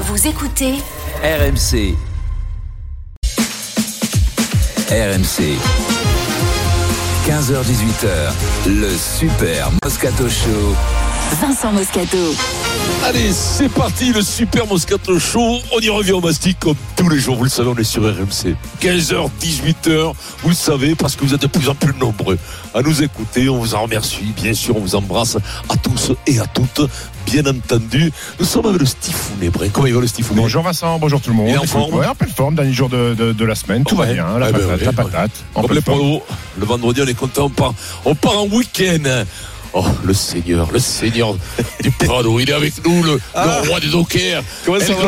[0.00, 0.74] Vous écoutez
[1.24, 1.96] RMC.
[4.88, 5.58] RMC.
[7.26, 8.32] 15h18h,
[8.68, 10.76] le Super Moscato Show.
[11.32, 12.34] Vincent Moscato.
[13.04, 15.58] Allez, c'est parti, le super Moscato Show.
[15.72, 17.36] On y revient au mastic comme tous les jours.
[17.36, 18.56] Vous le savez, on est sur RMC.
[18.80, 20.12] 15h, 18h.
[20.42, 22.38] Vous le savez parce que vous êtes de plus en plus nombreux
[22.74, 23.48] à nous écouter.
[23.48, 24.32] On vous en remercie.
[24.36, 25.36] Bien sûr, on vous embrasse
[25.68, 26.80] à tous et à toutes.
[27.26, 28.10] Bien entendu.
[28.40, 29.50] Nous sommes avec le Stifounet.
[29.72, 31.48] Comment il va le Stifounet Bonjour Vincent, bonjour tout le monde.
[31.50, 31.94] Il est en forme?
[31.94, 34.48] Ouais, en pleine forme, dernier jour de, de- de la semaine, tout va bien, la
[34.48, 34.94] Eh ben patate, ouais, la ouais.
[35.10, 35.30] patate.
[35.54, 35.98] en Comme les pleine forme.
[35.98, 36.22] pronos,
[36.58, 37.44] le vendredi, on est content.
[37.44, 37.74] On part,
[38.06, 39.24] on part en week-end.
[39.74, 41.36] Oh, le Seigneur, le Seigneur
[41.82, 43.60] du Prado, il est avec nous, le, Ah.
[43.62, 44.42] le roi des dockers.
[44.64, 45.02] Comment ça El va.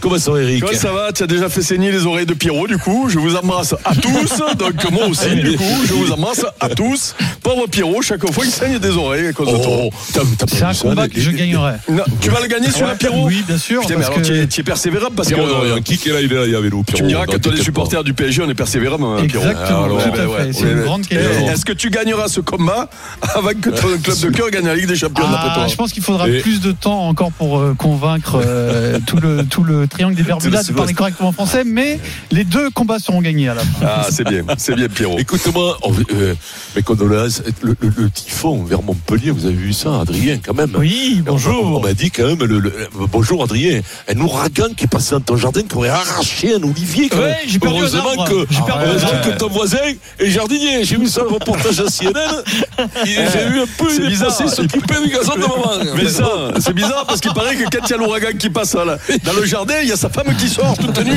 [0.00, 2.34] Comment ça va, Eric Comment ça va Tu as déjà fait saigner les oreilles de
[2.34, 3.08] Pierrot, du coup.
[3.08, 4.42] Je vous embrasse à tous.
[4.58, 7.14] Donc, moi aussi, du coup, je vous embrasse à tous.
[7.42, 9.76] Pauvre Pierrot, chaque fois, il saigne des oreilles à cause de toi.
[9.84, 11.74] Oh, t'as- t'as pas C'est un combat les- que je gagnerai.
[11.88, 13.80] Non, tu vas le gagner sur la Pierrot Oui, bien sûr.
[13.80, 15.34] Putain, mais parce alors, que- tu es, tu es persévérable parce que.
[15.34, 16.98] Pierrot Dorian, qui est là, il est là, il avec nous, Pierrot.
[16.98, 19.46] Tu me diras que toi, les supporters du PSG, on est persévérable, hein, Pierrot.
[19.46, 20.26] Exactement, Alors, tout à ouais, fait.
[20.26, 21.44] ouais, c'est une grande qualité.
[21.52, 22.88] Est-ce que tu gagneras ce combat
[23.34, 25.92] avant que ton club de cœur gagne la Ligue des Champions, Ah, toi je pense
[25.92, 29.86] qu'il faudra Et- plus de temps encore pour euh, convaincre euh, tout, le, tout le
[29.86, 31.98] triangle des Bermudas de parler correctement français, mais
[32.30, 33.86] les deux combats seront gagnés à la fin.
[33.86, 35.18] Ah, c'est bien, c'est bien, Pierrot.
[35.18, 35.78] Écoute-moi,
[36.12, 36.34] euh,
[36.74, 40.70] mes condoléances, le, le, le typhon vers Montpellier, vous avez vu ça, Adrien, quand même
[40.78, 41.82] Oui, On- On, bonjour.
[41.82, 42.72] m'a dit quand même, le, le-
[43.10, 47.08] bonjour Adrien, un ouragan qui est passé dans ton jardin, qui aurait arraché un olivier.
[47.08, 47.36] quand Ouais, même.
[47.46, 48.28] j'ai perdu un heureusement arbre.
[48.28, 49.78] que, J'ai perdu heureusement que ton voisin
[50.18, 50.84] est jardinier.
[50.84, 52.42] J'ai vu ça le reportage à CNN.
[53.04, 54.32] J'ai vu un peu, C'est bizarre.
[54.32, 55.92] s'occuper du gazon de maman.
[55.96, 58.74] Mais ça, c'est bizarre parce qu'il paraît que quand il y a l'ouragan qui passe
[58.74, 61.12] là, dans le jardin, il y a sa femme qui sort toute nue.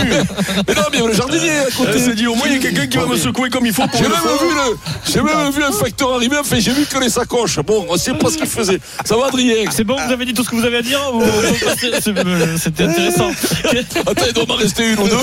[0.67, 1.91] Mais non, mais il y a le jardinier à côté.
[1.93, 3.73] Elle s'est dit au moins il y a quelqu'un qui va me secouer comme il
[3.73, 4.77] faut pour J'ai même, vu le,
[5.11, 7.59] j'ai même vu un facteur arriver, enfin, j'ai vu que les sacoches.
[7.59, 8.79] Bon, on sait pas ce qu'il faisait.
[9.05, 9.55] Ça va, Adrien?
[9.71, 13.29] C'est bon, vous avez dit tout ce que vous avez à dire euh, C'était intéressant.
[14.07, 15.15] Attends, il doit m'en rester une ou deux.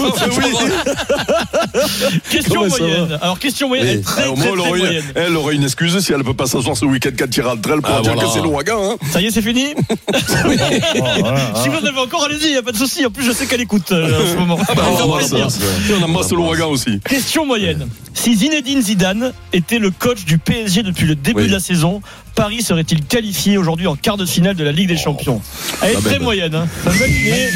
[2.31, 3.19] Question moyenne.
[3.21, 5.05] Alors, question moyenne, elle Eh, aurait, une, moyenne.
[5.15, 7.71] elle aurait une excuse si elle ne peut pas s'asseoir ce week-end quand il rentre.
[7.73, 8.29] Elle pourra Ah, dire voilà.
[8.29, 8.93] que c'est l'ouragan.
[8.93, 8.97] Hein.
[9.11, 9.75] Ça y est, c'est fini.
[10.17, 13.05] Si vous en avez encore, allez-y, y a pas de souci.
[13.07, 14.59] En plus, je sais qu'elle écoute euh, en ce moment.
[14.69, 17.01] Ah, faire on embrasse, Et on embrasse l'ouragan aussi.
[17.01, 17.89] Question moyenne.
[18.15, 21.49] Si Zinedine Zidane était le coach du PSG depuis le début Oui.
[21.49, 22.01] de la saison,
[22.37, 25.41] Paris serait-il qualifié aujourd'hui en quart de finale de la Ligue des Champions
[25.83, 26.23] Elle est la très même.
[26.23, 26.55] moyenne.
[26.55, 26.69] Hein.
[26.85, 27.49] Ça me va l'idée.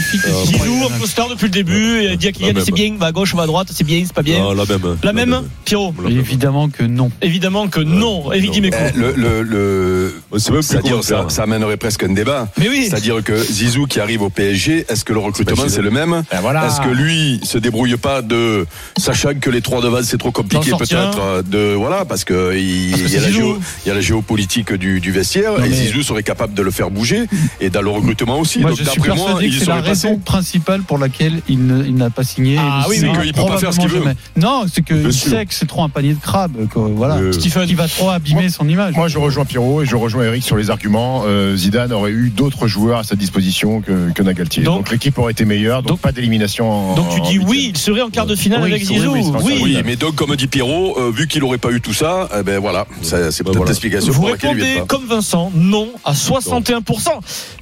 [0.47, 2.75] Zizou, un peu star depuis le début, et elle dit à Kylian La c'est même.
[2.91, 4.43] bien, va à gauche, va à droite, c'est bien, c'est pas bien.
[4.51, 4.97] Ah, la même.
[5.03, 5.95] La même, Pierrot.
[6.09, 7.11] Évidemment que non.
[7.21, 8.31] Évidemment que non.
[8.51, 8.77] Dimeco.
[8.81, 12.49] Eh, Le, c'est-à-dire, ça, amènerait presque un débat.
[12.59, 12.87] Mais oui.
[12.89, 16.41] C'est-à-dire que Zizou qui arrive au PSG, est-ce que le recrutement c'est le même Ben
[16.41, 16.67] voilà.
[16.67, 18.67] Est-ce que lui se débrouille pas de
[18.97, 22.57] sachant que les trois de base c'est trop compliqué peut-être euh, de voilà parce que
[22.57, 23.41] il, Parce que il y a la c'est Zizou.
[23.55, 26.55] géo- il y a la géopolitique du, du vestiaire Non, et mais- Zizou serait capable
[26.55, 27.25] de le faire bouger
[27.61, 28.61] et dans le recrutement aussi.
[28.61, 30.21] Moi, Donc je suis d'après moi, persuadé que il c'est la raison passé.
[30.25, 32.57] principale pour laquelle il ne- il n'a pas signé.
[32.59, 33.99] Ah oui, ne signera qu'il peut pas faire ce qu'il veut.
[34.01, 34.15] jamais.
[34.37, 36.53] Non, c'est qu'il sait que c'est trop un panier de crabes.
[36.75, 37.17] voilà.
[37.17, 37.67] Euh, Stephen.
[37.67, 38.95] Qui va trop abîmer son image.
[38.95, 41.25] Moi, je rejoins Pierrot et je rejoins Eric sur les arguments.
[41.27, 44.63] Euh, Zidane aurait eu d'autres joueurs à sa disposition que, que Nagaltier.
[44.63, 46.71] Donc- Donc, l'équipe aurait été meilleure, donc, donc- pas d'élimination.
[46.71, 49.13] en- Donc tu dis oui, il serait en quart de finale Oui, avec Zizou.
[49.13, 51.93] oui, c'est pas mais donc comme dit Pierrot, euh, vu qu'il aurait pas eu tout
[51.93, 53.71] ça, eh ben voilà, c'est Ben peut-être voilà.
[53.71, 57.09] l'explication pour laquelle il répondez comme Vincent, non à 61%.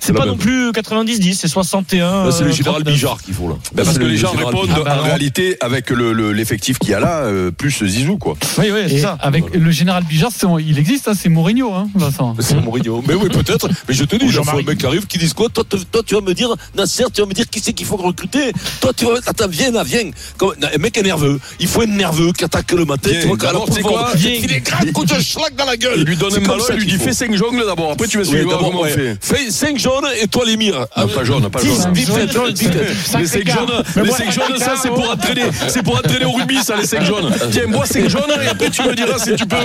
[0.00, 2.24] C'est pas non plus 90-10, c'est 61.
[2.24, 2.94] Là, c'est le général 39.
[2.94, 3.54] Bijard qu'il faut là.
[3.74, 5.02] Ben, parce C'est que le les gens répondent bah en non.
[5.02, 8.34] réalité avec le- le- l'effectif qu'il y a là, euh, plus Zizou quoi.
[8.58, 9.16] Oui, oui, c'est ça.
[9.20, 12.34] avec le général Bijard, c'est- il existe, hein, c'est Mourinho, hein, Vincent.
[12.40, 13.02] C'est Mourinho.
[13.06, 13.68] Mais oui, peut-être.
[13.88, 15.64] Mais je te dis, il faut un mec qui arrive qui dise quoi toi,
[16.06, 18.52] tu vas me dire, Nasser, tu vas me dire qui c'est qu'il faut recruter.
[18.80, 20.10] Toi, tu vas attends, viens là, viens.
[20.36, 21.40] Comme, un mec est nerveux.
[21.60, 23.10] Il faut être nerveux qui attaque le matin.
[23.10, 25.94] Tu vois, sais pouvoir- quoi Il il est grand coup de schlag dans la gueule.
[25.98, 27.04] Il lui donne C'est un comme ballon, dit faut.
[27.04, 29.16] fais 5 jongles d'abord, après tu vas Oui, suivre comment on fait.
[29.20, 30.86] Fais 5 jaunes et toi les mires.
[30.96, 31.92] Non, pas jaune, pas 10, jaune.
[31.92, 32.70] 10, 10, 10.
[33.18, 36.58] Les 5 jaunes, les 5 jaunes, ça c'est pour entraîner, c'est pour entraîner au rugby,
[36.62, 37.30] ça les 5 jaunes.
[37.50, 39.56] Tiens, bois 5 jaunes et après tu me diras si tu peux.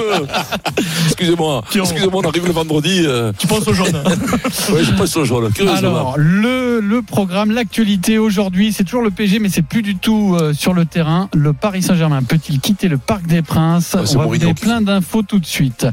[1.07, 1.63] Excusez-moi.
[1.73, 3.03] Excusez-moi, on arrive le vendredi.
[3.05, 3.93] euh, Tu penses au jaune.
[4.71, 5.51] Ouais, je passe au jaune.
[5.51, 5.77] Curieusement.
[5.77, 10.37] Alors, le, le programme, l'actualité aujourd'hui, c'est toujours le PG, mais c'est plus du tout
[10.39, 11.29] euh, sur le terrain.
[11.33, 13.95] Le Paris Saint-Germain peut-il quitter le Parc des Princes?
[13.97, 15.85] Ah, On va vous donner plein d'infos tout de suite.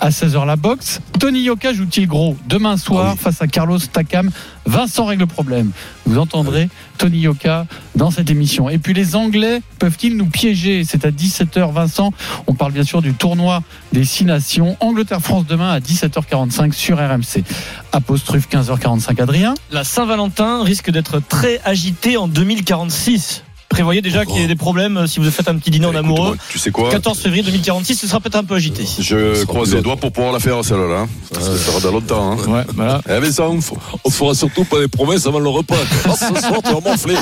[0.00, 1.00] À 16h, la boxe.
[1.20, 4.30] Tony Yoka joue-t-il gros demain soir face à Carlos Takam?
[4.64, 5.72] Vincent règle le problème.
[6.06, 7.66] Vous entendrez Tony Yoka
[7.96, 8.70] dans cette émission.
[8.70, 10.82] Et puis les Anglais peuvent-ils nous piéger?
[10.84, 12.14] C'est à 17h Vincent.
[12.46, 13.62] On parle bien sûr du tournoi
[13.92, 14.78] des six nations.
[14.80, 17.44] Angleterre-France demain à 17h45 sur RMC.
[17.92, 19.52] Apostrophe 15h45 Adrien.
[19.70, 23.44] La Saint-Valentin risque d'être très agitée en 2046.
[23.74, 25.90] Prévoyez déjà qu'il y ait des problèmes euh, si vous faites un petit dîner en
[25.90, 26.38] Écoute-moi, amoureux.
[26.48, 28.84] Tu sais quoi 14 février 2046, ce sera peut-être un peu agité.
[29.00, 31.00] Je croise les doigts pour pouvoir la faire celle-là.
[31.00, 31.08] hein.
[31.32, 32.32] Parce que ça fera dans longtemps.
[32.32, 32.36] Hein.
[32.52, 33.00] Ouais, voilà.
[33.08, 33.58] Eh mais ça, on
[34.04, 35.74] On fera surtout pas des promesses avant le repas.
[36.06, 37.16] Ah, ce soir, tu vas m'enfler.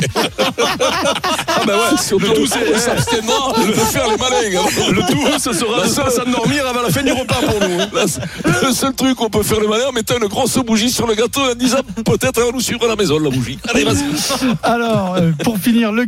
[1.49, 4.60] Ah ben ouais, Surtout, le tout c'est on s'abstiendra de faire les malins.
[4.60, 4.90] hein.
[4.93, 7.78] le tout ce sera La de s'endormir avant la fin du repas pour nous.
[8.69, 11.14] Le seul truc qu'on peut faire le malin en mettant une grosse bougie sur le
[11.14, 13.58] gâteau et en disant peut-être elle va nous suivre à la maison la bougie.
[13.72, 14.02] Allez, vas-y.
[14.62, 16.06] Alors, euh, pour finir, le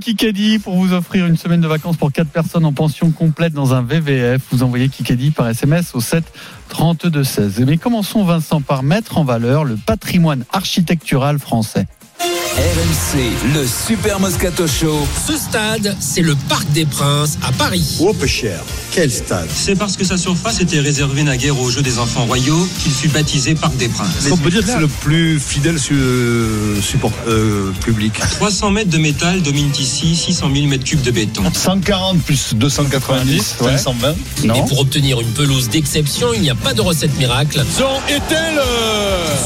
[0.64, 3.82] Pour vous offrir une semaine de vacances pour 4 personnes en pension complète dans un
[3.82, 6.24] VVF, vous envoyez Kikadi par SMS au 7
[6.70, 7.60] 32 16.
[7.60, 11.86] Mais commençons, Vincent, par mettre en valeur le patrimoine architectural français.
[12.20, 15.06] RMC, le Super Moscato Show.
[15.26, 17.96] Ce stade, c'est le Parc des Princes à Paris.
[18.00, 18.60] Oh, peu cher.
[18.92, 19.48] Quel stade?
[19.52, 23.08] C'est parce que sa surface était réservée naguère aux Jeux des enfants royaux qu'il fut
[23.08, 24.28] baptisé Parc des Princes.
[24.30, 28.14] On peut dire que c'est le plus fidèle su- euh, support euh, public?
[28.36, 31.42] 300 mètres de métal dominent ici 600 000 mètres cubes de béton.
[31.52, 33.72] 140 plus 290, ouais.
[33.72, 34.14] 520.
[34.44, 37.64] Et pour obtenir une pelouse d'exception, il n'y a pas de recette miracle.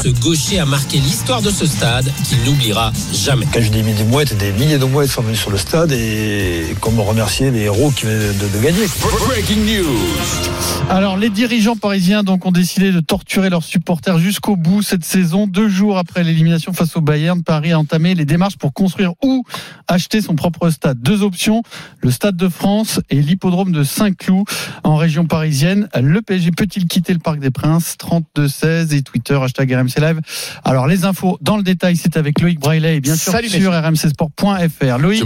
[0.03, 2.38] Ce gaucher a marqué l'histoire de ce stade qu'il
[2.69, 3.47] n'oubliera jamais.
[3.53, 6.75] Quand je dis des mouettes, des milliers de mouettes sont venues sur le stade et
[6.81, 8.87] comme remercier les héros qui viennent de, de gagner.
[9.26, 10.91] Breaking news.
[10.91, 15.47] Alors, les dirigeants parisiens donc ont décidé de torturer leurs supporters jusqu'au bout cette saison.
[15.47, 19.44] Deux jours après l'élimination face au Bayern, Paris a entamé les démarches pour construire ou
[19.87, 21.00] acheter son propre stade.
[21.00, 21.62] Deux options
[22.00, 24.44] le Stade de France et l'hippodrome de Saint-Cloud
[24.85, 25.88] en région parisienne.
[25.99, 27.97] Le PSG peut-il quitter le Parc des Princes?
[27.99, 30.20] 32-16 et Twitter hashtag RMC Live.
[30.65, 33.72] Alors, les infos dans le détail, c'est avec Loïc Braillet et bien sûr Salut, sur
[33.72, 34.98] rmcsport.fr.
[34.98, 35.22] Loïc,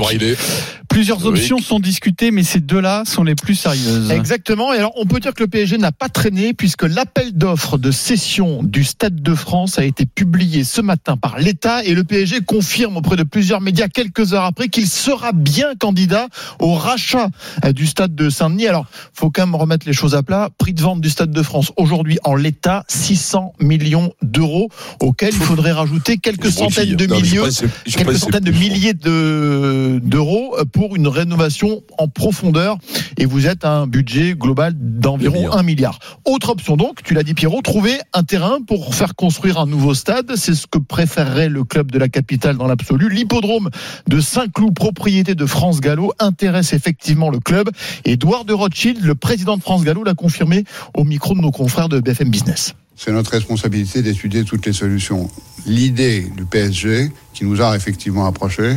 [0.88, 1.28] plusieurs Loïc.
[1.28, 4.10] options sont discutées, mais ces deux-là sont les plus sérieuses.
[4.10, 4.72] Exactement.
[4.74, 7.92] Et alors, on peut dire que le PSG n'a pas traîné puisque l'appel d'offres de
[7.92, 12.40] cession du Stade de France a été publié ce matin par l'État et le PSG
[12.40, 16.26] confirme auprès de plusieurs médias quelques heures après qu'il sera bien candidat
[16.58, 17.28] au rachat
[17.64, 18.66] euh, du Stade de Saint-Denis.
[18.66, 20.50] Alors, faut quand même remettre les choses à plat.
[20.58, 24.68] Prix de vente du Stade de France aujourd'hui en l'état 600 millions d'euros
[25.00, 28.94] auxquels il faudrait rajouter quelques centaines de Non, je pense je quelques centaines de milliers
[28.94, 32.78] de- d'euros pour une rénovation en profondeur
[33.18, 35.56] et vous êtes à un budget global d'environ milliards.
[35.58, 35.98] 1 milliard.
[36.24, 39.94] Autre option donc, tu l'as dit Pierrot, trouver un terrain pour faire construire un nouveau
[39.94, 43.08] stade, c'est ce que préférerait le club de la capitale dans l'absolu.
[43.08, 43.70] L'hippodrome
[44.08, 47.68] de Saint-Cloud, propriété de France Gallo, intéresse effectivement le club.
[48.04, 50.64] Édouard de Rothschild, le président de France Gallo, l'a confirmé
[50.96, 52.74] au micro de nos confrères de BFM Business.
[52.96, 55.28] C'est notre responsabilité d'étudier toutes les solutions.
[55.66, 58.76] L'idée du PSG, qui nous a effectivement approchés,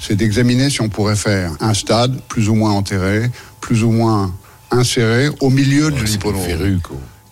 [0.00, 4.32] c'est d'examiner si on pourrait faire un stade plus ou moins enterré, plus ou moins
[4.70, 6.80] inséré au milieu de l'hippodrome.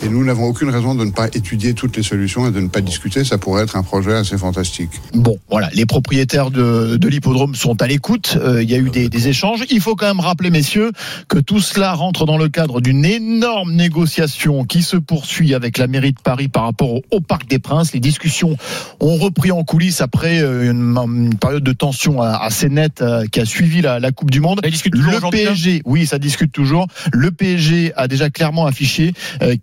[0.01, 2.69] Et nous n'avons aucune raison de ne pas étudier toutes les solutions et de ne
[2.69, 3.25] pas discuter.
[3.25, 4.91] Ça pourrait être un projet assez fantastique.
[5.15, 8.37] Bon, voilà, les propriétaires de, de l'hippodrome sont à l'écoute.
[8.41, 9.65] Euh, il y a eu des, des échanges.
[9.71, 10.93] Il faut quand même rappeler, messieurs,
[11.29, 15.87] que tout cela rentre dans le cadre d'une énorme négociation qui se poursuit avec la
[15.87, 17.95] mairie de Paris par rapport au, au Parc des Princes.
[17.95, 18.57] Les discussions
[19.01, 23.41] ont repris en coulisses après euh, une, une période de tension euh, assez nette qui
[23.41, 24.61] a suivi la, la Coupe du Monde.
[24.63, 26.87] Ça discute toujours Le hein PSG, oui, ça discute toujours.
[27.13, 29.15] Le PSG a déjà clairement affiché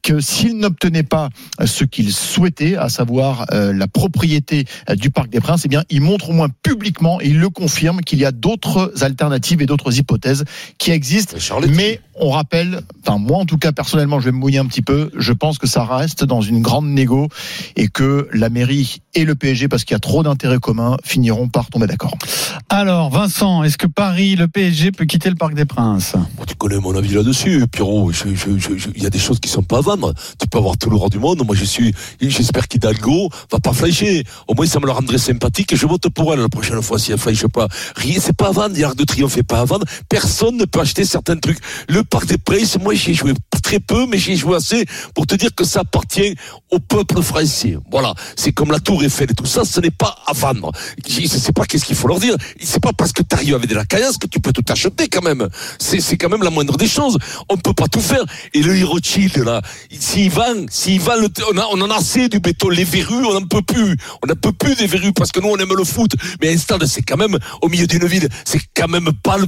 [0.02, 1.30] que s'il n'obtenait pas
[1.64, 5.84] ce qu'il souhaitait, à savoir euh, la propriété euh, du Parc des Princes, eh bien,
[5.90, 9.66] il montre au moins publiquement et il le confirme qu'il y a d'autres alternatives et
[9.66, 10.46] d'autres hypothèses
[10.78, 11.38] qui existent.
[11.70, 14.82] Mais on rappelle, enfin moi en tout cas personnellement, je vais me mouiller un petit
[14.82, 15.10] peu.
[15.18, 17.28] Je pense que ça reste dans une grande négo
[17.76, 21.48] et que la mairie et le PSG, parce qu'il y a trop d'intérêts communs, finiront
[21.48, 22.18] par tomber d'accord.
[22.70, 26.14] Alors, Vincent, est-ce que Paris, le PSG, peut quitter le Parc des Princes?
[26.38, 28.12] Bon, tu connais mon avis là-dessus, Pierrot.
[28.96, 30.13] Il y a des choses qui sont pas à vendre.
[30.40, 31.46] Tu peux avoir tout le roi du monde.
[31.46, 34.24] Moi, je suis, j'espère qu'Hidalgo va pas flasher.
[34.48, 37.00] Au moins, ça me le rendrait sympathique et je vote pour elle la prochaine fois
[37.00, 37.68] si elle flash pas.
[37.96, 38.78] Rien, c'est pas à vendre.
[38.78, 39.86] L'Arc de Triomphe est pas à vendre.
[40.10, 41.60] Personne ne peut acheter certains trucs.
[41.90, 44.86] Le Parc des Princes, moi, j'y ai joué très peu, mais j'y ai joué assez
[45.16, 46.36] pour te dire que ça appartient
[46.72, 47.78] au peuple français.
[47.92, 48.14] Voilà.
[48.36, 50.72] C'est comme la Tour Eiffel et tout ça, ce n'est pas à vendre.
[51.08, 52.36] Je sais pas qu'est-ce qu'il faut leur dire.
[52.62, 55.08] C'est pas parce que tu arrives avec de la caillasse que tu peux tout acheter
[55.08, 55.48] quand même.
[55.80, 57.18] C'est c'est quand même la moindre des choses.
[57.50, 58.24] On peut pas tout faire.
[58.54, 59.62] Et le Rothschild, là,
[60.04, 63.26] s'il va, s'il va, le, on, a, on en a assez du béton, les verrues,
[63.26, 63.96] on n'en peut plus.
[64.24, 66.12] On n'en peut plus des verrues parce que nous, on aime le foot.
[66.42, 69.46] Mais un stade, c'est quand même, au milieu d'une ville, c'est quand même pas le.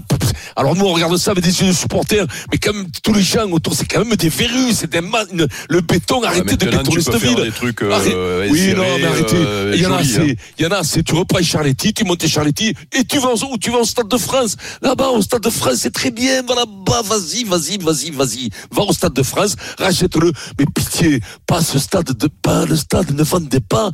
[0.56, 3.22] Alors nous, on regarde ça avec des yeux de supporters, mais quand même, tous les
[3.22, 6.66] gens autour, c'est quand même des verrues, c'est des ma- une- le béton, arrêtez de
[6.78, 7.36] bétonner cette ville.
[7.44, 9.36] des trucs, euh, Arrête- oui, non, mais arrêtez.
[9.36, 10.20] euh, Il y en a assez.
[10.32, 10.34] hein.
[10.58, 11.04] Il y en a assez.
[11.04, 14.18] Tu reprends Charletti, tu montes Charletti, et tu vas où Tu vas au Stade de
[14.18, 14.56] France.
[14.82, 16.42] Là-bas, au Stade de France, c'est très bien.
[16.44, 18.50] Va là-bas, vas-y, vas-y, vas-y, vas-y.
[18.72, 20.32] Va au Stade de France, rachète-le.
[20.60, 23.92] Mais pitié, pas ce stade de, pas le stade, ne vendez pas,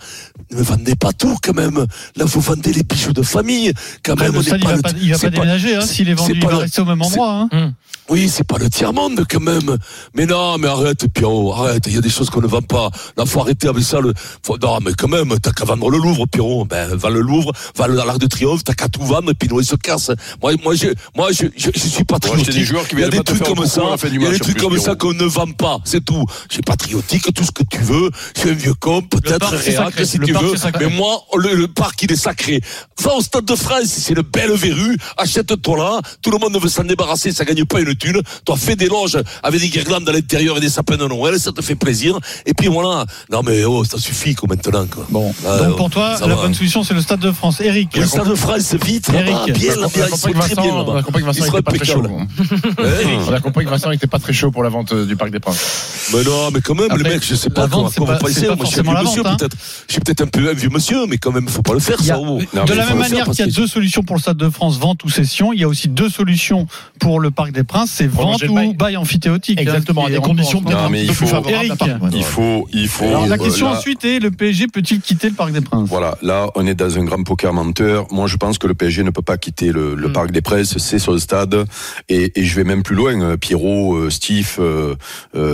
[0.53, 1.85] ne vendez pas tout, quand même.
[2.15, 3.73] Là, vous vendez les bijoux de famille.
[4.03, 5.75] Quand Après, même, on stade, il va le- pas, il va c'est pas déménager.
[5.75, 7.47] Hein, S'il est vendu, c'est il pas va le- rester au même endroit.
[7.51, 7.73] Hein.
[8.09, 9.77] oui, c'est pas le tiers-monde quand même.
[10.13, 11.83] Mais non, mais arrête, Pierrot, arrête.
[11.87, 12.89] Il y a des choses qu'on ne vend pas.
[13.17, 14.01] Là, faut arrêter avec ça.
[14.01, 14.13] Le...
[14.45, 14.57] Faut...
[14.57, 16.65] Non, mais quand même, t'as qu'à vendre le Louvre, Pierrot.
[16.65, 19.33] Ben, va le Louvre, va le- à l'Arc de Triomphe, t'as qu'à tout vendre, et
[19.33, 20.11] puis nous, il se casse.
[20.41, 22.53] Moi, moi, je, moi, je, je, je suis patriotique.
[22.53, 23.81] des joueurs qui il y a des trucs comme ça.
[24.11, 25.77] Il y a des trucs comme ça qu'on ne vend pas.
[25.85, 26.25] C'est tout.
[26.49, 28.09] Je suis patriotique, tout ce que tu veux.
[28.35, 30.40] Je suis un vieux con, peut-être réac, si tu veux.
[30.79, 32.59] Mais moi, le, le parc, il est sacré.
[33.01, 34.97] Va au Stade de France, c'est une belle verrue.
[35.17, 35.99] Achète-toi là.
[36.21, 38.21] Tout le monde veut s'en débarrasser, ça gagne pas une thune.
[38.45, 41.51] Toi, fais des loges avec des guirlandes à l'intérieur et des sapins de Noël, ça
[41.51, 42.17] te fait plaisir.
[42.45, 43.05] Et puis voilà.
[43.31, 45.05] Non mais oh, ça suffit quoi maintenant quoi.
[45.09, 46.35] Bon, donc pour toi, la va.
[46.35, 47.61] bonne solution, c'est le Stade de France.
[47.61, 47.95] Eric.
[47.95, 49.53] Le Stade de France, vite, Eric.
[49.57, 51.45] bien, là, a bien, ils sont que très bien Vincent, on a compris que Vincent
[51.45, 52.03] n'était pas très chaud.
[53.27, 55.31] On a compris que Vincent n'était pas très chaud pour la vente euh, du Parc
[55.31, 56.09] des Princes.
[56.13, 58.29] Mais non, mais quand même, les mecs, je sais pas vente, comment pas- pas Moi,
[58.31, 59.35] je suis un forcément vieux la monsieur, hein.
[59.37, 59.55] peut-être.
[59.87, 61.97] Je suis peut-être un peu un vieux monsieur, mais quand même, faut pas le faire,
[61.99, 62.15] Il y ça.
[62.15, 62.39] a- oh.
[62.53, 64.37] Non, de la même le manière qu'il y a que- deux solutions pour le Stade
[64.37, 66.67] de France, vente ou cession, il y a aussi deux solutions
[66.99, 68.73] pour le Parc des Princes, c'est vente le ou bail.
[68.75, 69.59] bail amphithéotique.
[69.59, 71.49] hein, Exactement, à qui des conditions peut-être mais il peu plus faut-.
[71.49, 71.73] Eric.
[72.13, 73.05] Il faut, il faut.
[73.05, 75.87] Alors la euh, question là- ensuite est le PSG peut-il quitter le Parc des Princes?
[75.89, 78.07] Voilà, là, on est dans un grand poker menteur.
[78.11, 80.13] Moi, je pense que le PSG ne peut pas quitter le, le Mm.
[80.13, 81.65] Parc des Princes, c'est son stade.
[82.09, 83.19] Et, et je vais même plus loin.
[83.21, 84.95] Euh, Pierrot, euh, Steve, euh,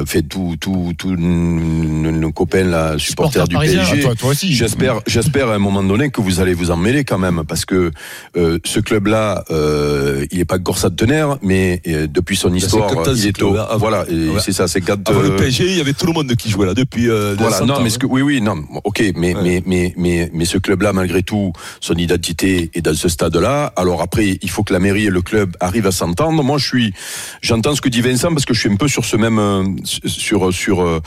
[0.06, 3.56] fait tout, tout, tout nos, copains là, supporters du.
[3.58, 3.80] PSG.
[4.00, 4.54] Ah, toi, toi aussi.
[4.68, 7.64] J'espère, j'espère à un moment donné que vous allez vous en mêler quand même, parce
[7.64, 7.90] que
[8.36, 13.08] euh, ce club-là, euh, il est pas encore centenaire, mais euh, depuis son histoire, 50
[13.08, 13.56] ans, il est au.
[13.56, 14.42] Avant- voilà, Ouais.
[14.42, 16.50] c'est ça, c'est quand Avant euh, le PSG, il y avait tout le monde qui
[16.50, 17.10] jouait là depuis.
[17.10, 17.90] euh, voilà, 100 non, ans, mais hein.
[17.92, 19.42] ce que, oui, oui, non, ok, mais, Ouais.
[19.42, 23.72] mais, mais, mais, mais ce club-là, malgré tout, son identité est dans ce stade-là.
[23.78, 26.44] Alors après, il faut que la mairie et le club arrivent à s'entendre.
[26.44, 26.94] Moi, je suis,
[27.42, 29.64] j'entends ce que dit Vincent parce que je suis un peu sur ce même, euh,
[30.06, 31.02] sur, sur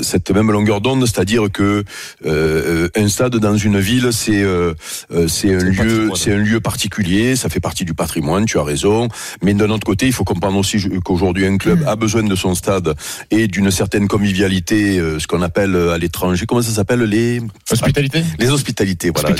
[0.00, 1.84] cette même longueur d'onde, c'est-à-dire que
[2.24, 4.74] euh, un stade dans une ville, c'est, euh,
[5.12, 7.36] euh, c'est un lieu, c'est un lieu particulier.
[7.36, 8.44] Ça fait partie du patrimoine.
[8.46, 9.08] Tu as raison.
[9.42, 12.54] Mais d'un autre côté, il faut comprendre aussi qu'aujourd'hui, un club a besoin de son
[12.54, 12.94] stade
[13.30, 16.46] et d'une certaine convivialité, euh, ce qu'on appelle euh, à l'étranger.
[16.46, 19.30] Comment ça s'appelle les Hospitalité les hospitalités, voilà.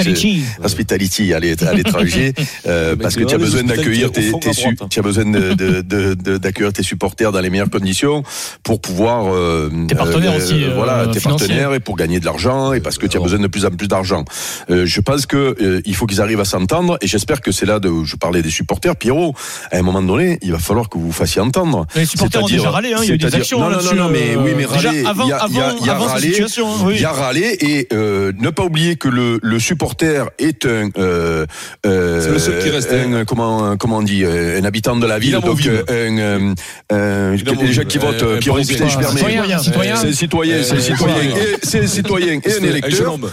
[0.62, 1.32] Hospitality.
[1.34, 2.34] À l'é- à l'étranger,
[2.66, 5.24] euh, parce que tu as besoin d'accueillir hospitalités tes, su- tu as besoin
[6.38, 8.22] d'accueillir tes supporters dans les meilleures conditions
[8.62, 12.72] pour pouvoir euh, Tes partenaires aussi, euh, voilà, tes partenaires et pour gagner de l'argent
[12.72, 13.24] et parce que tu as Alors.
[13.24, 14.24] besoin de plus en plus d'argent.
[14.70, 17.66] Euh, je pense que euh, il faut qu'ils arrivent à s'entendre et j'espère que c'est
[17.66, 19.34] là de je parlais des supporters Pierrot
[19.70, 22.46] à un moment donné il va falloir que vous vous fassiez entendre Les supporters ont
[22.46, 24.42] déjà râlé, hein, il y a eu des actions non, non, non, non, mais euh,
[24.42, 25.92] oui, mais déjà râler, avant- il y a- il y a- avant- il y a
[25.94, 26.94] avant cette râlé, situation, hein, oui.
[26.96, 30.88] il y a râlé et euh, ne pas oublier que le, le supporter est un
[30.98, 31.46] euh,
[31.86, 35.18] euh, C'est le seul qui reste, un, comment comment on dit un habitant de la
[35.18, 36.54] ville donc un euh,
[36.92, 39.20] euh, gens qui votent Pierrot je permets.
[39.20, 39.96] Citoyen, citoyen.
[39.96, 41.14] c'est un citoyen c'est un citoyen
[41.62, 43.30] c'est un citoyen et un électeur homme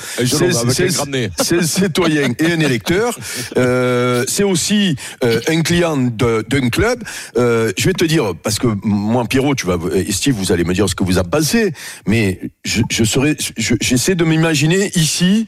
[1.43, 3.17] C'est- un citoyen et un électeur.
[3.57, 7.03] Euh, c'est aussi euh, un client d'un club.
[7.37, 10.63] Euh, je vais te dire, parce que moi, Pierrot, tu vas, et Steve, vous allez
[10.63, 11.73] me dire ce que vous en pensez,
[12.07, 15.47] mais je, je serais, je- j'essaie de m'imaginer ici,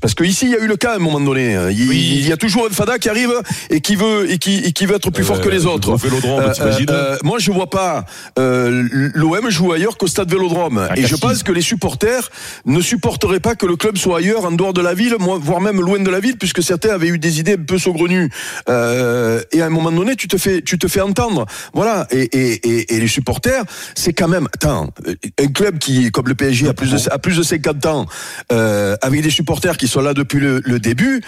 [0.00, 1.54] parce que ici, il y a eu le cas à un moment donné.
[1.54, 1.70] hein.
[1.70, 3.30] Il, il y a toujours un fada qui arrive
[3.70, 5.96] et qui veut, et qui, et qui veut être plus fort que les autres.
[6.40, 6.52] Euh,
[6.90, 8.04] euh, moi, je vois pas
[8.38, 10.88] euh, l'OM joue ailleurs qu'au stade Vélodrome.
[10.96, 12.30] et je pense que les supporters
[12.66, 15.80] ne supporteraient pas que le club soit ailleurs, en dehors de la ville, voire même
[15.80, 18.30] loin de la ville, puisque certains avaient eu des idées un peu saugrenues.
[18.68, 21.46] Euh, et à un moment donné, tu te fais, tu te fais entendre.
[21.74, 22.06] Voilà.
[22.10, 23.64] Et, et, et, et les supporters,
[23.94, 24.90] c'est quand même, attends,
[25.38, 28.06] un club qui, comme le PSG, a plus de, a plus de 50 ans,
[28.52, 31.22] euh, avec des supporters qui sont là depuis le, le début,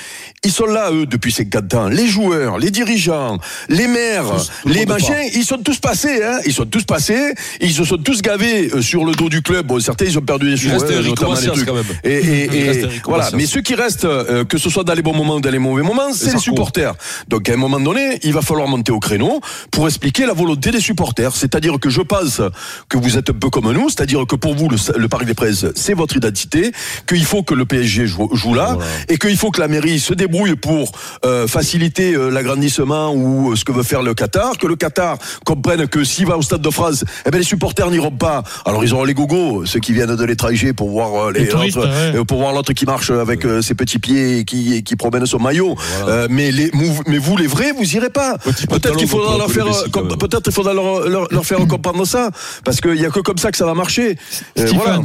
[0.44, 1.88] ils sont là, eux, depuis 50 ans.
[1.88, 3.38] Les joueurs, les dirigeants,
[3.68, 4.24] les maires,
[4.66, 6.38] les machins, ils sont tous passés, hein.
[6.46, 7.34] Ils sont tous passés.
[7.60, 9.66] Ils se sont tous gavés euh, sur le dos du club.
[9.66, 11.66] Bon, certains, ils ont perdu des Il sous, reste Rico notamment les trucs.
[11.66, 11.84] quand même.
[12.04, 13.24] Et, Et, et- et voilà.
[13.36, 15.58] Mais ceux qui restent, euh, que ce soit dans les bons moments ou dans les
[15.58, 16.94] mauvais moments, c'est les supporters.
[17.28, 19.40] Donc à un moment donné, il va falloir monter au créneau
[19.70, 21.34] pour expliquer la volonté des supporters.
[21.34, 22.40] C'est-à-dire que je pense
[22.88, 25.34] que vous êtes un peu comme nous, c'est-à-dire que pour vous, le, le Parc des
[25.34, 26.72] Princes, c'est votre identité,
[27.06, 28.76] qu'il faut que le PSG joue, joue là,
[29.08, 30.92] et qu'il faut que la mairie se débrouille pour
[31.24, 35.18] euh, faciliter euh, l'agrandissement ou euh, ce que veut faire le Qatar, que le Qatar
[35.44, 38.42] comprenne que s'il va au Stade de France, eh ben les supporters n'iront pas.
[38.64, 41.48] Alors ils auront les gogos, ceux qui viennent de l'étranger pour voir euh, les, Les
[41.48, 42.01] touristes, l'autre- ouais.
[42.02, 44.96] Euh, pour voir l'autre qui marche avec euh, ses petits pieds et qui, et qui
[44.96, 45.76] promène son maillot.
[46.08, 48.38] Euh, mais les, mou- mais vous les vrais, vous irez pas.
[48.38, 49.66] Peut-être qu'il faudra leur faire,
[50.18, 52.30] peut-être il faudra leur, leur, leur faire comprendre ça,
[52.64, 54.16] parce qu'il y a que comme ça que ça va marcher.
[54.58, 55.00] Euh, voilà.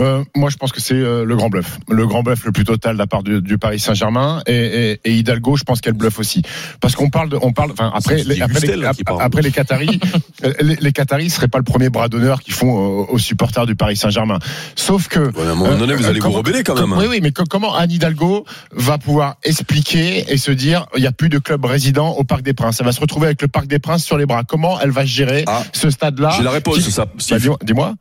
[0.00, 1.78] Euh, moi, je pense que c'est euh, le grand bluff.
[1.88, 4.54] Le grand bluff le plus total de la part du, du Paris Saint-Germain et,
[4.92, 6.42] et, et Hidalgo, je pense qu'elle bluffe aussi.
[6.80, 8.84] Parce qu'on parle, de, on parle, enfin après, les, après, les,
[9.20, 10.00] après les Qataris,
[10.44, 13.66] euh, les, les Qataris seraient pas le premier bras d'honneur qu'ils font aux, aux supporters
[13.66, 14.38] du Paris Saint-Germain.
[14.76, 16.92] Sauf que Ouais, à un moment donné, vous allez vous rebeller quand même.
[16.98, 21.06] Oui, oui, mais co- comment Anne Hidalgo va pouvoir expliquer et se dire, il n'y
[21.06, 22.78] a plus de club résident au Parc des Princes.
[22.80, 24.42] Elle va se retrouver avec le Parc des Princes sur les bras.
[24.44, 27.04] Comment elle va gérer Ah, ce stade-là J'ai la réponse, Qui- ça.
[27.04, 27.94] Bah, dis-moi- Dis-moi.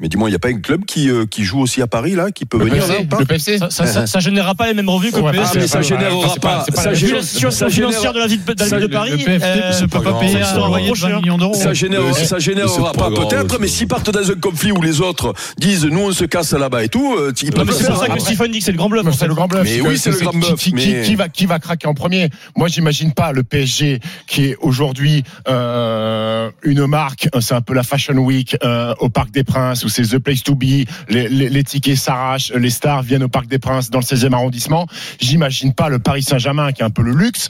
[0.00, 2.12] Mais dis-moi, il n'y a pas un club qui, euh, qui joue aussi à Paris,
[2.14, 4.20] là, qui peut Le venir PFC, là ou pas le PFC Ça, ça, ça, ça
[4.20, 5.44] générera pas les mêmes revenus que le PSG.
[5.44, 8.88] Ah, mais ça générera pas- la situation financière de la ville de, la ça- ville
[8.88, 10.96] de Paris, le PFC euh, ne peut peut pas payer pas un payer loyer de
[10.96, 11.54] 20 millions d'euros.
[11.54, 15.00] Ça génère, Mais ça générera pas peut-être, mais s'ils partent dans un conflit où les
[15.02, 18.08] autres disent nous on se casse là-bas et tout, euh, ils peuvent c'est pour ça
[18.08, 19.06] que Stephen dit que c'est le grand bluff.
[19.16, 19.62] C'est le grand bluff.
[19.64, 20.38] Mais oui, c'est le grand qui-
[20.72, 22.30] bluff, Qui, va, qui va craquer en premier?
[22.56, 27.28] Moi, j'imagine pas le PSG qui est aujourd'hui euh, une marque.
[27.40, 30.54] C'est un peu la Fashion Week euh, au Parc des Princes c'est the place to
[30.54, 30.86] be.
[31.08, 34.86] Les, tickets s'arrachent, les stars viennent au Parc des Princes dans le 16e arrondissement.
[35.20, 37.48] J'imagine pas le Paris Saint-Germain qui est un peu le luxe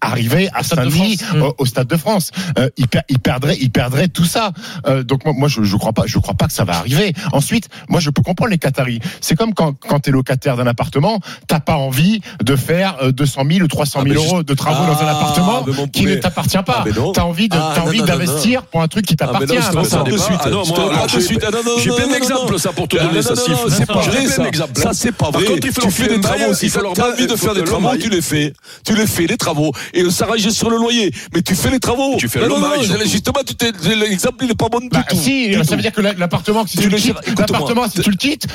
[0.00, 1.42] arriver à de Saint-Denis France.
[1.58, 2.30] au, au Stade de France.
[2.58, 4.52] Euh, il, per- il perdrait, il perdrait tout ça.
[4.86, 7.12] Euh, donc moi, moi je, je crois pas, je crois pas que ça va arriver.
[7.32, 9.00] Ensuite, moi je peux comprendre les Qataris.
[9.20, 13.12] C'est comme quand, quand tu es locataire d'un appartement, t'as pas envie de faire euh,
[13.12, 15.64] 200 000 ou 300 Ah, 000 mais euros juste- de travaux dans un Ah, appartement
[15.92, 16.84] qui ne t'appartient pas.
[16.86, 16.90] Ah.
[17.14, 19.46] T'as envie de, Ah, t'as non, envie d'investir pour un truc qui Ah, t'appartient.
[19.72, 20.40] prends de suite.
[20.42, 20.62] Ah non,
[21.08, 21.44] j'ai- suite.
[21.46, 23.86] Ah, non, non, j'ai non, plein d'exemples, ça, pour te Ah, donner non, ça, C'est
[23.86, 24.42] pas vrai, plein ça.
[24.42, 24.80] d'exemples.
[24.80, 25.44] Ça, c'est pas Par vrai.
[25.44, 26.54] contre, il faut Tu fais faire des travaux.
[26.54, 28.52] Si il faut t'as leur t'as bail, envie de faire des travaux, tu les fais.
[28.84, 29.65] Tu les fais, les travaux.
[29.94, 31.12] Et on s'arrange sur le loyer.
[31.34, 32.16] Mais tu fais les travaux.
[32.18, 32.98] Tu fais Non, le non, non.
[33.06, 35.16] Justement, tu t'es- l'exemple, il n'est pas bon du Bah, tout.
[35.16, 35.70] si, Du ça tout.
[35.76, 38.46] veut dire que la- l'appartement, si Tu tu, le quittes, l'appartement, si tu le quittes,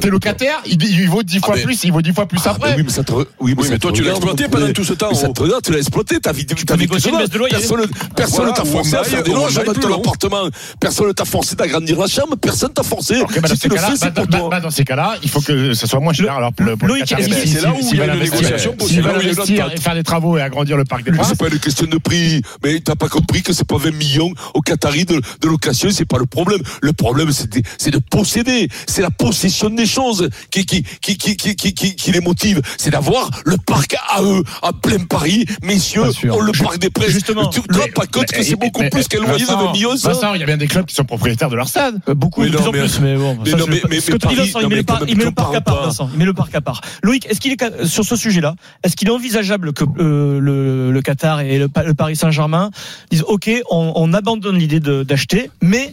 [0.00, 2.40] t'es locataire, il, il vaut 10 Ah, fois mais- plus, il vaut 10 fois plus
[2.44, 2.74] Ah, après.
[2.76, 4.84] oui, mais ça te re- oui, Oui, ça mais toi, tu l'as exploité pendant tout
[4.84, 5.32] ce temps, ça oh.
[5.32, 7.38] te regarde, tu l'as exploité, ta vie, ta peux vie négocier une que baisse de
[7.38, 7.54] loyer.
[7.54, 10.48] Personne, personne Voilà, t'a forcé à faire des loges dans ton appartement.
[10.80, 12.36] Personne t'a forcé d'agrandir la chambre.
[12.40, 13.18] Personne t'a forcé.
[13.20, 14.60] Dans ces tu le cas-là, fais, c'est pour toi.
[14.60, 16.32] dans ces cas-là, il faut que ce soit moins cher.
[16.34, 19.20] Alors pour le, c'est là où il y a une négociation possible, veulent là où
[19.22, 21.28] il y a une investir et faire des travaux et agrandir le parc des Princes,
[21.28, 22.42] c'est pas une question de prix.
[22.64, 26.04] Mais t'as pas compris que c'est pas 20 millions au Qatari de, de location, c'est
[26.04, 26.60] pas le problème.
[26.82, 28.68] Le problème, c'est de, c'est de posséder.
[28.86, 32.60] C'est la possession des choses qui, qui, qui, qui, qui, qui, qui- qui les motive.
[32.78, 35.44] C'est d'avoir le parc à eux, à plein Paris.
[35.62, 37.10] Messieurs, on le parc des presse.
[37.10, 37.48] Justement.
[37.48, 39.72] tu te rends pas compte que c'est beaucoup mais- plus qu'un loyer de Vincent, 20
[39.72, 40.08] millions, ça?
[40.12, 42.00] Vincent, il y a bien des clubs qui sont propriétaires de leur stade.
[42.08, 43.36] Beaucoup, de non, plus en mais- plus, mais bon.
[43.44, 44.68] mais ça, non, il
[45.16, 45.84] met le parc à part.
[45.84, 46.08] Vincent.
[46.12, 46.80] Il met le parc à part.
[47.02, 51.40] Loïc, est-ce qu'il est, sur ce sujet-là, est-ce qu'il est envisageable que euh, le, Qatar
[51.40, 52.70] et le, Pa- le Paris Saint-Germain
[53.10, 55.92] disent OK, on, on abandonne l'idée d'acheter, mais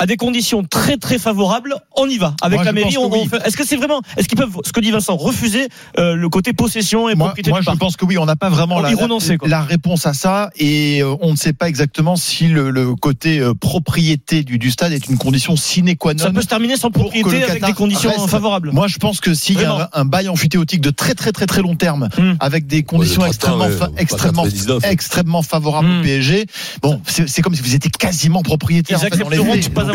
[0.00, 2.34] à des conditions très très favorables, on y va.
[2.42, 3.28] Avec Moi, la mairie, oui.
[3.28, 6.28] fait- Est-ce que c'est vraiment, est-ce qu'ils peuvent, ce que dit Vincent, refuser euh, le
[6.30, 8.48] côté possession et Moi, propriété moi, du je parc pense que oui, on n'a pas
[8.48, 12.94] vraiment la, réponse à ça et euh, on ne sait pas exactement si le, le
[12.96, 16.24] côté euh, propriété du, du stade est une condition sine qua non.
[16.24, 18.26] Ça peut se terminer sans propriété avec des conditions reste.
[18.28, 18.72] favorables.
[18.72, 21.46] Moi, je pense que s'il y a un, un bail amphithéotique de très très très
[21.46, 22.34] très long terme, Hmm.
[22.40, 24.84] avec des conditions Ouais, extrêmement, fa- extrêmement, 99.
[24.90, 26.00] extrêmement favorables Hmm.
[26.00, 26.46] au PSG,
[26.82, 28.98] bon, c'est c'est comme si vous étiez quasiment propriétaire.
[29.02, 29.38] Ils en fait, dans les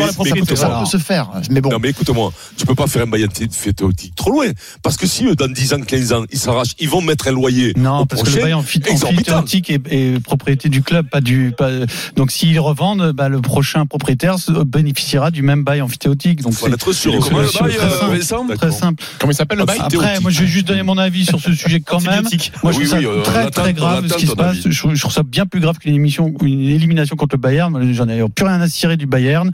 [0.00, 0.46] la Ça propriété.
[0.46, 1.70] peut- Ça peut se faire, mais bon.
[1.70, 4.46] Non, mais écoute-moi, tu peux pas faire un bail amphithéotique trop loin.
[4.82, 7.32] Parce que si eux, dans 10 ans, 15 ans, ils s'arrachent, ils vont mettre un
[7.32, 7.72] loyer.
[7.76, 11.52] Non, au parce que le bail amphithéotique est, est propriété du club, pas du.
[11.56, 11.70] Pas,
[12.16, 16.42] donc s'ils revendent, bah, le prochain propriétaire bénéficiera du même bail amphithéotique.
[16.42, 17.12] Donc Faut c'est être sûr.
[17.20, 19.02] Comment le bail, très euh, simple, très simple.
[19.18, 21.52] Comment il s'appelle le bail Après, moi, je vais juste donner mon avis sur ce
[21.54, 22.24] sujet quand même.
[22.62, 24.56] Moi, je Oui, trouve ça on très attend- très grave ce qui se passe.
[24.64, 27.70] Je, je trouve ça bien plus grave qu'une élimination, une élimination contre le Bayern.
[27.72, 29.50] Moi, J'en ai plus rien à cirer du Bayern.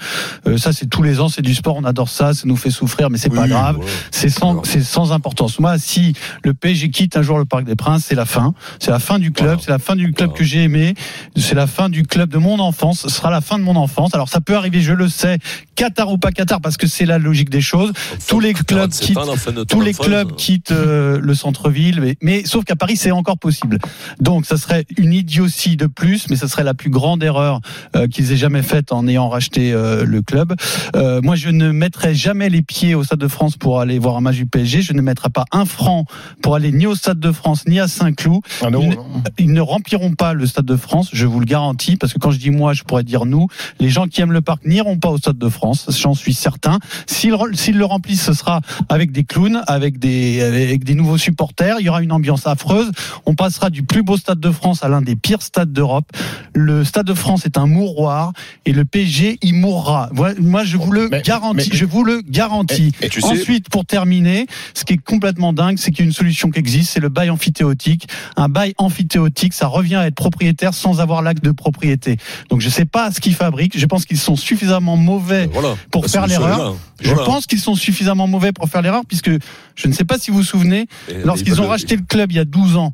[0.47, 2.71] Euh, ça, c'est tous les ans, c'est du sport, on adore ça, ça nous fait
[2.71, 3.77] souffrir, mais c'est pas Oui, grave.
[3.77, 3.91] voilà.
[4.11, 5.59] C'est sans, c'est sans importance.
[5.59, 6.15] Moi, si
[6.45, 8.55] le PSG quitte un jour le Parc des Princes, c'est la fin.
[8.79, 9.49] C'est la fin du club.
[9.49, 9.63] Voilà.
[9.65, 10.39] C'est la fin du club Voilà.
[10.39, 10.95] que j'ai aimé.
[11.37, 13.01] C'est la fin du club de mon enfance.
[13.03, 14.15] Ce sera la fin de mon enfance.
[14.15, 15.39] Alors, ça peut arriver, je le sais,
[15.75, 17.93] Qatar ou pas Qatar, parce que c'est la logique des choses.
[18.29, 22.65] Tous les clubs 47 quittent, tous les clubs quittent euh, le centre-ville, mais, mais sauf
[22.65, 23.79] qu'à Paris, c'est encore possible.
[24.21, 27.61] Donc, ça serait une idiotie de plus, mais ça serait la plus grande erreur
[27.97, 30.55] euh, qu'ils aient jamais faite en ayant racheté euh, le, club.
[30.97, 34.17] Euh, moi, je ne mettrai jamais les pieds au Stade de France pour aller voir
[34.17, 34.83] un match du PSG.
[34.83, 36.05] Je ne mettrai pas un franc
[36.43, 38.41] pour aller ni au Stade de France ni à Saint-Cloud.
[38.63, 41.47] Euro, Ils, ne- non ils ne rempliront pas le Stade de France, je vous le
[41.47, 43.49] garantis, parce que quand je dis moi, je pourrais dire nous.
[43.81, 46.79] Les gens qui aiment le parc n'iront pas au Stade de France, j'en suis certain.
[47.07, 51.77] S'ils le remplissent, ce sera avec des clowns, avec des, avec des nouveaux supporters.
[51.81, 52.91] Il y aura une ambiance affreuse.
[53.27, 56.05] On passera du plus beau Stade de France à l'un des pires stades d'Europe.
[56.55, 58.33] Le Stade de France est un mouroir
[58.67, 60.02] et le PSG y mourra.
[60.13, 61.69] Moi, je vous le Mais- garantis.
[61.71, 62.93] mais- je vous le garantis.
[63.01, 66.07] Et tu sais- Ensuite, pour terminer, ce qui est complètement dingue, c'est qu'il y a
[66.07, 68.09] une solution qui existe, c'est le bail amphithéotique.
[68.37, 72.17] Un bail amphithéotique, ça revient à être propriétaire sans avoir l'acte de propriété.
[72.51, 73.79] Donc je sais pas ce qu'ils fabriquent.
[73.79, 75.75] Je pense qu'ils sont suffisamment mauvais Voilà.
[75.91, 76.77] pour faire l'erreur.
[77.01, 77.25] Je Voilà.
[77.25, 79.31] pense qu'ils sont suffisamment mauvais pour faire l'erreur, puisque
[79.75, 80.87] je ne sais pas si vous vous souvenez,
[81.25, 82.93] lorsqu'ils ils ont racheté le club il y a 12 ans,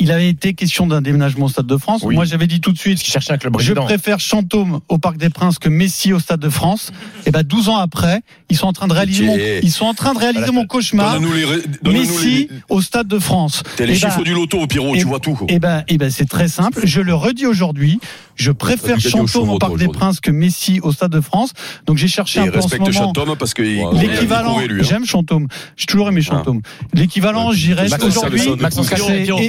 [0.00, 2.02] il avait été question d'un déménagement au Stade de France.
[2.04, 2.14] Oui.
[2.14, 5.68] Moi, j'avais dit tout de suite, cherchait je préfère Chantôme au Parc des Princes que
[5.68, 6.92] Messi au Stade de France.
[7.26, 8.20] Et ben 12 ans après,
[8.50, 11.18] ils sont en train de réaliser mon, ils sont en train de réaliser mon cauchemar.
[11.20, 13.62] Les, Messi les, au Stade de France.
[13.76, 15.38] t'as les Eh ben, chiffres du loto, Pierrot, et- tu vois tout.
[15.48, 16.80] eh ben, eh ben, c'est très simple.
[16.84, 18.00] Je le redis aujourd'hui.
[18.36, 19.88] Je préfère Chantôme au Parc des.
[19.88, 21.52] Princes que Messi au Stade de France.
[21.86, 22.90] Donc j'ai cherché Et un peu en ce moment.
[22.92, 24.66] Chantôme parce il L'équivalent, hein.
[24.80, 25.46] j'aime Chantôme.
[25.76, 26.60] J'ai toujours aimé Chantôme.
[26.94, 28.40] L'équivalent, Ouais, j'irais aujourd'hui.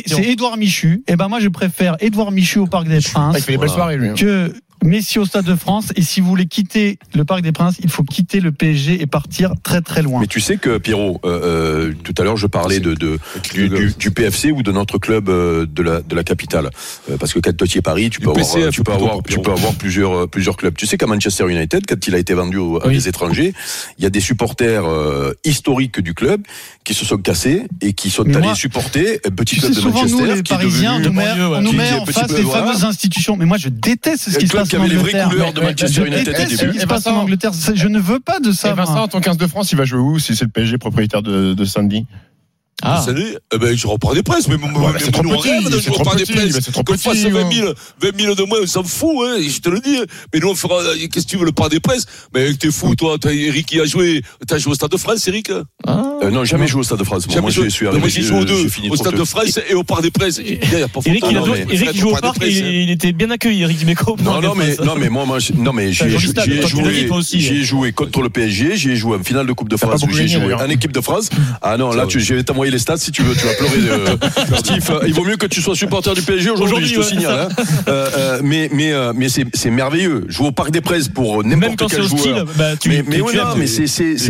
[0.05, 1.03] C'est- Édouard Michu.
[1.07, 3.57] Et ben moi, je préfère Édouard Michu au Parc des Ah, il Princes fait des
[3.57, 3.73] belles Voilà.
[3.73, 4.09] soirées, lui.
[4.09, 4.13] hein.
[4.15, 5.87] que Messi au Stade de France.
[5.95, 9.07] Et si vous voulez quitter le Parc des Princes, il faut quitter le PSG et
[9.07, 10.19] partir très très loin.
[10.19, 13.17] Mais tu sais que Pierrot, euh, euh, tout à l'heure je parlais de, de
[13.53, 16.69] du, du, du PFC ou de notre club euh, de la de la capitale,
[17.09, 19.51] Euh, parce que quand tu es Paris, tu peux avoir tu peux avoir tu peux
[19.51, 20.75] avoir plusieurs euh, plusieurs clubs.
[20.75, 22.95] Tu sais qu'à Manchester United, quand il a été vendu aux- à Oui.
[22.95, 23.53] des étrangers,
[23.97, 26.41] il y a des supporters euh, historiques du club
[26.83, 29.75] qui se sont cassés et qui sont Mais allés moi, supporter un petit club de
[29.79, 31.93] souvent, Manchester nous, les qui est Parisiens, on devenu nous met, on nous met est
[31.93, 32.65] en face voilà.
[32.67, 33.35] fameuses institutions.
[33.37, 35.61] Mais moi, je déteste ce qui se passe qui en avait les vraies couleurs de
[35.61, 36.71] Manchester je United au ce début.
[36.73, 37.51] qui se Et passe en Vincent Angleterre.
[37.73, 38.73] Je ne veux pas de ça.
[38.73, 41.53] Vincent, ton 15 de France, il va jouer où si c'est le PSG propriétaire de,
[41.53, 42.05] de Sandy
[42.83, 43.01] Ah.
[43.03, 45.37] Cette année, eh ben, je repars des presses, mais, Ouais, mais c'est trop nous, on
[45.37, 47.49] petit, rêve de jouer Parc des trop Qu'on fasse 20 hein.
[47.51, 49.97] 000, 20 000 de moins, on s'en fout, hein, je te le dis.
[50.33, 52.05] Mais nous, on fera, qu'est-ce que tu veux, le Parc des Princes?
[52.33, 55.25] Mais t'es fou, toi, t'as- Eric, il a joué, t'as joué au Stade de France,
[55.27, 55.51] Eric?
[55.51, 57.27] Euh, non, jamais joué au Stade de France.
[57.27, 57.65] Moi, moi, joué.
[57.65, 58.01] je suis Non, arrivé.
[58.01, 60.11] moi, j'ai joué aux j'ai deux, fini au Stade de France et au Parc des
[60.11, 61.09] photo.
[61.09, 62.69] Eric, il, joue au Parc et hein.
[62.69, 64.17] il était bien accueilli, Eric Dimeco.
[64.21, 66.09] Non, non, mais, non, mais moi, non, mais j'ai
[66.67, 67.39] joué, toi aussi.
[67.39, 70.03] j'y ai joué contre le PSG, j'y ai joué en finale de Coupe de France,
[70.11, 71.29] j'ai joué en équipe de France.
[71.61, 73.89] Ah non, là, tu, je vais t'envoyer les stats si tu veux, tu vas pleurer.
[73.89, 76.99] euh, Steve, euh, il vaut mieux que tu sois supporter du PSG aujourd'hui, je te
[76.99, 77.47] ouais, signale.
[77.51, 77.63] hein.
[77.87, 80.25] Euh, euh, mais mais, euh, mais c'est c'est merveilleux.
[80.27, 82.45] Jouer au Parc des Princes pour Même n'importe quand c'est quel hostile, joueur.
[82.57, 83.81] bah, tu, Mais, tu- mais non, mais c'est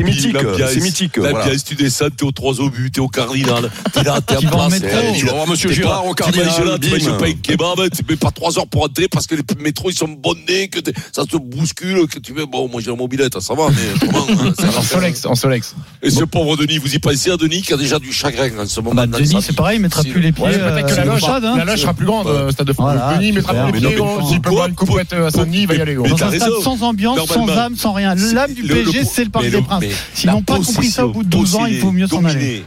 [0.03, 1.17] mythique, c'est mythique.
[1.17, 1.55] L'ambiance, voilà.
[1.65, 4.45] tu descends, t'es au 3 au but, t'es au Cardinal, t'es là, t'es en Tu
[4.47, 4.81] vas en place.
[4.81, 4.97] métro.
[5.17, 8.15] Tu vas voir Monsieur Girard au Cardinal, là, tu manges pas un kebab, tu mets
[8.17, 10.79] pas 3 heures pour rentrer parce que les métros ils sont bonnés, que
[11.11, 14.25] ça se bouscule, que tu veux, bon, moi j'ai la mobilette, ça va, mais comment,
[14.29, 14.81] hein, En.
[14.81, 15.75] Solex, en Solex.
[16.01, 18.67] Et ce pauvre Denis, vous y pensez à Denis qui a déjà du chagrin en
[18.67, 20.45] ce moment Bah, Denis, c'est pareil, il mettra plus les pieds.
[20.45, 21.55] Que euh, la loge, stade, hein.
[21.57, 22.95] la loge sera plus grande, euh, stade de France.
[23.15, 25.75] Denis mettra plus les pieds, mais s'il peut boire une couette à Saint-Denis, il va
[25.75, 25.95] y aller.
[25.95, 28.15] mais Dans un stade sans ambiance, sans âme, sans rien.
[28.15, 29.83] L'âme du PSG, c'est le Parc des Princes.
[30.13, 32.23] S'ils n'ont pas compris ça au bout de possession, 12 ans, il faut mieux s'en
[32.25, 32.63] aller.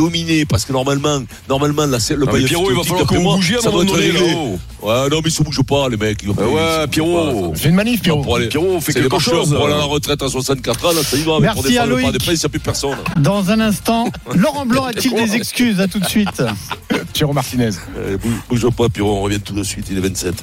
[0.00, 3.56] Dominer, parce que normalement, normalement, le bail Pierrot, il va falloir que vous moi, bougiez
[3.56, 4.10] à un ça moment donné.
[4.10, 6.22] Ouais, non, mais ils se bougent pas, les mecs.
[6.22, 7.52] Ils- Ah ouais, Pierrot.
[7.54, 8.24] Fais une manif, Pierrot.
[8.48, 9.52] Pierrot, fais quelque chose.
[9.54, 11.34] Pour aller à la retraite à 64 ans, là, ça y va.
[11.34, 12.06] mais Merci pour défendre à Loïc.
[12.26, 12.96] il n'y a plus personne.
[13.18, 15.80] Dans un instant, Laurent Blanc a-t-il des excuses?
[15.80, 16.42] À tout de suite.
[17.12, 17.70] Pierrot Martinez.
[17.98, 20.34] Euh, bouge- Bouge pas, Pierrot, on revient tout de suite, il est 27.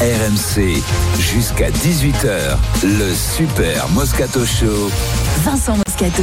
[0.00, 0.80] RMC,
[1.18, 4.90] jusqu'à 18h, le Super Moscato Show.
[5.44, 6.22] Vincent Moscato.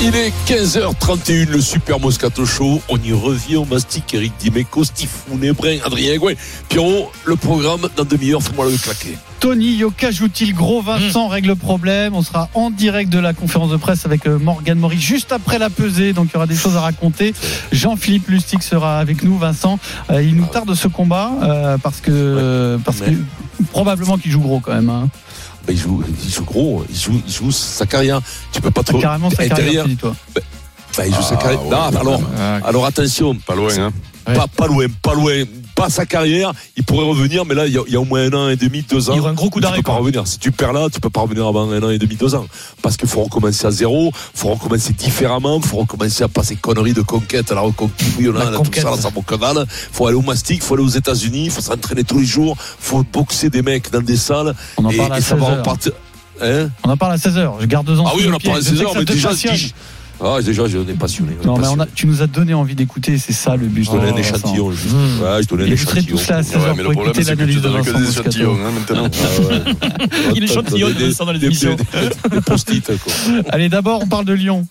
[0.00, 2.80] Il est 15h31, le Super Moscato Show.
[2.88, 4.14] On y revient au mastic.
[4.14, 6.34] Eric Dimeco, Steve Brun, Adrien Gouin.
[6.68, 9.18] Pierrot, le programme, dans demi-heure, fais-moi le claquer.
[9.40, 12.14] Tony Yoka joue-t-il gros Vincent règle le problème.
[12.14, 15.58] On sera en direct de la conférence de presse avec euh, Morgan Maurice juste après
[15.58, 17.34] la pesée, donc il y aura des choses à raconter.
[17.72, 19.36] Jean-Philippe Lustig sera avec nous.
[19.36, 19.78] Vincent,
[20.10, 23.10] Euh, il nous tarde ce combat euh, parce que parce que
[23.72, 24.90] probablement qu'il joue gros quand même.
[24.90, 25.08] hein.
[25.68, 28.22] Ben, il, joue, il joue gros, il joue, il joue sa carrière.
[28.52, 28.98] Tu peux pas trop.
[28.98, 30.16] Carrément sa Et carrière, derrière, dis-toi.
[30.34, 31.62] ben, il joue sa Ah, carrière.
[31.62, 33.92] ouais, Non, ouais, alors, Ah, alors attention, Pas loin, hein.
[34.24, 35.44] Pas loin, pas loin.
[35.78, 38.04] Pas sa carrière, il pourrait revenir, mais là, il y a, il y a au
[38.04, 39.12] moins un an et demi, deux ans.
[39.14, 39.76] Il y aura un gros coup Tu d'arrêt.
[39.76, 40.26] peux pas revenir.
[40.26, 42.46] Si tu perds là, tu peux pas revenir avant un an et demi, deux ans.
[42.82, 46.94] Parce qu'il faut recommencer à zéro, faut recommencer différemment, faut recommencer à pas ces conneries
[46.94, 49.66] de conquête, à la reconquête, La tout ça, ça dalle.
[49.92, 53.48] Faut aller au mastic, faut aller aux États-Unis, faut s'entraîner tous les jours, faut boxer
[53.48, 54.54] des mecs dans des salles.
[54.78, 55.58] On en et, parle à et ça 16 va heures.
[55.58, 55.92] repartir.
[56.42, 56.70] Hein?
[56.84, 57.52] On en parle à 16h.
[57.60, 58.04] Je garde deux ans.
[58.08, 59.30] ah oui, on en parle à Je sais 16 que heures, ça mais te déjà,
[60.20, 61.32] Ah, déjà, on est passionné.
[61.44, 63.84] Non, mais on a, tu nous as donné envie d'écouter, c'est ça le but.
[63.84, 64.72] Je donnais un échantillon.
[64.72, 64.94] Juste.
[65.22, 66.16] Ouais, je donnais un échantillon.
[66.16, 67.60] tous là à 16h Ouais, mais le pour problème, écouter c'est que tu l'analyse de
[67.68, 68.28] donnes que Vincent des Moscato.
[68.30, 69.08] échantillons hein, maintenant.
[69.12, 70.08] Ah ouais.
[70.34, 71.76] Il échantillonne, Des- Vincent, dans les des- émissions.
[71.76, 73.12] des- Des post-it, quoi.
[73.50, 74.66] Allez, d'abord, on parle de Lyon.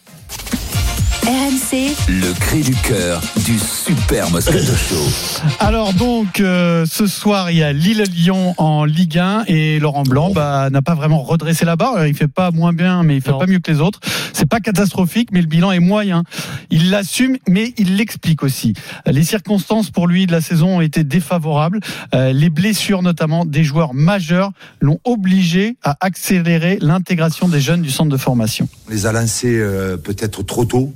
[1.28, 5.44] RMC, Le cri du cœur du Super Moscato Show.
[5.60, 10.32] Alors donc euh, ce soir il y a Lille-Lyon en Ligue 1 et Laurent Blanc
[10.34, 12.08] bah, n'a pas vraiment redressé la barre.
[12.08, 13.40] Il fait pas moins bien mais il fait Non.
[13.40, 14.00] pas mieux que les autres.
[14.32, 16.24] C'est pas catastrophique mais le bilan est moyen.
[16.70, 18.72] Il l'assume mais il l'explique aussi.
[19.06, 21.82] Les circonstances pour lui de la saison ont été défavorables.
[22.16, 27.92] Euh, les blessures notamment des joueurs majeurs l'ont obligé à accélérer l'intégration des jeunes du
[27.92, 28.70] centre de formation.
[28.88, 30.94] On les a lancés euh, peut-être trop tôt,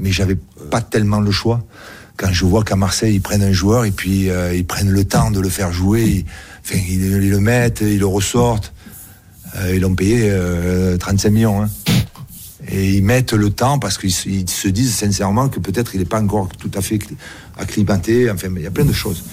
[0.00, 0.36] mais j'avais
[0.70, 1.62] pas tellement le choix.
[2.16, 5.04] Quand je vois qu'à Marseille, ils prennent un joueur et puis euh, ils prennent le
[5.04, 6.24] temps de le faire jouer, ils,
[6.64, 8.72] enfin, ils, ils le mettent, ils le ressortent.
[9.56, 11.62] Euh, ils l'ont payé euh, 35 millions.
[11.62, 11.68] hein.
[12.68, 16.20] Et ils mettent le temps parce qu'ils se- disent sincèrement que peut-être il n'est pas
[16.20, 17.16] encore tout à fait cli-
[17.58, 18.30] acclimaté.
[18.30, 19.24] Enfin, il y a plein de choses.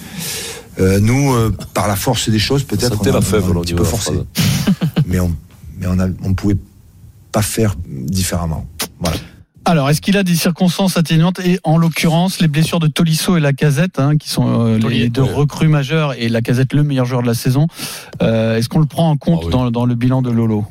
[0.79, 3.61] Euh, nous, euh, par la force des choses, peut-être on, a- la on a un
[3.61, 4.11] petit peu forcé.
[5.05, 5.35] mais on,
[5.79, 6.57] mais on a, on pouvait
[7.31, 8.65] pas faire différemment.
[8.99, 9.17] Voilà.
[9.69, 13.41] Alors, est-ce qu'il a des circonstances atténuantes et en l'occurrence les blessures de Tolisso et
[13.41, 17.27] Lacazette, hein, qui sont euh, les, deux recrues majeures et Lacazette le meilleur joueur de
[17.27, 17.67] la saison.
[18.21, 19.51] Euh, est-ce qu'on le prend en compte Ah oui.
[19.51, 20.65] dans, dans le bilan de Lolo?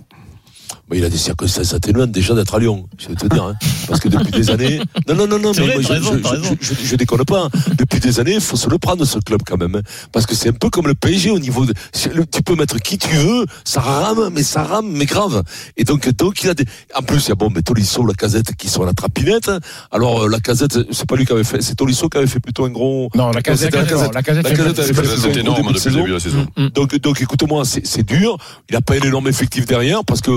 [0.88, 3.42] Mais il a des circonstances atténuantes déjà d'être à Lyon, je vais te dire.
[3.42, 3.54] Hein.
[3.88, 4.80] Parce que depuis des années.
[5.08, 6.56] Non, non, non, non, mais vrai, moi, je, raison, je- t'as je- raison.
[6.60, 7.42] je- je- je déconne pas.
[7.44, 7.50] hein.
[7.76, 9.74] Depuis des années, il faut se le prendre, ce club, quand même.
[9.74, 9.80] hein.
[10.12, 11.74] Parce que c'est un peu comme le PSG au niveau de.
[11.92, 15.42] Tu peux mettre qui tu veux, ça rame, mais ça rame, mais grave.
[15.76, 16.64] Et donc, donc il a des.
[16.94, 19.48] En plus, il y a bon, mais Tolisso, la casette qui sont à la trapinette.
[19.48, 19.58] hein.
[19.90, 22.38] Alors, euh, la casette, c'est pas lui qui avait fait, c'est Tolisso qui avait fait
[22.40, 23.10] plutôt un gros.
[23.16, 24.14] Non, la casette, La Casette.
[24.14, 26.46] la casette, c'est énorme au début de depuis le début de la saison.
[26.74, 28.36] donc, donc écoute-moi, c'est c'est dur.
[28.70, 30.30] Il n'a pas un énorme effectif derrière parce que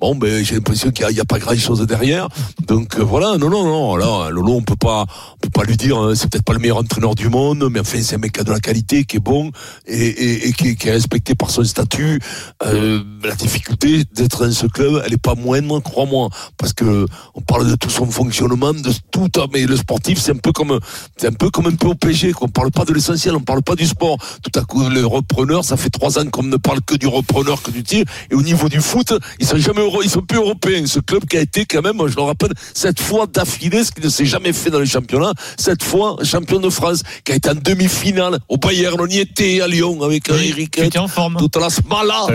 [0.00, 2.28] bon, ben j'ai l'impression qu'il n'y a, pas grand-chose derrière.
[2.66, 3.96] Donc euh, voilà, non, non, non.
[3.96, 6.58] Là, Lolo, on peut pas, on peut pas lui dire, hein, c'est peut-être pas le
[6.58, 9.16] meilleur entraîneur du monde, mais enfin c'est un mec qui a de la qualité, qui
[9.16, 9.50] est bon
[9.86, 12.20] et, et, et qui, qui est respecté par son statut.
[12.64, 17.40] Euh, la difficulté d'être dans ce club, elle est pas moindre, crois-moi, parce que on
[17.40, 19.28] parle de tout son fonctionnement, de tout.
[19.36, 20.78] ah, Mais le sportif, c'est un peu comme,
[21.16, 22.32] c'est un peu comme un peu au PG.
[22.32, 24.18] qu'on parle pas de l'essentiel, on parle pas du sport.
[24.42, 27.62] Tout à coup, le repreneur, ça fait trois ans qu'on ne parle que du repreneur,
[27.62, 28.04] que du tir.
[28.30, 30.84] Et au niveau du foot, ils sont jamais euro, ils sont plus européens.
[30.86, 34.00] Ce club qui a été quand même, je le rappelle, cette fois d'affilée, ce qui
[34.02, 37.50] ne s'est jamais fait dans les championnats, cette fois champion de France, qui a été
[37.50, 40.70] en demi-finale au Bayern, on y était à Lyon avec Oui, Eric.
[40.72, 41.36] qui était en forme.
[41.38, 42.26] Toute la smala.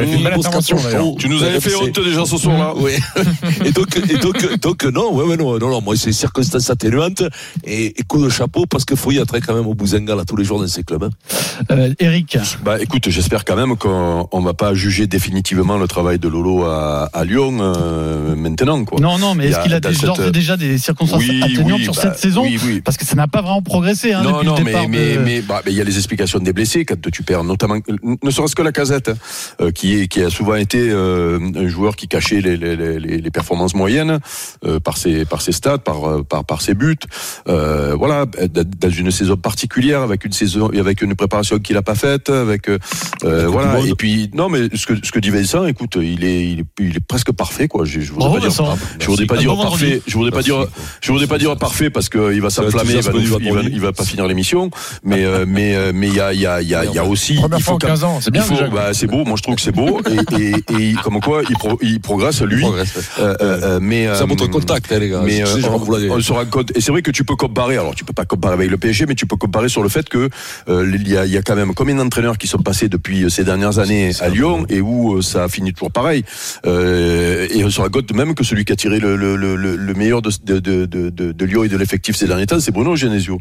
[1.17, 2.73] Tu nous avais fait honte déjà ce soir-là.
[2.75, 2.91] Oui.
[3.65, 7.23] et donc, et donc, donc, non, ouais, ouais, non, non, non, moi, c'est circonstances atténuantes
[7.63, 10.25] et, et coup de chapeau parce qu'il faut y être quand même au Bouzenga, là,
[10.25, 11.03] tous les jours dans ces clubs.
[11.03, 11.09] Hein.
[11.71, 16.19] Euh, Eric, Bah écoute, j'espère quand même qu'on on va pas juger définitivement le travail
[16.19, 18.99] de Lolo à, à Lyon euh, maintenant quoi.
[18.99, 21.19] non, non, mais est-ce a qu'il a dans des, cette- d'ores et déjà des circonstances
[21.19, 22.81] Oui, atténuantes oui, sur bah, cette saison oui, oui.
[22.81, 24.89] Parce que ça n'a pas vraiment progressé hein, non, depuis non, le mais départ.
[24.89, 27.43] mais de- mais bah, mais il y a les explications des blessés quand tu perds,
[27.43, 27.75] notamment
[28.23, 29.11] ne serait-ce que la casette,
[29.61, 32.99] euh, qui est qui a souvent été euh, un joueur qui cachait les les, les,
[32.99, 34.19] les performances moyennes
[34.65, 36.95] euh, par ses par ses stats, par euh, par par ses buts.
[37.47, 41.95] Euh, voilà, dans une saison particulière, avec une saison, avec une préparation qu'il a pas
[41.95, 42.77] faite, avec euh,
[43.23, 43.79] euh, voilà.
[43.85, 46.65] Et puis non, mais ce que ce que dit Vincent, écoute, il est il est,
[46.79, 47.85] il est presque parfait quoi.
[47.85, 48.77] Je, je voudrais Bravo, pas dire, Vincent.
[48.99, 50.65] je voudrais pas Un dire parfait, je voudrais pas dire,
[51.01, 53.79] je voudrais pas dire parfait parce qu'il va s'enflammer, il va, nous- il va, il
[53.81, 54.71] va pas finir l'émission,
[55.03, 56.93] mais euh, mais euh, mais il y a il y a il y a il
[56.93, 58.67] y a aussi Première fois en quand- 15 ans, c'est bien il faut, déjà.
[58.73, 61.55] bah, c'est beau, moi je trouve que c'est beau et, et, et comme quoi il,
[61.57, 62.61] pro- il progresse lui.
[62.61, 62.93] Progresse.
[63.19, 65.21] Euh, mais Ça euh, montre contact, hein, les gars.
[65.23, 68.03] mais on, on se rend compte, et c'est vrai que tu peux comparer, alors tu
[68.05, 70.29] peux pas comparer avec le PSG, mais tu peux comparer sur le fait que
[70.67, 73.43] il y, a, il y a quand même combien d'entraîneurs qui sont passés depuis ces
[73.43, 76.23] dernières années à Lyon et où ça a fini toujours pareil.
[76.65, 77.10] Euh,
[77.53, 79.75] et on se rend compte même que celui qui a tiré le, le, le, le-
[79.75, 82.71] le meilleur de, de, de, de, de- Lyon et de l'effectif ces derniers temps, c'est
[82.71, 83.39] Bruno Genesio,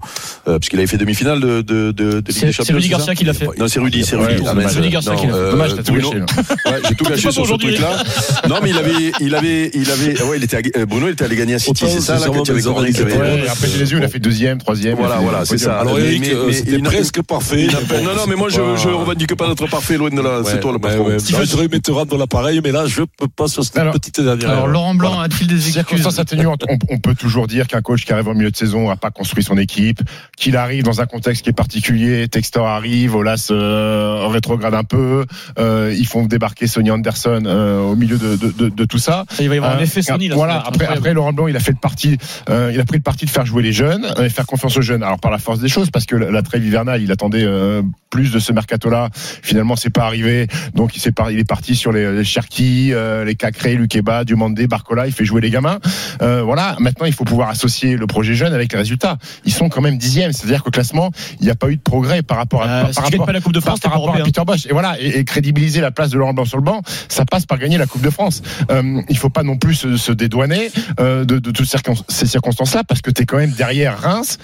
[0.49, 2.89] euh, parce qu'il avait fait demi-finale de, de, de, de Ligue C'est- des c'est Rudy
[2.89, 3.47] Garcia qui l'a fait.
[3.59, 4.43] Non, c'est Rudy, c'est Ouais, Rudy.
[4.47, 5.39] Ah, mais c'est- Rudy Garcia non, qui l'a fait.
[5.39, 8.03] euh, Dommage, t'as tout gâché, Ouais, j'ai tout gâché sur ce truc-là.
[8.49, 11.13] Non, mais il avait, il avait, il avait, ouais, il était, à- euh, Bruno, il
[11.13, 12.51] était allé gagner à City, c'est ça, là, quand il y
[13.01, 13.17] avait.
[13.17, 14.97] Ouais, après Genesio, il a fait deuxième, troisième.
[14.97, 15.79] Voilà, voilà, c'est ça.
[15.81, 17.67] Alors, Mais- Eric, euh, il presque parfait.
[18.03, 20.41] Non, non, mais moi, je, je revendique pas d'être parfait, loin de là.
[20.45, 21.07] C'est toi le Ouais, patron.
[21.07, 21.13] ouais.
[21.17, 23.49] Non, Je vais te rendre l'appareil, mais là, je peux pas
[24.45, 26.07] alors, Laurent Blanc a-t-il des excuses?
[26.19, 26.65] atténuantes.
[26.89, 29.43] On, peut toujours dire qu'un coach qui arrive au milieu de saison n'a pas construit
[29.43, 30.01] son équipe,
[30.37, 32.29] qu'il arrive dans un contexte qui est particulier.
[32.29, 35.25] Textor arrive, Olas euh, rétrograde un peu.
[35.59, 39.25] Euh, ils font débarquer Sonny Anderson euh, au milieu de, tout ça.
[39.41, 40.29] Il va y avoir un euh, effet Sony.
[40.29, 40.63] Là, voilà.
[40.67, 42.19] Après, après, Laurent Blanc, il a fait le parti,
[42.49, 45.03] il a pris le parti de faire jouer les jeunes et faire confiance aux jeunes.
[45.03, 47.47] Alors par la force des choses, parce que la, la trêve hivernale, il attendait
[48.11, 49.11] plus de ce mercato-là.
[49.15, 50.47] Finalement, c'est pas arrivé.
[50.75, 52.93] Donc il, est, parti sur les, les Cherki,
[53.25, 55.79] les Cacré, Luqueba, Dumandé, Barcola, il fait jouer les gamins.
[56.21, 59.17] Euh, voilà, maintenant il faut pouvoir associer le projet jeune avec les résultats.
[59.47, 62.23] Ils sont quand même dixièmes, c'est-à-dire qu'au classement, il n'y a pas eu de progrès
[62.23, 64.43] par rapport à, euh, par, si pas la Coupe de France, par, rapport à Peter
[64.47, 64.67] Bosch.
[64.67, 67.59] Et voilà, et, crédibiliser la place de Laurent Blanc sur le banc, ça passe par
[67.59, 68.43] gagner la Coupe de France.
[68.71, 71.67] Euh, il faut pas non plus se, dédouaner euh, de, toutes
[72.09, 74.37] ces circonstances-là, parce que tu es quand même derrière Reims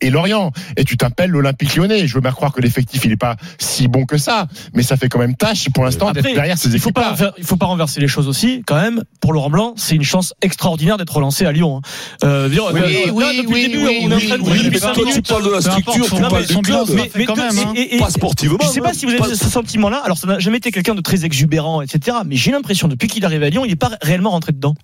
[0.00, 2.06] et, Lorient, et tu t'appelles l'Olympique Lyonnais.
[2.06, 4.96] Je veux bien croire que l'effectif il n'est pas si bon que ça, mais ça
[4.96, 6.98] fait quand même tâche pour l'instant d'être derrière ces équipes.
[7.36, 10.04] Il ne faut pas renverser les choses aussi quand même, pour Laurent Blanc, c'est une
[10.04, 11.78] chance extraordinaire d'être relancé à Lyon.
[11.78, 11.88] Hein.
[12.24, 14.18] Euh, oui, euh, oui, là, on est de oui, mais
[14.54, 17.72] minutes, tu parles de la structure, tu parles du club, mais, mais quand même, hein.
[17.74, 18.58] et, et, pas sportivement.
[18.62, 18.92] Je sais pas hein.
[18.94, 20.02] si vous avez ce sentiment-là.
[20.04, 22.18] Alors, ça n'a jamais été quelqu'un de très exubérant, etc.
[22.26, 24.74] Mais j'ai l'impression, depuis qu'il arrive à Lyon, il n'est pas réellement rentré dedans.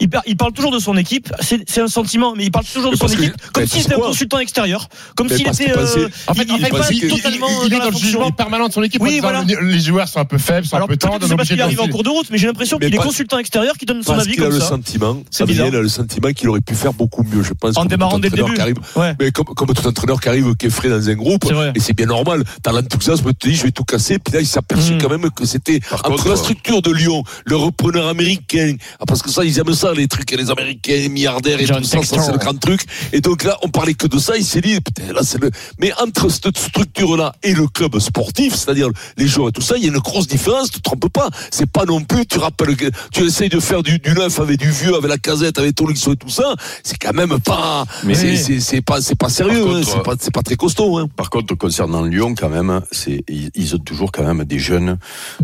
[0.00, 1.32] Il, parle toujours de son équipe.
[1.40, 4.38] C'est un sentiment, mais il parle toujours de son équipe comme s'il était un consultant
[4.38, 5.70] extérieur, comme s'il était.
[5.76, 9.02] Euh, en fait, il est dans le jugement permanent de son équipe.
[9.04, 11.26] Les joueurs sont un peu faibles, sont un peu tendres.
[11.26, 13.76] C'est parce qu'il arrive en cours de route, mais j'ai l'impression qu'il est consultant extérieur
[13.76, 16.92] qui donne son avis qu'il a le sentiment, a le sentiment qu'il aurait pu faire
[16.92, 17.76] beaucoup mieux, je pense.
[17.76, 19.14] En démarrant dès le ouais.
[19.20, 22.06] Mais comme, tout entraîneur qui arrive, qui est frais dans un groupe, et c'est bien
[22.06, 22.44] normal.
[22.62, 24.18] T'as l'enthousiasme, tu te dis, je vais tout casser.
[24.18, 24.98] Puis là, il s'aperçut mmh.
[24.98, 29.22] quand même que c'était entre la euh, structure de Lyon, le repreneur américain, ah, parce
[29.22, 32.22] que ça, ils aiment ça, les trucs, les Américains, les milliardaires et tout ça, ça,
[32.22, 32.82] c'est le grand truc.
[33.12, 34.36] Et donc là, on parlait que de ça.
[34.36, 35.50] Il s'est dit, putain, là, c'est le.
[35.78, 39.84] Mais entre cette structure-là et le club sportif, c'est-à-dire les joueurs et tout ça, il
[39.84, 40.70] y a une grosse différence.
[40.70, 41.28] Tu te trompes pas.
[41.50, 42.26] C'est pas non plus.
[42.26, 42.76] Tu rappelles
[43.12, 46.12] tu essayes de faire du, du, neuf avec du vieux, avec la casette, avec Tolixo
[46.12, 50.02] et tout ça, c'est quand même pas, mais c'est pas, c'est pas sérieux, hein, c'est
[50.02, 50.98] pas, pas, très costaud.
[50.98, 51.08] Hein.
[51.16, 54.98] Par contre, concernant Lyon, quand même, c'est ils, ont toujours quand même des jeunes.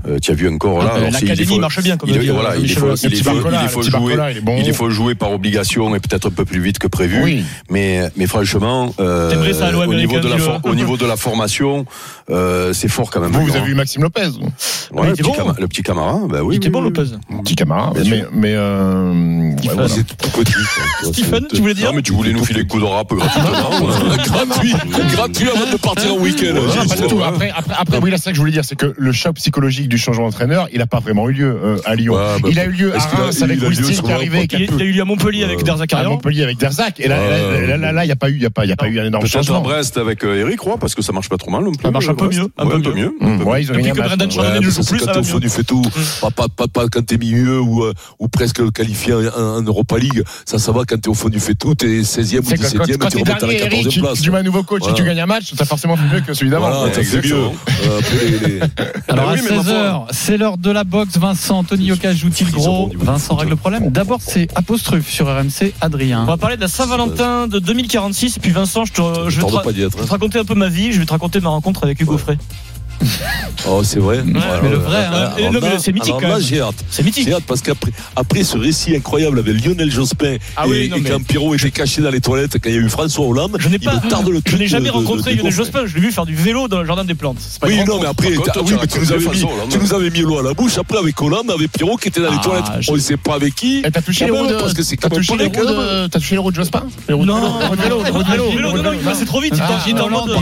[0.06, 0.94] Euh, tu as vu encore là.
[0.96, 3.34] Ah, L'académie marche bien, comme il, dit, voilà, hein, il, faut, il, faut,
[3.68, 4.16] faut jouer,
[4.64, 7.44] il faut jouer par obligation et peut-être un peu plus vite que prévu.
[7.70, 9.32] Mais, mais franchement, euh,
[9.86, 11.86] au, niveau de la hein au niveau de la formation,
[12.30, 13.32] euh, c'est fort quand même.
[13.32, 14.30] Vous, vous avez vu Maxime Lopez.
[14.92, 15.32] Le, petit bon.
[15.82, 16.54] cam, bah oui.
[16.54, 17.04] Il était bon Lopez.
[17.36, 17.42] Mm.
[17.42, 18.02] petit camarade.
[18.08, 19.52] Mais, mais euh,
[19.88, 20.52] c'est tout petit.
[21.04, 24.74] Stephen, tu voulais dire Non, mais tu voulais nous filer le coup de rap gratuit,
[24.74, 26.54] ah, gratuit avant de partir en week-end.
[27.24, 29.36] Après, après, après oui, là, c'est ça que je voulais dire, c'est que le choc
[29.36, 32.14] psychologique du changement d'entraîneur, il n'a pas vraiment eu lieu euh, à Lyon.
[32.14, 34.56] Bah, il a eu lieu à Reims avec qui.
[34.56, 36.06] Il, il a eu lieu à Montpellier avec Derzakarian.
[36.06, 37.00] À Montpellier avec Derzac.
[37.00, 37.16] Et là,
[37.76, 38.98] là, il n'y a pas eu, il y a pas, il y a pas eu
[39.00, 39.58] un énorme changement.
[39.58, 41.64] à Brest avec euh, Eric Roy parce que ça marche pas trop mal.
[41.82, 43.14] Ça marche un euh, peu mieux, un peu mieux.
[43.20, 43.42] Mm.
[43.58, 44.98] Ils ont que Brendan Jordan ne joue plus.
[44.98, 46.30] Quand on fait tout, mm.
[46.32, 50.22] pas quand t'es ou, euh, ou presque qualifié en, Europa League.
[50.44, 52.96] Ça, ça va quand tu au fond du fait tout, tu es 16e ou 17e,
[52.98, 54.20] quand, tu remontes à la place.
[54.22, 56.34] Tu mets un nouveau coach et tu gagnes un match, ça forcément fait mieux que
[56.34, 56.86] celui d'avant.
[56.92, 57.50] C'est euh,
[59.08, 61.16] Alors, ah à 16h, c'est l'heure de la boxe.
[61.18, 63.90] Vincent, Tony Oka joue-t-il gros Vincent règle le problème.
[63.90, 66.22] D'abord, c'est apostrophe sur RMC, Adrien.
[66.22, 68.38] On va parler de la Saint-Valentin de 2046.
[68.38, 70.06] Puis, Vincent, je, te, je, hein.
[70.08, 70.92] raconter un peu ma vie.
[70.92, 72.18] Je vais te raconter ma rencontre avec Hugo ouais.
[72.18, 72.38] Frey.
[73.68, 74.18] Oh, c'est vrai.
[74.18, 75.78] Ouais, mais vrai, hein.
[75.78, 76.14] c'est mythique.
[76.22, 76.76] Alors j'ai hâte.
[76.88, 77.26] C'est mythique.
[77.26, 81.54] J'ai hâte parce qu'après après ce récit incroyable avec Lionel Jospin ah et, et Pierrot
[81.54, 84.90] était caché dans les toilettes, quand il y a eu François Hollande, je n'ai jamais
[84.90, 85.86] rencontré Lionel Jospin.
[85.86, 87.38] Je l'ai vu faire du vélo dans le jardin des plantes.
[87.86, 90.78] Non, mais après, tu, nous avais mis, l'eau à la bouche.
[90.78, 92.88] Après, avec Hollande, avec Pierrot qui était dans les ah, toilettes.
[92.88, 93.82] On ne sait pas avec qui.
[93.82, 94.46] T'as touché eh ben,
[95.08, 98.02] touché les de Jospin Non, vélo,
[99.26, 99.54] trop vite.
[99.86, 100.38] Il est en mode.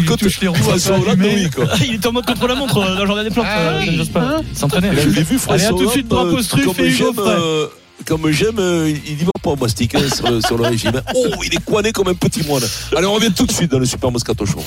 [1.87, 4.45] Il est en mode contre la montre euh, dans le jardin des plantes.
[4.55, 4.91] S'entraîner.
[4.97, 7.67] Je l'ai vu, Allez, à tout de suite, euh, Drapeau Struff et euh,
[8.07, 11.01] comme j'aime, il n'y va pas au mastic hein, sur, le, régime.
[11.15, 12.63] Oh, il est coiné comme un petit moine.
[12.97, 14.63] Allez, on revient tout de suite dans le Super Moscato Show.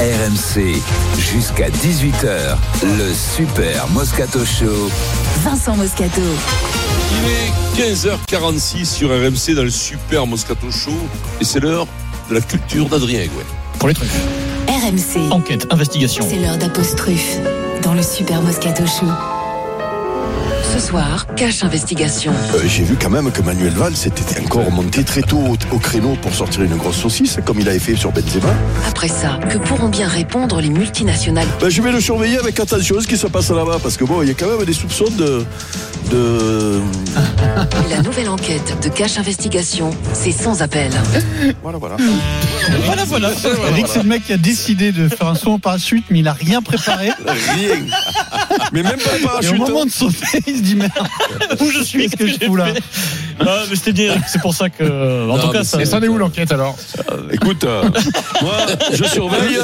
[0.00, 0.80] RMC,
[1.18, 4.90] jusqu'à 18h, le Super Moscato Show.
[5.44, 6.22] Vincent Moscato.
[7.12, 10.98] Il est 15h46 sur RMC dans le Super Moscato Show
[11.40, 11.86] et c'est l'heure
[12.30, 13.44] de la culture d'Adrien Gouet.
[13.78, 14.10] Pour les trucs.
[14.80, 15.30] RMC.
[15.30, 16.24] Enquête, investigation.
[16.26, 17.36] C'est l'heure d'apostrophe
[17.82, 19.06] dans le super Moscato Show.
[20.72, 22.32] Ce soir, cache investigation.
[22.54, 26.16] Euh, j'ai vu quand même que Manuel Valls était encore monté très tôt au, créneau
[26.22, 28.54] pour sortir une grosse saucisse, comme il avait fait sur Benzema.
[28.88, 31.48] Après ça, que pourront bien répondre les multinationales?
[31.60, 34.22] Ben, je vais le surveiller avec attention ce qui se passe là-bas, parce que bon,
[34.22, 35.44] il y a quand même des soupçons de...
[36.12, 36.80] de...
[37.90, 40.92] La nouvelle enquête de Cache Investigation, c'est sans appel.
[41.62, 41.96] Voilà, voilà.
[42.84, 43.30] voilà, voilà.
[43.30, 43.86] voilà.
[43.86, 46.32] c'est le mec qui a décidé de faire un saut en parachute, mais il n'a
[46.32, 47.10] rien préparé.
[47.26, 47.74] Rien.
[48.72, 49.52] Mais même pas en parachute.
[49.52, 49.86] Au moment hein.
[49.86, 50.92] de sauter, dit merde.
[51.60, 52.72] où je suis Qu'est-ce que, je fous là
[53.46, 54.82] ah, mais c'était bien, c'est pour ça que.
[54.82, 55.80] Euh, en tout cas, ça.
[55.80, 56.76] Et ça en est où l'enquête alors
[57.10, 57.84] euh, Écoute, euh,
[58.42, 59.58] moi, je surveille.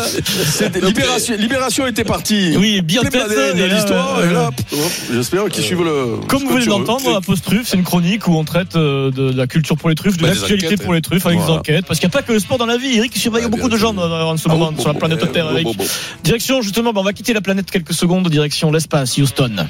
[0.83, 2.57] Libération, Libération était partie.
[2.57, 4.25] Oui, bien de l'histoire.
[4.25, 4.51] Et là,
[5.13, 6.27] j'espère qu'ils suivent le.
[6.27, 9.77] Comme vous venez d'entendre, Post Truffe, c'est une chronique où on traite de la culture
[9.77, 11.87] pour les truffes, de bah, l'actualité pour les truffes avec des enquêtes.
[11.87, 12.97] Parce qu'il n'y a pas que le sport dans la vie.
[12.97, 15.49] Eric, il surveille bah, beaucoup de gens en ce moment ah, sur la planète Terre.
[16.25, 18.29] Direction, justement, on va quitter la planète quelques secondes.
[18.29, 19.67] Direction l'espace, Houston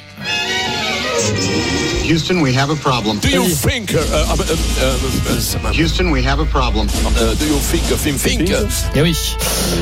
[2.43, 3.19] we have a problem.
[3.21, 6.87] Do you think uh, uh, uh, Houston, we have a problem.
[6.87, 8.53] uh, Do you think think think?
[8.95, 9.17] Eh oui.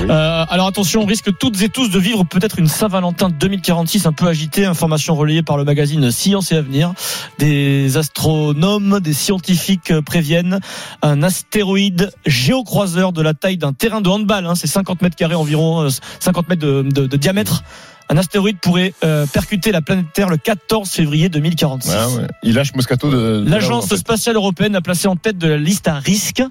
[0.08, 4.12] Euh, alors attention, on risque toutes et tous de vivre peut-être une Saint-Valentin 2046 un
[4.12, 4.64] peu agitée.
[4.64, 6.94] Information relayée par le magazine Science et Avenir.
[7.38, 10.60] Des astronomes, des scientifiques euh, préviennent
[11.02, 14.46] un astéroïde géocroiseur de la taille d'un terrain de handball.
[14.46, 15.88] Hein, c'est 50 mètres carrés environ, euh,
[16.20, 17.62] 50 mètres de, de- de diamètre.
[18.10, 21.90] Un astéroïde pourrait euh, percuter la planète Terre le 14 février 2046.
[21.90, 22.26] Ouais, ouais.
[22.42, 23.16] Il lâche Moscato de.
[23.40, 23.96] de L'agence là-haut, en fait.
[23.96, 26.42] spatiale européenne a placé en tête de la liste à risque.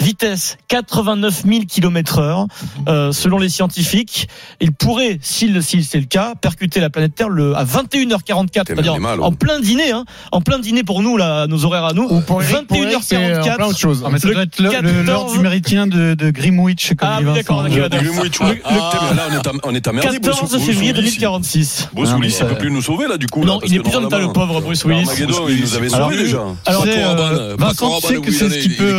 [0.00, 2.46] Vitesse 89 000 km heure.
[2.88, 4.28] Euh, selon les scientifiques,
[4.60, 8.94] il pourrait, s'il si c'est le cas, percuter la planète Terre le, à 21h44, c'est-à-dire
[8.94, 9.36] en ouais.
[9.36, 12.04] plein dîner, hein, en plein dîner pour nous, là, nos horaires à nous.
[12.08, 14.02] Ou pour Eric, pour Eric, c'est en plein autre chose.
[14.04, 16.94] Ah, mais ça Le doit être le- le- l'heure 14 du méridien de, de Greenwich,
[16.96, 18.02] comme Ah d'accord, Le- d'accord.
[18.02, 18.62] le Greenwich, ouais.
[18.64, 20.18] Ah, là, on est am- on est emmerdé.
[20.18, 20.92] Bruce- 14 Bruce février.
[20.96, 21.88] 2046.
[21.92, 23.44] Bruce Ah, Willis, mais il peut plus nous sauver là du coup.
[23.44, 25.08] Non, il est plus en état, le pauvre Bruce Willis.
[25.18, 26.42] Il nous avait Alors, sauvés déjà.
[26.66, 26.86] Alors,
[27.58, 28.96] Vincent, tu sais que c'est il ce qui il peut,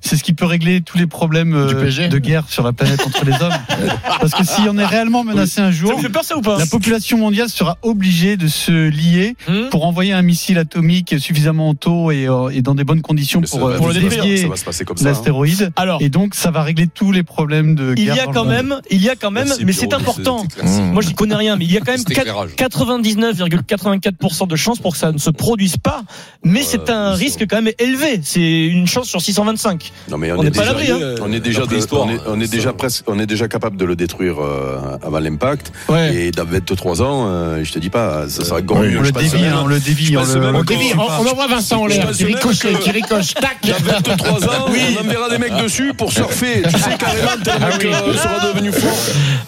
[0.00, 3.24] c'est ce qui peut régler tous les problèmes euh, de guerre sur la planète entre
[3.24, 3.52] les hommes.
[4.20, 6.58] Parce que si on est réellement menacé un jour, vous fait peur ça ou pas
[6.58, 11.74] la population mondiale sera obligée de se lier Hmm pour envoyer un missile atomique suffisamment
[11.74, 14.22] tôt et, euh, et dans des bonnes conditions pour, euh, pour le détruire.
[14.22, 15.04] dévier Ça va se passer comme ça.
[15.04, 15.08] hein.
[15.08, 15.72] l'astéroïde.
[15.76, 18.16] Alors, Et donc, ça va régler tous les problèmes de il guerre.
[18.16, 20.44] y a quand même, il y a quand même, mais c'est important.
[20.92, 22.50] Moi, je n'y connais rien, mais il y a quand même Cet éclairage.
[22.56, 26.02] 99,84% de chances pour que ça ne se produise pas.
[26.44, 28.20] Mais c'est un risque quand même élevé.
[28.22, 29.92] C'est une chance sur 625.
[30.10, 31.14] Non mais On n'est pas l'abri, hein.
[31.22, 33.76] On est déjà, de- on est, on est ça déjà presque, on est déjà capable
[33.76, 35.72] de le détruire euh, avant l'impact.
[35.88, 36.14] Ouais.
[36.14, 39.44] Et dans 23 ans, euh, je te dis pas, ça sera grand On le dévie,
[39.44, 40.16] hein, on le dévie.
[40.16, 40.92] on le- dévie.
[40.96, 43.58] On, on envoie Vincent en l'air, qui ricoche, que- qui ricoche, tac.
[43.62, 46.62] Dans 23 ans, on enverra des mecs dessus pour surfer.
[46.62, 48.98] Tu sais, carrément, euh, sera devenu fort.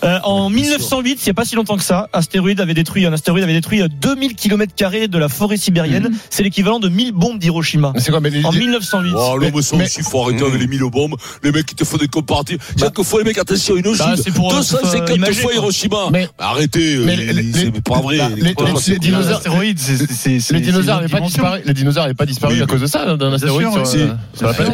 [0.04, 3.12] Euh, en 1908, il n'y a pas si longtemps que ça, astéroïde avait détruit, un
[3.12, 4.72] astéroïde avait détruit euh, 2000 km
[5.08, 6.10] de la forêt sibérienne.
[6.30, 7.92] C'est l'équivalent de 1000 bombes d'Hiroshima.
[7.94, 9.12] Mais c'est quoi mais les- En les- 1908.
[9.16, 11.16] Oh, Mais- mais, mais- aussi, faut arrêter avec les mille bombes.
[11.42, 12.58] Les mecs qui te font des comparatifs.
[12.78, 14.22] Chaque fois, les mecs, attention, une Bah, ogive.
[14.24, 15.52] c'est pour, euh, 250 imager, fois.
[15.54, 16.08] Hiroshima.
[16.12, 18.18] Mais- Arrêtez, mais euh, les- c'est les- pas vrai.
[18.18, 19.40] bah, les- c'est dinosaures-
[19.78, 21.60] c'est- c'est- c'est- c'est Les dinosaures n'avaient pas disparu.
[21.64, 23.84] Les dinosaures n'avaient pas disparu Oui, à cause de ça, d'un astéroïde euh,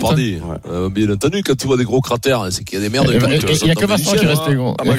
[0.01, 0.41] la.
[0.71, 3.09] Euh, bien entendu, quand tu vois des gros cratères, c'est qu'il y a des merdes.
[3.09, 3.15] Il
[3.69, 4.55] y a que Vincent qui est resté, hein.
[4.55, 4.71] gros.
[4.79, 4.91] À Il y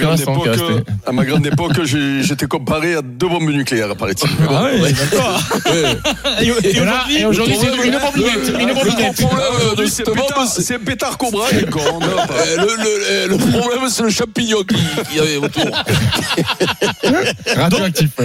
[1.14, 4.30] ma grande époque, j'étais comparé à deux bombes nucléaires, paraît-il.
[4.50, 5.40] Ah ouais, d'accord.
[5.66, 5.96] Ouais.
[6.42, 10.62] Et, et Et là, aujourd'hui, c'est une le- une le problème c'est bombe, pétard, c'est-
[10.62, 14.76] c'est pétard Cobra, pas- Euh, le, le, le problème, c'est le champignon qui,
[15.12, 15.66] qui avait autour.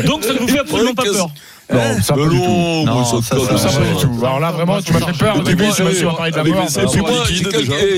[0.07, 1.31] Donc ça ne vous fait absolument pas peur.
[1.73, 2.85] Non, ça pas du tout.
[2.87, 4.25] non, ça, pas du tout.
[4.27, 5.37] Alors là, vraiment, tu m'as fait peur.
[5.37, 6.65] Au début, je me suis parlé de la mort.
[6.77, 7.11] mes- Et puis moi,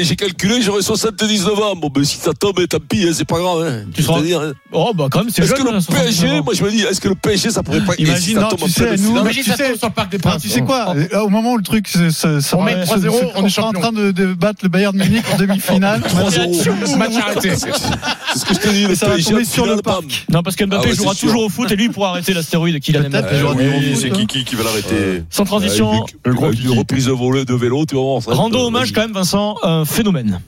[0.03, 1.75] j'ai calculé, j'aurais 79 ans.
[1.77, 3.63] Bon, ben, si ça tombe, tant pis, hein, c'est pas grave.
[3.67, 3.85] hein.
[3.95, 4.53] Tu seras- hein.
[4.73, 6.83] Oh bah quand même, c'est Est-ce que le hein, 79 PSG, moi je me dis,
[6.83, 7.95] est-ce que le PSG ça pourrait pas.
[7.99, 10.43] Imagine, ça non, tombe tu sais, nous, tu sais- sur le Parc des Princes.
[10.43, 13.47] tu sais quoi euh, Au moment où le truc On met se- 3-0, se- on
[13.47, 16.01] est en train de, battre le Bayern de Munich en demi-finale.
[16.09, 16.97] 3-0.
[16.97, 17.51] Match arrêté.
[17.57, 20.27] C'est ce que je te dis, le Et ça va PSG sur le parc.
[20.31, 22.81] Non, parce que Mbappé Ah jouera toujours au foot et lui il pourra arrêter l'astéroïde
[22.81, 23.11] qu'il aime.
[23.11, 23.29] Peut-être,
[23.69, 26.73] Oui, c'est foot, qui, qui, va l'arrêter Sans transition, Avec le gros avec kiki.
[26.73, 30.41] une reprise de volée de vélo, tu va rendons hommage quand même, Vincent, un phénomène.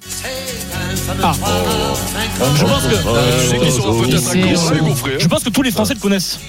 [1.23, 1.33] Ah.
[2.39, 2.97] Pense que.
[2.97, 3.59] Hein.
[5.19, 6.41] Je pense que tous les Français le connaissent.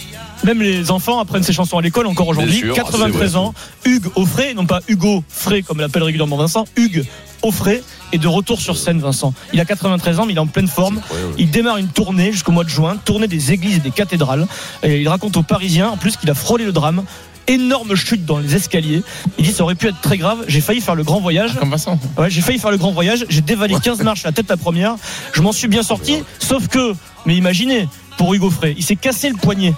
[0.43, 2.61] Même les enfants apprennent ces chansons à l'école encore aujourd'hui.
[2.61, 3.37] Bien sûr, 93 c'est vrai.
[3.37, 3.53] ans,
[3.85, 7.05] Hugues Offray, non pas Hugo Frey comme l'appelle régulièrement Vincent, Hugues
[7.41, 7.83] Offray
[8.13, 9.33] est de retour sur scène Vincent.
[9.53, 11.01] Il a 93 ans mais il est en pleine forme.
[11.37, 14.47] Il démarre une tournée jusqu'au mois de juin, tournée des églises et des cathédrales.
[14.83, 17.03] Et il raconte aux Parisiens en plus qu'il a frôlé le drame.
[17.49, 19.03] Énorme chute dans les escaliers.
[19.37, 20.43] Il dit ça aurait pu être très grave.
[20.47, 21.55] J'ai failli faire le grand voyage.
[21.55, 21.97] Comme Vincent.
[22.17, 24.95] Ouais, j'ai failli faire le grand voyage, j'ai dévalé 15 marches la tête la première,
[25.33, 26.93] je m'en suis bien sorti, sauf que,
[27.25, 29.73] mais imaginez, pour Hugo Frey, il s'est cassé le poignet.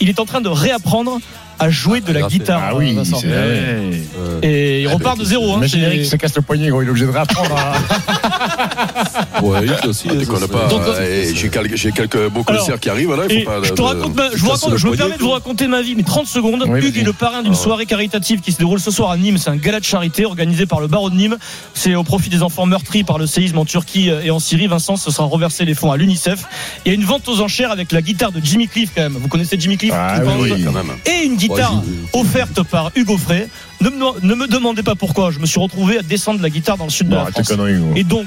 [0.00, 1.18] Il est en train de réapprendre
[1.58, 2.62] à jouer de la Regarde, guitare.
[2.70, 3.18] Ah oui, Vincent.
[3.20, 3.90] c'est vrai.
[4.42, 5.52] Et il repart de zéro.
[5.52, 6.80] Hein, Imagine c'est- Eric se casse le poignet, gros.
[6.80, 9.04] Il est obligé de réapprendre à.
[9.42, 10.08] Ouais, il aussi.
[10.10, 10.68] Ah, ça, pas.
[10.68, 10.82] ça- Donc,
[11.34, 13.24] J'ai quelques, j'ai quelques beaux Alors, concerts qui arrivent là.
[13.28, 13.62] Il Et faut pas.
[13.62, 15.82] je te de- raconte, ma- je, vous raconte- je me permets de vous raconter ma
[15.82, 16.64] vie, mais 30 secondes.
[16.68, 19.38] Oui, Hugues est le parrain d'une soirée caritative qui se déroule ce soir à Nîmes.
[19.38, 21.36] C'est un gala de charité organisé par le barreau de Nîmes.
[21.74, 24.66] C'est au profit des enfants meurtris par le séisme en Turquie et en Syrie.
[24.66, 26.44] Vincent, ce sera reversé les fonds à l'UNICEF.
[26.84, 29.16] Il y a une vente aux enchères avec la guitare de Jimmy Cliff quand même.
[29.20, 29.92] Vous connaissez Jimmy Cliff?
[29.94, 30.64] Ah oui, oui.
[30.64, 30.90] Quand même.
[31.06, 31.82] et une guitare
[32.14, 33.48] je- offerte par Hugo Frey.
[33.80, 35.30] Ne me, ne me demandez pas pourquoi.
[35.30, 37.42] Je me suis retrouvé à descendre la guitare dans le sud de Bon, la tes
[37.42, 37.58] France.
[37.96, 38.26] Et donc,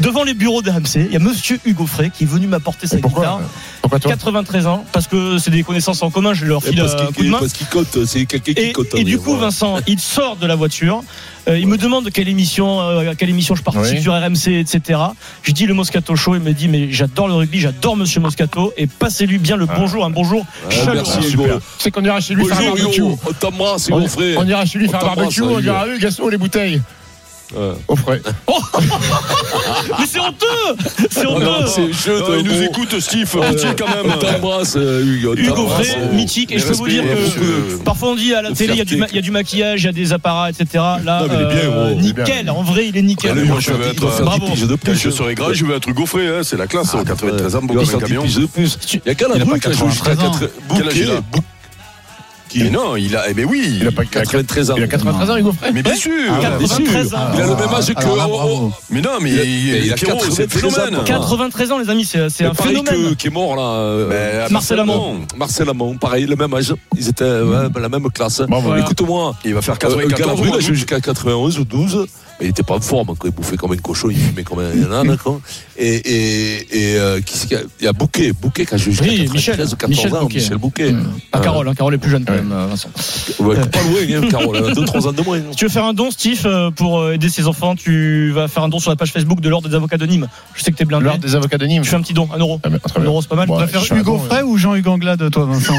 [0.00, 2.86] devant les bureaux de RMC, il y a monsieur Hugo Frey qui est venu m'apporter
[2.86, 3.40] sa pourquoi guitare.
[3.82, 7.12] Pourquoi toi 93 ans, parce que c'est des connaissances en commun, je leur file un
[7.12, 7.38] coup de main.
[7.38, 8.94] parce qu'il compte, c'est quelqu'un qui Et, compte.
[8.94, 9.36] et du coup.
[9.36, 11.02] Vincent, il sort de la voiture.
[11.46, 14.02] Euh, il me demande quelle émission, euh, à quelle émission je participe Oui.
[14.02, 14.98] sur RMC, etc.
[15.42, 16.34] Je dis le Moscato Show.
[16.36, 20.04] Il me dit mais j'adore le rugby, j'adore Monsieur Moscato et passez-lui bien le bonjour,
[20.04, 21.02] un bonjour chaleureux.
[21.16, 21.36] merci.
[21.78, 23.00] C'est qu'on ira chez lui faire un barbecue.
[23.00, 23.18] Hugo.
[23.28, 24.38] On t'embrasse, mon frère.
[24.40, 26.80] on ira chez lui On faire un barbecue, on dira, oui, Gaston, les bouteilles.
[27.88, 28.20] Au frais.
[29.98, 30.46] Mais c'est honteux,
[31.10, 31.66] c'est Oh non, honteux.
[31.68, 32.62] c'est jeu, Ah, toi, il nous bon.
[32.62, 33.30] écoute, Steve.
[33.36, 34.12] Euh, Pitié quand même.
[34.14, 35.34] On t'embrasse, euh, Hugo.
[35.36, 35.68] Hugo.
[35.68, 38.78] Frey, mythique, et je peux vous dire que parfois on dit à la télé il
[38.78, 40.66] y, a du maquillage, il y a des apparats, etc.
[41.04, 41.98] Là, Non, mais il est bien, euh, gros.
[41.98, 43.44] Il est nickel, en vrai il est nickel.
[43.44, 44.16] Moi, je vais Il doit être.
[44.16, 44.46] faire Bravo.
[44.46, 44.94] 10 piges de Quand plus.
[44.96, 46.88] je serai grand, je vais être Hugo Frey, hein, c'est la classe.
[46.94, 48.22] Ah, 93 ans, Il beaucoup de faire 10 camion.
[48.22, 48.78] piges de plus.
[48.94, 50.76] Il y a qu'à la Il a pas boule qui a joué jusqu'à 93 ans.
[50.76, 51.08] 4 Quel
[52.56, 53.24] Mais non, il a.
[53.28, 53.78] Eh ben oui.
[53.80, 54.74] Il a pas 93 ans.
[54.76, 56.12] Il a 93 ans, Hugo Frey Mais bien sûr.
[56.30, 56.76] Ah, Ah, bien sûr.
[56.78, 57.18] 93 ans.
[57.34, 57.98] Il a le même âge que.
[58.00, 58.72] Alors là, oh, oh.
[58.90, 60.96] Mais non, mais Il a- il il a Pierrot, c'est un 93 phénomène.
[61.00, 61.04] ans.
[61.04, 63.10] 93 ans les amis, c'est un pareil phénomène.
[63.10, 63.62] que, qui est mort là.
[63.62, 65.20] euh, Marcel Amont.
[65.36, 66.74] Marcel Amont, pareil, le même âge.
[66.96, 68.42] Ils étaient ouais, la même classe.
[68.78, 72.06] Écoute-moi, Il va faire euh, 94 Galabru, il a mois, joué jusqu'à 91 ou 12.
[72.40, 73.30] Mais il était pas en forme, quoi.
[73.30, 75.16] il bouffait comme un cochon, il fumait comme un âne.
[75.16, 75.40] quoi.
[75.76, 78.74] Et, et, et euh, qui c'est qu'il y a Il y a Bouquet, Bouquet qui
[78.74, 80.38] a jusqu'à Oui, 93 Michel, ou 14 Michel ans, Bouquet.
[80.38, 80.94] Michel Bouquet.
[81.30, 82.40] Pas Carole, hein, Carole est plus jeune quand Ouais.
[82.42, 82.88] même, euh, Vincent.
[83.40, 85.40] Ouais, pas loin, hein, Carole, elle a 2-3 ans de moins.
[85.50, 88.68] Si tu veux faire un don, Steve, pour aider ses enfants, tu vas faire un
[88.68, 90.28] don sur la page Facebook de l'Ordre des avocats de Nîmes.
[90.54, 91.04] Je sais que t'es blindé.
[91.04, 91.82] L'ordre des avocats de Nîmes.
[91.82, 92.60] Tu fais un petit don, un euro.
[92.64, 93.48] Ah, très Un euro, c'est pas mal.
[93.48, 95.74] Ouais, tu préfères je fais un Hugo don, Frey ou Jean-Hugues Anglade, toi, Vincent?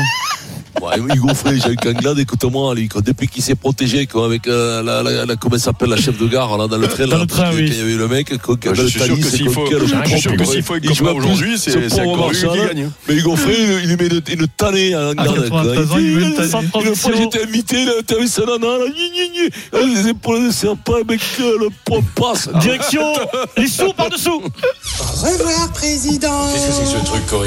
[0.81, 5.25] Ouais, Hugo Frey, Jean-Luc Anglade, écoute-moi, depuis qu'il s'est protégé quoi, avec euh, la, la,
[5.25, 7.51] la, comment ça s'appelle, la chef de gare là, dans le train, Dans le train,
[7.53, 7.65] oui.
[7.67, 9.49] il y avait eu le mec, quoi, qui Je suis sûr talis, que c'est s'il
[9.49, 9.79] faut, que
[10.17, 12.67] s'il faut aujourd'hui, ce c'est c'est encore lui qui Marchal.
[12.67, 12.89] gagne.
[13.07, 15.27] Mais Hugo Frey, il, il met une, une tannée à Anglade.
[15.29, 16.49] À 93 ans, il met une tannée.
[16.49, 18.67] Sans Une fois, j'étais invité, là, t'avais ça, nana,
[19.73, 22.49] les épaules de serpent, mec, euh, le poids passe.
[22.61, 23.01] Direction
[23.57, 24.41] les sous par-dessous.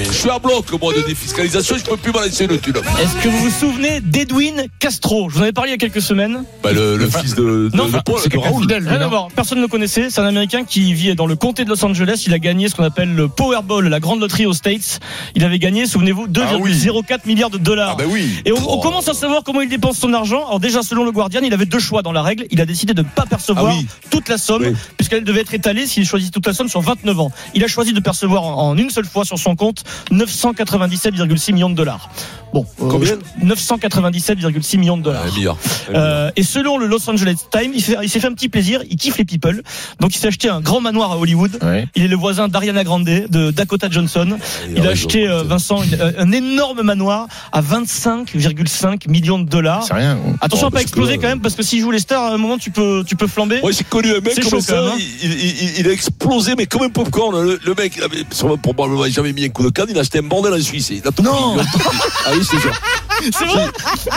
[0.05, 2.77] Je suis à bloc, moi, de défiscalisation, je peux plus balancer le thune.
[2.77, 5.29] Est-ce que vous vous souvenez d'Edwin Castro?
[5.29, 6.45] Je vous en avais parlé il y a quelques semaines.
[6.63, 8.63] Bah, le, le fils de, de, Non, de enfin, Paul, c'est de quelqu'un Raoul.
[8.63, 10.11] fidèle, lui, Rien à non voir, personne ne le connaissait.
[10.11, 12.25] C'est un Américain qui vit dans le comté de Los Angeles.
[12.27, 15.01] Il a gagné ce qu'on appelle le Powerball, la grande loterie aux States.
[15.35, 17.17] Il avait gagné, souvenez-vous, 2,04 Ah oui.
[17.27, 17.97] milliards de dollars.
[18.01, 18.29] Ah oui.
[18.45, 20.47] Et on, on commence à savoir comment il dépense son argent.
[20.47, 22.47] Alors déjà, selon le Guardian, il avait deux choix dans la règle.
[22.51, 23.87] Il a décidé de ne pas percevoir Ah oui.
[24.11, 27.31] toute la somme, puisqu'elle devait être étalée s'il choisit toute la somme sur 29 ans.
[27.55, 31.71] Il a choisi de percevoir en, en une seule fois sur son compte 997,6 millions
[31.71, 32.09] de dollars.
[32.53, 35.25] Bon, euh, Combien 997,6 millions de dollars.
[35.27, 35.57] Milliard.
[35.95, 39.19] Euh, et selon le Los Angeles Times, il, s'est fait un petit plaisir, il kiffe
[39.19, 39.63] les people.
[40.01, 41.59] Donc il s'est acheté un grand manoir à Hollywood.
[41.63, 41.87] Ouais.
[41.95, 44.39] Il est le voisin d'Ariana Grande, de Dakota Johnson.
[44.75, 49.85] Il a acheté, euh, Vincent, une- un énorme manoir à 25,5 millions de dollars.
[49.87, 50.19] C'est rien.
[50.41, 52.35] Attention Oh, à pas exploser que- quand même, parce que s'il joue les stars, à
[52.35, 53.61] un moment tu peux, tu peux flamber.
[53.61, 54.97] Moi, j'ai connu un mec C'est comme chaud, ça, quand même, hein.
[55.23, 57.41] il, il- il- il a explosé, mais comme un popcorn.
[57.43, 58.25] Le, le mec, il avait
[58.63, 60.91] probablement jamais mis un coup de canne, il a acheté un bordel en Suisse.
[60.91, 61.57] Il a tout Non.
[61.57, 61.67] pris,
[62.39, 62.71] a.
[63.11, 63.39] Ah oui, c'est ça.
[63.39, 63.67] C'est vrai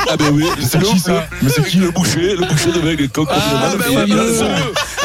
[0.10, 3.28] Ah ben oui, C'est le, qui, ça le, le, le boucher, le boucher de coq.
[3.32, 4.48] Ah le ben a- sûr.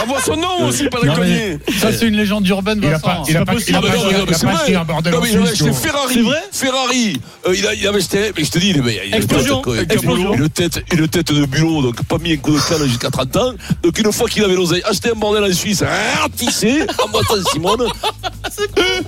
[0.03, 1.59] Avoir son nom aussi, pas déconner.
[1.67, 3.07] mais Ça, c'est une légende urbaine, Il a Vincent.
[3.07, 4.75] pas, il a pas, a Ah ben a mais pas c'est acheté vrai.
[4.75, 5.63] un bordel Non, en mais il Suisse.
[5.63, 5.73] acheté.
[5.73, 6.27] Ferrari.
[6.51, 7.21] C'est Ferrari.
[7.49, 8.75] Euh, il, a, il avait acheté, mais je te dis,
[9.13, 9.63] Explosion.
[9.67, 10.35] une tête, Explosion.
[10.35, 13.37] Une tête, une tête de bulot, donc pas mis un coup de canne jusqu'à 30
[13.37, 13.53] ans.
[13.83, 15.83] Donc une fois qu'il avait l'oseille, acheté un bordel en Suisse,
[16.21, 17.87] ratissé, en boitant Simone.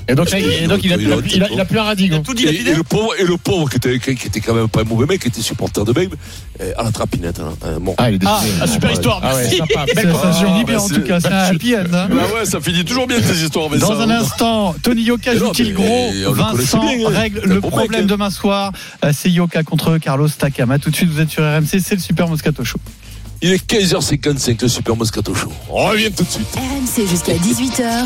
[0.08, 2.06] Et donc, il, a, il, a, il, a, il a plus un radis.
[2.06, 5.40] et le pauvre qui était, qui était quand même pas un mauvais mec, qui était
[5.42, 6.10] supporter de mec,
[6.60, 7.94] euh, à la trapinette, hein, euh, bon.
[7.98, 9.20] Ah, il est Ah, ah, super histoire.
[9.22, 9.56] Ah ouais, merci.
[9.58, 9.84] sympa.
[10.22, 11.20] Ça, finit bien, bah, en tout cas.
[11.20, 11.80] C'est un happy end.
[11.92, 12.08] hein.
[12.10, 14.02] Bah ouais, ça finit toujours bien tes histoires, mais Dans ça.
[14.04, 17.10] un instant, Tony Yoka joue-t-il gros Vincent bien, hein.
[17.10, 18.06] règle le bon problème mec, hein.
[18.06, 18.72] demain soir.
[19.04, 20.70] Euh, C'est Yoka contre Carlos Takam.
[20.70, 22.78] A tout de suite, vous êtes sur RMC, c'est le Super Moscato Show.
[23.40, 25.52] Il est 15h55, le Super Moscato Show.
[25.70, 26.48] On revient tout de suite.
[26.56, 28.04] RMC jusqu'à 18h.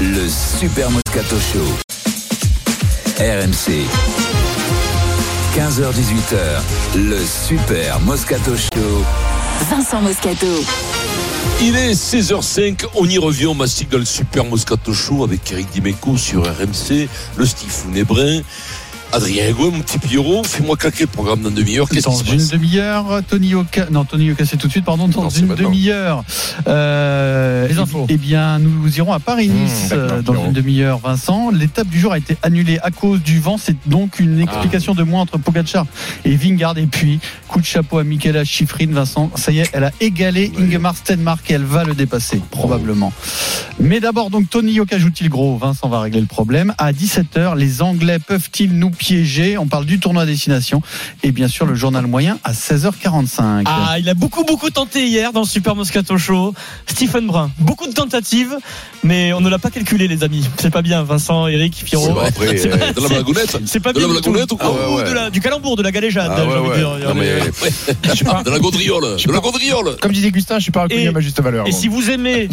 [0.00, 0.28] Le
[0.58, 1.78] Super Moscato Show.
[3.20, 4.41] RMC.
[5.54, 6.96] 15h18h.
[6.96, 9.04] Le Super Moscato Show.
[9.68, 10.46] Vincent Moscato.
[11.60, 15.68] Il est 16h05, on y revient, on mastique dans le Super Moscato Show avec Eric
[15.70, 18.40] Dimeco sur RMC, le Steve Nébrun,
[19.14, 22.32] Adrien Hugo, mon petit Pierrot, fais-moi claquer le programme dans une demi-heure, qu'est-ce qui Dans
[22.42, 23.86] une demi-heure, Tony Yoka.
[23.90, 25.06] Non, Tony Yoka, c'est tout de suite, pardon.
[25.06, 26.24] Dans Non, une demi-heure.
[26.66, 28.06] Euh, Les eh- infos.
[28.08, 31.50] Eh bien, nous irons à Paris-Nice Mmh, euh, dans une demi-heure, Vincent.
[31.50, 33.58] L'étape du jour a été annulée à cause du vent.
[33.58, 35.84] C'est donc une explication de moins entre Pogacar
[36.24, 36.78] et Vingard.
[36.78, 39.30] Et puis, coup de chapeau à Michaela Schifrin, Vincent.
[39.34, 43.12] Ça y est, elle a égalé Ingemar Stenmark et elle va le dépasser, probablement.
[43.78, 45.58] Mais d'abord, donc, Tony Yoka joue-t-il gros?
[45.58, 46.72] Vincent va régler le problème.
[46.78, 49.58] À 17h, les Anglais peuvent-ils nous piégé.
[49.58, 50.80] On parle du tournoi à destination
[51.24, 53.64] et bien sûr le journal moyen à 16h45.
[53.66, 56.54] Ah, il a beaucoup, beaucoup tenté hier dans le Super Moscato Show.
[56.86, 58.56] Stephen Brun, beaucoup de tentatives,
[59.02, 60.46] mais on ne l'a pas calculé, les amis.
[60.58, 62.06] C'est pas bien, Vincent, Eric, Pierrot.
[62.06, 64.52] C'est vrai, après, C'est euh, pas- de la blagounette C'est pas De bien la blagounette
[64.52, 65.08] ou quoi Ou Ouais, ouais.
[65.10, 66.98] de la- du calembour, de la galéjade, Ah, ouais, j'ai envie de ouais.
[67.00, 67.08] dire.
[67.08, 69.96] Non, mais- de la gaudriole, de la gaudriole.
[70.00, 71.66] Comme disait Gustin, je suis pas reconnu à ma juste valeur.
[71.66, 71.76] Et bon.
[71.76, 72.48] si vous aimez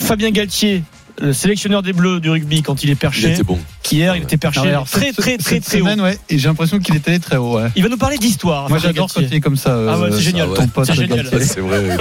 [0.00, 0.82] Fabien Galtier,
[1.20, 3.58] le sélectionneur des Bleus du rugby quand il est perché, Il était bon.
[3.90, 5.84] hier il était perché Non, alors, très cette- très très très haut.
[5.84, 7.56] semaine, ouais, et j'ai l'impression qu'il est allé très haut.
[7.58, 7.68] Ouais.
[7.76, 8.68] Il va nous parler d'histoire.
[8.68, 9.76] Moi j'adore quand il est comme ça.
[9.88, 10.48] Ah ouais, euh, c'est génial.
[10.54, 11.28] Ton pote C'est génial.
[11.42, 11.96] C'est vrai,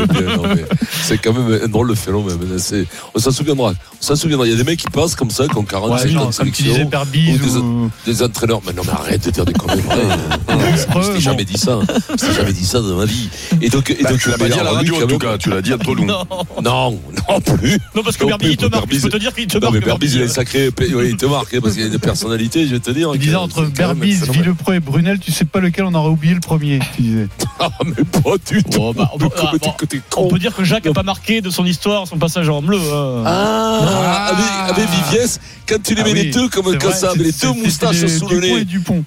[1.04, 2.38] c'est quand même un drôle de phénomène.
[2.58, 3.72] C'est- On s'en souviendra.
[3.72, 4.46] On s'en souviendra.
[4.48, 6.30] Il y a des mecs qui passent comme ça, qui ont 40 Ouais, 50 genre,
[6.30, 8.62] de comme tu sélection, disais, Berbise ou des, ou- des entraîneurs.
[8.66, 9.82] Mais non, mais arrête de dire des conneries.
[10.78, 11.80] Je Preuve, t'ai jamais dit ça.
[12.10, 13.30] Je t'ai jamais dit ça dans ma vie.
[13.62, 15.38] Et donc, et Bah, donc tu l'as pas dit à la radio en tout cas,
[15.38, 16.06] tu l'as dit entre nous.
[16.06, 16.24] Non,
[16.64, 17.00] Non,
[17.30, 17.78] non plus.
[17.96, 18.88] non parce que Berbi il te marque.
[19.02, 19.74] Je peux te dire qu'il te Non, marque.
[19.76, 20.70] mais Berbise, il une sacrée.
[20.70, 23.10] ouais, il te marque, hein, parce qu'il y a une personnalité, je vais te dire.
[23.14, 24.30] Il que disait entre Berbise.
[24.30, 26.80] Villepreux et Brunel, tu sais pas lequel on aurait oublié le premier.
[26.96, 27.28] Tu disais.
[27.64, 28.72] Ah, mais pas du tout.
[28.80, 29.74] Bon, bah, on peut- ah, bon.
[30.18, 32.80] On peut dire que Jacques n'a pas marqué de son histoire son passage en bleu.
[32.92, 33.24] hein.
[33.26, 34.32] Ah,
[34.66, 35.40] avec, avec Viviès,
[35.72, 38.06] quand tu les Ah mets oui, les deux comme comme vrai, ça, les deux moustaches
[38.08, 38.66] sous le Dupont et nez.
[38.66, 39.06] Dupont.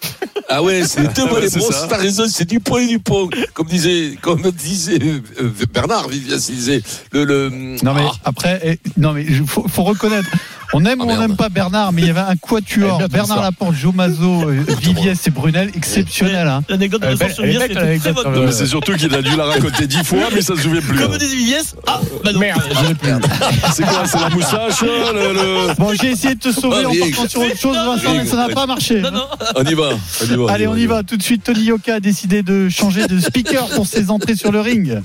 [0.49, 3.29] Ah ouais, c'est les deux brosses, t'as raison, c'est Dupont et Dupont.
[3.53, 4.99] Comme disait, comme disait
[5.41, 7.49] euh, Bernard Viviès, il disait le, le
[7.83, 10.29] Non mais Ah, après, eh, non mais faut reconnaître.
[10.77, 12.99] On aime Ah, ou on n'aime pas Bernard, mais il y avait un quatuor.
[12.99, 13.43] Ton Bernard.
[13.43, 16.49] Laporte, Joe Mazot, euh, Viviès et Brunel, exceptionnel.
[16.49, 16.63] Hein.
[16.69, 18.35] L'anecdote de Vincent très bonne.
[18.35, 20.81] Non, mais c'est surtout qu'il a dû la raconter dix fois, mais ça se souvient
[20.81, 20.99] plus.
[20.99, 22.41] Comme disait Viviès, ah, bah non.
[22.41, 23.11] Merde, je l'ai plus.
[23.73, 25.33] C'est quoi C'est la moustache le,
[25.69, 28.27] le- Bon, j'ai essayé de te sauver Ah, en partant sur autre chose, Vincent, mais
[28.27, 29.01] ça n'a pas marché.
[29.01, 29.27] Non, non.
[29.57, 29.91] on y va,
[30.23, 30.53] on y va.
[30.53, 31.03] Allez, on y va.
[31.05, 34.51] Tout de suite, Tony Yoka a décidé de changer de speaker pour ses entrées sur
[34.51, 34.99] le ring.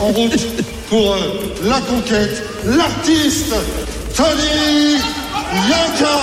[0.00, 0.46] En route
[0.88, 1.18] pour euh,
[1.64, 3.54] la conquête, l'artiste
[4.14, 5.00] Tony
[5.68, 6.14] Yoka.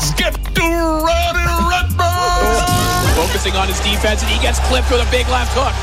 [0.00, 0.66] Skip to
[1.06, 2.68] Roddy Redbird.
[3.16, 5.74] Focusing on his defense, and he gets clipped with a big left hook.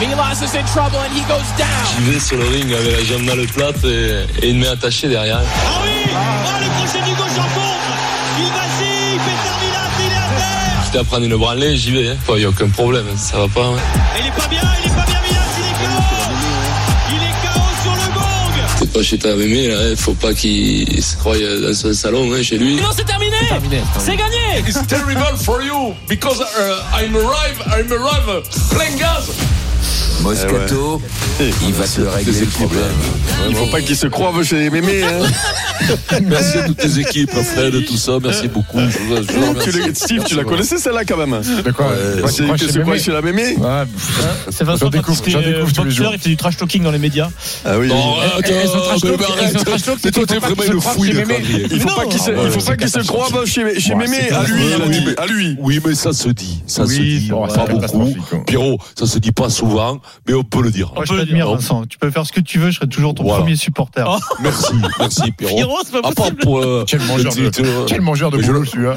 [0.00, 1.84] Milas is in trouble, and he goes down.
[1.96, 4.72] J'y vais sur le ring avec la jambe dans le plat et, et une main
[4.72, 5.40] attachée derrière.
[5.40, 6.16] Ah oui Oh,
[6.60, 7.92] le crochet du gauche en contre
[8.38, 12.16] Il vacille, Peter Milas, il est à terre Quitte à prendre une branlée, j'y vais.
[12.30, 13.60] Il n'y a aucun problème, ça va pas.
[13.66, 13.76] hein.
[14.18, 15.39] Il est pas bien, il est pas bien Milas,
[19.00, 19.88] pas chez ta mémé, là.
[19.90, 22.76] Il faut pas qu'il se croie dans son salon, hein, chez lui.
[22.76, 23.36] Non, c'est terminé.
[23.98, 24.60] C'est gagné.
[24.68, 29.30] It's terrible for you because uh, I'm arrive, I'm arrive plein gaz.
[30.22, 31.00] Moscato,
[31.40, 32.82] il va te régler le problème.
[33.48, 35.02] Il faut pas qu'il se croive chez les mémés.
[35.02, 35.26] Hein.
[36.26, 38.78] Merci à toutes les équipes, Fred, tout ça, merci beaucoup.
[38.78, 39.54] Je vous- je vous.
[39.62, 41.94] Tu l'as- Steve, tu la connaissais celle-là quand même De quoi Ouais,
[42.30, 43.84] C'est quoi, que quoi Mémé chez la mémé Ouais,
[44.50, 46.12] C'est Vincent J'en découvre- découvre tous les boxeur, jours.
[46.14, 47.30] il fait du trash talking dans les médias.
[47.64, 47.88] Ah oui.
[47.88, 49.10] Non, Eh, eh, attends, talk, mais
[50.04, 51.24] Mais toi, il t'es faut pas vraiment se croient fouille de.
[51.72, 54.30] Il faut pas qu'il se, il faut pas qu'il se croive chez, chez Ouais, mémé.
[54.30, 55.56] À lui, À lui.
[55.60, 56.62] Oui, mais ça se dit.
[56.66, 57.28] Ça se dit.
[57.30, 57.46] pas
[57.92, 58.14] beaucoup.
[58.46, 60.92] Pierrot, ça se dit pas souvent, mais on peut le dire.
[60.94, 61.50] Moi, je t'admire.
[61.50, 61.86] Vincent.
[61.86, 63.40] Tu peux faire ce que tu veux, je serai toujours ton Voilà.
[63.40, 64.04] premier supporter.
[64.08, 64.18] Oh.
[64.42, 65.54] Merci, merci, Pierrot.
[65.56, 68.38] Pierrot, c'est pas À part pour, euh, Quel mangeur de, titre, euh, quel mangeur de
[68.38, 68.96] boulot celui-là.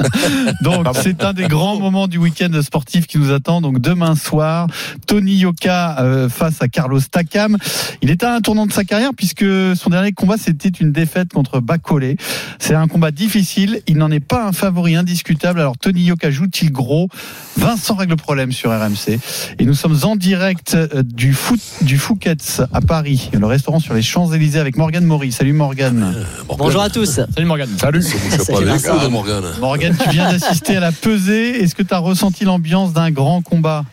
[0.62, 3.60] Donc, c'est un des grands moments du week-end sportif qui nous attend.
[3.60, 4.66] Donc, demain soir,
[5.06, 7.56] Tony Yoka euh, face à Carlos Takam.
[8.02, 9.44] Il est à un tournant de sa carrière puisque
[9.76, 12.16] son dernier combat, c'était une défaite contre Bacolé.
[12.58, 13.82] C'est un combat difficile.
[13.86, 15.60] Il n'en est pas un favori indiscutable.
[15.60, 17.08] Alors, Tony Yoka joue-t-il gros?
[17.56, 19.18] Vincent règle le problème sur RMC.
[19.58, 20.41] Et nous sommes en direct
[20.74, 25.32] euh, du, foot, du Fouquet's à Paris, le restaurant sur les Champs-Élysées avec Morgane Maury.
[25.32, 26.26] Salut Morgane.
[26.58, 27.20] Bonjour à tous.
[27.34, 27.68] Salut Morgane.
[27.78, 28.00] Salut.
[28.00, 29.44] Vous, Morgane.
[29.60, 31.62] Morgane, tu viens d'assister à la pesée.
[31.62, 33.84] Est-ce que tu as ressenti l'ambiance d'un grand combat?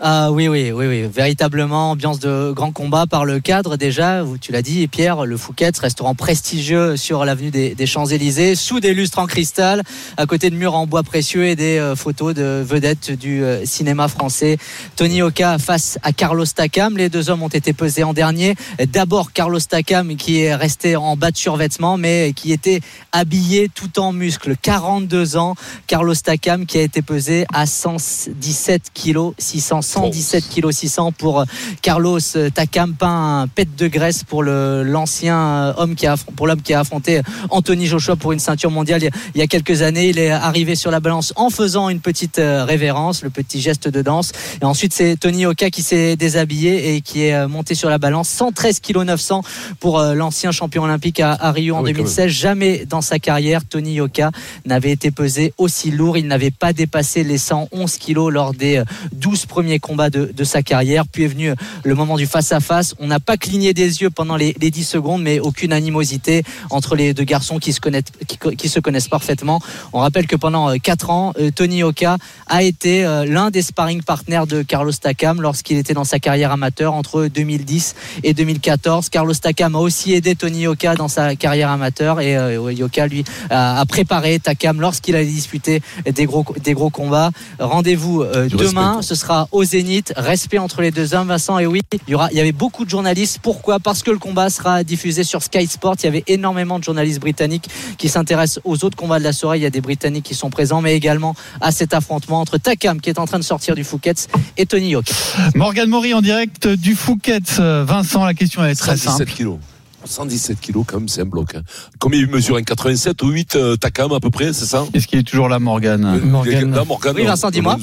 [0.00, 4.22] Ah oui, oui, oui, oui, véritablement ambiance de grand combat par le cadre déjà.
[4.40, 8.94] Tu l'as dit, Pierre, le Fouquet's, restaurant prestigieux sur l'avenue des, des Champs-Élysées, sous des
[8.94, 9.82] lustres en cristal,
[10.16, 13.66] à côté de murs en bois précieux et des euh, photos de vedettes du euh,
[13.66, 14.58] cinéma français.
[14.94, 16.96] Tony Oka face à Carlos Takam.
[16.96, 18.54] Les deux hommes ont été pesés en dernier.
[18.92, 23.98] D'abord Carlos Takam qui est resté en bas de survêtement, mais qui était habillé tout
[23.98, 24.54] en muscles.
[24.62, 25.56] 42 ans.
[25.88, 31.44] Carlos Takam qui a été pesé à 117 kg 600 117 kg 600 pour euh,
[31.82, 32.20] Carlos
[32.54, 36.62] Takam pas un pet de graisse pour le l'ancien euh, homme qui a pour l'homme
[36.62, 37.20] qui a affronté
[37.50, 39.02] Anthony Joshua pour une ceinture mondiale
[39.34, 40.08] il y a- quelques années.
[40.10, 43.88] Il est arrivé sur la balance en faisant une petite euh, révérence le petit geste
[43.88, 44.32] de danse.
[44.60, 47.98] Et ensuite c'est Tony Oka qui s'est déshabillé et qui est euh, monté sur la
[47.98, 48.28] balance.
[48.28, 49.42] 113 kg 900
[49.80, 53.00] pour euh, l'ancien champion olympique à, à Rio en Ah oui, quand 2016 jamais dans
[53.00, 54.30] sa carrière Tony Yoka
[54.66, 56.18] n'avait été pesé aussi lourd.
[56.18, 60.32] Il n'avait pas dépassé les 111 kilos lors des euh, 12 premiers dernier combat de,
[60.34, 61.06] de sa carrière.
[61.06, 61.52] Puis est venu
[61.84, 62.94] le moment du face-à-face.
[62.98, 66.96] On n'a pas cligné des yeux pendant les, les 10 secondes, mais aucune animosité entre
[66.96, 69.60] les deux garçons qui se connaissent, qui, qui se connaissent parfaitement.
[69.92, 72.16] On rappelle que pendant 4 ans, euh, Tony Oka
[72.46, 76.52] a été euh, l'un des sparring partners de Carlos Takam lorsqu'il était dans sa carrière
[76.52, 79.08] amateur entre 2010 et 2014.
[79.08, 83.24] Carlos Takam a aussi aidé Tony Oka dans sa carrière amateur et euh, Yoka lui
[83.50, 87.30] a, a préparé Takam lorsqu'il allait disputer des gros des gros combats.
[87.58, 90.12] Rendez-vous euh, demain, ce sera au Zénith.
[90.16, 91.58] Respect entre les deux hommes, Vincent.
[91.58, 93.38] Et oui, il y aura, il y avait beaucoup de journalistes.
[93.42, 93.78] Pourquoi?
[93.78, 95.96] Parce que le combat sera diffusé sur Sky Sport.
[96.02, 99.58] Il y avait énormément de journalistes britanniques qui s'intéressent aux autres combats de la soirée.
[99.58, 103.00] Il y a des Britanniques qui sont présents, mais également à cet affrontement entre Takam,
[103.00, 105.12] qui est en train de sortir du Fouquet's, et Tony Yoka.
[105.54, 107.40] Morgan Maury en direct du Fouquet.
[107.58, 109.32] Vincent, la question est très 117 simple.
[109.32, 109.58] kilos.
[110.04, 111.54] 117 kilos, quand même, c'est un bloc.
[111.54, 111.62] hein.
[111.98, 115.06] Combien il mesure Un 87 ou 8 euh, Takam à peu près, c'est ça Est-ce
[115.06, 116.70] qu'il est toujours là, Morgan Morgan.
[116.74, 117.24] Là, Morgan, Oui.
[117.24, 117.76] Vincent, dis-moi.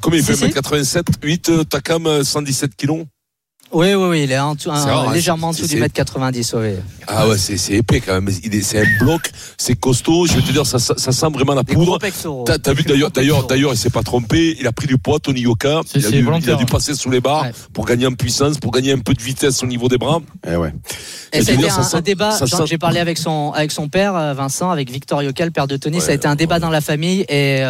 [0.00, 0.52] Combien il Si, fait si.
[0.52, 3.04] 87, 8 euh, Takam, euh, 117 kilos
[3.76, 6.54] Oui, oui, oui, il est en un- hein, légèrement en dessous du mètre 90.
[6.56, 6.70] oui.
[7.06, 8.30] Ah ouais, c'est épais quand même.
[8.42, 10.26] Il est- C'est un bloc, c'est costaud.
[10.26, 11.98] Je vais te dire, ça, ça, ça sent vraiment la poudre.
[12.00, 14.56] T'as vu d'ailleurs, d'ailleurs, d'ailleurs, il s'est pas trompé.
[14.58, 15.82] Il a pris du poids, Tony Yoka.
[15.94, 16.56] Il a, dû, il a volontaire.
[16.56, 17.52] dû passer sous les barres Ouais.
[17.74, 20.20] pour gagner en puissance, pour gagner un peu de vitesse au niveau des bras.
[20.50, 20.72] Eh ouais.
[21.32, 22.32] Et Et ça a été un, débat.
[22.32, 25.66] sent- J'ai parlé avec son avec son père euh, Vincent, avec Victor Yoka, le père
[25.66, 26.00] de Tony.
[26.00, 27.62] ça a Ouais, été un débat dans la famille et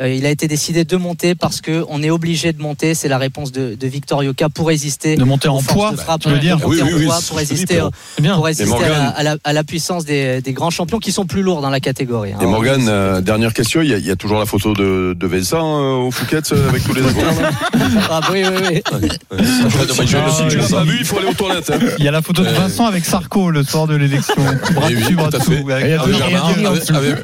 [0.00, 2.94] euh, euh, il a été décidé de monter parce que on est obligé de monter.
[2.94, 5.16] C'est la réponse de, de Victor Yoka pour résister.
[5.16, 7.04] De monter en poids, de frappe, tu veux de dire monter Oui, en oui, oui,
[7.06, 7.80] poids pour résister,
[8.20, 8.34] bien.
[8.34, 11.10] pour résister à, la, Morgan- à la- à la puissance des, des grands champions qui
[11.12, 12.32] sont plus lourds dans la catégorie.
[12.32, 12.38] hein.
[12.40, 15.14] Et Morgan, euh, dernière question, il y, a- il y a toujours la photo de,
[15.18, 17.34] de Vincent euh, au Fouquet euh, avec tous les acteurs.
[18.10, 18.82] Ah, oui, oui, oui.
[18.98, 19.08] Ouais.
[19.40, 21.70] si tu l'as pas vu, il faut aller aux toilettes.
[21.70, 21.78] hein.
[21.98, 24.34] Il y a la photo de Vincent avec Sarko le soir de l'élection.
[24.74, 25.52] Bras oui, dessus, bras dessous,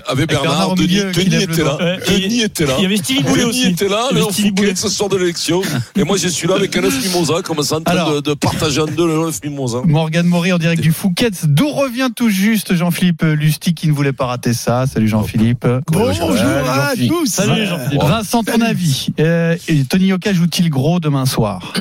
[0.07, 1.79] avec Bernard, au Denis, était là.
[2.09, 2.75] Denis était là.
[2.79, 3.67] Il y avait Stevie Boulet aussi.
[3.69, 4.75] était là, Stevie Fouquet Boulet.
[4.77, 5.63] ce soir de l'élection.
[5.97, 8.15] Et moi, je suis là avec un œuf mimosa, comme ça, en train Alors.
[8.17, 9.79] de, de partager en deux le œuf mimosa.
[9.85, 11.31] Morgan Maury en direct du Fouquet.
[11.45, 14.87] D'où revient tout juste Jean-Philippe Lustig qui ne voulait pas rater ça?
[14.87, 15.67] Salut Jean-Philippe.
[15.91, 17.27] Bonjour à tous.
[17.27, 18.03] Salut Jean-Philippe.
[18.03, 19.09] Vincent, ton avis.
[19.21, 21.73] Euh, et Tony Yoka joue-t-il gros demain soir?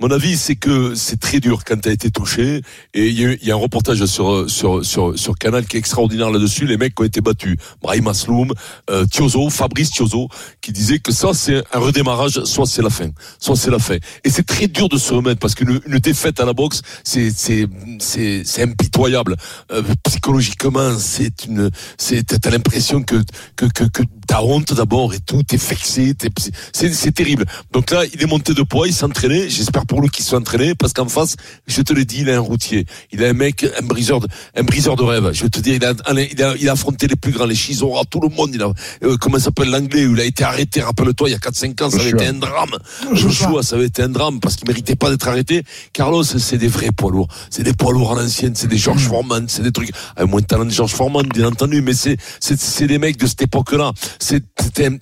[0.00, 2.62] Mon avis, c'est que c'est très dur quand tu as été touché.
[2.94, 6.66] Et il y, a un reportage sur, sur, sur, Canal qui est extraordinaire là-dessus.
[6.66, 7.56] Les mecs qui ont été battus.
[7.80, 8.52] Brahim Asloum,
[8.90, 10.28] euh, Thiozo, Fabrice Thiozo,
[10.60, 13.10] qui disait que ça, c'est un redémarrage, soit c'est la fin.
[13.38, 13.96] Soit c'est la fin.
[14.24, 17.30] Et c'est très dur de se remettre parce qu'une une défaite à la boxe, c'est,
[17.30, 17.68] c'est,
[17.98, 19.36] c'est, impitoyable.
[19.72, 23.16] Euh, psychologiquement, c'est une, c'est, t'as l'impression que,
[23.56, 26.28] que, que t'as honte d'abord et tout, t'es vexé, t'es-
[26.72, 27.44] c'est, c'est terrible.
[27.72, 29.48] Donc là, il est monté de poids, il s'est entraîné.
[29.48, 32.36] J'espère pour lui qu'il soit entraîné parce qu'en face, je te l'ai dit, il a
[32.36, 32.86] un routier.
[33.12, 35.30] Il a un mec, un briseur de, un briseur de rêve.
[35.32, 35.92] Je vais te dire, il a,
[36.32, 38.50] il a, il a affronté les plus grands, les Chisora, tout le monde.
[38.54, 38.72] Il a,
[39.02, 41.90] euh, comment s'appelle l'anglais, où il a été arrêté, rappelle-toi, il y a 4-5 ans,
[41.90, 42.22] ça avait Joshua.
[42.22, 42.78] été un drame.
[43.12, 45.62] Joshua, ça avait été un drame parce qu'il méritait pas d'être arrêté.
[45.92, 47.28] Carlos, c'est des vrais poids lourds.
[47.50, 50.40] C'est des poids lourds à l'ancienne, c'est des George Foreman, c'est des trucs, avec moins
[50.40, 53.42] de talent de George Foreman, bien entendu, mais c'est, c'est, c'est des mecs de cette
[53.42, 53.92] époque-là.
[54.18, 54.42] C'est,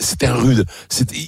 [0.01, 0.65] c'était un, rude.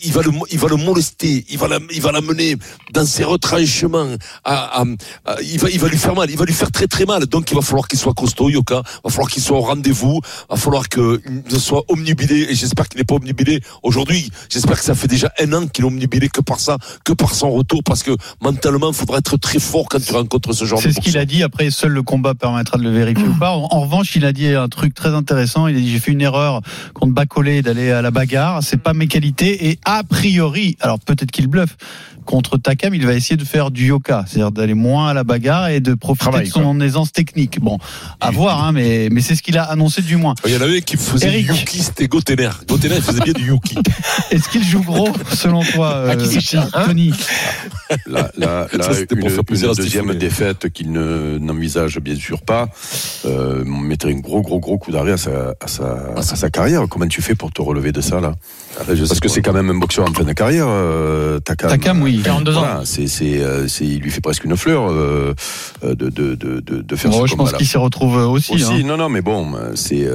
[0.04, 2.56] Il va le, il va le molester, il va la, il va l'amener
[2.92, 4.84] dans ses retranchements, à, à-
[5.26, 7.26] à- il va, il va lui faire mal, il va lui faire très très mal.
[7.26, 8.82] Donc il va falloir qu'il soit costaud, Yoka.
[8.86, 10.20] Il va falloir qu'il soit au rendez-vous.
[10.24, 11.20] Il va falloir qu'il
[11.58, 12.46] soit omnibilé.
[12.50, 14.30] Et j'espère qu'il n'est pas omnibilé aujourd'hui.
[14.50, 17.34] J'espère que ça fait déjà un an qu'il est omnibilé que par ça, que par
[17.34, 18.12] son retour, parce que
[18.42, 21.18] mentalement, il faudra être très fort quand tu rencontres ce genre de C'est ce qu'il
[21.18, 21.42] a dit.
[21.42, 23.50] Après, seul le combat permettra de le vérifier ou pas.
[23.52, 25.66] En, en revanche, il a dit un truc très intéressant.
[25.66, 26.60] Il a dit j'ai fait une erreur
[26.94, 28.62] contre Bacolé d'aller à la bagarre.
[28.62, 29.68] C'est pas mes qualités.
[29.68, 31.76] Et a priori, alors peut-être qu'il bluffe.
[32.24, 35.68] Contre Takam, il va essayer de faire du yoka, c'est-à-dire d'aller moins à la bagarre
[35.68, 37.60] et de profiter Travail, de son aisance technique.
[37.60, 37.78] Bon,
[38.20, 40.34] à voir, hein, mais, mais c'est ce qu'il a annoncé du moins.
[40.46, 41.46] Il y en avait qui faisaient Eric.
[41.46, 42.50] du Yuki, c'était Gotener.
[42.68, 43.76] Gotener, il faisait bien du Yuki.
[44.30, 47.12] Est-ce qu'il joue gros, selon toi, euh, Ah, hein Tony
[48.06, 52.68] Là, là, là, Ça, une, une deuxième défaite qu'il ne n'envisage bien sûr pas
[53.26, 56.84] euh, mettrait un gros gros gros coup d'arrêt à sa, à, sa, à sa carrière.
[56.88, 58.34] Comment tu fais pour te relever de ça là?
[58.86, 60.66] Parce que c'est quand même un boxeur en fin de carrière.
[60.68, 62.13] Euh, Takam, Takam, oui.
[62.22, 62.60] 42 ans.
[62.60, 65.34] Voilà, c'est, c'est, euh, c'est, il lui fait presque une fleur euh,
[65.84, 68.54] euh, de, de, de, de, faire Bon, ce Je pense qu'il s'y retrouve aussi.
[68.54, 68.82] Aussi, hein.
[68.84, 70.06] non, non, mais bon, c'est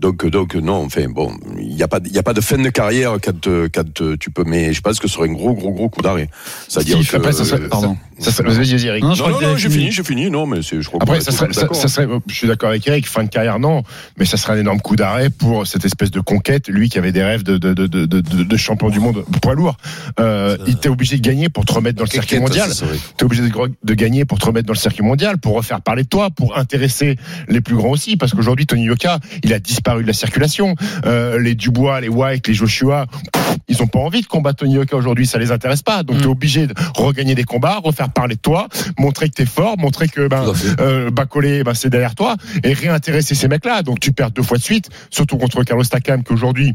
[0.00, 2.68] donc donc non, enfin bon, il n'y a pas il a pas de fin de
[2.70, 5.88] carrière quand quand tu peux, mais je pense que ce serait un gros gros gros
[5.88, 6.28] coup d'arrêt.
[6.68, 7.96] C'est-à-dire Steve, que ça pardon.
[8.13, 9.02] Ça serait- Vas-y, vas-y, Eric.
[9.04, 10.30] Non, non, non, j'ai fini, j'ai fini.
[10.30, 12.86] Non, mais c'est, je crois Après, ça serait, ça, ça serait, je suis d'accord avec
[12.86, 13.82] Eric, fin de carrière, non,
[14.18, 16.68] mais ça serait un énorme coup d'arrêt pour cette espèce de conquête.
[16.68, 19.54] Lui qui avait des rêves de, de, de, de, de, de champion du monde poids
[19.54, 19.76] lourd,
[20.20, 22.70] euh, il était obligé de gagner pour te remettre dans le circuit mondial.
[23.16, 23.50] T'es obligé de,
[23.82, 26.56] de gagner pour te remettre dans le circuit mondial, pour refaire parler de toi, pour
[26.58, 27.16] intéresser
[27.48, 30.74] les plus grands aussi, parce qu'aujourd'hui, Tony Yoka, il a disparu de la circulation.
[31.06, 34.74] Euh, les Dubois, les White, les Joshua, pff, ils ont pas envie de combattre Tony
[34.74, 36.02] Yoka aujourd'hui, ça les intéresse pas.
[36.02, 39.76] Donc, t'es obligé de regagner des combats, refaire parler de toi, montrer que t'es fort,
[39.78, 43.82] montrer que ben, euh, Bacolé, ben, c'est derrière toi, et réintéresser ces mecs-là.
[43.82, 46.74] Donc, tu perds deux fois de suite, surtout contre Carlos Takam, qu'aujourd'hui,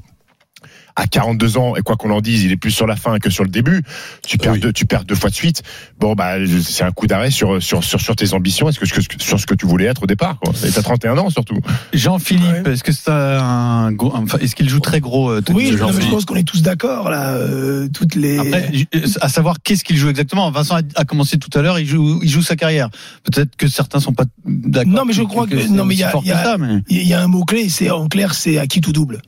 [1.00, 3.30] à 42 ans, et quoi qu'on en dise, il est plus sur la fin que
[3.30, 3.84] sur le début.
[4.28, 5.64] Tu perds, deux, tu perds deux fois de suite.
[6.00, 8.86] Bon, bah, c'est un coup d'arrêt sur, sur, sur, sur tes ambitions, est-ce que,
[9.24, 10.40] sur ce que tu voulais être au départ.
[10.40, 10.54] Quoi.
[10.66, 11.58] Et t'as 31 ans surtout.
[11.94, 15.92] Jean-Philippe, est-ce que c'est un gros, enfin, est-ce qu'il joue très gros euh, Oui, non,
[15.92, 17.30] je pense qu'on est tous d'accord là.
[17.34, 18.38] euh, toutes les.
[18.40, 20.50] Après, euh, à savoir qu'est-ce qu'il joue exactement.
[20.52, 22.90] Vincent a, a commencé tout à l'heure, il joue, il joue sa carrière.
[23.24, 24.92] Peut-être que certains sont pas d'accord.
[24.94, 26.82] Non, mais je crois que, non, mais il y a, il y a- ça, mais-
[26.90, 29.22] il y a un mot clé, c'est en clair, c'est à qui tout double,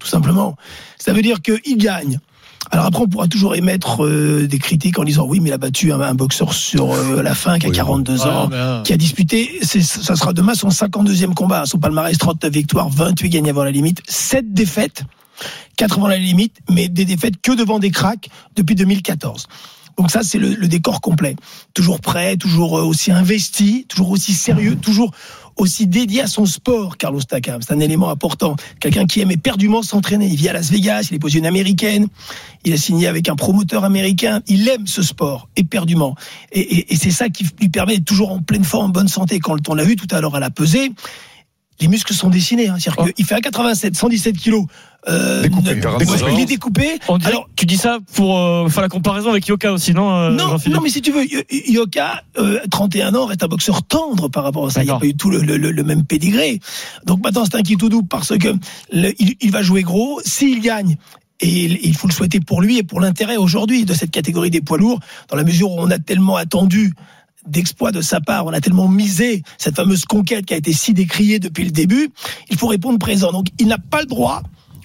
[0.00, 0.56] tout simplement.
[0.98, 2.18] Ça veut dire qu'il gagne.
[2.72, 5.58] Alors après, on pourra toujours émettre euh, des critiques en disant oui, mais il a
[5.58, 8.92] battu un, un boxeur sur euh, la fin qui a 42 ans, mais, euh, qui
[8.92, 9.58] a disputé.
[9.62, 11.64] c'est- Ça sera demain son 52e combat.
[11.66, 15.04] Son palmarès 39 victoires, 28 gagnés avant la limite, 7 défaites,
[15.76, 19.46] 4 avant la limite, mais des défaites que devant des cracks depuis 2014.
[20.00, 21.36] Donc ça, c'est le, décor complet.
[21.74, 25.10] Toujours prêt, toujours euh, aussi investi, toujours aussi sérieux, toujours
[25.56, 27.60] aussi dédié à son sport, Carlos Takam.
[27.60, 28.56] C'est un élément important.
[28.80, 30.26] Quelqu'un qui aime éperdument s'entraîner.
[30.26, 32.06] Il vit à Las Vegas, il est posé une américaine,
[32.64, 34.40] il a signé avec un promoteur américain.
[34.46, 36.14] Il aime ce sport, éperdument.
[36.52, 39.08] Et, et- et c'est ça qui lui permet d'être toujours en pleine forme, en bonne
[39.08, 39.38] santé.
[39.38, 40.92] Quand on l'a vu tout à l'heure à la pesée,
[41.80, 42.68] les muscles sont dessinés.
[42.68, 42.76] Hein.
[42.78, 44.64] C'est-à-dire qu'il fait 1,87, 117 kilos.
[45.08, 45.70] Euh, Découpé.
[45.76, 46.24] ne- Découpé.
[46.34, 46.98] il est découpé.
[47.24, 50.56] Alors, tu dis ça pour euh, faire la comparaison avec Yoka aussi, non, euh, non,
[50.68, 54.44] non, mais si tu veux, Yo- Yoka, euh, 31 ans, reste un boxeur tendre par
[54.44, 54.82] rapport à ça.
[54.82, 55.00] Il n'y a D'accord.
[55.00, 56.60] pas eu tout le, le- le- le même pédigré.
[57.06, 58.48] Donc maintenant, c'est un qui tout double parce que
[58.92, 60.20] le- il, il va jouer gros.
[60.22, 60.98] S'il gagne,
[61.40, 64.50] et il, il faut le souhaiter pour lui et pour l'intérêt aujourd'hui de cette catégorie
[64.50, 65.00] des poids lourds,
[65.30, 66.92] dans la mesure où on a tellement attendu
[67.46, 70.92] d'exploits de sa part, on a tellement misé cette fameuse conquête qui a été si
[70.92, 72.10] décriée depuis le début,
[72.50, 73.32] il faut répondre présent.
[73.32, 74.42] Donc il n'a pas le droit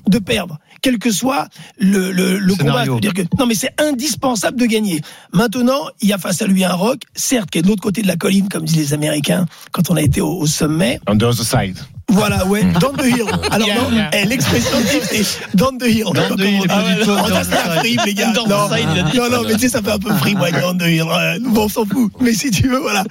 [0.08, 1.47] de perdre, quel que soit
[1.80, 2.86] le, le, le combat.
[2.86, 5.01] C'est-à-dire que non, mais c'est indispensable de gagner.
[5.34, 8.03] Maintenant, il y a face à lui un rock, certes, qui est de l'autre côté
[8.03, 10.99] de la colline, comme disent les Américains quand on a été au, au sommet.
[11.08, 11.80] On the other side.
[12.10, 13.26] Voilà, ouais, down the hill.
[13.51, 14.10] Alors Yeah, non, yeah.
[14.14, 16.06] eh, l'expression type, c'est down the hill.
[16.38, 18.32] Les gars.
[18.34, 19.18] The Non, side, il a dit.
[19.18, 21.06] non, non, mais tu sais, ça fait un peu free, ouais, down the hill.
[21.41, 22.12] Bon, on s'en fout.
[22.20, 23.03] Mais si tu veux, voilà.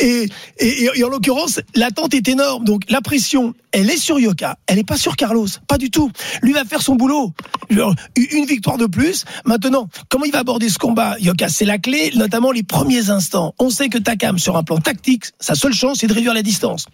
[0.00, 0.28] Et,
[0.58, 2.64] et, et en l'occurrence, l'attente est énorme.
[2.64, 4.56] Donc, la pression, elle est sur Yoka.
[4.66, 5.46] Elle n'est pas sur Carlos.
[5.68, 6.10] Pas du tout.
[6.42, 7.32] Lui va faire son boulot.
[7.70, 9.24] Genre, une victoire de plus.
[9.44, 11.48] Maintenant, comment il va aborder ce combat, Yoka?
[11.48, 13.54] C'est la clé, notamment les premiers instants.
[13.58, 16.42] On sait que Takam, sur un plan tactique, sa seule chance, c'est de réduire la
[16.42, 16.86] distance.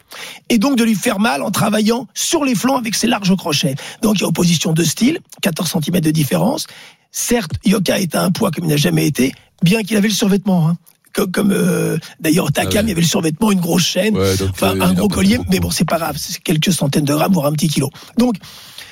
[0.50, 3.76] Et donc de lui faire mal en travaillant sur les flancs avec ses larges crochets.
[4.03, 6.66] Donc il y a opposition de style, 14 cm de différence.
[7.12, 9.32] Certes, Yoka est à un poids comme il n'a jamais été,
[9.62, 10.68] bien qu'il avait le survêtement.
[10.68, 10.76] hein.
[11.14, 14.36] Comme, comme, euh, d'ailleurs Takam, Ah il y avait le survêtement, une grosse chaîne, Ouais,
[14.36, 17.14] donc, enfin euh, un gros collier, mais bon, c'est pas grave, c'est quelques centaines de
[17.14, 17.88] grammes, voire un petit kilo.
[18.18, 18.34] Donc,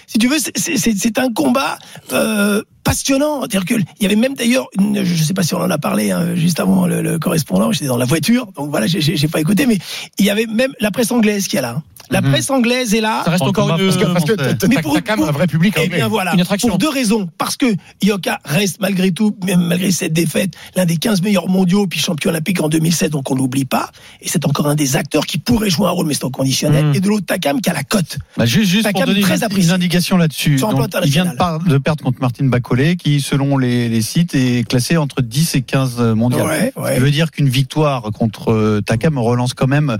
[0.07, 0.77] si tu veux, c'est-
[1.19, 1.79] un combat
[2.15, 3.41] euh, passionnant.
[3.43, 3.65] C'est-à-dire
[4.01, 6.87] y avait même d'ailleurs, je sais pas si on en a parlé hein, juste avant
[6.87, 9.79] le, le correspondant, j'étais dans la voiture, donc voilà, j'ai pas écouté, mais
[10.19, 11.75] il y avait même la presse anglaise qui est là.
[11.79, 11.83] hein.
[12.11, 12.31] La Mhm.
[12.31, 13.23] presse anglaise est là.
[13.25, 13.85] Ça reste En encore une.
[13.87, 14.33] parce que- Parce que
[14.67, 16.69] Mais t'as pour- quand même pour- un vrai public Eh bien voilà, Une attraction.
[16.69, 17.29] pour deux raisons.
[17.39, 17.67] Parce que
[18.03, 22.31] Yoka reste malgré tout, même malgré cette défaite, l'un des 15 meilleurs mondiaux, puis champion
[22.31, 23.91] olympique en 2007, donc on l'oublie pas.
[24.21, 26.87] Et c'est encore un des acteurs qui pourrait jouer un rôle, mais c'est au conditionnel.
[26.87, 26.95] Mm.
[26.95, 28.19] Et de l'autre, Takam qui a la cote.
[28.37, 29.69] Bah, juste juste pour donner très une, apprécié.
[29.71, 30.53] une indication là-dessus.
[30.53, 31.37] Il vient de, international.
[31.37, 35.55] par- de perdre contre Martine Bacolé, qui, selon les, les sites, est classé entre 10
[35.55, 36.47] et 15 mondiales.
[36.47, 36.95] Ouais, ouais.
[36.95, 39.97] qui veut dire qu'une victoire contre euh, Takam relance quand même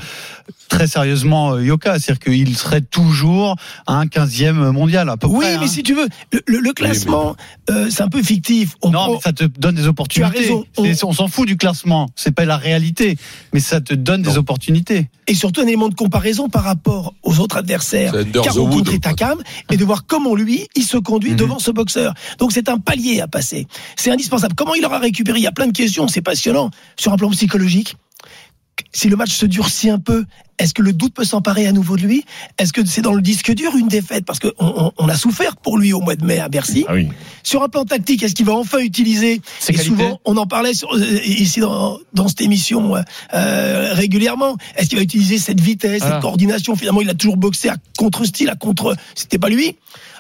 [0.69, 1.99] très sérieusement euh, Yoka.
[1.99, 3.57] C'est-à-dire qu'il serait toujours
[3.87, 5.59] à un 15e mondial, à peu Oui, près.
[5.59, 5.69] mais hein.
[5.69, 7.37] si tu veux, le, le- le classement,
[7.71, 8.75] euh, c'est un peu fictif.
[8.83, 10.39] On Non, mais ça te donne des opportunités.
[10.39, 10.65] raison.
[10.77, 12.09] On, s'en fout du classement.
[12.17, 13.17] C'est pas la réalité,
[13.53, 15.09] mais ça te donne des opportunités.
[15.27, 18.99] et surtout un élément de comparaison par rapport aux autres adversaires qu'a rencontré.
[18.99, 19.39] Takam
[19.71, 21.37] et de voir comment lui il se conduit Mhm.
[21.37, 22.13] devant ce boxeur.
[22.39, 23.67] Donc c'est un palier à passer.
[23.97, 24.55] C'est indispensable.
[24.55, 25.39] Comment il aura récupéré?
[25.39, 26.71] Il y a plein de questions, c'est passionnant.
[26.97, 27.97] Sur un plan psychologique,
[28.95, 30.25] si le match se durcit un peu,
[30.59, 32.25] est-ce que le doute peut s'emparer à nouveau de lui?
[32.59, 34.25] Est-ce que c'est dans le disque dur une défaite?
[34.25, 36.85] Parce qu'on on, on a souffert pour lui au mois de mai à Bercy.
[36.89, 37.09] Ah oui.
[37.43, 39.43] Sur un plan tactique, est-ce qu'il va enfin utiliser?
[39.59, 39.85] Ses Et qualités?
[39.97, 43.03] souvent, on en parlait sur- euh, ici dans, dans cette émission euh,
[43.35, 44.57] euh, régulièrement.
[44.77, 46.77] Est-ce qu'il va utiliser cette vitesse, cette coordination?
[46.77, 48.95] Finalement, il a toujours boxé à contre-style, à contre.
[49.17, 49.77] C'était pas lui.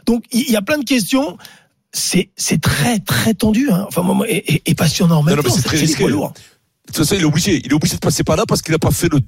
[0.06, 1.38] Donc, il y a plein de questions.
[1.96, 3.84] C'est c'est très très tendu, hein.
[3.86, 6.02] enfin moi, moi, et, et- et passionnant en même c'est très risqué.
[6.86, 7.60] De toute façon, il est obligé.
[7.64, 9.18] Il est obligé de passer par là parce qu'il n'a pas fait le.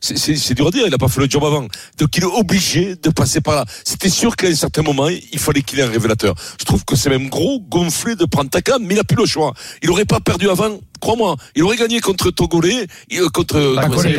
[0.00, 0.82] c'est- C'est c'est dur à dire.
[0.86, 1.66] Il n'a pas fait le job avant.
[1.98, 3.64] Donc il est obligé de passer par là.
[3.84, 6.34] C'était sûr qu'à un certain moment, il fallait qu'il ait un révélateur.
[6.58, 9.24] Je trouve que c'est même gros gonflé de prendre Takam, mais il n'a plus le
[9.24, 9.54] choix.
[9.82, 10.78] Il n'aurait pas perdu avant.
[11.00, 14.18] Crois-moi, il aurait gagné contre Togolais, euh, contre euh, Bacolé,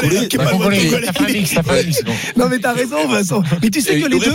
[0.00, 0.28] Bacolé.
[0.28, 0.78] Qui est Bacolé.
[2.36, 3.42] Non, mais t'as raison, Vincent.
[3.62, 4.34] Mais tu sais que les deux.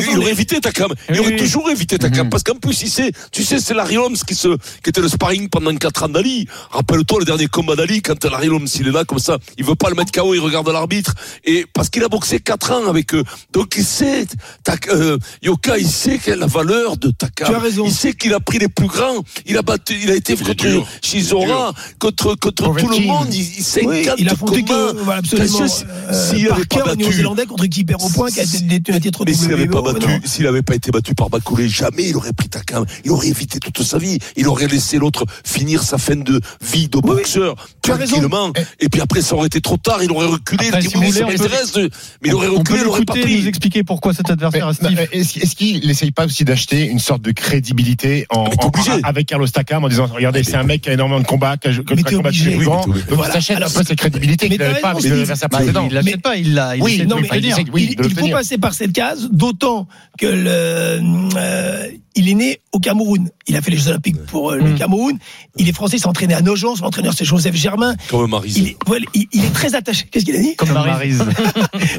[0.00, 0.92] Il, il aurait évité Takam.
[1.08, 1.36] Il Oui, aurait oui.
[1.36, 2.28] toujours évité Takam.
[2.30, 4.48] Parce qu'en plus, il sait, tu sais, c'est Larry Holmes qui, se,
[4.82, 6.46] qui était le sparring pendant 4 ans d'Ali.
[6.70, 9.74] Rappelle-toi le dernier combat d'Ali, quand Larry Holmes, il est là comme ça, il veut
[9.74, 11.14] pas le mettre KO, il regarde l'arbitre.
[11.44, 13.24] Et parce qu'il a boxé 4 ans avec eux.
[13.52, 14.26] Donc il sait,
[14.62, 17.48] Tak- euh, Yoka, il sait quelle est la valeur de Takam.
[17.48, 17.84] Tu as raison.
[17.86, 19.22] Il sait qu'il a pris les plus grands.
[19.46, 20.84] Il a battu, il a été contre.
[21.02, 23.32] Shizora, contre, contre tout le monde.
[23.32, 24.52] Il, il sait Oui, il a comment.
[24.52, 25.58] que, voilà, absolument.
[25.58, 28.44] Parce que euh, s'il avait pas battu- néo-zélandais contre qui perd au point, qui a
[28.44, 30.20] été titre mais s'il n'avait pas WBO, battu, non.
[30.24, 32.84] s'il n'avait pas été battu par Bacolé, jamais il aurait pris Takam.
[33.04, 34.18] Il aurait évité toute sa vie.
[34.36, 38.52] Il aurait laissé l'autre finir sa fin de vie de Oui, boxeur tranquillement.
[38.80, 40.02] Et puis après, ça aurait été trop tard.
[40.02, 40.68] Il aurait reculé.
[40.68, 41.34] Après, il si voulez, ça peut-
[41.80, 41.90] de-
[42.22, 43.46] Mais il aurait reculé, il aurait pas et nous pris.
[43.48, 44.98] expliquer pourquoi cet adversaire Mais, Steve.
[45.00, 48.90] euh, Est-ce est-ce qu'il n'essaye pas aussi d'acheter une sorte de crédibilité en, Mais t'es
[48.90, 51.56] en- avec Carlos Takam en disant regardez c'est un mec qui a énormément de combats
[51.56, 53.30] qui a, qui a Mais t'es combattu mais t'es donc Voilà.
[53.30, 55.86] il s'achète peu cette crédibilité mais qu'il n'avait pas avec l'adversaire précédent.
[55.88, 56.76] il l'achète Mais- pas, il l'a.
[56.76, 59.73] Il Oui, non, mais il faut passer par cette case, d'autant
[60.18, 61.00] que le,
[61.36, 63.28] euh, il est né au Cameroun.
[63.46, 64.74] Il a fait les Jeux Olympiques pour euh, le Mm.
[64.76, 65.18] Cameroun.
[65.56, 66.76] Il est français, il s'est entraîné à Nogent.
[66.76, 67.94] Son entraîneur, c'est Joseph Germain.
[68.08, 68.56] Comme Marise.
[68.56, 70.06] Il est, voilà, il, il est très attaché.
[70.10, 70.54] Qu'est-ce qu'il a dit?
[70.56, 71.22] Comme Maryse.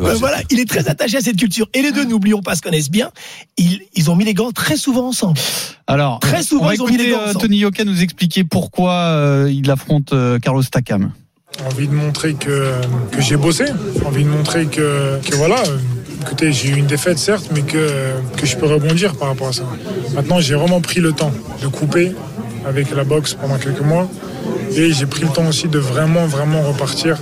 [0.02, 1.68] Euh, Voilà, il est très attaché à cette culture.
[1.74, 3.12] Et les deux, n'oublions pas, se connaissent bien.
[3.58, 5.38] Ils, ils ont mis les gants très souvent ensemble.
[5.88, 7.42] Alors, Très souvent, on va ils ont mis les gants euh, ensemble.
[7.42, 11.12] Tony Yoka nous expliquer pourquoi euh, il affronte euh, Carlos Takam.
[11.66, 12.72] envie de montrer que,
[13.12, 13.66] que j'ai bossé,
[14.06, 15.78] envie de montrer que, que voilà, euh,
[16.26, 17.88] écoutez, j'ai eu une défaite certes, mais que,
[18.44, 19.64] je peux rebondir par rapport à ça.
[20.16, 22.14] Maintenant, j'ai vraiment pris le temps de couper
[22.68, 24.10] avec la boxe pendant quelques mois
[24.76, 27.18] et j'ai pris le temps aussi de vraiment, vraiment repartir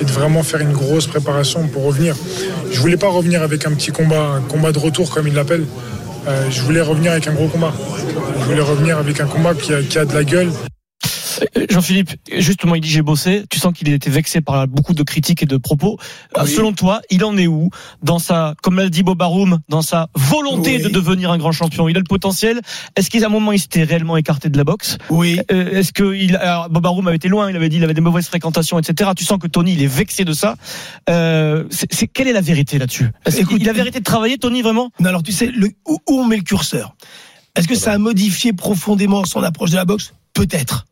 [0.00, 2.16] et de vraiment faire une grosse préparation pour revenir.
[2.72, 5.64] Je voulais pas revenir avec un petit combat, un combat de retour comme il l'appelle.
[6.26, 7.72] Euh, je voulais revenir avec un gros combat.
[8.40, 10.50] Je voulais revenir avec un combat qui a de la gueule.
[11.56, 13.44] Euh, Jean-Philippe, justement, il dit j'ai bossé.
[13.50, 15.98] Tu sens qu'il a été vexé par beaucoup de critiques et de propos.
[16.38, 17.70] Euh, Selon toi, il en est où
[18.02, 20.82] dans sa, comme l'a dit Bobaroum, dans sa volonté Oui.
[20.82, 21.88] de devenir un grand champion?
[21.88, 22.60] Il a le potentiel.
[22.96, 24.98] Est-ce qu'à un moment il s'était réellement écarté de la boxe?
[25.10, 25.40] Oui.
[25.50, 28.00] Euh, Est-ce que il, alors, Bobaroum avait été loin Il avait dit il avait des
[28.00, 29.10] mauvaises fréquentations, etc.
[29.16, 30.56] Tu sens que Tony il est vexé de ça.
[31.10, 33.10] Euh, c'est, c'est- quelle est la vérité là-dessus?
[33.26, 34.90] Écoute, qu'il a vérité de travailler, Tony, vraiment?
[35.00, 36.94] Non, alors tu sais, le, où, où on met le curseur?
[37.56, 40.14] Est-ce que ça a modifié profondément son approche de la boxe?
[40.34, 40.86] Peut-être.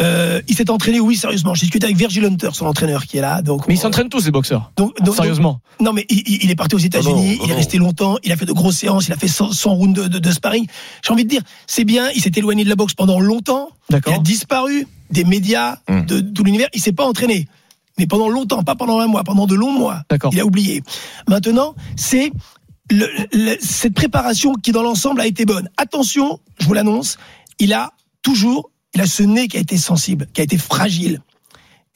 [0.00, 1.54] Euh, il s'est entraîné, oui, sérieusement.
[1.54, 3.42] J'ai discuté avec Virgil Hunter, son entraîneur, qui est là.
[3.42, 4.72] Donc, Mais ils s'entraînent tous les boxeurs.
[4.76, 5.60] donc, donc- Sérieusement.
[5.80, 8.46] non, mais il, il est parti aux États-Unis, il est resté longtemps, il a fait
[8.46, 10.66] de grosses séances, il a fait 100, 100 rounds de, de, de sparring.
[11.04, 13.96] J'ai envie de dire, c'est bien, il s'est éloigné de la boxe pendant longtemps, il
[14.12, 16.02] a disparu des médias, Hmm.
[16.06, 17.46] de, tout l'univers, il s'est pas entraîné.
[17.98, 20.02] Mais pendant longtemps, pas pendant un mois, pendant de longs mois.
[20.08, 20.30] D'accord.
[20.32, 20.82] Il a oublié.
[21.28, 22.30] Maintenant, c'est
[22.90, 25.68] le- le- cette préparation qui, dans l'ensemble, a été bonne.
[25.76, 27.18] Attention, je vous l'annonce,
[27.58, 27.92] il a
[28.22, 31.20] toujours, il a ce nez qui a été sensible, qui a été fragile.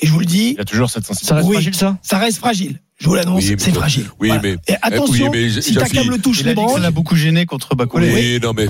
[0.01, 1.34] Et je vous le dis, Il a toujours cette Ça sensibilité.
[1.36, 1.55] reste Oui.
[1.55, 1.99] fragile, ça?
[2.03, 2.80] ça reste fragile.
[2.97, 4.05] Je vous l'annonce, Oui, c'est fragile.
[4.20, 4.42] oui, Voilà.
[4.42, 7.74] mais- Et attention, oui, mais si le touche Il a branches, l'a beaucoup gêné contre
[7.74, 8.12] Bacolé.
[8.14, 8.68] Oui, non, mais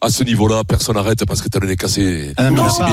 [0.00, 2.32] à ce niveau-là, personne n'arrête parce que t'as le nez cassé.
[2.36, 2.88] Ah, le a a pas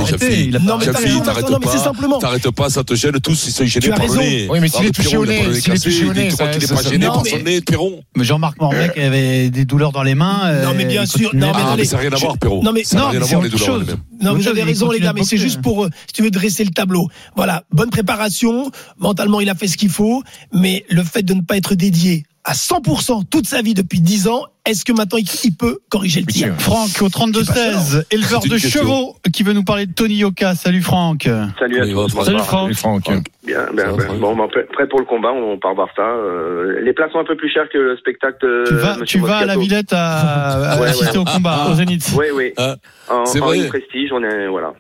[0.59, 0.86] Non, mais
[1.22, 1.84] t'arrêtes non, mais c'est pas.
[1.84, 2.18] simplement.
[2.18, 3.20] T'arrêtes pas, ça te gêne.
[3.20, 4.20] Tous, ils sont gênés Tu as par raison.
[4.20, 4.47] le nez.
[4.49, 6.05] Oui, mais s'il est le touché au il a nez, nez s'il est cassé, touché
[6.05, 8.59] au nez, Tu crois ça- qu'il est pas gêné par son nez, Pierron Mais Jean-Marc
[8.59, 10.51] Morbec avait des douleurs dans les mains.
[10.63, 11.30] Non, mais euh, bien sûr.
[11.36, 12.63] Non, mais Ah, mais ça n'a rien à voir, Pierrot.
[12.63, 13.82] non, mais- Ça n'a non, rien mais à voir, les douleurs.
[14.22, 16.63] Non, vous avez raison, les gars, mais c'est juste pour, euh, si tu veux, dresser
[16.63, 17.07] le tableau.
[17.36, 18.72] Voilà, bonne préparation.
[18.97, 20.24] Mentalement, il a fait ce qu'il faut,
[20.56, 24.28] mais le fait de ne pas être dédié à 100% toute sa vie depuis 10
[24.28, 26.53] ans, est-ce que maintenant il, il peut corriger le tir?
[26.60, 28.82] Franck au 32-16, éleveur de question.
[28.82, 30.53] chevaux, qui veut nous parler de Tony Yoka.
[30.53, 31.28] Salut Franck.
[31.60, 32.24] Salut à tous.
[32.24, 32.38] Salut.
[32.39, 32.70] Franck.
[32.70, 33.03] Et Franck.
[33.47, 33.97] Bien, bien.
[33.97, 36.03] Franck Bon, ben, prêt- prêt pour le combat, on part voir ça.
[36.03, 38.45] Euh, les places sont un peu plus chères que le spectacle.
[38.68, 39.58] Tu vas, tu vas à la.
[39.58, 41.18] Villette à, à Ouais, assister ouais.
[41.18, 41.68] au combat.
[41.72, 42.12] Au Zénith.
[42.16, 42.53] Oui, oui.
[42.58, 42.76] Ah,
[43.10, 43.68] En, vrai.
[43.68, 44.74] prestige, on est voilà.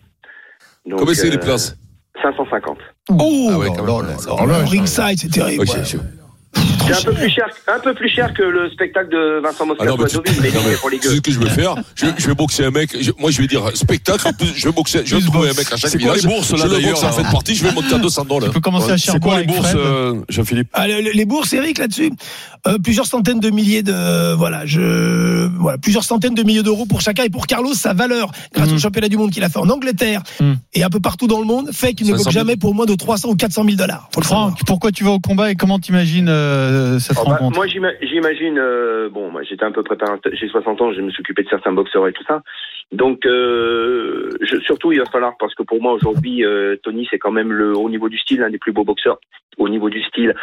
[0.87, 1.75] Donc, Combien c'est les euh, places?
[2.21, 2.77] 550.
[3.11, 3.85] Oh, Ah ouais, quand même.
[4.47, 5.63] là, ringside, c'est terrible.
[5.63, 5.83] Ok, ouais.
[5.83, 5.97] je-
[6.87, 9.65] C'est un peu plus cher, un peu plus cher que le spectacle de Vincent Ah
[9.65, 11.09] Moscato non, mais à Deauville, mais non, mais pour les gueux.
[11.15, 12.95] ce que je vais faire je, je vais boxer un mec.
[12.99, 14.27] je- moi, je vais dire spectacle.
[14.27, 15.01] en plus, Je vais boxer.
[15.03, 17.31] Je vais trouver un mec à chaque C'est quoi les bourses, là, d'ailleurs, fin de
[17.31, 17.55] partie.
[17.55, 18.49] Je vais monter à 200 dollars.
[18.49, 21.25] Tu peux commencer à C'est Cherbourg quoi les bourses, euh, Jean-Philippe Ah, le- le- les
[21.25, 22.11] bourses, Eric, là-dessus,
[22.67, 27.01] euh, plusieurs centaines de milliers de, voilà, je, voilà, plusieurs centaines de milliers d'euros pour
[27.01, 28.75] chacun et pour Carlos, sa valeur, grâce Mm.
[28.75, 30.53] au championnat du monde qu'il a fait en Angleterre Mm.
[30.73, 32.45] et un peu partout dans le monde, fait qu'il ne 500 boxe 000.
[32.45, 34.07] jamais pour moins de 300 ou 400 000 dollars.
[34.21, 37.97] Franck, pourquoi tu vas au combat et comment t'imagines euh, cette Oh, bah, moi, j'ima-
[38.01, 41.43] j'imagine, euh, bon, moi, j'étais un peu préparateur, j'ai 60 ans, je me suis occupé
[41.43, 42.41] de certains boxeurs et tout ça.
[42.91, 46.43] Donc, euh, je, surtout, il va falloir, parce que pour moi, aujourd'hui,
[46.83, 49.17] Tony, c'est quand même le, au niveau du style, l'un des plus beaux boxeurs.
[49.57, 50.35] Au niveau du style,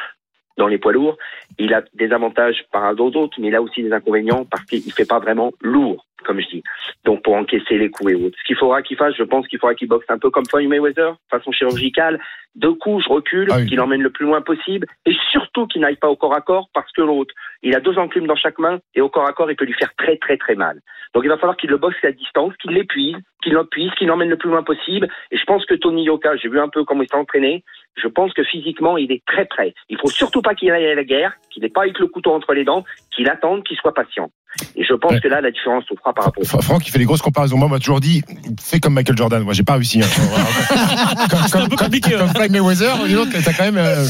[0.59, 1.17] dans les poids lourds,
[1.59, 4.65] il a des avantages par rapport aux autres, mais il a aussi des inconvénients parce
[4.65, 6.63] qu'il fait pas vraiment lourd, comme je dis.
[7.05, 8.37] Donc, pour encaisser les coups et autres.
[8.39, 10.69] Ce qu'il faudra qu'il fasse, je pense qu'il faudra qu'il boxe un peu comme Floyd
[10.69, 12.21] Mayweather, façon chirurgicale.
[12.55, 16.09] Deux coups, je recule, qu'il emmène le plus loin possible, et surtout qu'il n'aille pas
[16.09, 19.01] au corps à corps parce que l'autre, il a deux enclumes dans chaque main, et
[19.01, 20.81] au corps à corps, il peut lui faire très, très, très mal.
[21.15, 24.31] Donc, il va falloir qu'il le boxe à distance, qu'il l'épuise, qu'il l'épuise, qu'il l'emmène
[24.31, 25.09] le plus loin possible.
[25.31, 27.65] Et je pense que Tony Yoka, j'ai vu un peu comment il s'est entraîné,
[27.97, 29.75] je pense que physiquement, il est très prêt.
[29.89, 32.33] Il faut surtout pas qu'il aille à la guerre, qu'il n'ait pas avec le couteau
[32.33, 34.31] entre les dents, qu'il attende, qu'il soit patient.
[34.77, 36.91] Et je pense que là, la différence se fera par rapport au Fra- Franck, il
[36.91, 37.57] fait des grosses comparaisons.
[37.57, 38.23] Moi, on m'a toujours dit,
[38.63, 39.43] fais comme Michael Jordan.
[39.43, 40.03] Moi, j'ai pas réussi.
[40.03, 40.07] Hein.
[41.31, 42.97] comme, comme, comme, comme Floyd Mayweather,
[43.45, 43.79] t'as quand même.
[43.79, 44.07] euh,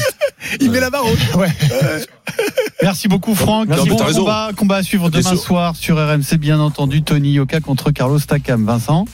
[0.59, 1.35] Il met la barre haute.
[1.35, 1.47] Ouais.
[2.81, 3.67] Merci beaucoup Franck.
[3.69, 7.03] Mais bon combat, combat à suivre demain soir sur RMC, bien entendu.
[7.03, 8.65] Tony Yoka contre Carlos Takam.
[8.65, 9.05] Vincent?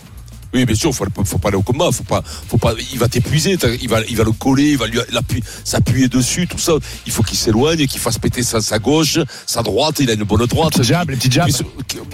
[0.54, 3.08] Oui, bien sûr, faut, faut pas aller au combat, faut pas, faut pas, il va
[3.08, 5.00] t'épuiser, il va, il va le coller, il va lui
[5.64, 6.74] s'appuyer dessus, tout ça.
[7.06, 10.24] Il faut qu'il s'éloigne, qu'il fasse péter sa, sa gauche, sa droite, il a une
[10.24, 10.74] bonne droite.
[10.78, 11.50] Les petits jabs, les petits jabs.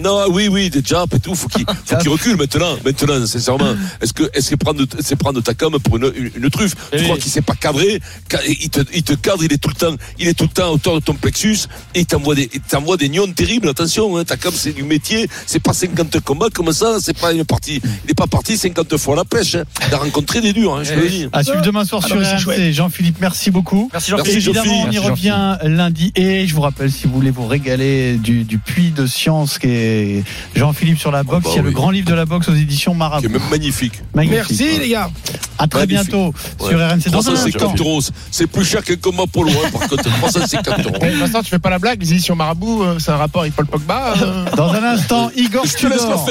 [0.03, 3.73] Non, oui, oui, des jabs et tout, faut qu'il, faut qu'il recule maintenant, maintenant, sincèrement.
[4.01, 6.75] Est-ce que, est-ce que prendre, c'est prendre ta com pour une, une, une truffe?
[6.91, 9.69] Tu crois qu'il sait pas cadrer, ca- il te, il te cadre, il est tout
[9.69, 12.35] le temps, il est tout le temps à hauteur de ton plexus, et il t'envoie
[12.35, 15.73] des, il t'envoie des nions terribles, attention, hein, ta com c'est du métier, c'est pas
[15.73, 19.17] 50 combats comme ça, c'est pas une partie, il est pas parti 50 fois à
[19.17, 19.63] la pêche, hein.
[19.87, 21.27] Il a rencontré des durs, hein, je te le dis.
[21.31, 22.71] À suivre demain soir Ah sur c'est RMC.
[22.73, 23.89] Jean-Philippe, merci beaucoup.
[23.93, 24.37] Merci Jean-Philippe.
[24.47, 26.11] Évidemment, on y revient lundi.
[26.15, 29.67] Et je vous rappelle, si vous voulez vous régaler du, du puits de science qui
[29.67, 30.23] est
[30.55, 32.55] Jean-Philippe sur la boxe, bah il y a le grand livre de la boxe aux
[32.55, 33.29] éditions Marabout.
[33.29, 34.01] même magnifique.
[34.13, 34.37] Magnifique.
[34.49, 35.09] Merci les gars.
[35.57, 36.09] À très Magnifique.
[36.11, 36.69] bientôt Ouais.
[36.69, 37.09] sur RMC.
[37.11, 37.49] Dans un instant.
[37.49, 38.01] 350 euros.
[38.31, 40.03] C'est plus cher qu'un combat polo, hein, par contre.
[40.03, 40.95] 350 euros.
[41.01, 43.53] Eh, Vincent, tu fais pas la blague, les éditions Marabout, euh, c'est un rapport avec
[43.55, 46.27] Paul Pogba euh, Dans un instant, Igor Tudor.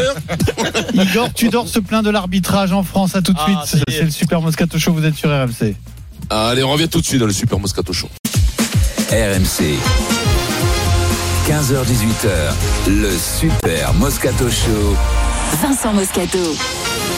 [0.94, 3.14] Igor Tudor se plaint de l'arbitrage en France.
[3.14, 3.82] À tout de Ah, suite.
[3.88, 4.92] C'est le Super Moscato Show.
[4.92, 5.74] Vous êtes sur RMC.
[6.30, 8.08] Allez, on revient tout de suite dans le Super Moscato Show.
[9.10, 9.78] RMC.
[11.46, 14.96] 15h-18h, le Super Moscato Show.
[15.62, 16.38] Vincent Moscato.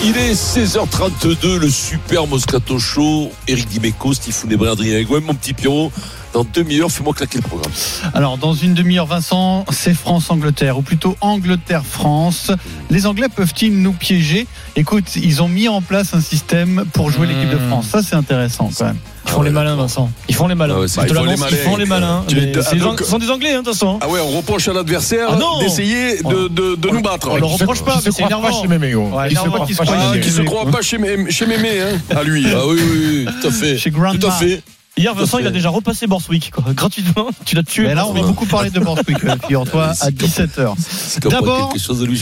[0.02, 3.30] Il est 16h32, le Super Moscato Show.
[3.46, 5.92] Eric Dimeco, Steve Nebré, Adrien Aigouin, mon petit Pierrot.
[6.36, 7.72] Dans demi-heure, fais-moi claquer le programme.
[8.12, 12.50] Alors, dans une demi-heure, Vincent, c'est France-Angleterre, ou plutôt Angleterre-France.
[12.90, 14.46] Les Anglais peuvent-ils nous piéger?
[14.76, 17.86] Écoute, ils ont mis en place un système pour jouer l'équipe de France.
[17.86, 18.98] Ça, c'est intéressant quand même.
[19.24, 20.10] Ils font les malins, Vincent.
[20.28, 20.74] Ils font les malins.
[20.76, 22.22] Ah ouais, ils font les ils font les malins.
[22.28, 23.98] Ah, donc- Ce sont des Anglais, hein, de toute façon.
[24.02, 27.28] Ah ouais, on reproche à l'adversaire Ah d'essayer de, de, de nous battre.
[27.30, 28.60] On le reproche pas, mais c'est croit pas énervant.
[28.62, 29.08] chez Mémé, gros.
[29.08, 30.46] Ouais, Qui se croit pas croit chez Ah, chez qui se Mémé.
[30.50, 32.46] croit pas chez, Mé- chez Mémé, hein, à lui.
[32.54, 33.78] Ah oui, oui, oui, tout à fait.
[33.78, 34.18] Chez Grandma.
[34.18, 34.62] Tout à fait.
[34.98, 36.64] Hier, Vincent, il a déjà repassé Borswick, quoi.
[36.74, 37.28] Gratuitement.
[37.44, 37.86] Tu l'as tué.
[37.86, 40.74] Mais là, on va beaucoup parler de Borswick, euh, figure-toi, à 17h.
[40.78, 42.18] C'est comme D'abord, quelque chose de lui.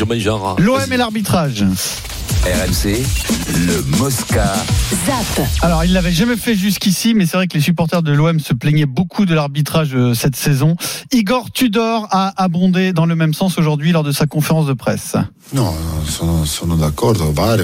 [0.59, 1.64] L'OM et l'arbitrage.
[2.45, 3.01] RMC,
[3.55, 4.53] le Mosca.
[5.07, 5.47] Zap.
[5.62, 8.53] Alors, il l'avait jamais fait jusqu'ici, mais c'est vrai que les supporters de l'OM se
[8.53, 10.77] plaignaient beaucoup de l'arbitrage euh, cette saison.
[11.12, 15.14] Igor Tudor a abondé dans le même sens aujourd'hui lors de sa conférence de presse.
[15.53, 15.72] No,
[16.09, 17.61] sono, sono d'accordo, VAR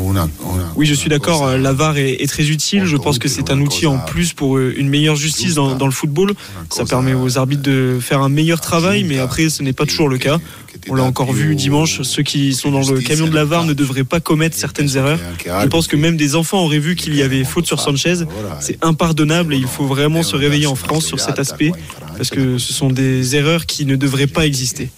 [0.00, 0.28] una
[0.76, 1.46] Oui, je suis d'accord.
[1.46, 2.84] euh, La VAR est, est très utile.
[2.86, 5.86] Je pense que c'est un outil en plus pour euh, une meilleure justice dans, dans
[5.86, 6.32] le football.
[6.70, 10.08] Ça permet aux arbitres de faire un meilleur travail, mais après, ce n'est pas toujours
[10.08, 10.38] le cas.
[10.88, 12.02] On l'a encore vu dimanche.
[12.02, 15.18] Ceux qui sont dans le camion de la VAR ne devraient pas commettre certaines erreurs.
[15.44, 18.14] Je pense que même des enfants auraient vu qu'il y avait faute sur Sanchez.
[18.60, 21.72] C'est impardonnable et il faut vraiment se réveiller en France sur cet aspect
[22.16, 24.90] parce que ce sont des erreurs qui ne devraient pas exister.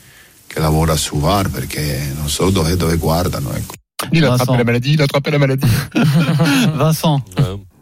[0.53, 3.51] che lavora su VAR perché non so dove, dove guardano.
[3.55, 3.80] Ecco.
[4.13, 5.67] Il a attrapé la maladie, il a attrapé la maladie.
[6.75, 7.23] Vincent,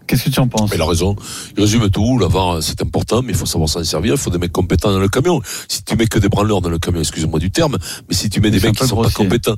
[0.06, 0.70] qu'est-ce que tu en penses?
[0.70, 1.16] Mais il a raison.
[1.56, 2.18] Il résume tout.
[2.18, 4.14] La VAR, c'est important, mais il faut savoir s'en servir.
[4.14, 5.40] Il faut des mecs compétents dans le camion.
[5.68, 8.40] Si tu mets que des branleurs dans le camion, excuse-moi du terme, mais si tu
[8.40, 9.56] mets des mecs qui sont pas compétents.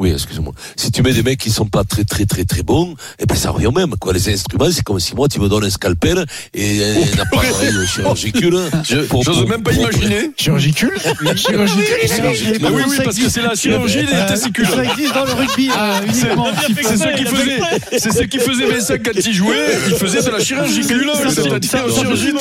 [0.00, 0.52] Oui, excuse-moi.
[0.76, 3.34] Si tu mets des mecs qui sont pas très très très très bons, eh ben
[3.34, 3.90] ça revient au même.
[4.00, 6.24] Quoi, les instruments, c'est comme si moi tu me donnes un scalpel
[6.54, 7.50] et un appareil
[7.92, 8.58] chirurgicule.
[8.88, 10.30] Je- pour- J'ose même pas imaginer.
[10.36, 10.92] Chirurgicule
[11.36, 14.68] Chirurgicule Mais oui, oui, parce que c'est la chirurgie des Euh, testicules.
[14.68, 16.46] Ça existe dans le rugby euh, uniquement.
[16.80, 17.58] C'est ce qui faisait,
[17.98, 19.78] c'est ce qui faisait Vincent quand il jouait.
[19.88, 22.32] Il faisait de la chirurgicule, c'est-à-dire chirurgie.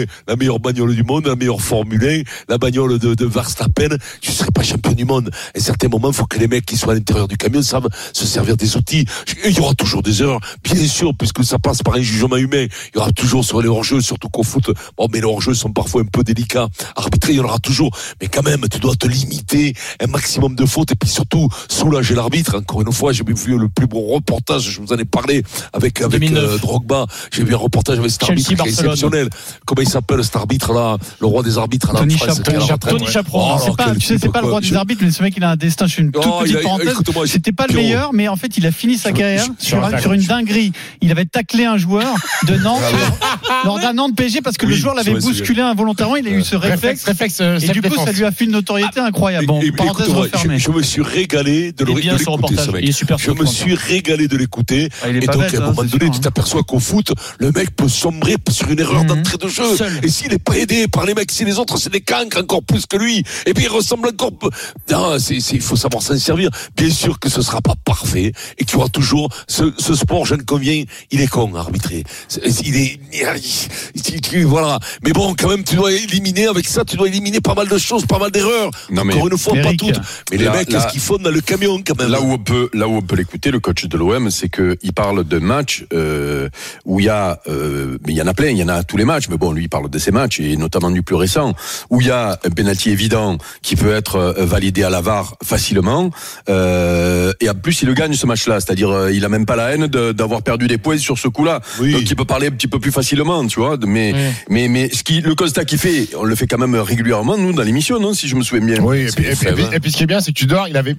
[0.27, 3.89] La meilleure bagnole du monde, la meilleure Formule 1, la bagnole de, de Verstappen,
[4.21, 5.29] tu serais pas champion du monde.
[5.55, 7.89] À certains moments, il faut que les mecs qui sont à l'intérieur du camion savent
[8.13, 9.05] se servir des outils.
[9.45, 12.67] Il y aura toujours des erreurs, bien sûr, puisque ça passe par un jugement humain.
[12.93, 15.71] Il y aura toujours sur les hors-jeux, surtout qu'au foot, bon, mais les hors-jeux sont
[15.71, 16.67] parfois un peu délicats.
[16.95, 17.95] Arbitrer, il y en aura toujours.
[18.21, 22.15] Mais quand même, tu dois te limiter un maximum de fautes et puis surtout soulager
[22.15, 22.57] l'arbitre.
[22.57, 25.43] Encore une fois, j'ai vu le plus beau reportage, je vous en ai parlé
[25.73, 27.05] avec, avec euh, Drogba.
[27.31, 29.29] J'ai vu un reportage avec cet arbitre qui est exceptionnel
[29.83, 32.41] il s'appelle cet arbitre-là, le roi des arbitres à Tony, France,
[33.99, 35.85] tu sais, c'est pas le roi des arbitres, mais ce mec, il a un destin.
[35.87, 36.95] Je suis une toute oh, petite parenthèse.
[37.25, 40.71] C'était pas le meilleur, mais en fait, il a fini sa carrière sur, une dinguerie.
[41.01, 42.15] Il avait taclé un joueur
[42.47, 42.81] de Nantes
[43.49, 46.15] ah lors d'un an de PSG parce que le joueur l'avait bousculé involontairement.
[46.15, 47.05] Il a eu ce réflexe.
[47.41, 49.47] Euh, et du coup, ça lui a fait une notoriété ah, incroyable.
[49.47, 52.09] Je me suis régalé de l'écouter.
[53.17, 54.89] Je me suis régalé de l'écouter.
[55.03, 56.65] Ah, et donc, à un hein, moment donné, tu t'aperçois hein.
[56.67, 59.07] qu'au foot, le mec peut sombrer sur une erreur mhm.
[59.07, 59.63] d'entrée de jeu.
[60.03, 62.63] Et s'il est pas aidé par les mecs, si les autres c'est des cancres encore
[62.63, 64.31] plus que lui, et puis il ressemble encore.
[64.89, 66.49] Non, c'est, il faut savoir s'en servir.
[66.75, 70.25] Bien sûr que ce sera pas parfait et qu'il y aura toujours ce, ce sport,
[70.31, 72.03] ne conviens, il est con arbitré.
[72.63, 72.99] Il est,
[74.45, 74.79] voilà.
[75.03, 77.77] Mais bon, quand même, tu dois éliminer avec ça, tu dois éliminer pas mal de
[77.77, 78.71] choses, pas mal d'erreurs.
[78.95, 79.99] Encore une fois, pas toutes.
[80.31, 82.09] Mais les mecs, qu'est-ce qu'ils font dans le camion quand même?
[82.11, 84.77] Là où on peut, là où on peut l'écouter, le coach de l'OM, c'est que
[84.81, 86.49] il parle de matchs euh,
[86.85, 88.75] où il y a, euh, mais il y en a plein, il y en a
[88.75, 89.27] à tous les matchs.
[89.29, 91.53] Mais bon, il parle de ses matchs et notamment du plus récent
[91.89, 96.11] où il y a un penalty évident qui peut être euh, validé à l'avare facilement
[96.49, 99.55] euh, et en plus il le gagne ce match-là, c'est-à-dire euh, il a même pas
[99.55, 101.93] la haine d'avoir perdu des points sur ce coup-là, oui.
[101.93, 103.77] donc il peut parler un petit peu plus facilement, tu vois.
[103.85, 104.13] Mais
[104.49, 107.53] mais mais ce qui le constat qu'il fait, on le fait quand même régulièrement nous
[107.53, 108.81] dans l'émission, non Si je me souviens bien.
[108.81, 109.01] Oui.
[109.01, 110.67] Et puis, et, puis, et puis, ce qui est bien, c'est que tu dors.
[110.67, 110.95] Il avait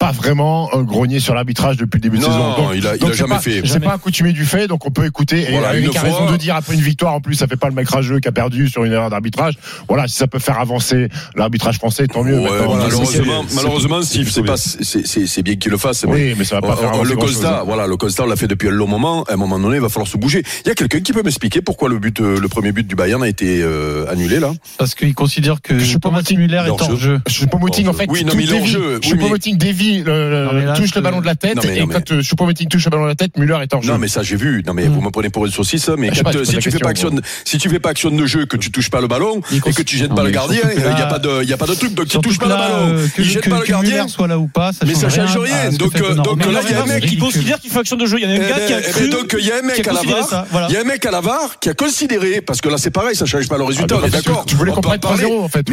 [0.00, 2.54] pas vraiment grogné sur l'arbitrage depuis le début de saison.
[2.74, 5.42] Il a, donc il a jamais pas, pas accoutumé du fait, donc on peut écouter.
[5.42, 7.68] Et voilà, une a raison de dire après une victoire, en plus, ça fait pas
[7.68, 9.58] le mec rageux qui a perdu sur une erreur d'arbitrage.
[9.88, 12.40] Voilà, si ça peut faire avancer l'arbitrage français, tant mieux.
[13.54, 16.06] Malheureusement, si c'est bien qu'il le fasse.
[16.08, 18.48] Oui, mais ça va pas faire avancer Le constat, voilà, le constat, on l'a fait
[18.48, 19.24] depuis un long moment.
[19.24, 20.42] À un moment donné, il va falloir se bouger.
[20.64, 22.94] Il y a quelqu'un qui peut m'expliquer pourquoi le but, euh, le premier but du
[22.94, 24.52] Bayern a été euh, annulé là?
[24.78, 27.20] Parce qu'il considère que Je suis Choupo-Moting est hors jeu.
[27.28, 28.46] Choupo-Moting en fait, oui, non, mais
[29.58, 29.89] dévie.
[30.06, 32.18] Euh, touche le ballon de la tête non, mais, non, et quand mais...
[32.18, 33.92] Euh, Choupo-Moting touche le ballon de la tête, Muller est en jeu.
[33.92, 34.62] Non mais ça j'ai vu.
[34.66, 34.92] Non mais hmm.
[34.92, 35.88] vous me prenez pour une saucisse.
[35.88, 36.78] Hein, mais si, tu fais
[37.78, 40.22] pas action, de jeu, que tu touches pas le ballon et que tu jettes pas
[40.22, 41.94] le gardien, il n'y a pas de, truc.
[41.94, 44.08] Donc tu touches pas le ballon, euh, il jette pas le gardien.
[44.08, 45.70] Soit là ou pas, mais ça change rien.
[45.70, 48.18] Donc là il y a un mec qui considère qu'il action de jeu.
[48.20, 49.08] Il y a un eh gars qui a ben, eh ben, cru.
[49.08, 51.10] Donc il y a un mec à la VAR, il y a un mec à
[51.10, 53.68] la VAR qui a considéré parce que là c'est pareil, ça change pas le ah,
[53.68, 53.96] résultat.
[54.10, 54.44] D'accord.
[54.46, 55.68] Tu voulais qu'on 3-0 en fait.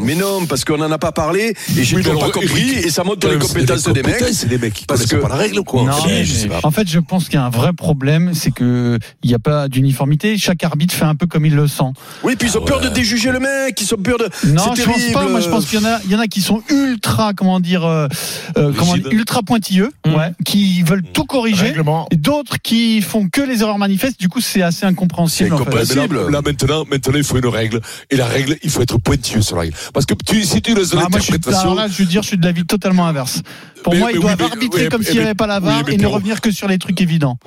[0.00, 3.16] Mais non, parce qu'on en a pas parlé et j'ai pas compris et ça m'a
[3.26, 4.46] montre les compétences des, des mecs.
[4.46, 5.82] Des mecs parce que pas la règle ou quoi.
[5.82, 6.60] Non, mais, je sais pas.
[6.62, 9.38] En fait, je pense qu'il y a un vrai problème, c'est que il n'y a
[9.38, 10.36] pas d'uniformité.
[10.38, 11.92] Chaque arbitre fait un peu comme il le sent.
[12.22, 14.28] Oui, puis ils ont ah, peur de déjuger le mec, ils ont peur de.
[14.48, 15.12] Non, je terrible.
[15.12, 15.28] pense pas.
[15.28, 17.60] Moi, je pense qu'il y en a, il y en a qui sont ultra, comment
[17.60, 18.08] dire, euh,
[18.56, 18.72] euh,
[19.10, 20.44] ultra pointilleux, mm.
[20.44, 21.12] qui veulent mm.
[21.12, 21.74] tout corriger.
[22.10, 24.20] Et d'autres qui font que les erreurs manifestes.
[24.20, 25.54] Du coup, c'est assez incompréhensible.
[25.54, 26.30] incompréhensible.
[26.30, 27.80] Là, maintenant, maintenant, il faut une règle.
[28.10, 29.76] Et la règle, il faut être pointilleux sur la règle.
[29.92, 31.74] Parce que tu, si tu laisses ah, l'interprétation.
[31.74, 33.42] Là, je veux dire, je suis de la l'avis totalement inverse.
[33.82, 35.82] Pour mais, moi, ils doivent oui, arbitrer mais, comme s'il n'y avait pas la VAR
[35.86, 37.38] oui, et ne revenir que sur les trucs évidents.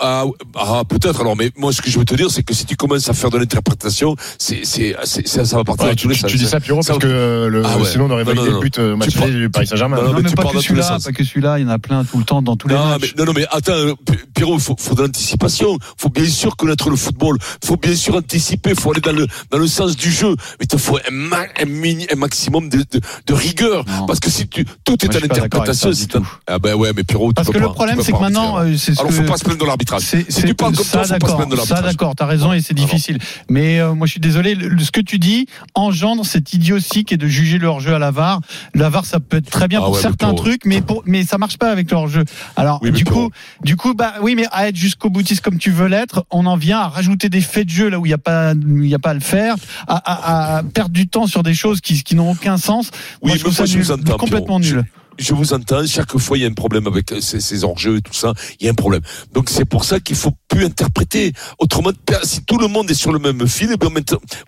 [0.00, 0.24] Ah,
[0.56, 2.76] ah peut-être alors, mais moi, ce que je veux te dire, c'est que si tu
[2.76, 6.30] commences à faire de l'interprétation, ça, ça va partir ouais, dans tous les sens.
[6.30, 6.48] Tu dis hein.
[6.48, 7.84] ça, Pierrot, parce que le, ah ouais.
[7.84, 9.96] sinon, on aurait validé le but euh, match du Paris Saint-Germain.
[9.96, 12.04] Non, non, mais, mais pas, que celui-là, pas que celui-là, il y en a plein
[12.04, 13.14] tout le temps, dans tous les matchs.
[13.16, 13.94] non, non, mais attends,
[14.34, 15.76] Pierrot, il faut, faut de l'anticipation.
[15.80, 17.36] Il faut bien sûr connaître le football.
[17.62, 18.70] Il faut bien sûr anticiper.
[18.70, 20.34] Il faut aller dans le, dans le sens du jeu.
[20.58, 22.84] Mais il faut un, maximum de,
[23.32, 23.84] rigueur.
[24.06, 26.28] Parce que si tu, tout est à l'interprétation tout.
[26.46, 28.58] Ah ben ouais, mais Pierrot, Parce que le problème, c'est que maintenant.
[28.58, 28.68] Hein.
[28.68, 30.02] Euh, Alors, faut pas se plaindre de l'arbitrage.
[30.02, 31.66] Si tu parles comme ça, faut pas se de l'arbitrage.
[31.66, 33.18] Ça, d'accord, t'as raison et c'est difficile.
[33.48, 37.18] Mais euh, moi, je suis désolé, ce que tu dis engendre cette idiotie qui est
[37.18, 38.40] de juger leur jeu à la VAR.
[38.74, 41.58] La VAR, ça peut être très bien ah pour certains trucs, mais mais ça marche
[41.58, 42.24] pas avec leur jeu.
[42.56, 43.30] Alors, du coup,
[43.62, 46.56] du coup, bah oui, mais à être jusqu'au boutiste comme tu veux l'être, on en
[46.56, 48.94] vient à rajouter des faits de jeu là où il n'y a pas, il y
[48.94, 49.56] a pas à le faire,
[49.86, 52.90] à, à, à, perdre du temps sur des choses qui, qui n'ont aucun sens.
[53.22, 54.84] Oui, Moi, je trouve ça nul, complètement nul
[55.18, 58.02] je vous entends, chaque fois il y a un problème avec euh, ces, enjeux et
[58.02, 59.02] tout ça, il y a un problème.
[59.32, 61.32] Donc c'est pour ça qu'il faut plus interpréter.
[61.58, 61.90] Autrement,
[62.22, 63.76] si tout le monde est sur le même fil, eh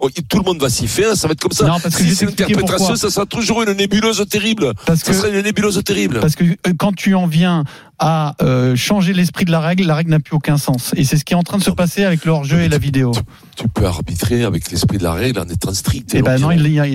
[0.01, 1.67] oh, tout le monde va s'y faire, ça va être comme ça.
[1.67, 4.73] Non, parce que si c'est l'interprétation, ça sera toujours une nébuleuse terrible.
[4.87, 6.21] Parce ça une nébuleuse terrible.
[6.21, 7.65] Parce que euh, quand tu en viens
[7.99, 10.93] à euh, changer l'esprit de la règle, la règle n'a plus aucun sens.
[10.97, 12.79] Et c'est ce qui est en train de se passer avec leur jeu et la
[12.79, 13.13] vidéo.
[13.57, 16.13] Tu, peux arbitrer avec l'esprit de la règle en étant strict.
[16.15, 16.51] Eh ben non,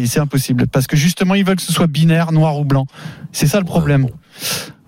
[0.06, 0.68] c'est impossible.
[0.68, 2.86] Parce que justement, ils veulent que ce soit binaire, noir ou blanc.
[3.32, 4.08] C'est ça le problème.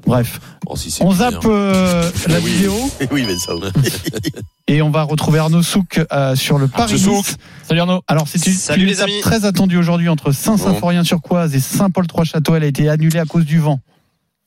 [0.06, 2.52] Bref, bon, si on zappe euh, la oui.
[2.52, 2.74] vidéo.
[3.12, 3.54] Oui, mais ça...
[4.68, 6.98] et on va retrouver Arnaud Souk euh, sur le Paris.
[6.98, 7.26] Souk.
[7.68, 8.02] Salut Arnaud.
[8.08, 12.56] Alors c'est une étape très attendue aujourd'hui entre Saint-Symphorien-sur-Coise et Saint-Paul-Trois-Châteaux.
[12.56, 13.80] Elle a été annulée à cause du vent.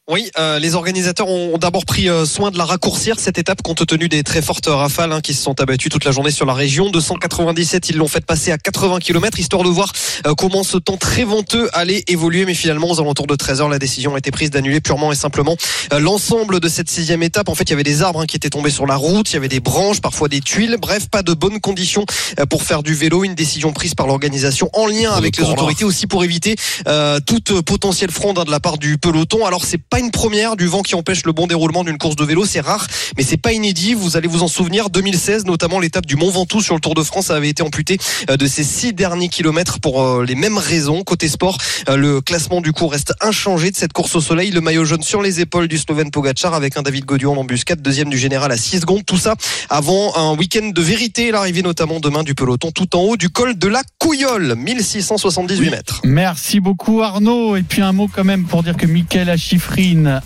[0.07, 3.87] Oui, euh, les organisateurs ont, d'abord pris euh, soin de la raccourcir cette étape compte
[3.87, 6.53] tenu des très fortes rafales hein, qui se sont abattues toute la journée sur la
[6.53, 6.91] région.
[6.91, 9.91] De 197, ils l'ont fait passer à 80 km histoire de voir
[10.27, 12.45] euh, comment ce temps très venteux allait évoluer.
[12.45, 15.15] Mais finalement, aux alentours de 13 heures, la décision a été prise d'annuler purement et
[15.15, 15.57] simplement
[15.95, 17.49] euh, l'ensemble de cette sixième étape.
[17.49, 19.35] En fait, il y avait des arbres hein, qui étaient tombés sur la route, il
[19.35, 20.77] y avait des branches, parfois des tuiles.
[20.79, 22.05] Bref, pas de bonnes conditions
[22.51, 23.25] pour faire du vélo.
[23.25, 26.57] Une décision prise par l'organisation en lien avec le les autorités aussi pour éviter
[27.27, 29.47] toute potentielle fronde hein, de la part du peloton.
[29.47, 32.25] Alors c'est pas une première du vent qui empêche le bon déroulement d'une course de
[32.25, 32.85] vélo, c'est rare,
[33.17, 33.95] mais c'est pas inédit.
[33.95, 37.05] Vous allez vous en souvenir, 2016 notamment l'étape du Mont Ventoux sur le Tour de
[37.05, 37.99] France avait été amputée
[38.29, 41.05] euh, de ses six derniers kilomètres pour euh, les mêmes raisons.
[41.05, 41.59] Côté sport,
[41.89, 44.51] euh, le classement du coup reste inchangé de cette course au soleil.
[44.51, 47.81] Le maillot jaune sur les épaules du Slovène Pogacar avec un David Godion en embuscade,
[47.81, 49.07] deuxième du général à 6 secondes.
[49.07, 49.37] Tout ça
[49.71, 53.57] avant un week-end de vérité, l'arrivée notamment demain du peloton tout en haut du col
[53.57, 56.01] de la Couillole, 1678 mètres.
[56.03, 57.55] Merci beaucoup Arnaud.
[57.55, 59.31] Et puis un mot quand même pour dire que Michael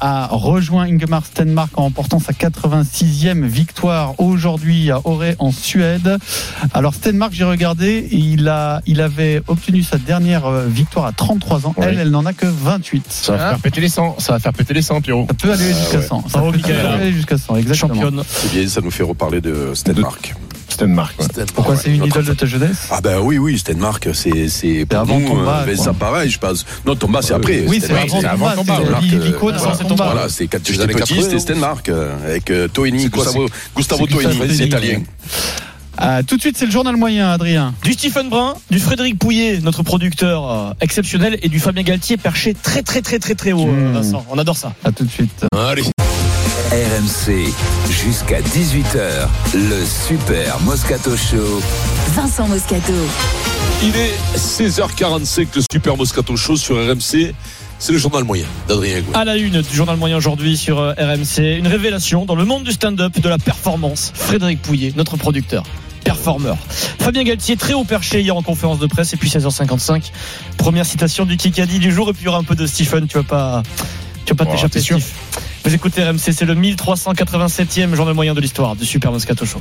[0.00, 6.16] A rejoint Ingemar Stenmark en remportant sa 86e victoire aujourd'hui à Auray en Suède.
[6.72, 11.66] Alors Stenmark, j'ai regardé, il a, il avait obtenu sa dernière euh, victoire à 33
[11.66, 11.74] ans.
[11.78, 13.06] Elle, elle n'en a que 28.
[13.08, 15.26] Ça va faire péter les 100, ça va faire péter les 100, Pierrot.
[15.26, 16.28] Ça peut aller jusqu'à 100.
[16.28, 17.94] Ça peut aller jusqu'à 100, exactement.
[17.94, 18.22] Championne.
[18.28, 20.36] C'est bien, ça nous fait reparler de Stenmark.
[20.78, 21.14] Stenmark.
[21.20, 21.44] ouais.
[21.54, 22.86] Pourquoi Ouais, c'est une idole de ta jeunesse?
[22.92, 26.30] Ah ben oui, oui, Stenmark, c'est c'est pour avant nous, Tomba, euh, ben, ça pareil,
[26.30, 26.64] je pense.
[26.86, 27.64] Non, Tomba, c'est après.
[27.66, 28.78] Oui, c'est avant c'est avant Tomba,
[29.76, 30.04] c'est Tomba.
[30.12, 35.00] Voilà, c'est quand j'étais petit, 80, c'était Stenmark euh, avec euh, Toini, Gustavo, Toini, italien.
[36.00, 37.74] Ah, tout de suite, c'est le journal moyen, Adrien.
[37.82, 42.54] Du Stephen Brun, du Frédéric Pouillet, notre producteur euh, exceptionnel, et du Fabien Galtier perché
[42.54, 43.66] très très très très très haut.
[43.66, 43.92] euh, Mmh.
[43.94, 44.72] Vincent, on adore ça.
[44.84, 45.44] À tout de suite.
[45.52, 45.82] Allez.
[46.70, 47.50] RMC,
[47.88, 51.62] jusqu'à 18h, le Super Moscato Show.
[52.14, 52.92] Vincent Moscato.
[53.82, 57.32] Il est 16h45, le Super Moscato Show sur RMC.
[57.78, 59.18] C'est le journal moyen d'Adrien Gouin.
[59.18, 62.64] À la une du journal moyen aujourd'hui sur euh, RMC, une révélation dans le monde
[62.64, 64.12] du stand-up de la performance.
[64.14, 65.62] Frédéric Pouillet, notre producteur.
[66.04, 66.58] Performeur.
[66.98, 70.10] Fabien Galtier, très haut perché hier en conférence de presse, et puis 16h55.
[70.58, 73.06] Première citation du Kikadi du jour, et puis il y aura un peu de Stephen,
[73.06, 73.62] tu vas pas,
[74.28, 74.98] tu vas pas Oh, t'échapper, t'es sûr.
[75.64, 79.60] Vous écoutez RMC, c'est le 1387e journal moyen de l'histoire du Super Moscato Show.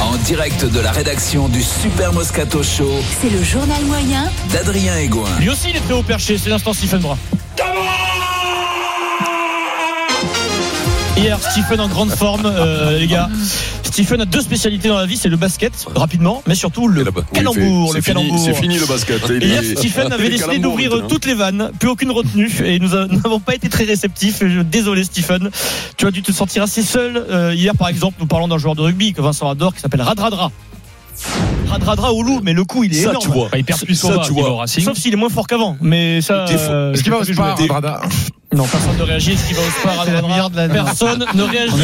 [0.00, 2.90] En direct de la rédaction du Super Moscato Show
[3.20, 5.28] C'est le journal moyen d'Adrien Egoin.
[5.40, 7.18] Lui aussi, il est très haut perché, c'est l'instant Stephen Brun.
[11.16, 13.28] Hier, Stephen en grande forme, euh, les gars.
[13.82, 17.90] Stephen a deux spécialités dans la vie, c'est le basket, rapidement, mais surtout le calembour.
[17.92, 18.38] c'est le fini- calembour.
[18.44, 19.22] c'est fini le basket.
[19.30, 22.88] Il hier, est- Stephen avait décidé d'ouvrir toutes les vannes, plus aucune retenue, et nous
[23.22, 24.42] n'avons pas été très réceptifs.
[24.44, 25.50] Je- Désolé, Stephen.
[25.96, 27.16] Tu as dû te sentir assez seul.
[27.30, 30.02] Euh, hier, par exemple, nous parlons d'un joueur de rugby que Vincent adore, qui s'appelle
[30.02, 30.50] Radradra.
[31.68, 33.24] Radradra au loup, mais le coup, il est Ça, énorme.
[33.24, 33.46] tu vois.
[33.46, 34.64] Enfin, il perd Ça, tu vois.
[34.66, 35.76] Sauf s'il est moins fort qu'avant.
[35.80, 36.46] Mais ça.
[36.50, 37.54] Euh, Est-ce qu'il va pas.
[37.54, 38.00] Radrada
[38.54, 39.32] Non, personne ne réagit.
[39.32, 40.22] Est-ce qu'il va au Spa, C'est la.
[40.84, 41.74] Personne ne réagit.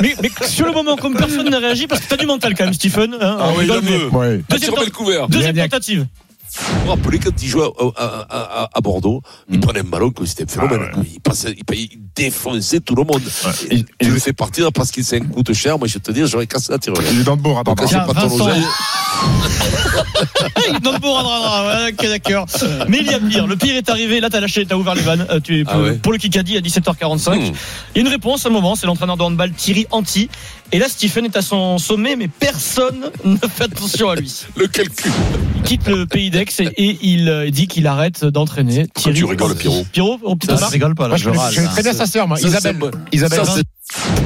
[0.00, 2.64] mais, mais sur le moment, comme personne ne réagit, parce que t'as du mental quand
[2.64, 3.14] même, Stephen.
[3.20, 4.16] hein, Ah oui, il rigole, mais-.
[4.16, 4.42] Ouais.
[5.28, 6.06] Deuxième, tentative.
[6.58, 7.64] Vous vous rappelez quand il jouait
[7.96, 10.88] à, à- à- à Bordeaux, il prenait un ballon, que c'était un phénomène.
[10.92, 11.04] Ah ouais.
[11.14, 13.22] il, passait, il, il défonçait tout le monde.
[13.70, 15.78] Et- Et, je le fais partir parce qu'il s'en coûte cher.
[15.78, 17.10] Moi, je vais te dire, j'aurais cassé la tirelire.
[17.12, 18.40] Il est dans le ton Vincent.
[18.40, 18.62] oseille.
[20.82, 22.46] Dans le voilà, ok, d'accord.
[22.88, 23.46] Mais il y a pire.
[23.46, 24.20] Le pire est arrivé.
[24.20, 25.26] Là, t'as lâché, t'as ouvert les vannes.
[25.30, 25.92] Euh, tu es Ah ouais.
[25.94, 27.34] pour le Kikadi à 17h45.
[27.38, 27.52] Hmm.
[27.94, 28.74] Il y a une réponse à un moment.
[28.76, 30.28] C'est l'entraîneur de handball Thierry Anti.
[30.72, 34.32] Et là, Stephen est à son sommet, mais personne ne fait attention à lui.
[34.56, 35.10] Le calcul.
[35.56, 38.86] Il quitte le pays d'Aix et, et il euh, dit qu'il arrête d'entraîner.
[38.94, 39.18] Thierry.
[39.18, 41.52] tu rigoles, Pierrot Pierrot, au petit Ça, je rigole pas, là, Moi, je je râle.
[41.54, 41.68] je là.
[41.68, 42.36] très bien sa sœur, moi.
[42.36, 42.76] Ça, Isabelle.
[43.12, 43.44] Isabelle.
[43.44, 43.56] ça,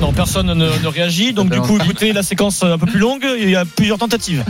[0.01, 1.33] Non, personne ne, ne réagit.
[1.33, 3.27] Donc, du coup, écoutez la séquence un peu plus longue.
[3.41, 4.45] Il y a plusieurs tentatives.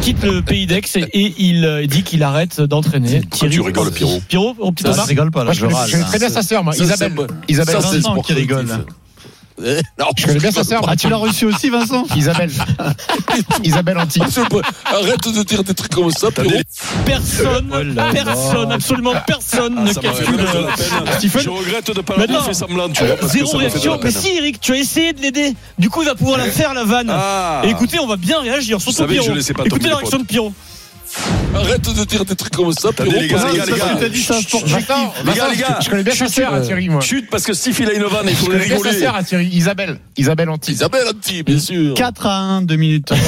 [0.00, 3.20] Quitte le pays d'Aix et, et il euh, dit qu'il arrête d'entraîner.
[3.30, 3.54] Thierry.
[3.54, 5.90] tu rigoles, Pierrot Pierrot, au petit Ça, je rigole pas, là, Moi, je je râle.
[5.90, 6.74] je très bien sa sœur, moi.
[6.74, 7.12] Isabelle.
[7.16, 7.82] c'est- Isabelle.
[7.82, 8.66] ça, c'est qui rigole,
[9.58, 10.82] non, Je connais bien sa sœur.
[10.86, 12.50] Ah, tu l'as reçu aussi, Vincent Isabelle.
[13.64, 14.20] Isabelle Anti.
[14.20, 16.50] Arrête de dire des trucs comme ça, Pierrot.
[17.04, 21.16] Personne, Oh personne, absolument personne ne Ça m'a fait calcule euh.
[21.16, 21.42] Stephen.
[21.42, 22.48] Je regrette de ne pas Mais l'avoir non.
[22.48, 23.98] fait semblant, tu vois, parce Zéro réaction.
[24.02, 25.54] Mais si, Eric, tu as essayé de l'aider.
[25.78, 27.10] Du coup, il va pouvoir la faire, la vanne.
[27.10, 27.62] Ah.
[27.64, 28.80] Et écoutez, on va bien réagir.
[28.80, 29.36] Surtout Pierrot.
[29.64, 30.52] Écoutez la réaction de Pierrot.
[31.54, 33.78] Arrête de dire des trucs comme ça, Attendez, les gars, parce les que gars, les
[33.80, 33.96] gars.
[33.98, 34.76] t'as dit ça, sport Vincent,
[35.24, 35.78] Les gars, Vincent, les gars.
[35.82, 37.00] je connais bien sa sœur, à Thierry, moi.
[37.00, 38.92] Chut, parce que Steve, il a une vanne, il faut sa rigoler.
[38.92, 39.46] sœur, à Thierry.
[39.46, 39.98] Isabelle.
[40.18, 40.72] Isabelle Anti.
[40.72, 41.94] Isabelle Anti, bien sûr.
[41.94, 43.12] 4 à 1, 2 minutes.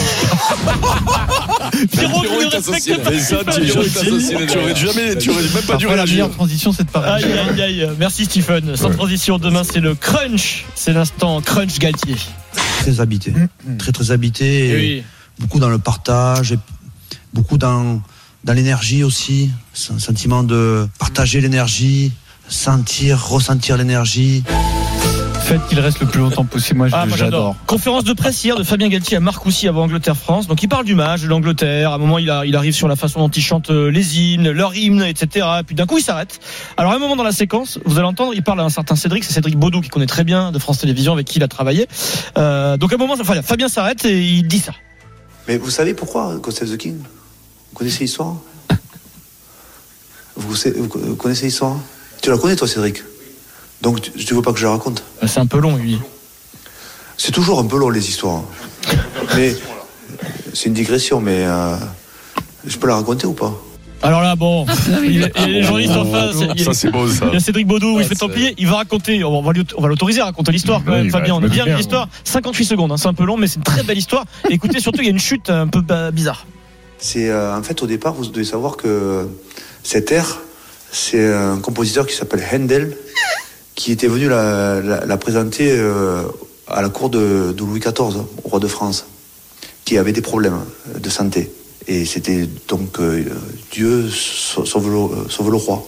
[1.93, 2.99] Pierrot Pierrot ne est respecte assassiné.
[2.99, 4.47] pas ça, tu- tu.
[4.47, 6.15] Tu aurais jamais, tu aurais même pas dû Parfois, la réagir.
[6.15, 7.25] meilleure transition, c'est de parler.
[7.25, 7.89] Aïe, aïe, aïe.
[7.99, 8.77] Merci Stephen.
[8.77, 10.65] Sans transition, demain c'est le crunch.
[10.75, 12.17] C'est l'instant crunch Galtier.
[12.81, 13.33] Très habité.
[13.79, 14.73] Très, très habité.
[14.77, 15.03] Oui.
[15.39, 16.55] Beaucoup dans le partage,
[17.39, 18.01] beaucoup dans,
[18.45, 19.51] dans l'énergie aussi.
[19.73, 22.11] C'est un sentiment de partager l'énergie,
[22.49, 24.43] sentir, ressentir l'énergie.
[25.41, 26.77] Faites qu'il reste le plus longtemps possible.
[26.79, 27.55] Moi, Ah, j'adore.
[27.67, 30.47] Conférence de presse hier de Fabien Galtier à Marcoussis avant Angleterre-France.
[30.47, 31.93] Donc il parle du match, de l'Angleterre.
[31.93, 34.19] À un moment, il, a- il arrive sur la façon dont ils chantent euh, les
[34.19, 35.47] hymnes, leurs hymnes, etc.
[35.65, 36.39] Puis d'un coup, il s'arrête.
[36.77, 38.95] Alors à un moment dans la séquence, vous allez entendre, il parle à un certain
[38.97, 39.25] Cédric.
[39.25, 41.87] C'est Cédric Baudou qui connaît très bien de France Télévisions, avec qui il a travaillé.
[42.37, 44.73] Euh, donc à un moment, enfin, Fabien s'arrête et il dit ça.
[45.47, 46.97] Mais vous savez pourquoi God Save the King?
[47.79, 48.35] Connaissez l'histoire
[50.37, 51.77] vous, vous vous connaissez l'histoire
[52.23, 53.03] Tu la connais toi Cédric?
[53.83, 55.03] Donc tu, tu veux pas que je la raconte?
[55.23, 55.99] Euh, C'est un peu long, lui.
[57.17, 58.43] C'est toujours un peu long les histoires.
[59.37, 59.55] mais
[60.55, 61.77] c'est une digression, mais euh,
[62.67, 63.55] je peux la raconter ou pas?
[64.01, 64.65] Alors là, bon,
[65.03, 66.37] il il les journalistes en face.
[66.55, 67.27] Il y a- Ça, c'est beau, ça.
[67.29, 68.55] Il y a Cédric Baudou, il se fait templier.
[68.59, 71.35] Il va raconter, on va, on l'autoriser à raconter l'histoire quand même, bah, Fabien.
[71.35, 72.09] On a me bien l'histoire.
[72.23, 74.25] 58 secondes, hein, c'est un peu long, mais c'est une très belle histoire.
[74.49, 76.47] Et écoutez, surtout, il y a une chute un peu bah, bizarre.
[76.99, 79.27] C'est euh, en fait au départ, vous devez savoir que
[79.83, 80.41] cet air,
[80.91, 82.97] c'est un compositeur qui s'appelle Handel,
[83.75, 86.23] qui était venu la, présenter euh,
[86.67, 89.07] à la cour de, Louis XIV, au roi de France,
[89.85, 90.59] qui avait des problèmes
[90.99, 91.53] de santé.
[91.87, 93.25] Et c'était donc euh,
[93.71, 95.87] Dieu sau- sauve le, roi.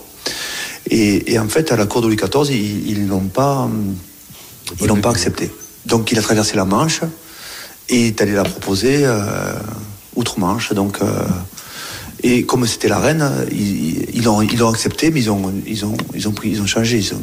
[0.89, 3.69] Et, en fait, à la cour de Louis XIV, ils l'ont pas,
[4.87, 5.51] l'ont pas accepté.
[5.87, 7.01] Donc il a traversé la Manche
[7.89, 9.05] et est allé la proposer
[10.17, 10.73] outre-Manche.
[10.73, 11.27] Donc, euh,
[12.23, 15.85] et comme c'était la reine, ils ils l'ont ils l'ont accepté, mais ils ont, ils
[15.85, 16.99] ont, ils ont, pris, ils ont changé.
[16.99, 17.23] Ils ont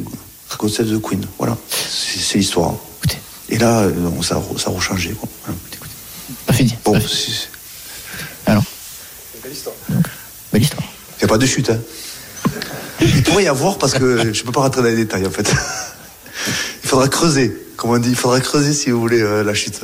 [0.68, 1.24] the Queen.
[1.38, 2.74] Voilà, c'est c'est l'histoire.
[3.50, 3.92] Et là, euh,
[4.22, 5.10] ça, a- ça a rechangé.
[5.12, 5.28] quoi.
[5.44, 5.58] Voilà.
[6.46, 6.74] Pas fini.
[6.84, 7.48] Bon, c'est-
[8.46, 8.62] Alors
[9.42, 9.74] Belle histoire.
[10.52, 10.82] Belle histoire.
[11.16, 11.70] Il n'y a pas de chute.
[11.70, 11.78] Hein.
[13.00, 15.30] Il pourrait y avoir parce que je ne peux pas rentrer dans les détails en
[15.30, 15.48] fait.
[16.84, 19.80] Il faudra creuser, comme on dit, il faudra creuser si vous voulez euh, la chute.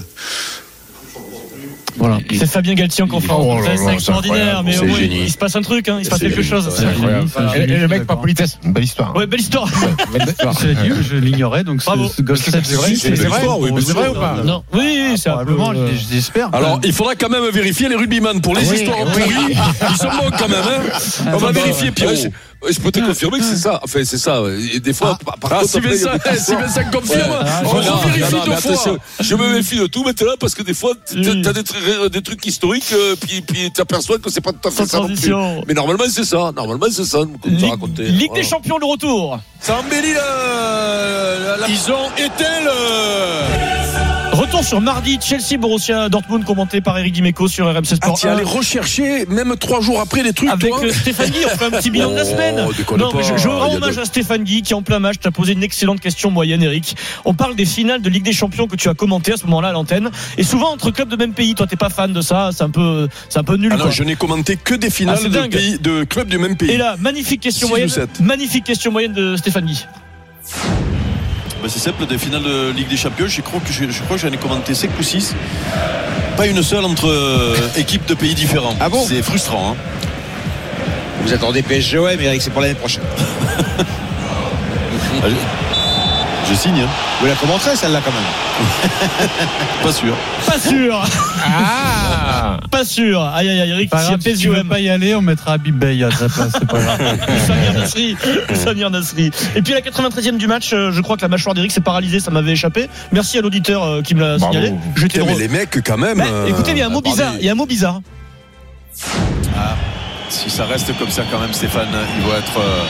[1.96, 2.18] Voilà.
[2.32, 3.60] C'est Fabien Galtier en conférence.
[3.62, 6.18] Oh c'est extraordinaire, mais au moins, il se passe un truc, hein, il se passe
[6.20, 6.84] quelque génie, chose.
[7.56, 9.14] Et, et le mec par politesse, belle histoire.
[9.16, 9.68] Ouais, belle histoire.
[10.12, 10.54] Belle histoire.
[10.58, 14.62] Je l'ignorais, donc ce- C'est vrai, c'est vrai, oui, mais c'est vrai ou pas Non,
[14.72, 15.30] oui, oui, c'est.
[15.30, 15.72] Probablement,
[16.10, 16.48] j'espère.
[16.54, 19.22] Alors, il faudra quand même vérifier les rugbyman pour les Oui, histoires oui.
[19.22, 19.56] pourries.
[19.90, 21.30] Ils sont bons quand même, hein.
[21.32, 22.14] On va vérifier, Pierrot.
[22.70, 23.81] Je, peux te confirmer que c'est ça.
[23.82, 24.41] Enfin, c'est ça.
[24.73, 26.11] Et des fois, par, par Ah, contre, si Vincent,
[26.93, 27.36] confirme, Ouais.
[27.65, 28.73] on Non, vérifie non, non, deux mais fois.
[28.73, 32.23] attention, Je me méfie de tout maintenant parce que des fois, t'as des, trucs- des
[32.23, 35.35] trucs historiques, euh, puis, puis t'aperçois que c'est pas tout à fait ça non plus.
[35.66, 36.53] Mais normalement, c'est ça.
[36.55, 37.19] Normalement, c'est ça.
[37.19, 37.61] Comme Ligue.
[37.99, 38.43] Ligue Voilà.
[38.43, 39.39] des Champions, le retour.
[39.61, 44.23] Ça embellit la- la- Ils ont éteint le.
[44.55, 48.18] Retour sur mardi, Chelsea, Borussia, Dortmund, commenté par Eric Dimeco sur RMC Ah, Sport.
[48.20, 48.35] tu 1.
[48.35, 51.64] allé rechercher, même trois jours après, les trucs, Avec toi euh, Stéphane Guy, on fait
[51.64, 52.56] un petit bilan de la Oh, semaine.
[52.97, 55.16] Non, pas, mais je, je rends hommage de- à Stéphane Guy qui, en plein match,
[55.20, 56.94] t'a posé une excellente question moyenne, Eric.
[57.24, 59.70] On parle des finales de Ligue des Champions que tu as commentées à ce moment-là
[59.70, 60.10] à l'antenne.
[60.39, 61.56] Et souvent entre clubs de même pays.
[61.56, 62.51] Toi, t'es pas fan de ça.
[62.52, 63.70] C'est un peu, c'est un peu nul.
[63.74, 63.90] Ah non, quoi.
[63.90, 66.70] je n'ai commenté que des Ah, finales de, pays, de clubs du même pays.
[66.70, 67.90] Et là, magnifique question moyenne.
[68.20, 69.85] Magnifique question moyenne de Stéphane Guy.
[71.65, 74.19] Ben, c'est simple, des finales de Ligue des Champions, je crois que je, je crois
[74.19, 75.35] j'en ai commenté 5 ou 6.
[76.36, 78.77] Pas une seule entre euh, équipes de pays différents.
[78.81, 79.03] Ah bon?
[79.09, 79.70] C'est frustrant.
[79.70, 79.77] Hein.
[81.23, 83.05] Vous attendez PSG OM, Eric, c'est pour l'année prochaine.
[86.48, 86.80] Je signe.
[86.80, 86.88] Hein.
[87.20, 89.38] Vous la commenterez celle-là quand même.
[89.82, 90.14] Pas sûr.
[90.46, 91.02] Pas sûr.
[91.46, 93.22] Ah Pas sûr.
[93.22, 93.90] Aïe aïe aïe, Eric.
[93.90, 96.66] Grave, si tu veux pas y aller, on mettra Habib Bey à ta place, c'est
[96.66, 96.98] pas grave.
[97.46, 98.16] Samir Nasri,
[98.54, 99.30] Samir Nasri.
[99.56, 101.80] Et puis à la 93e du match, euh, je crois que la mâchoire d'Eric s'est
[101.80, 102.88] paralysée, ça m'avait échappé.
[103.12, 104.74] Merci à l'auditeur euh, qui me l'a signalé.
[104.96, 106.18] J'étais mais les mecs, quand même.
[106.18, 107.34] Bah, euh, écoutez, il y a un mot bizarre.
[107.40, 108.00] Il y a un mot bizarre.
[109.56, 109.76] Ah,
[110.28, 112.82] si ça reste comme ça quand même, Stéphane, hein, ils vont être, euh,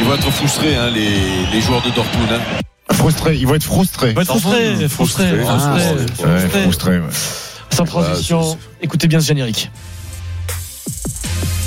[0.00, 1.10] ils vont être frustrés, hein, les,
[1.52, 2.28] les joueurs de Dortmund.
[2.32, 2.60] hein.
[2.92, 4.10] Frustré, ils vont être frustrés.
[4.10, 5.72] Il va être frustré, frustré, frustré,
[6.24, 6.62] Ouais, frustré.
[6.62, 7.06] frustré, ouais.
[7.70, 8.58] Sans transition.
[8.80, 9.70] Écoutez bien ce générique.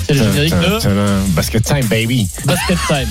[0.10, 2.27] C'est le générique de Basket time, baby.
[2.44, 3.07] Basket Time.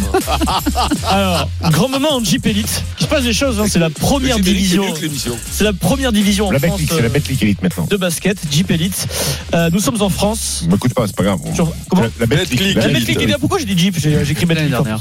[1.09, 2.83] Alors, grand moment en Jeep Elite.
[2.99, 4.83] Il se passe des choses, hein, c'est la première division.
[5.49, 7.87] C'est la première division en La France c'est la euh, Betclic Elite maintenant.
[7.89, 9.07] de basket, Jeep Elite.
[9.55, 10.65] Euh, nous sommes en France.
[10.69, 11.39] M'écoute pas, c'est pas grave.
[11.55, 12.75] Sur- comment La- Betclic.
[12.75, 12.89] La
[13.29, 14.71] y a- pourquoi j'ai dit Jeep J'ai écrit Betclic.
[14.71, 15.01] dernière.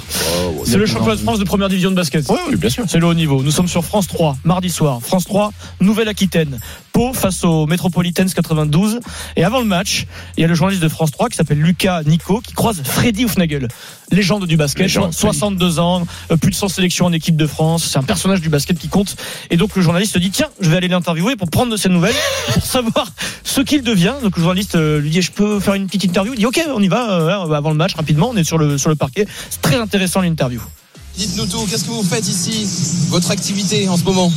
[0.66, 2.26] C'est le championnat de France de première division de basket.
[2.30, 2.86] Oui, oui, bien sûr.
[2.88, 3.42] C'est le haut niveau.
[3.42, 5.00] Nous sommes sur France 3, mardi soir.
[5.02, 5.52] France 3,
[5.82, 6.60] Nouvelle-Aquitaine.
[6.98, 9.02] Pau face aux Metropolitans 92.
[9.36, 12.02] Et avant le match, il y a le journaliste de France 3 qui s'appelle Lucas
[12.02, 13.68] Nico qui croise Freddy Houfnagel,
[14.12, 17.86] légende du basket, Légende, 62 ans, euh, plus de 100 sélections en équipe de France.
[17.86, 19.16] C'est un personnage du basket qui compte.
[19.52, 21.90] Et donc le journaliste se dit tiens, je vais aller l'interviewer pour prendre de ses
[21.90, 22.16] nouvelles,
[22.56, 23.14] pour savoir
[23.44, 24.16] ce qu'il devient.
[24.24, 26.34] Donc le journaliste euh, lui dit je peux faire une petite interview?
[26.34, 28.32] Il dit ok, on y va euh, avant le match rapidement.
[28.34, 29.28] On est sur le sur le parquet.
[29.52, 30.64] C'est très intéressant l'interview.
[31.16, 32.68] Dites-nous tout, qu'est-ce que vous faites ici
[33.10, 34.32] Votre activité en ce moment?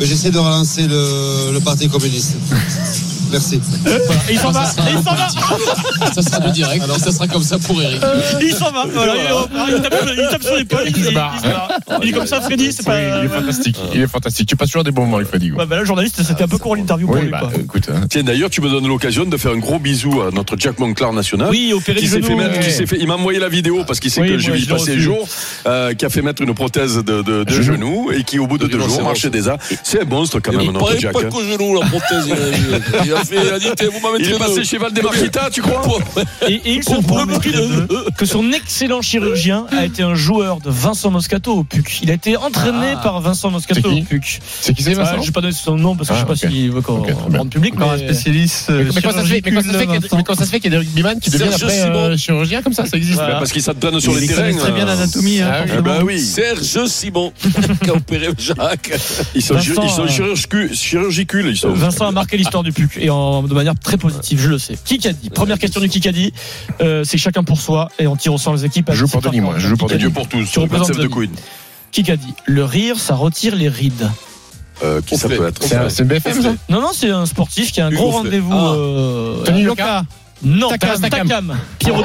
[0.00, 2.36] J'essaie de relancer le, Parti communiste.
[3.30, 3.60] Merci.
[4.28, 5.28] Et il s'en va, et il s'en va.
[6.14, 8.00] Ça sera du direct, alors ça sera comme ça pour Eric.
[8.40, 8.84] Il s'en va.
[8.92, 10.80] Voilà, il, il tape, il tape sur l'épaule.
[10.86, 12.72] Il, il, il, il est comme ça, Freddy.
[12.72, 13.18] C'est Oui, pas.
[13.20, 13.76] il est fantastique.
[13.94, 14.48] Il est fantastique.
[14.48, 15.50] Tu passes toujours des bons moments avec Freddy.
[15.50, 17.30] Bah là, le journaliste, c'était un peu court l'interview pour Oui, lui.
[17.30, 17.50] bah, quoi.
[17.60, 17.88] écoute.
[17.92, 18.06] hein.
[18.08, 21.12] Tiens, d'ailleurs, tu me donnes l'occasion de faire un gros bisou à notre Jack Monclar
[21.12, 21.48] national.
[21.50, 22.64] Oui, opéré qui s'est fait mettre, ouais.
[22.64, 24.58] qui s'est fait, il m'a envoyé la vidéo parce qu'il sait Oui, que je vais
[24.60, 25.00] y passer le reçu.
[25.02, 25.28] jour,
[25.66, 28.58] euh, qui a fait mettre une prothèse de, de, de genou et qui, au bout
[28.58, 29.58] de deux jours, marchait déjà.
[29.82, 31.12] C'est un monstre quand même, Il notre Jack.
[31.12, 31.28] pas hein.
[31.30, 32.26] qu'au genou, la prothèse.
[33.30, 34.78] Il a, il a fait, il a dit, t'es- vous m'avez Il est passé chez
[34.78, 35.82] Valdemarquita, tu crois
[36.48, 37.38] Et, et il se prouve
[38.16, 42.00] que son excellent chirurgien a été un joueur de Vincent Moscato au PUC.
[42.02, 43.00] Il a été entraîné Ah.
[43.02, 44.40] par Vincent Moscato au PUC.
[44.60, 46.20] C'est qui c'est, Vincent Ah, Je vais pas donner son nom parce que Ah, je
[46.20, 46.52] sais pas ok.
[46.52, 47.38] s'il veut qu'on Ok, très bien.
[47.38, 47.74] rende public.
[47.74, 48.70] Encore un mais- spécialiste.
[48.70, 50.50] Mais comment ça se fait- mais ça qu'il y a- chirurgicule, mais comment ça se
[50.50, 52.86] fait qu'il y a des rugbyman qui deviennent après euh, chirurgien comme ça?
[52.86, 53.36] Ça existe Voilà.
[53.36, 54.42] Parce qu'il s'entraîne sur les terrains.
[54.50, 55.40] connaît très bien l'anatomie.
[55.40, 55.82] hein, Ah oui, eh
[56.14, 56.18] ben.
[56.18, 57.32] Serge Simon,
[57.82, 58.92] qui a opéré Jacques.
[59.34, 61.70] Ils sont, euh, chirurgicu- chirurgicules, ils sont.
[61.72, 64.76] Vincent a marqué l'histoire du PUC et en, de manière très positive, je le sais.
[64.84, 65.30] Kikadi.
[65.30, 66.32] Première question du Kikadi.
[66.80, 68.90] Euh, c'est chacun pour soi et on tire au sort les équipes.
[68.90, 69.24] à Je joue pour 17h40.
[69.30, 69.54] Denis, moi.
[69.58, 70.50] Je joue pour Dieu pour tous.
[70.50, 71.08] Tu représentes 27 de.
[71.08, 71.30] Queen.
[71.92, 72.34] Kikadi.
[72.46, 74.10] Le rire, ça retire les rides.
[74.82, 77.86] Euh, qui ça peut être C'est BFM, ça Non, non, c'est un sportif qui a
[77.86, 78.52] un gros rendez-vous.
[78.52, 78.74] Ah.
[78.74, 80.04] euh, Tony Loca
[80.46, 81.56] Non, Takam.
[81.80, 82.04] Pierrot.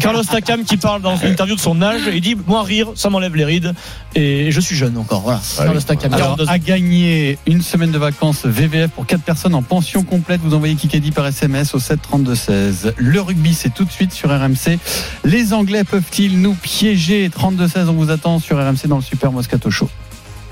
[0.00, 2.00] Carlos Takam qui parle dans une interview de son âge.
[2.12, 3.74] Il dit Moi, rire, ça m'enlève les rides.
[4.14, 5.20] Et je suis jeune encore.
[5.20, 5.40] Voilà.
[5.58, 6.14] Carlos Takam.
[6.14, 6.52] Alors, 42 ans.
[6.52, 10.74] à gagner une semaine de vacances VVF pour 4 personnes en pension complète, vous envoyez
[10.74, 12.94] Kikadi par SMS au 7 32 16.
[12.96, 14.78] Le rugby, c'est tout de suite sur RMC.
[15.24, 17.28] Les Anglais peuvent-ils nous piéger?
[17.30, 19.90] 32 16, on vous attend sur RMC dans le Super Moscato Show.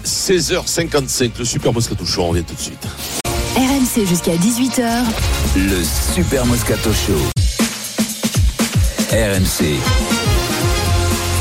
[0.05, 3.22] 16h55, le Super Moscato Show, on revient tout de suite.
[3.57, 5.05] RMC jusqu'à 18h.
[5.57, 5.83] Le
[6.15, 7.19] Super Moscato Show.
[9.11, 9.77] RMC.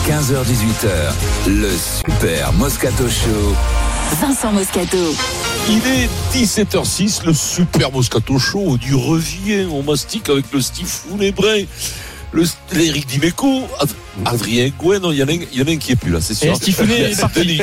[0.07, 1.47] 15h18h.
[1.47, 1.69] Le
[2.05, 3.55] Super Moscato Show.
[4.21, 4.97] Vincent Moscato.
[5.69, 11.17] Il est 17h06, le Super Moscato Show, on y revient, on mastique avec le Stifou,
[11.17, 11.65] les Brins,
[12.33, 12.43] le
[12.73, 13.89] l'Éric Dimeco, Ad-
[14.25, 15.31] Adrien Gouin, non, il y, en a
[15.71, 16.51] un- qui est plus là, c'est sûr.
[16.51, 17.61] Et Stifounet est C'est parti.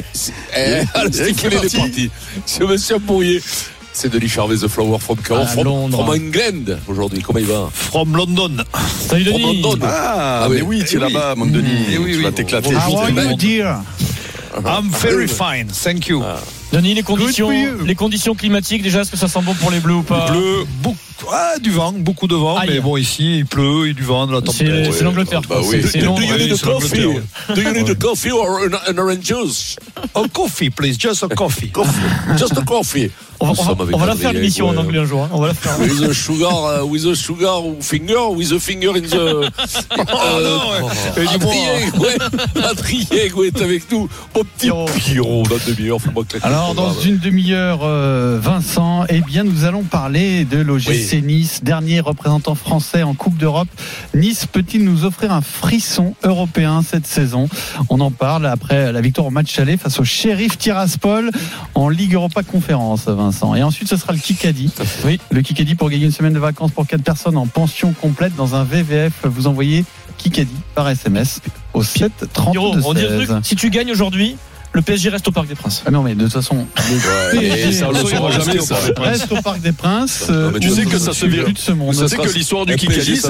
[0.57, 2.11] Eh, le Stifounet est parti.
[2.47, 3.43] C'est monsieur Bourrier.
[3.93, 7.21] C'est Denis Charvet, The Flower from, À from, from England aujourd'hui.
[7.21, 8.63] Comment il va From London.
[9.09, 9.63] Salut From Denis.
[9.63, 9.79] London.
[9.89, 10.85] Ah, Ah mais oui.
[10.87, 11.13] tu es Eh oui.
[11.13, 11.69] là-bas, mon Denis.
[11.93, 12.23] Eh oui, tu oui.
[12.23, 12.75] vas t'éclater.
[12.75, 13.81] How are you, dear?
[14.65, 16.23] I'm very fine, thank you.
[16.73, 17.51] Denis, les conditions,
[17.85, 20.65] les conditions climatiques, déjà, est-ce que ça sent bon pour les bleus ou pas Bleu,
[20.83, 20.99] beaucoup,
[21.33, 22.69] ah, du vent, beaucoup de vent, Aïe.
[22.75, 24.93] mais bon, ici, il pleut, il y a du vent, de la C'est tempête.
[24.93, 25.41] c'est l'Angleterre.
[25.49, 25.81] Bah oui.
[25.81, 27.21] Do you need Oui, a coffee?
[27.55, 29.77] Do you need a coffee or an, an orange juice?
[30.15, 31.73] A coffee, please, just a coffee.
[32.37, 33.11] Just a coffee.
[33.41, 35.05] On va, Nous on va- sommes avec on va la faire l'émission en anglais un
[35.05, 35.23] jour.
[35.23, 35.29] hein.
[35.33, 35.79] On va la faire.
[35.79, 39.51] with a sugar, uh, with a sugar finger, with a finger in the.
[39.99, 41.23] Oh Euh, non, ouais.
[41.23, 44.09] Du Adrien, ouais, Adrien, ouais, est avec nous.
[44.35, 44.87] Mon petit Pierrot.
[44.97, 45.99] Pierrot, dans une demi-heure,
[46.43, 52.01] Alors, dans une demi-heure, euh, Vincent, eh bien, nous allons parler de l'OGC Nice, dernier
[52.01, 53.69] représentant français en Coupe d'Europe.
[54.15, 57.49] Nice peut-il nous offrir un frisson européen cette saison?
[57.89, 61.31] On en parle après la victoire au match aller face au shérif Tiraspol
[61.75, 63.28] en Ligue Europa Conférence, Vincent.
[63.57, 64.71] Et ensuite, ce sera le Kikadi.
[65.05, 68.35] Oui, le Kikadi pour gagner une semaine de vacances pour quatre personnes en pension complète
[68.37, 69.13] dans un VVF.
[69.25, 69.85] Vous envoyez
[70.17, 71.41] Kikadi par SMS
[71.75, 72.13] au 7
[72.51, 73.29] Pierrot, 32 on dit un 16.
[73.29, 73.45] truc.
[73.45, 74.37] Si tu gagnes aujourd'hui,
[74.73, 75.83] le PSG reste au Parc des Princes.
[75.87, 78.77] Ah non, mais de toute façon, le Ouais, PSG ça, on saura jamais, ça.
[78.99, 80.27] reste au Parc des Princes.
[80.31, 81.55] euh, tu sais que ça se vérifie.
[81.55, 81.95] de ce monde.
[81.97, 83.21] Tu sais que l'histoire du Kikadi,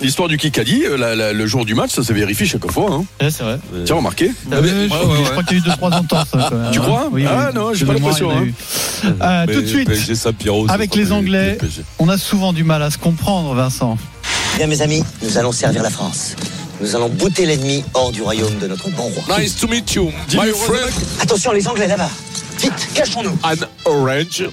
[0.00, 2.90] l'histoire du Kikadi, euh, le jour du match, ça se vérifie chaque fois.
[2.92, 3.04] Hein.
[3.20, 3.58] Ouais, c'est vrai.
[3.84, 6.48] Tiens, remarqué Euh, je, je crois qu'il y a eu 2-3 ans de temps, ça,
[6.50, 6.70] quand même.
[6.72, 7.28] Tu crois Oui, oui.
[7.30, 9.46] Ah non, j'ai pas l'impression, hein.
[9.52, 9.90] tout de suite,
[10.68, 11.58] avec les Anglais,
[11.98, 13.98] on a souvent du mal à se comprendre, Vincent.
[14.56, 16.34] Bien mes amis, nous allons servir la France.
[16.80, 19.38] Nous allons bouter l'ennemi hors du royaume de notre bon roi.
[19.38, 20.92] Nice to meet you, my friend.
[21.20, 22.10] Attention les Anglais là-bas.
[22.58, 23.36] Vite, cachons-nous.
[23.42, 23.54] An
[23.84, 24.44] orange,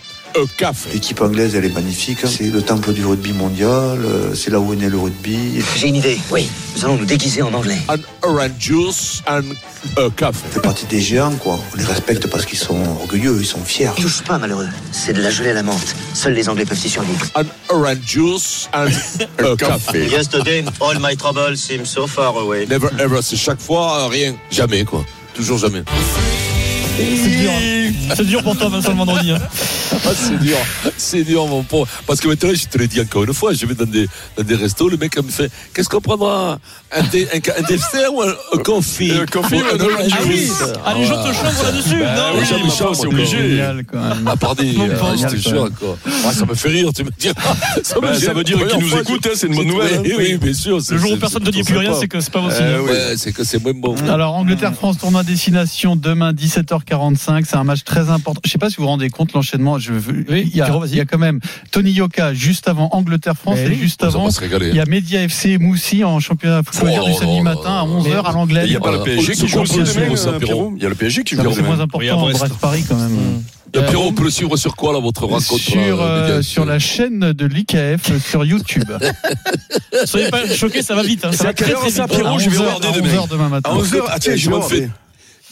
[0.92, 2.20] L'équipe anglaise, elle est magnifique.
[2.26, 4.00] C'est le temple du rugby mondial.
[4.04, 5.62] euh, C'est là où est né le rugby.
[5.78, 6.18] J'ai une idée.
[6.32, 7.78] Oui, nous allons nous déguiser en anglais.
[7.88, 9.42] An orange juice and
[9.98, 10.40] a café.
[10.48, 11.60] Ça fait partie des géants, quoi.
[11.74, 13.92] On les respecte parce qu'ils sont orgueilleux, ils sont fiers.
[13.96, 14.68] Touche pas malheureux.
[14.92, 15.96] C'est de la gelée à la menthe.
[16.14, 17.26] Seuls les Anglais peuvent y survivre.
[17.36, 18.88] An orange juice and
[19.46, 20.08] a café.
[20.10, 22.66] Yesterday, all my troubles seem so far away.
[22.66, 24.36] Never ever, c'est chaque fois euh, rien.
[24.50, 25.06] Jamais, quoi.
[25.36, 25.84] Toujours jamais.
[26.96, 27.52] C'est dur.
[27.52, 28.14] hein.
[28.16, 29.32] C'est dur pour toi, Vincent, le vendredi.
[29.32, 29.40] hein.
[30.06, 30.58] Ah, c'est dur,
[30.98, 31.88] c'est dur, mon pauvre.
[32.06, 34.08] Parce que maintenant, je te l'ai dit encore une fois, je vais dans des,
[34.38, 36.60] dans des restos, le mec me fait Qu'est-ce qu'on prendra?
[36.92, 39.78] Un, dé- un, un dessert ou un, un coffee Un coffee ou un
[40.12, 40.52] Ah oui,
[40.86, 41.98] ah, les gens te chambrent là-dessus.
[41.98, 42.46] Ben non, oui, bah,
[42.76, 43.38] chambre, c'est c'est obligé.
[43.38, 43.84] même.
[44.26, 45.98] Ah, pardon, Bon, euh, je te jure, quoi.
[46.06, 47.30] Ouais, ça me fait rire, tu me dis.
[47.84, 50.02] Ça, Ben, ça veut dire qu'il nous écoute, hein, c'est une bonne nouvelle.
[50.18, 50.78] Oui, bien sûr.
[50.90, 52.68] Le jour où personne ne dit plus rien, c'est que c'est pas possible.
[53.18, 53.96] C'est que c'est moins bon.
[54.10, 56.34] Alors Angleterre-France tournoi destination demain
[56.88, 59.80] 17h45 c'est un match très important je sais pas si vous vous rendez compte l'enchaînement
[59.80, 60.92] je veux- Oui, il, y a, Pierrot, vas-y.
[60.92, 61.40] il y a quand même
[61.72, 64.70] Tony Yoka juste avant Angleterre-France et juste avant régaler.
[64.70, 67.86] il y a Media FC Moussi en championnat football Oh du samedi matin à là
[67.86, 69.04] 11h à l'anglais il n'y a pas le.
[69.04, 70.40] PSG qui joue aussi euh.
[70.40, 72.32] Pierrot Il y a le PSG qui joue c'est moins important à.
[72.34, 73.42] Brest-Paris quand même
[73.76, 76.22] Et Euh, Pierrot, on peut le suivre sur quoi, là, votre rencontre sur, là, euh,
[76.28, 78.84] Média sur la chaîne de l'IKF sur YouTube
[80.06, 81.26] Soyez pas choqués, ça va vite.
[81.26, 81.30] hein.
[81.32, 82.08] C'est Ça va à très, ça.
[82.08, 83.08] Pierrot à je vais 11h, regarder à demain.
[83.10, 84.90] 11h demain matin À 11h, ah tiens, je vais m'en fais.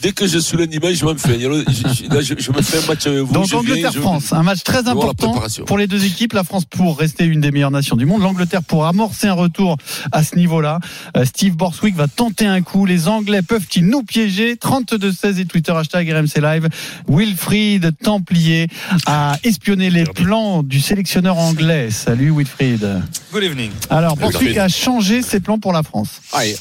[0.02, 1.40] Dès que je suis lundi matin, je m'en fais.
[1.40, 3.34] Je- je- Là, je, je me fais un match avec vous.
[3.34, 5.34] Donc Angleterre-France, je- un match très important
[5.66, 6.34] pour les deux équipes.
[6.34, 8.22] La France pour rester une des meilleures nations du monde.
[8.22, 9.78] L'Angleterre pour amorcer un retour
[10.12, 10.80] à ce niveau-là.
[11.18, 12.86] Euh, Steve Borswick va tenter un coup.
[12.86, 14.56] Les Anglais peuvent-ils nous piéger?
[14.56, 16.68] 32-16 et Twitter hashtag RMC Live.
[17.08, 18.68] Wilfried Templier
[19.06, 21.92] a espionné les plans du sélectionneur anglais.
[21.92, 22.88] Salut Wilfried.
[23.32, 23.72] Good evening.
[23.90, 24.16] Alors.
[24.18, 26.22] Borswick a changé ses plans pour la France.
[26.34, 26.56] Aïe.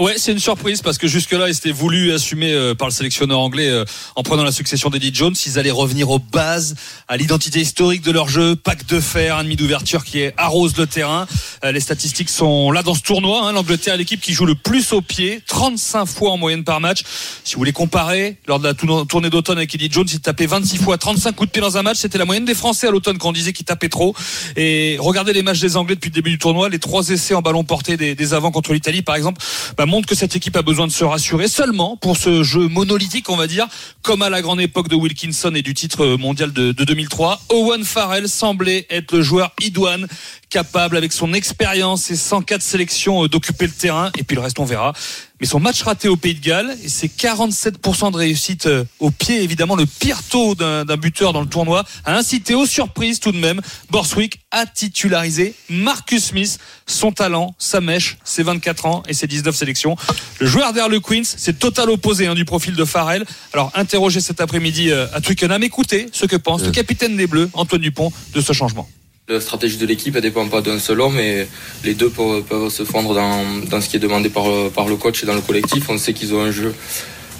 [0.00, 3.38] Ouais, c'est une surprise parce que jusque-là, il s'était voulu assumer euh, par le sélectionneur
[3.38, 3.84] anglais euh,
[4.16, 5.36] en prenant la succession d'Eddie Jones.
[5.46, 6.74] Ils allaient revenir aux bases,
[7.06, 10.88] à l'identité historique de leur jeu, pack de fer, un demi d'ouverture qui arrose le
[10.88, 11.28] terrain.
[11.64, 13.46] Euh, les statistiques sont là dans ce tournoi.
[13.46, 13.52] Hein.
[13.52, 17.02] L'Angleterre l'équipe qui joue le plus au pied, 35 fois en moyenne par match.
[17.44, 20.78] Si vous voulez comparer, lors de la tournée d'automne avec Eddie Jones, il tapait 26
[20.78, 21.98] fois, 35 coups de pied dans un match.
[21.98, 24.16] C'était la moyenne des Français à l'automne quand on disait qu'ils tapaient trop.
[24.56, 26.68] Et regardez les matchs des Anglais depuis le début du tournoi.
[26.68, 29.40] Les trois essais en ballon porté des, des avants contre l'Italie, par exemple,
[29.76, 33.28] bah, montrent que cette équipe a besoin de se rassurer seulement pour ce jeu monolithique,
[33.30, 33.66] on va dire,
[34.02, 37.40] comme à la grande époque de Wilkinson et du titre mondial de, de 2003.
[37.50, 40.06] Owen Farrell semblait être le joueur idoine
[40.54, 44.10] capable, avec son expérience et 104 sélections, euh, d'occuper le terrain.
[44.16, 44.92] Et puis le reste, on verra.
[45.40, 49.10] Mais son match raté au Pays de Galles et ses 47% de réussite euh, au
[49.10, 53.32] pied, évidemment le pire taux d'un buteur dans le tournoi, a incité aux surprises tout
[53.32, 53.60] de même.
[53.90, 59.56] Borswick a titularisé Marcus Smith, son talent, sa mèche, ses 24 ans et ses 19
[59.56, 59.96] sélections.
[60.38, 63.24] Le joueur d'Harlequins, c'est le total opposé hein, du profil de Farrell.
[63.52, 67.50] Alors interrogé cet après-midi euh, à Twickenham, écoutez ce que pense le capitaine des Bleus,
[67.54, 68.88] Antoine Dupont, de ce changement.
[69.26, 71.46] La stratégie de l'équipe, elle dépend pas d'un seul homme et
[71.82, 74.44] les deux peuvent, se fondre dans, dans ce qui est demandé par,
[74.74, 75.88] par le coach et dans le collectif.
[75.88, 76.74] On sait qu'ils ont un jeu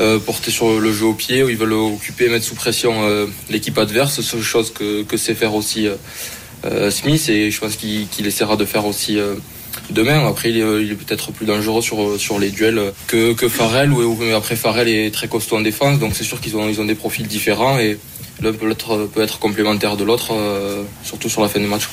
[0.00, 3.04] euh, porté sur le jeu au pied où ils veulent occuper et mettre sous pression
[3.04, 5.96] euh, l'équipe adverse, chose que, que sait faire aussi euh,
[6.64, 9.34] euh, Smith et je pense qu'il qu'il essaiera de faire aussi euh,
[9.90, 10.26] demain.
[10.26, 13.92] Après, il est, il est peut-être plus dangereux sur, sur les duels que, que Farrell.
[13.92, 16.84] Ou, après, Farrell est très costaud en défense, donc c'est sûr qu'ils ont, ils ont
[16.84, 17.98] des profils différents et
[18.42, 21.88] l'un peut être, peut être complémentaire de l'autre, euh, surtout sur la fin du match.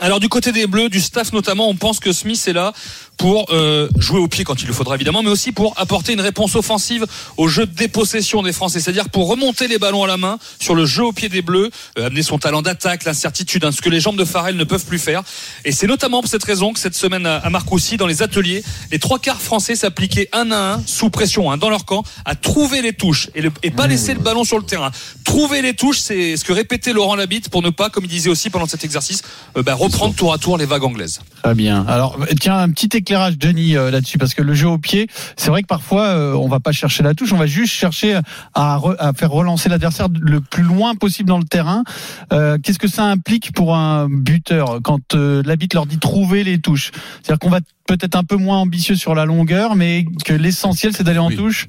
[0.00, 2.72] Alors du côté des Bleus, du staff notamment, on pense que Smith est là
[3.16, 6.20] pour euh, jouer au pied quand il le faudra évidemment, mais aussi pour apporter une
[6.20, 7.04] réponse offensive
[7.36, 10.76] au jeu de dépossession des Français, c'est-à-dire pour remonter les ballons à la main sur
[10.76, 13.88] le jeu au pied des Bleus, euh, amener son talent d'attaque, l'incertitude, hein, ce que
[13.88, 15.22] les jambes de Farrell ne peuvent plus faire.
[15.64, 18.62] Et c'est notamment pour cette raison que cette semaine à à Marcoussis, dans les ateliers,
[18.92, 22.34] les trois quarts français s'appliquaient un à un, sous pression, hein, dans leur camp, à
[22.36, 24.90] trouver les touches et, le- et pas laisser le ballon sur le terrain.
[25.24, 28.30] Trouver les touches, c'est ce que répétait Laurent Labitte pour ne pas, comme il disait
[28.30, 29.22] aussi pendant cet exercice,
[29.56, 31.20] euh, bah, reprendre tour à tour les vagues anglaises.
[31.42, 31.84] Très bien.
[31.86, 35.50] Alors, tiens, un petit éclairage, Denis, euh, là-dessus, parce que le jeu au pied, c'est
[35.50, 38.20] vrai que parfois, euh, on va pas chercher la touche, on va juste chercher
[38.54, 41.84] à, re- à faire relancer l'adversaire le plus loin possible dans le terrain.
[42.32, 46.58] Euh, Qu'est-ce que ça implique pour un buteur quand euh, l'habit leur dit trouver les
[46.58, 46.90] touches?
[47.22, 51.04] C'est-à-dire qu'on va peut-être un peu moins ambitieux sur la longueur, mais que l'essentiel, c'est
[51.04, 51.66] d'aller en touche?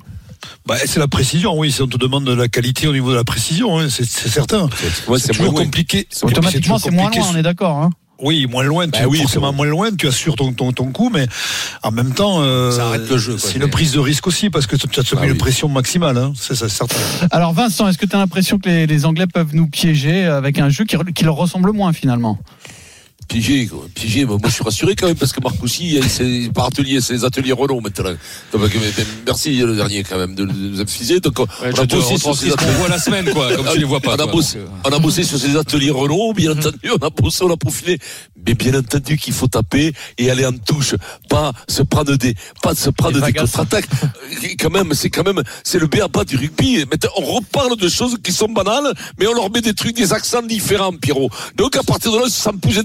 [0.66, 1.72] Bah, c'est la précision, oui.
[1.72, 4.70] Si on te demande de la qualité au niveau de la précision, hein, c'est certain.
[5.08, 6.08] ouais, c'est toujours compliqué.
[6.22, 7.78] Automatiquement, c'est moins loin, on est d'accord.
[7.78, 7.90] Hein
[8.22, 11.10] Oui, moins loin, tu Bah oui, forcément moins loin, tu assures ton, ton, ton coup,
[11.10, 11.26] mais
[11.84, 13.50] en même temps, euh, Ça arrête le jeu, quoi.
[13.50, 15.38] c'est une prise de risque aussi, parce que tu as Ah mis une oui.
[15.38, 16.98] pression maximale, hein, c'est ça, certain.
[17.32, 20.60] Alors Vincent, est-ce que tu as l'impression que les, les Anglais peuvent nous piéger avec
[20.60, 22.38] un jeu qui, qui leur ressemble moins finalement?
[23.30, 23.86] Piégé, quoi.
[23.94, 24.26] Piégé.
[24.26, 27.52] Moi, je suis rassuré quand même parce que Marcoussi, c'est par atelier, c'est les ateliers
[27.54, 28.10] Renault maintenant.
[28.52, 31.20] Donc, euh, merci le dernier quand même de nous infuser.
[31.20, 32.72] Donc, on Ouais, on a bossé sur ces ateliers.
[32.80, 34.66] voit la semaine, quoi, comme tu les vois pas, On a bossé, euh.
[34.84, 36.80] on a bossé sur ces ateliers Renault, bien entendu.
[36.92, 38.00] On a bossé, on a profilé.
[38.48, 40.96] Mais bien entendu qu'il faut taper et aller en touche,
[41.30, 42.34] pas se prendre des,
[42.64, 43.86] pas se prendre Des contre-attaques.
[44.02, 46.80] Euh, Quand même, c'est quand même, c'est le béaba du rugby.
[46.80, 50.14] Maintenant, on reparle de choses qui sont banales, mais on leur met des trucs, des
[50.14, 51.30] accents différents, Pierrot.
[51.56, 52.78] Donc, à partir de là, ils se sentent plus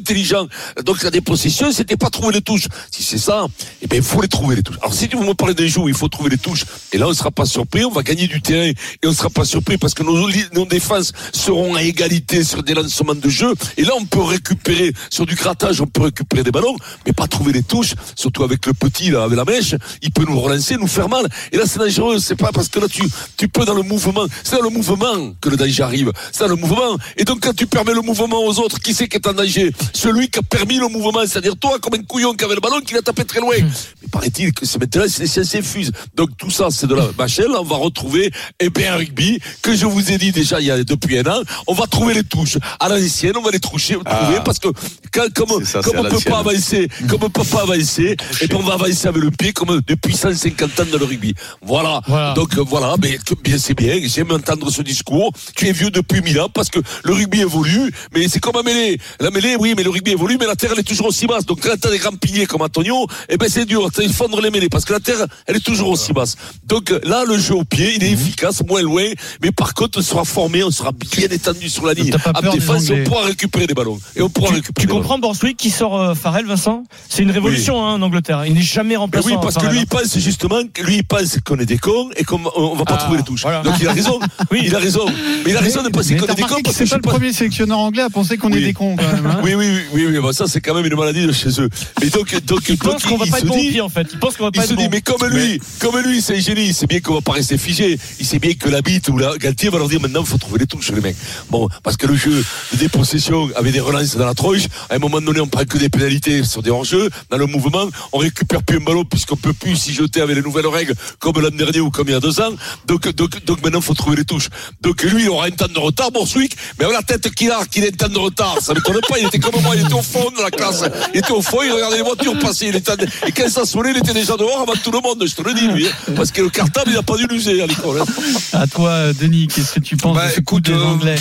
[0.85, 2.69] Donc, la dépossession, c'était pas trouver les touches.
[2.91, 3.47] Si c'est ça,
[3.83, 4.79] eh ben, il faut les trouver, les touches.
[4.81, 7.09] Alors, si vous me parlez d'un jour où il faut trouver les touches, et là,
[7.09, 9.95] on sera pas surpris, on va gagner du terrain, et on sera pas surpris parce
[9.95, 14.23] que nos défenses seront à égalité sur des lancements de jeu, et là, on peut
[14.23, 18.45] récupérer, sur du grattage, on peut récupérer des ballons, mais pas trouver les touches, surtout
[18.45, 21.27] avec le petit, là, avec la mèche, il peut nous relancer, nous faire mal.
[21.53, 23.03] Et là, c'est dangereux, c'est pas parce que là, tu,
[23.37, 26.51] tu peux dans le mouvement, c'est dans le mouvement que le danger arrive, c'est dans
[26.51, 26.97] le mouvement.
[27.17, 29.73] Et donc, quand tu permets le mouvement aux autres, qui c'est qui est en danger?
[29.93, 32.81] Celui qui a permis le mouvement, c'est-à-dire toi, comme un couillon qui avait le ballon,
[32.81, 33.55] qui l'a tapé très loin.
[33.59, 35.93] Mais paraît-il que c'est maintenant, c'est les sciences infuses.
[36.15, 38.31] Donc, tout ça, c'est de la machelle, on va retrouver,
[38.61, 41.27] eh bien, un rugby, que je vous ai dit déjà il y a, depuis un
[41.27, 42.59] an, on va trouver les touches.
[42.81, 44.69] À l'ancienne, on va les toucher, trouver, parce que,
[45.13, 48.63] quand, comme, ça, on peut pas avancer, comme on peut pas avancer, et puis on
[48.63, 51.35] va avancer avec le pied comme depuis 150 ans dans le rugby.
[51.63, 52.03] Voilà.
[52.35, 55.33] Donc euh, voilà, mais bien c'est bien, j'aime entendre ce discours.
[55.57, 58.63] Tu es vieux depuis mille ans parce que le rugby évolue, mais c'est comme la
[58.63, 58.99] mêlée.
[59.21, 61.45] La mêlée, oui, mais le rugby évolue, mais la terre elle est toujours aussi basse.
[61.47, 64.51] Donc quand t'as des grands piliers comme Antonio, eh ben c'est dur, t'as fondre les
[64.51, 66.37] mêlées parce que la terre elle est toujours aussi basse.
[66.67, 69.05] Donc là le jeu au pied, il est efficace, moins loin,
[69.43, 72.11] mais par contre on sera formé, on sera bien étendu sur la ligne.
[72.43, 74.87] Des défense, on pourra récupérer des ballons et on pourra Tu, récupérer.
[74.87, 76.85] tu comprends Borswick qui sort euh, Farrell, Vincent?
[77.09, 78.45] C'est une révolution hein, en Angleterre.
[78.47, 79.29] Il n'est jamais Mais remplaçant.
[79.29, 82.25] oui, parce que lui, il pense justement, lui, il pense qu'on est des cons et
[82.25, 83.43] qu'on on va pas Ah, trouver les touches.
[83.43, 83.63] voilà.
[83.63, 84.19] Donc il a raison.
[84.51, 84.61] Oui.
[84.67, 85.05] Il a raison.
[85.45, 87.03] Mais il a raison de penser qu'on est des cons parce que c'est pas le
[87.03, 89.27] premier sélectionneur anglais à penser qu'on est des cons quand même.
[89.27, 89.41] hein.
[89.43, 91.69] Oui, oui, oui, oui, oui, bah ça c'est quand même une maladie de chez eux.
[92.03, 94.07] Mais donc, donc, Il pense qu'on va il pas se être bon dit- en fait.
[94.13, 94.91] Il pense qu'on va Il pas se être dit, bon.
[94.93, 97.57] mais comme lui, comme lui, c'est un génie, il sait bien qu'on va pas rester
[97.59, 97.99] figé.
[98.21, 100.39] Il sait bien que la bite ou la Galtier va leur dire maintenant, il faut
[100.39, 101.17] trouver les touches, les mecs.
[101.51, 104.63] Bon, parce que le jeu de dépossession avait des relances dans la tronche.
[104.91, 107.09] À un moment donné, on prend que des pénalités sur des hors-jeux.
[107.31, 110.43] Dans le mouvement, on récupère plus un ballon puisqu'on peut plus s'y jeter avec les
[110.43, 112.53] nouvelles règles comme l'an dernier ou comme il y a deux ans.
[112.87, 114.49] Donc, donc, donc maintenant, il faut trouver les touches.
[114.83, 117.65] Donc lui, il aura un temps de retard, Borswick, mais avec la tête qu'il a,
[117.67, 119.19] qu'il ait un temps de retard, ça m'étonne pas.
[119.19, 120.83] Il était comme moi, il était au fond de la classe.
[121.13, 122.67] Il était au fond, il regardait les voitures passer.
[122.69, 122.93] Il était
[123.27, 125.55] Et quand ça sonnait, il était déjà dehors avant tout le monde, je te le
[125.55, 125.87] dis, lui.
[125.87, 126.13] hein.
[126.17, 128.01] Parce que le cartable, il n'a pas dû l'user à l'école.
[128.01, 128.05] hein.
[128.53, 131.17] À toi, Denis, qu'est-ce que tu penses Bah, de ce coup écoute, des euh, Anglais?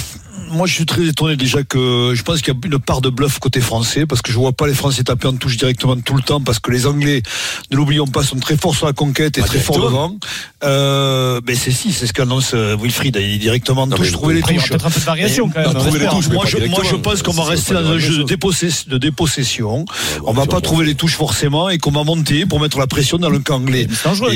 [0.53, 3.09] Moi, je suis très étonné déjà que je pense qu'il y a une part de
[3.09, 6.15] bluff côté français parce que je vois pas les Français taper en touche directement tout
[6.15, 7.21] le temps parce que les Anglais,
[7.71, 10.15] ne l'oublions pas, sont très forts sur la conquête et Pas très forts devant.
[10.63, 13.15] Euh, mais c'est si, c'est ce qu'annonce euh, Wilfried.
[13.19, 14.69] Il est directement en Non, touche, mais trouver les touches.
[14.69, 15.65] peut-être un peu de variation quand même.
[15.73, 16.11] Non, on trouver les espère.
[16.19, 16.99] touches, mais Moi je, moi, je directement.
[17.01, 18.25] pense qu'on va rester dans un jeu de, chose.
[18.25, 19.85] dépossess- de dépossession.
[20.19, 22.87] bon, On va pas trouver les touches forcément et qu'on va monter pour mettre la
[22.87, 23.87] pression dans le camp anglais.
[23.91, 24.31] C'est dangereux,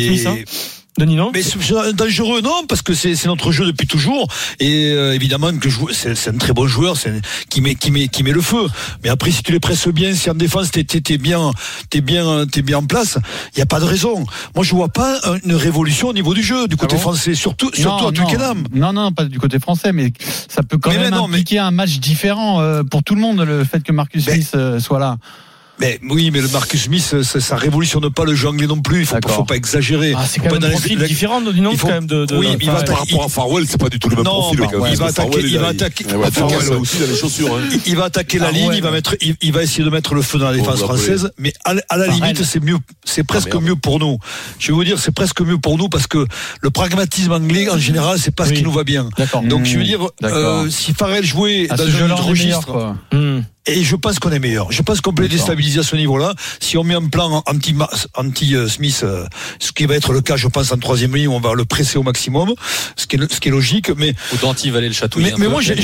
[0.97, 4.27] Denis, non mais c'est dangereux, non, parce que c'est c'est notre jeu depuis toujours.
[4.59, 7.19] Et euh, évidemment que je- c'est c'est un très bon joueur, c'est un-
[7.49, 8.65] qui met qui met qui met le feu.
[9.03, 11.51] Mais après, si tu les presses bien, si en défense t'es t'es t'es bien
[11.91, 13.19] t'es bien t'es bien en place,
[13.55, 14.25] il y a pas de raison.
[14.55, 17.35] Moi, je vois pas un- une révolution au niveau du jeu du côté bon français,
[17.35, 18.63] surtout surtout non, à Twickenham.
[18.73, 20.11] non, non, pas du côté français, mais
[20.49, 23.13] ça peut quand Mais même mais non, mais- impliquer un match différent euh, pour tout
[23.13, 25.17] le monde, le fait que Marcus Mais- Smith euh, soit là.
[25.79, 29.01] Mais oui, mais le Marcus Smith, ça, ça révolutionne pas le jeu anglais non plus.
[29.01, 30.13] Il faut, pas- faut pas exagérer.
[30.17, 32.25] Ah, c'est quand même un les- profil la- différent, il faut- quand même de.
[32.25, 34.25] de- oui, il va attaquer- Par rapport à Farwell, c'est pas du tout le même
[34.25, 34.59] Non, profil.
[34.59, 37.05] bah, même, il va attaquer- Farwell, il va a- attaquer- il attaquer Farwell, aussi dans
[37.05, 37.55] les chaussures.
[37.55, 37.61] hein.
[37.71, 38.95] Il- il va attaquer la Ah ligne, ouais, il va ouais.
[38.95, 41.29] mettre, il, il va essayer de mettre le feu dans la défense Oh, bah, française,
[41.37, 42.21] mais à, la- à la Pareil.
[42.21, 43.63] limite, c'est mieux, c'est presque merde.
[43.63, 44.17] mieux pour nous.
[44.57, 46.25] Je vais vous dire, c'est presque mieux pour nous parce que
[46.61, 49.09] le pragmatisme anglais, en général, c'est pas ce qui nous va bien.
[49.43, 49.85] Donc, je veux Mmh.
[49.85, 52.95] dire, euh, si Farrell jouait À dans un autre registre.
[53.67, 54.71] Et je pense qu'on est meilleur.
[54.71, 56.33] Je pense qu'on peut les déstabiliser à ce niveau-là.
[56.59, 57.75] Si on met un plan anti,
[58.15, 58.67] anti euh,
[59.03, 59.25] euh,
[59.59, 61.97] ce qui va être le cas, je pense, en troisième ligne, on va le presser
[61.97, 62.53] au maximum,
[62.95, 63.89] ce qui est, ce qui est logique.
[63.97, 65.33] Mais Ou Danty va aller le chatouiller.
[65.37, 65.75] mais, moi, j'ai-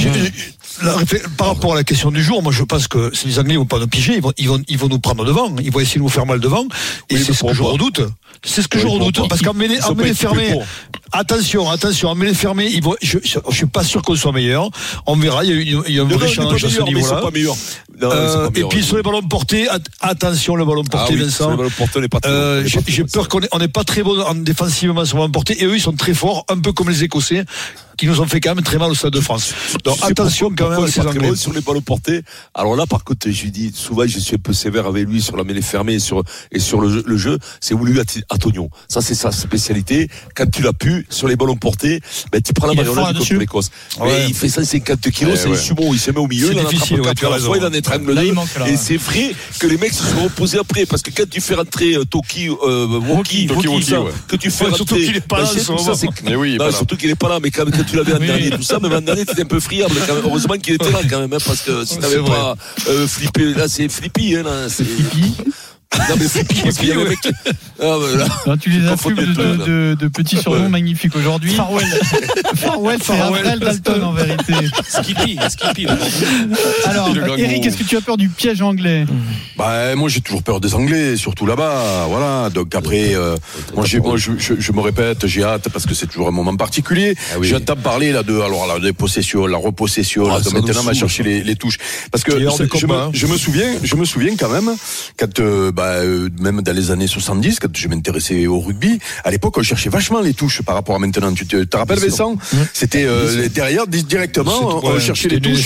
[1.38, 3.66] par rapport à la question du jour, moi, je pense que si les Anglais vont
[3.66, 5.54] pas nous piger, ils vont, ils vont, ils vont nous prendre devant.
[5.62, 6.66] Ils vont essayer de nous faire mal devant.
[7.10, 8.02] Et Oui, c'est ce que je redoute.
[8.46, 9.30] C'est ce que Oui, je redoute.
[9.30, 9.80] Parce qu'en mêlée,
[10.14, 10.54] fermée,
[11.12, 14.32] attention, attention, en mêlée fermée, ils vont, je, je, je suis pas sûr qu'on soit
[14.32, 14.70] meilleur.
[15.06, 15.44] On verra.
[15.46, 17.22] Il y a, une- il y a un Non, vrai challenge à ce niveau-là.
[18.02, 21.20] Non, Euh, et puis sur les ballons portés, at- attention le ballon Ah porté, oui,
[21.20, 21.52] sur Vincent.
[21.52, 24.02] les ballons portés, on pas très Euh, j'ai peur qu'on est- on n'est pas très
[24.04, 26.74] bon en défensivement sur le ballon porté et eux ils sont très forts, un peu
[26.74, 27.46] comme les Écossais
[28.04, 29.54] qui nous ont fait quand même très mal au Stade de France.
[29.86, 31.36] Donc Tu attention pourquoi- quand même à est ces pas Anglais.
[31.36, 32.22] sur les ballons portés.
[32.54, 35.22] Alors là, par contre, je lui dis souvent, je suis un peu sévère avec lui
[35.22, 36.22] sur la mêlée fermée et sur,
[36.52, 38.70] et sur le jeu, le jeu c'est voulu à Antonio.
[38.90, 40.10] Ça, c'est sa spécialité.
[40.36, 42.02] Quand tu l'as pu, sur les ballons portés,
[42.32, 43.70] ben, tu prends la est fort contre l'Écosse.
[44.00, 44.08] Ouais.
[44.08, 45.58] Mais il fait 150 kilos, Ouais, c'est un ouais.
[45.58, 47.28] sumo, il se met au milieu, C'est il en difficile, attrape ouais, quatre tu as
[47.28, 47.48] à la raison.
[47.48, 48.34] fois, il en étrangle Là, deux.
[48.34, 51.40] là, Et c'est vrai que les mecs se sont reposés après, parce que quand tu
[51.40, 54.12] fais rentrer euh, Toki, euh, Woki, Toki, Woki, Woki, ça, ouais.
[54.28, 55.54] que tu fais Ouais, rentrer, surtout qu'il est pas là ben, en
[57.94, 58.28] tu l'avais l'an oui.
[58.28, 59.94] dernier, tout ça, mais l'an dernier, t'étais un peu friable.
[60.08, 60.24] Quand même.
[60.26, 62.56] Heureusement qu'il était là quand même, hein, parce que si t'avais pas
[62.88, 64.36] euh, flippé, là c'est flippy.
[64.36, 64.86] Hein, là, c'est...
[66.10, 66.30] Non, mais le
[68.58, 71.54] Tu les assumes de, de, petits surnoms magnifiques aujourd'hui.
[71.54, 71.88] Farwell.
[72.56, 74.54] Farwell, c'est Raphaël Dalton en vérité.
[74.88, 75.88] Skippy, Skippy.
[76.86, 79.06] Alors, Eric, est-ce que tu as peur du piège anglais?
[79.58, 82.08] Bah, moi j'ai toujours peur des Anglais, surtout là-bas.
[82.10, 82.50] Voilà.
[82.50, 83.36] Donc après, euh,
[83.76, 87.16] moi, je, me répète, j'ai hâte parce que c'est toujours un moment particulier.
[87.34, 87.48] Ah, oui.
[87.48, 90.24] J'entends parler là de alors là, des possessions, la repossession.
[90.24, 91.78] De maintenant, on va chercher les, touches.
[92.12, 94.72] Parce que je, me, souviens, je me souviens quand même
[95.18, 95.40] quand.
[95.40, 99.32] Euh, bah, bah, euh, même dans les années 70, quand je m'intéressais au rugby, à
[99.32, 101.34] l'époque, on cherchait vachement les touches par rapport à maintenant.
[101.34, 102.38] Tu te, rappelles, Vincent
[102.72, 105.66] C'était euh, derrière, directement, on cherchait les touches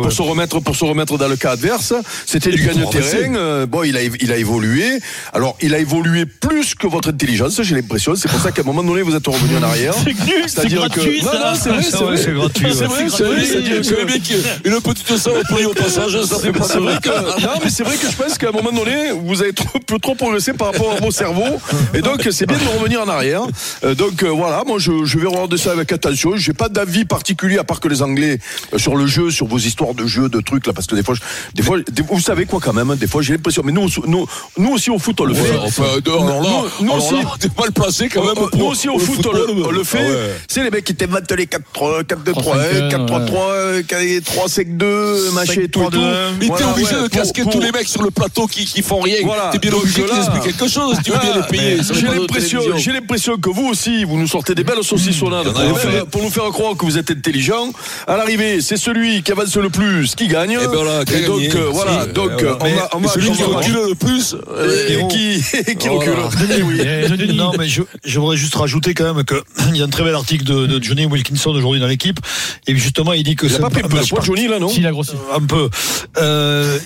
[0.00, 1.92] pour, se remettre, pour se remettre dans le cas adverse.
[2.24, 3.34] C'était du gagne terrain.
[3.34, 5.00] Euh, bon, il a, il a évolué.
[5.34, 8.14] Alors, il a évolué plus que votre intelligence, j'ai l'impression.
[8.16, 9.94] C'est pour ça qu'à un moment donné, vous êtes revenu en arrière.
[10.46, 11.00] C'est-à-dire que.
[11.22, 12.16] Non, c'est vrai, c'est vrai.
[13.28, 15.34] Vrai, petite salle
[15.66, 16.66] au passage, ça fait pas.
[16.66, 17.42] Que.
[17.42, 19.98] Non, mais c'est vrai que je pense qu'à un moment donné, vous avez trop, peu
[19.98, 21.60] trop progressé par rapport à mon cerveau.
[21.94, 23.42] Et donc, c'est bien de revenir en arrière.
[23.84, 26.36] Euh, donc, euh, voilà, moi, je, je, vais regarder ça avec attention.
[26.36, 28.38] J'ai pas d'avis particulier, à part que les Anglais,
[28.72, 31.02] euh, sur le jeu, sur vos histoires de jeu, de trucs, là, parce que des
[31.02, 31.20] fois, je,
[31.54, 33.62] des fois des, vous savez quoi, quand même, hein, des fois, j'ai l'impression.
[33.64, 34.26] Mais nous, nous,
[34.56, 35.50] nous aussi, au foot, on le fait.
[35.50, 38.34] Ouais, enfin, nous, nous aussi, t'es mal placé quand même.
[38.34, 39.98] Pour, nous aussi, au foot, on le, fait.
[40.00, 40.36] Ah ouais.
[40.48, 43.82] C'est les mecs qui t'inventent les 4-3, 4-2-3, 4-3-3,
[44.22, 45.82] 3-5-2, machin et tout.
[46.40, 49.18] Ils étaient obligés de casquer tous les mecs sur le plateau qui, qui font rien.
[49.24, 50.96] Voilà t'es quelque chose.
[51.14, 51.46] Ah,
[51.94, 55.52] j'ai l'impression que vous aussi, vous nous sortez des belles saucissonnades
[56.10, 57.72] pour nous faire croire que vous êtes intelligent.
[58.06, 60.52] À l'arrivée, c'est celui qui avance le plus qui gagne.
[60.52, 62.30] Et, ben là, et donc, euh, voilà, donc
[63.12, 65.08] celui qui recule le plus euh, et,
[65.76, 66.14] qui, recule.
[66.50, 70.04] Eh, eh, non, mais je, voudrais juste rajouter quand même qu'il y a un très
[70.04, 72.20] bel article de, Johnny Wilkinson aujourd'hui dans l'équipe.
[72.66, 73.60] Et justement, il dit que c'est.
[73.60, 73.68] pas
[74.22, 74.86] Johnny, là, non il.
[74.86, 75.68] Euh, un peu.
[76.18, 76.78] Euh,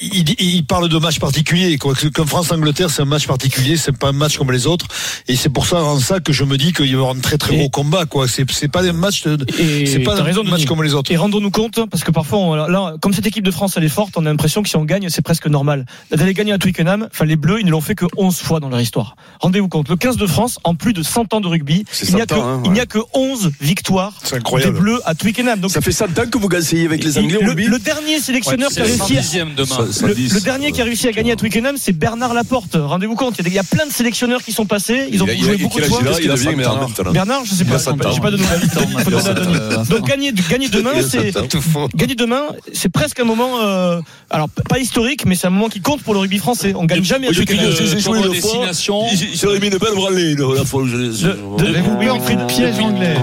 [0.00, 4.08] il, parle de match particulier, quoi que comme France-Angleterre, c'est un match particulier, c'est pas
[4.08, 4.86] un match comme les autres.
[5.28, 7.54] Et c'est pour ça, que je me dis qu'il va y avoir un très très
[7.54, 8.26] et gros combat, quoi.
[8.28, 9.24] C'est pas des matchs,
[9.86, 11.10] c'est pas un raison match comme les autres.
[11.12, 14.14] Et rendons-nous compte, parce que parfois, là, comme cette équipe de France, elle est forte,
[14.16, 15.86] on a l'impression que si on gagne, c'est presque normal.
[16.10, 18.68] D'aller gagner à Twickenham, enfin, les Bleus, ils ne l'ont fait que 11 fois dans
[18.68, 19.16] leur histoire.
[19.40, 19.88] Rendez-vous compte.
[19.88, 22.20] Le 15 de France, en plus de 100 ans de rugby, il n'y
[22.80, 24.14] a, que 11 hein, victoires
[24.58, 25.68] des Bleus à Twickenham.
[25.68, 27.38] Ça fait 100 ans que vous gassez avec les Anglais.
[27.40, 31.32] Le, le, dernier sélectionneur qui a réussi, à, le, dernier qui a réussi à gagner
[31.32, 32.76] à Twickenham, c'est c'est Bernard Laporte.
[32.76, 35.08] Rendez-vous compte, il y a plein de sélectionneurs qui sont passés.
[35.10, 36.00] Ils ont il joué beaucoup de fois.
[36.22, 36.90] Il, a bien Bernard.
[37.12, 37.78] Bernard, je sais pas.
[38.12, 39.88] J'ai pas de nouvelles.
[39.88, 41.32] Donc gagner, gagner demain, c'est
[41.96, 42.42] gagner demain,
[42.72, 43.60] c'est presque un moment.
[43.60, 44.00] Euh,
[44.30, 46.72] alors pas historique, mais c'est un moment qui compte pour le rugby français.
[46.76, 47.28] On gagne jamais.
[47.32, 47.44] J'ai
[47.98, 48.66] joué une fois.
[49.34, 50.96] J'aurais mis une belle bralée la fois où je.
[50.96, 53.16] de piège anglais.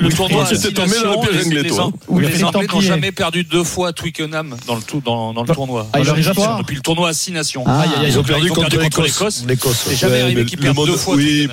[0.00, 1.90] Le tournoi, c'était un piège anglais, toi.
[2.18, 5.86] Les Anglais n'ont jamais perdu deux fois Twickenham dans le tournoi.
[5.92, 7.64] Ah, Depuis le tournoi à 6 nations.
[7.66, 9.44] Ah, ils ont perdu contre l'Écosse.
[9.46, 9.84] L'Écosse.
[9.88, 11.14] C'est jamais arrivé qu'ils perdent deux fois.
[11.14, 11.48] Oui,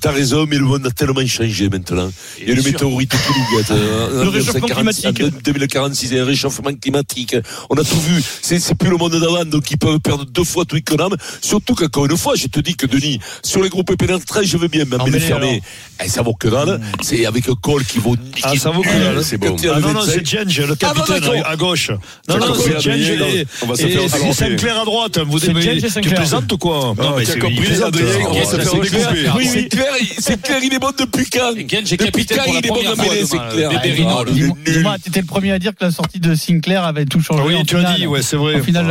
[0.00, 2.10] T'as raison, mais le monde a tellement changé maintenant.
[2.40, 3.70] Il y a le météorite qui nous gâte.
[3.70, 4.08] Hein.
[4.24, 5.22] Le réchauffement climatique.
[5.44, 7.36] 2046, il y a un réchauffement climatique.
[7.70, 8.20] On a tout vu.
[8.42, 11.14] C'est plus le monde d'avant, donc ils peuvent perdre deux fois tout Twickenham.
[11.40, 14.66] Surtout qu'encore une fois, je te dis que Denis, sur les groupes pénétrants, je veux
[14.66, 15.62] bien, ah, mais les fermer.
[16.04, 16.78] Eh, ça vaut que dalle.
[16.78, 17.02] Hmm.
[17.02, 18.16] C'est avec Cole qui vaut.
[18.42, 19.24] Ah, ça vaut que ah, dalle.
[19.24, 19.54] C'est bon.
[19.72, 21.90] Ah, non, non, c'est Genge, le capitaine à gauche.
[22.28, 23.46] Non, non, c'est Genge.
[23.62, 25.20] On va se faire Sinclair à droite.
[25.26, 26.94] Vous êtes Tu plaisantes ou quoi?
[26.98, 28.06] Non, mais c'est compris, Adrien.
[28.28, 32.82] On va clair, c'est clair, il est bon depuis quand Depuis quand il est bon
[32.82, 33.70] dans mêlée, c'est clair.
[33.72, 37.42] Ah, Thomas, t'étais le premier à dire que la sortie de Sinclair avait tout changé.
[37.42, 38.56] Ah oui, tu as dit, ouais, c'est vrai.
[38.56, 38.86] Au final,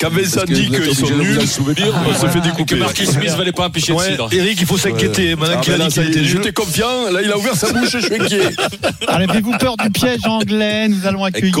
[0.00, 2.64] Quand Vincent dit qu'ils sont nuls, on ah, se fait découper.
[2.64, 4.28] Que Marcus Smith valait pas empêcher de cidre.
[4.32, 5.36] Eric, il faut s'inquiéter.
[5.36, 7.98] Maintenant qu'il a dit qu'il était J'étais confiant, là, il a ouvert sa bouche, je
[7.98, 8.50] suis inquiet.
[9.06, 11.54] Avez-vous peur du piège anglais Nous allons accueillir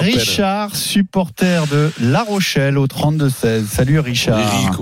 [0.00, 3.66] Richard, supporter de La Rochelle au 32-16.
[3.66, 4.78] Salut Richard.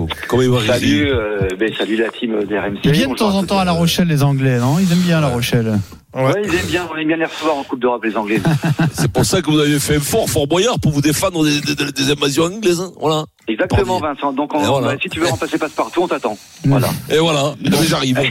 [0.65, 4.23] Salut, euh, ben, salut la ils viennent de temps en temps à La Rochelle, les
[4.23, 4.79] Anglais, non?
[4.79, 5.79] Ils aiment bien La Rochelle.
[6.13, 6.33] Ouais.
[6.43, 8.41] ils aiment bien, on aime bien les recevoir en Coupe d'Europe, les Anglais.
[8.93, 12.11] c'est pour ça que vous avez fait fort, fort boyard pour vous défendre des, des,
[12.11, 12.81] invasions anglaises.
[12.81, 12.91] Hein.
[12.99, 13.25] Voilà.
[13.47, 14.33] Exactement, Vincent.
[14.33, 14.97] Donc, on, voilà.
[15.01, 16.37] si tu veux remplacer passe-partout, on t'attend.
[16.65, 16.89] Voilà.
[17.09, 17.53] Et voilà,
[17.87, 18.19] j'arrive.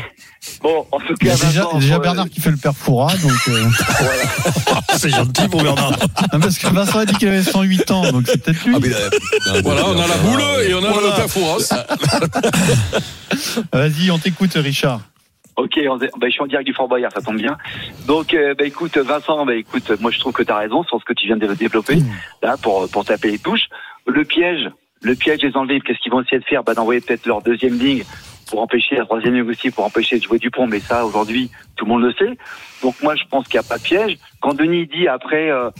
[0.63, 3.33] Bon, en tout cas, déjà, Vincent, déjà euh, Bernard qui fait le père Foura, donc.
[3.49, 3.65] Euh...
[4.01, 4.23] voilà
[4.99, 5.93] c'est gentil pour Bernard.
[6.31, 8.75] Ah, parce que Vincent a dit qu'il avait 108 ans, donc c'est peut-être lui.
[8.77, 9.11] Ah, mais, euh,
[9.47, 11.09] bah, voilà, bah, on a la bah, boule et on a voilà.
[11.09, 11.75] le Tafouras.
[13.73, 15.01] Ah, vas-y, on t'écoute, Richard.
[15.57, 17.57] Ok, on, je suis en direct du Fort Boyard, ça tombe bien.
[18.07, 21.05] Donc, euh, écoute, Vincent, bah, écoute, moi je trouve que tu as raison sur ce
[21.05, 22.11] que tu viens de développer, mmh.
[22.43, 23.69] là, pour, pour taper les touches.
[24.07, 24.71] Le piège,
[25.03, 26.63] le piège des enlevés, qu'est-ce qu'ils vont essayer de faire?
[26.65, 28.05] Bah, D'envoyer peut-être leur deuxième ligne
[28.49, 31.85] pour empêcher la troisième ligne aussi, pour empêcher de jouer Dupont, mais ça aujourd'hui tout
[31.85, 32.37] le monde le sait.
[32.83, 34.17] Donc moi je pense qu'il n'y a pas de piège.
[34.41, 35.71] Quand Denis dit après, euh,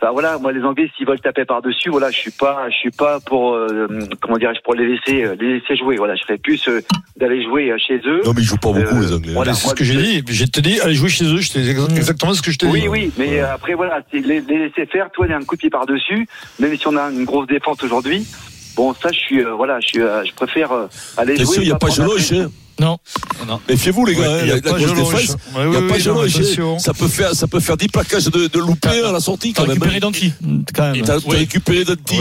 [0.00, 2.76] enfin, voilà, moi les Anglais s'ils veulent taper par dessus, voilà, je suis pas, je
[2.76, 3.88] suis pas pour euh,
[4.20, 5.96] comment dirais-je pour les laisser, euh, les laisser jouer.
[5.96, 6.80] Voilà, je serais plus euh,
[7.16, 8.20] d'aller jouer euh, chez eux.
[8.24, 9.32] Non, mais ils jouent pas beaucoup, Euh, les Anglais.
[9.32, 10.22] voilà, c'est ce que j'ai dit.
[10.28, 11.40] J'ai te dit, allez jouer chez eux.
[11.42, 12.72] C'est exactement ce que je t'ai dit.
[12.72, 15.10] Oui, oui, mais après voilà, les laisser faire.
[15.10, 16.26] Toi, il y a un coup de pied par dessus,
[16.60, 18.26] même si on a une grosse défense aujourd'hui.
[18.76, 20.86] Bon, ça, je suis, euh, voilà, je suis, euh, je préfère euh,
[21.16, 21.54] aller Bien jouer.
[21.54, 22.32] sûr, il n'y a pas Geloche.
[22.32, 22.50] hein.
[22.78, 22.98] Non.
[23.48, 23.58] non.
[23.68, 24.20] Méfiez-vous, les gars.
[24.20, 25.36] Ouais, hein, il la, grosse défense.
[25.54, 26.36] N'y a pas Geloche.
[26.36, 26.78] attention.
[26.78, 29.62] Ça peut faire, ça peut faire 10 plaquages de, de loupé à la sortie, quand
[29.62, 29.70] même.
[29.82, 30.00] récupéré hein.
[30.00, 30.32] Danti,
[30.74, 31.02] quand même.
[31.02, 32.18] T'as récupéré Danti.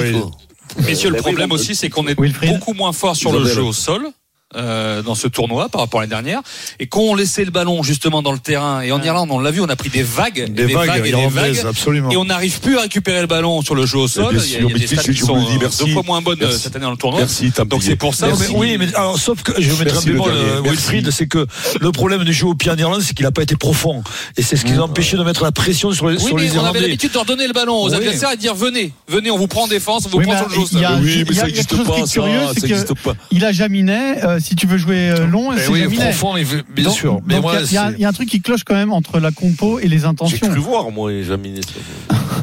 [0.86, 4.07] Messieurs, le problème aussi, c'est qu'on est beaucoup moins fort sur le jeu au sol.
[4.56, 6.41] Euh, dans ce tournoi par rapport à l'année dernière
[6.80, 9.52] et quand on laissait le ballon justement dans le terrain et en Irlande on l'a
[9.52, 12.11] vu on a pris des vagues et Des des vagues vagues et des vagues absolument.
[12.11, 14.56] et on n'arrive plus à récupérer le ballon sur le jeu au sol il y
[14.56, 15.86] a, il y a des stats qui sont dis, euh, merci.
[15.86, 16.60] deux fois moins bonnes euh, Merci.
[16.61, 19.41] cette année dans le tournoi Merci, donc c'est pour ça mais oui, mais alors, sauf
[19.44, 20.32] que je vais mettre Merci, un le bémol,
[20.64, 20.69] Merci.
[20.69, 21.45] Wilfried, c'est que
[21.80, 24.03] le problème du jeu au pied en Irlande, c'est qu'il n'a pas été profond.
[24.38, 26.36] Et c'est ce qui nous a empêché de mettre la pression sur les, oui, sur
[26.36, 27.95] mais les on avait l'habitude de redonner le ballon aux Oui.
[27.95, 30.38] adversaires et de dire venez, venez, on vous prend en défense, on vous Oui, prend
[30.38, 30.90] sur le jeu.
[31.02, 32.48] Oui, mais ça n'existe pas, curieux, ça.
[32.53, 33.15] c'est Ça que- n'existe pas.
[33.32, 36.09] Il a Jaminet, euh, si tu veux jouer euh, long, Eh c'est oui, Jaminet.
[36.11, 36.38] profond,
[36.76, 37.19] bien Donc- sûr.
[37.26, 39.88] Mais il y a- y, un truc qui cloche quand même entre la compo et
[39.88, 40.47] les J'ai intentions.
[40.49, 41.61] cru voir, moi, Jaminet.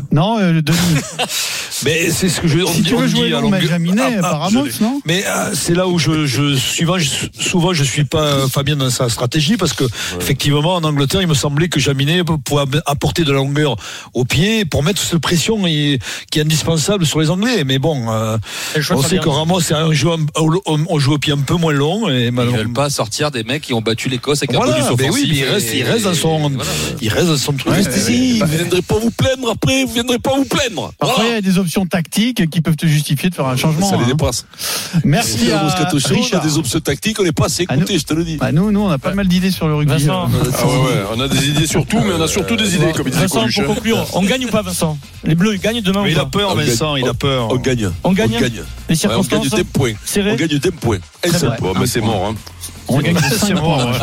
[0.12, 0.78] Non, euh, Denis.
[1.84, 3.50] Mais c'est ce que je on si dit- tu on veux dit jouer à long,
[3.60, 4.70] Jaminet Ah, ah, je l'ai.
[4.80, 7.08] non Mais euh, c'est là où je, je souvent, je,
[7.38, 9.84] souvent je suis pas euh, Fabien dans sa stratégie parce que
[10.20, 13.74] effectivement en Angleterre il me semblait que Jaminet pouvait apporter de la longueur
[14.14, 15.98] au pied pour mettre cette pression et-
[16.30, 17.64] qui est indispensable sur les Anglais.
[17.64, 18.36] Mais bon, euh,
[18.90, 20.56] on sait que Ramos c'est un jeu, on,
[20.88, 22.64] on joue au pied un peu moins long et Ils malheureusement.
[22.64, 25.24] veulent pas sortir des mecs qui ont battu l'Écosse avec un Voilà, bonus mais offensif.
[25.30, 26.70] oui, il reste, il reste dans son, et voilà.
[27.00, 27.72] il reste dans son truc.
[27.74, 30.92] Restez-y, vous ne viendrez pas vous plaindre après, vous ne viendrez pas vous plaindre.
[30.98, 33.88] Parfois, il y a des options tactiques qui peuvent te justifier de faire un changement.
[33.88, 34.06] Ça les hein.
[34.08, 34.46] dépasse.
[35.04, 37.82] Merci à Moscato Show, on a des options tactiques, on n'est pas assez Ah, nous-
[37.82, 38.36] écouté, je te le dis.
[38.36, 39.92] Bah, nous, nous, on a pas mal d'idées sur le rugby.
[39.92, 40.28] Vincent.
[40.32, 42.74] Euh, Ah ouais, ouais, on a des idées sur tout, mais on a surtout des
[42.74, 43.56] idées, comme il disait Vincent, Coluche.
[43.64, 44.98] pour conclure, on gagne ou pas, Vincent?
[45.24, 47.04] Les Bleus, ils gagnent demain Mais ou il a pas peur, On Vincent, gagne.
[47.04, 47.48] il a peur.
[47.50, 47.90] On gagne.
[48.04, 48.52] On gagne On gagne.
[48.52, 49.92] Les Ouais, on circonstances gagne des points.
[50.16, 50.98] On gagne des points.
[51.22, 52.34] Ben c'est mort.
[52.88, 52.94] Hein.
[52.94, 53.94] On gagne de 5 C'est points.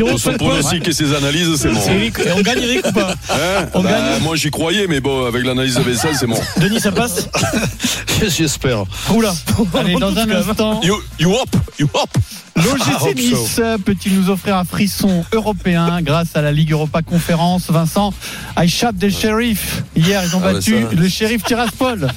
[0.00, 3.82] bon, Son pronostic et ses analyses, c'est et on gagne Eric ou pas Hein On
[3.82, 6.40] Bah, gagne moi j'y croyais, mais bon, avec l'analyse de Vincent, c'est mort.
[6.58, 7.28] Denis, ça passe
[8.36, 8.84] J'espère.
[9.14, 9.32] Oula
[9.74, 12.10] Allez, dans un instant, You, you hop, you hop.
[12.56, 18.12] l'OGC Nice peut-il nous offrir un frisson européen grâce à la Ligue Europa Conférence Vincent,
[18.58, 19.82] I shot the sheriff.
[19.96, 22.08] Hier, ils ont Ah, battu ça- le shérif Tiraspol.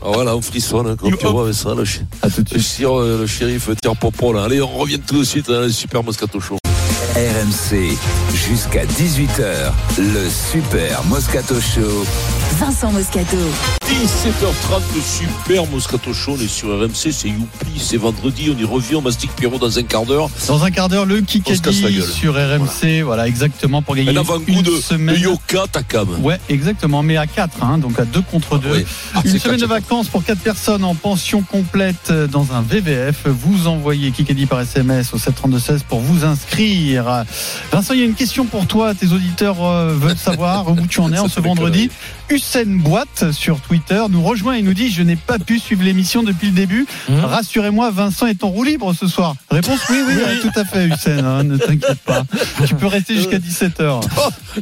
[0.00, 1.70] Ah, voilà, on frissonne quand tu vois ça.
[1.74, 1.84] Le,
[2.60, 4.44] sire, euh, le shérif tire popo là.
[4.44, 6.58] Allez, on revient tout de suite le Super Moscato Show.
[7.14, 7.96] RMC,
[8.34, 12.04] jusqu'à 18h, le Super Moscato Show.
[12.58, 13.36] Vincent Moscato.
[13.86, 16.34] 17h30, le Super Moscato Show.
[16.36, 18.52] On est sur RMC, c'est youpi, c'est vendredi.
[18.54, 20.28] On y revient, on mastique Pierrot dans un quart d'heure.
[20.48, 23.02] Dans un quart d'heure, le Kikadi sur RMC.
[23.04, 23.28] Voilà.
[23.28, 25.16] exactement, pour gagner Un avant-goût une de, de semaine.
[25.20, 26.08] Yoka Takam.
[26.22, 28.68] Ouais, exactement, mais à 4, hein, donc à 2 contre 2.
[28.72, 28.84] Oui.
[29.14, 33.26] Ah, Une semaine de vacances pour 4 personnes en pension complète euh, dans un VVF.
[33.26, 37.24] Vous envoyez Kikadi par SMS au 732-16 pour vous inscrire.
[37.70, 38.94] Vincent, il y a une question pour toi.
[38.94, 41.90] Tes auditeurs euh, veulent savoir où tu en es en ce vendredi.
[42.48, 46.22] Hussein Boite sur Twitter nous rejoint et nous dit Je n'ai pas pu suivre l'émission
[46.22, 46.86] depuis le début.
[47.10, 47.20] Mmh.
[47.20, 49.34] Rassurez-moi, Vincent est en roue libre ce soir.
[49.50, 51.22] Réponse oui, oui, oui, tout à fait, Hussein.
[51.24, 52.22] hein, ne t'inquiète pas.
[52.66, 54.00] Tu peux rester jusqu'à 17h.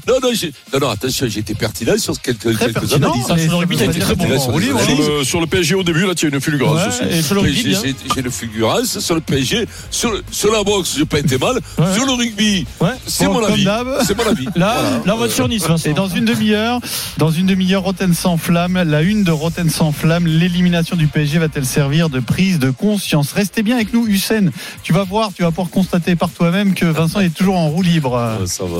[0.07, 0.29] Non, non,
[0.75, 3.25] non, non, attention, j'ai été pertinent sur quelques, Très quelques analyses.
[3.25, 5.25] sur le.
[5.25, 9.21] Sur PSG au début, là, tu as une fulgurance Ouais, J'ai- le fulgurance sur le
[9.21, 10.13] PSG, sur,
[10.53, 11.61] la boxe, j'ai pas été mal.
[11.79, 11.95] Ouais.
[11.95, 12.91] Sur le rugby, Ouais.
[13.07, 13.67] c'est Bon, mon avis.
[14.07, 14.47] C'est mon avis.
[14.57, 15.15] Là, Voilà.
[15.21, 15.65] va sur Nice.
[15.87, 16.81] Et dans une demi-heure,
[17.17, 21.39] dans une demi-heure, Rotten sans flamme, la une de Rotten sans flamme, l'élimination du PSG
[21.39, 23.33] va-t-elle servir de prise de conscience?
[23.33, 24.47] Restez bien avec nous, Hussein.
[24.83, 27.83] Tu vas voir, tu vas pouvoir constater par toi-même que Vincent est toujours en roue
[27.83, 28.37] libre.
[28.41, 28.79] Ouais, ça va.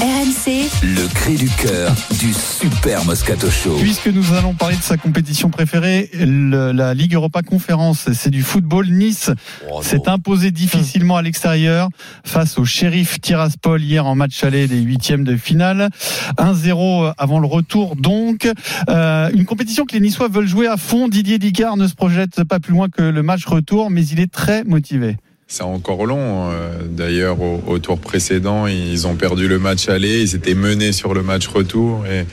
[0.00, 3.76] RMC, Le cri du cœur du Super Moscato Show.
[3.80, 8.42] Puisque nous allons parler de sa compétition préférée, le- la Ligue Europa Conférence, c'est du
[8.42, 8.86] football.
[8.88, 9.30] Nice
[9.70, 11.88] Oh, s'est imposé difficilement à l'extérieur
[12.24, 15.90] face au shérif Tiraspol hier en match aller des huitièmes de finale.
[16.38, 18.48] 1-0 avant le retour donc.
[18.88, 21.08] Euh, une compétition que les Niçois veulent jouer à fond.
[21.08, 24.30] Didier Dicard ne se projette pas plus loin que le match retour, mais il est
[24.30, 25.16] très motivé.
[25.46, 26.50] C'est encore long.
[26.50, 30.22] euh, D'ailleurs, au, tour précédent, ils ont perdu le match aller.
[30.22, 32.24] Ils étaient menés sur le match retour et,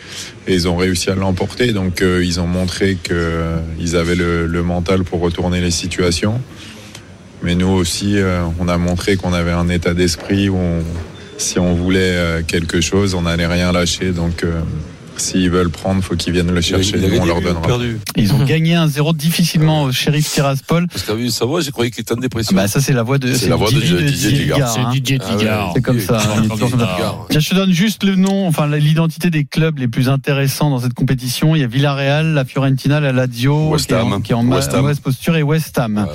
[0.48, 1.74] ils ont réussi à l'emporter.
[1.74, 6.40] Donc, euh, ils ont montré qu'ils avaient le, mental pour retourner les situations.
[7.44, 8.18] Mais nous aussi,
[8.60, 10.58] on a montré qu'on avait un état d'esprit où
[11.38, 14.12] si on voulait quelque chose, on n'allait rien lâcher.
[14.12, 14.44] Donc,
[15.18, 16.98] S'ils veulent prendre, faut qu'ils viennent le chercher.
[16.98, 17.68] Nous, on leur donnera.
[18.16, 20.88] Ils ont gagné 1-0 difficilement au shérif Tiraspol.
[20.88, 22.56] Parce que vu sa voix, j'ai croyé qu'il était en dépression.
[22.56, 24.60] Bah ça c'est la voix de C'est la voix de Didier Didier Tigard.
[24.70, 24.74] hein.
[24.76, 25.72] C'est Didier Ah ouais, Tigard.
[25.76, 26.20] C'est comme ça.
[26.42, 26.66] Didier
[27.04, 27.16] hein.
[27.30, 30.80] Tiens, je te donne juste le nom, enfin l'identité des clubs les plus intéressants dans
[30.80, 31.56] cette compétition.
[31.56, 34.22] Il y a Villarreal, la Fiorentina, la Lazio, West qui est en, Ham.
[34.22, 36.08] qui est en mauvaise posture et West Ham.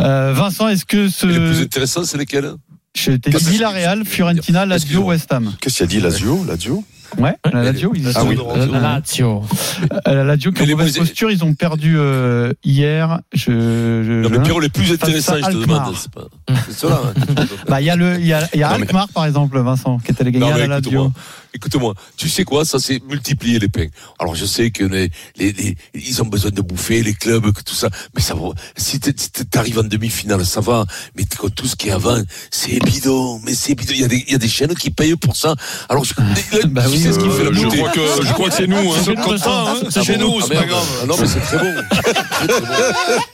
[0.00, 2.52] Euh, Vincent, est-ce que ce Et les plus intéressants, c'est lesquels
[2.96, 5.52] je t'ai dit Villarreal, Fiorentina, Lazio, West Ham.
[5.60, 6.84] Qu'est-ce qu'il a dit, Lazio Lazio?
[7.16, 8.38] Ouais, la Lazio, ils Ah oui.
[8.70, 9.42] La Lazio.
[10.06, 13.20] Euh, La Lazio qui est en mauvaise posture, ils ont perdu euh, hier.
[13.32, 15.80] Je, je, Non, mais je- Pierrot, les plus intéressants, je te Alkmaar.
[15.86, 15.94] demande.
[15.96, 16.26] C'est pas.
[16.70, 17.00] Cela.
[17.04, 17.44] hein.
[17.68, 19.24] Bah, il y a le, il y a, il y a Non, mais- Alkmaar, par
[19.24, 21.10] exemple, Vincent, qui est allé gagner Non, à la Lazio.
[21.54, 21.94] Écoute-moi.
[22.16, 23.86] Tu sais quoi, ça c'est multiplier les pains.
[24.18, 27.62] Alors je sais que les, les, les- ils ont besoin de bouffer, les clubs, que
[27.62, 28.48] tout ça, mais ça va.
[28.76, 28.98] Si
[29.50, 30.84] t'arrives en demi-finale, ça va.
[31.16, 32.20] Mais quand tout ce qui est avant,
[32.50, 33.40] c'est bidon.
[33.44, 33.92] Mais c'est bidon.
[33.94, 35.54] Il y a des, il y a des chaînes qui payent pour ça.
[35.88, 36.24] Alors je, là,
[36.68, 37.76] Bah tu oui, sais ce qui fait la je beauté.
[37.78, 38.96] crois que- je crois que c'est nous, hein.
[38.98, 39.74] C'est C'est comme ça, hein.
[39.90, 40.86] C'est Ah chez bon nous, Ah, c'est pas grave.
[41.02, 41.74] Ah non, mais c'est très bon.
[42.40, 42.66] C'est très bon.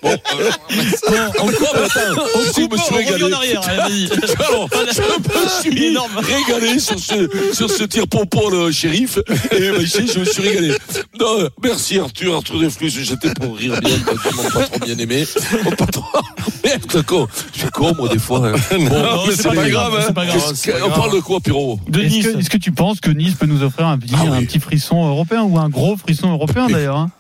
[0.02, 2.26] Bon, euh, encore, mais attends,
[2.56, 3.24] je me suis régalé.
[3.24, 4.10] en arrière, allez, vas-y.
[4.48, 5.96] Alors, je me suis
[6.34, 9.18] régalé sur ce, sur ce tir pompon, le shérif.
[9.18, 10.74] Et ben, je, me suis régalé.
[11.18, 15.24] Non, merci Arthur, Arthur Deflus, j'étais pour rire bien, parce que mon patron bien aimé.
[15.64, 16.04] Mon patron,
[16.64, 17.28] merde, con.
[17.52, 18.48] Je suis con, moi, des fois.
[18.48, 18.52] hein.
[18.70, 20.12] Bon, Non, mais c'est pas grave, hein.
[20.12, 20.52] pas grave.
[20.84, 21.80] On parle de quoi, Pierrot?
[21.88, 24.42] De Est-ce que, est-ce que tu penses que Nice peut nous offrir un petit, un
[24.44, 27.10] petit frisson européen ou un gros frisson européen d'ailleurs hein?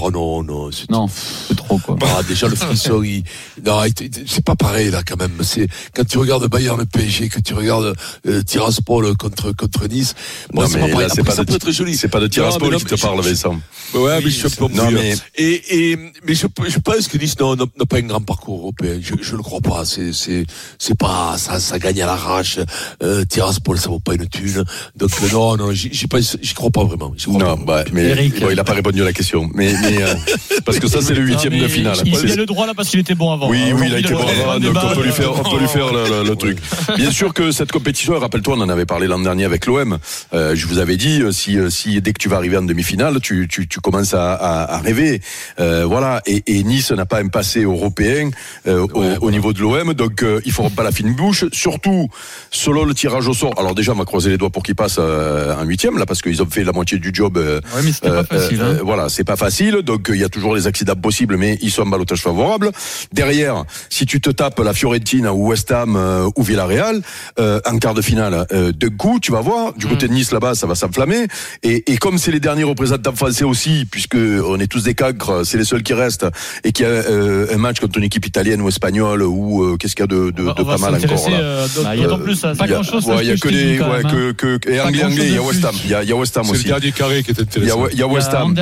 [0.00, 1.98] Oh non, non, c'est Non, c'est trop quoi.
[2.02, 3.22] Ah, déjà le frisson, il...
[3.64, 3.82] non,
[4.26, 5.32] c'est pas pareil là quand même.
[5.42, 7.94] C'est quand tu regardes Bayern le PSG, que tu regardes
[8.26, 10.14] euh, Tiraspol contre contre Nice.
[10.54, 11.06] Non, c'est mais pareil.
[11.06, 11.94] là, c'est Après, pas ça de- peut être joli.
[11.98, 13.60] c'est pas de Tiraspol qui te parle, Vincent.
[13.92, 15.96] Ouais, mais je suis un peu Non, mais- et, et
[16.26, 18.98] mais je, je pense que Nice n'a n'a- pas un grand parcours européen.
[19.02, 19.84] Je, je le crois pas.
[19.84, 20.46] C'est c'est
[20.78, 22.58] c'est pas ça ça gagne à l'arrache.
[23.02, 24.64] Euh, Tiraspol ça vaut pas une thune.
[24.96, 27.12] Donc non non j'y j'y pense- j'y crois pas vraiment.
[27.18, 27.84] J'y crois Non, pas.
[27.84, 29.41] bah, mais bon, il n'a pas répondu à la question.
[29.54, 30.14] Mais, mais euh,
[30.64, 31.96] parce que ça, c'est le huitième de finale.
[32.04, 33.48] Il, C'est- a le droit là parce qu'il était bon avant.
[33.48, 33.76] Oui, hein.
[33.78, 35.92] oui, il a été bon avant, donc on peut lui faire, on peut lui faire
[35.92, 36.58] le, le- le truc.
[36.96, 39.98] Bien sûr que cette compétition, rappelle-toi, on en avait parlé l'an dernier avec l'OM.
[40.34, 43.20] Euh, je vous avais dit, euh, si, si dès que tu vas arriver en demi-finale,
[43.20, 45.20] tu, tu, tu commences à, à, à rêver.
[45.60, 46.20] Euh, voilà.
[46.26, 48.30] Et, et Nice n'a pas un passé européen
[48.66, 48.88] au,
[49.20, 51.44] au niveau de l'OM, donc ils feront pas la fine bouche.
[51.52, 52.08] Surtout
[52.50, 53.52] selon le tirage au sort.
[53.58, 56.42] Alors déjà, on va croiser les doigts pour qu'ils passent en huitième là, parce qu'ils
[56.42, 57.36] ont fait la moitié du job.
[57.36, 58.78] Ouais, mais pas facile, hein.
[58.84, 59.82] voilà, c'est pas facile.
[59.82, 62.70] Donc il y a toujours les accidents possibles, mais ils sont en balotage favorable.
[63.12, 67.00] Derrière, si tu te tapes la Fiorentina ou West Ham euh, ou Villarreal
[67.38, 70.32] euh, en quart de finale, euh, de coup, tu vas voir du côté de Nice
[70.32, 71.26] là-bas, ça va s'enflammer.
[71.62, 75.44] Et, et comme c'est les derniers représentants français aussi, puisque on est tous des cancres,
[75.44, 76.26] c'est les seuls qui restent,
[76.64, 79.76] et qu'il y a euh, un match contre une équipe italienne ou espagnole ou euh,
[79.76, 81.36] qu'est-ce qu'il y a de, de, On de pas mal encore là.
[81.36, 83.16] euh, d'autant- Bah, il y a d'autant plus, ça, pas Il y a- grand-chose, ouais,
[83.22, 85.42] il y a que des ouais, même, que, que, et Pas anglais, il y a
[85.42, 86.68] West Ham, il y a, il y a West Ham C'est le aussi.
[86.68, 87.84] dernier carré qui est Il y intéressant.
[87.84, 88.54] a, il y a West Il y a Ham.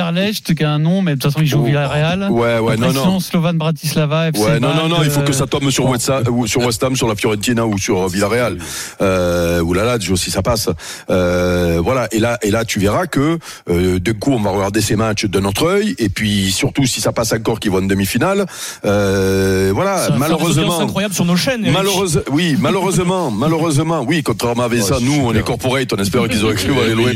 [0.63, 2.27] Un nom, mais de toute façon il joue au Villarreal.
[2.29, 3.19] Ouais, ouais, non, non.
[3.19, 6.09] Slovan Bratislava, FC Ouais, non, non, non, il faut que ça euh, tombe sur West
[6.09, 8.57] Ham, ou sur West Ham, sur la Fiorentina ou sur Villarreal.
[9.01, 10.69] Euh, ou la Lazio, si ça passe.
[11.09, 12.07] Euh, voilà.
[12.11, 13.39] Et là, et là, tu verras que,
[13.69, 15.95] euh, d'un coup, on va regarder ces matchs de notre œil.
[15.97, 18.45] Et puis, surtout, si ça passe encore qu'ils vont en demi-finale,
[18.85, 20.07] euh, voilà.
[20.07, 20.79] Ça malheureusement.
[20.79, 21.67] incroyables sur nos chaînes.
[21.71, 26.43] Malheureusement, oui, malheureusement, malheureusement, oui, contrairement à Vincent, nous, on est corporate, on espère qu'ils
[26.43, 27.11] auraient cru aller loin,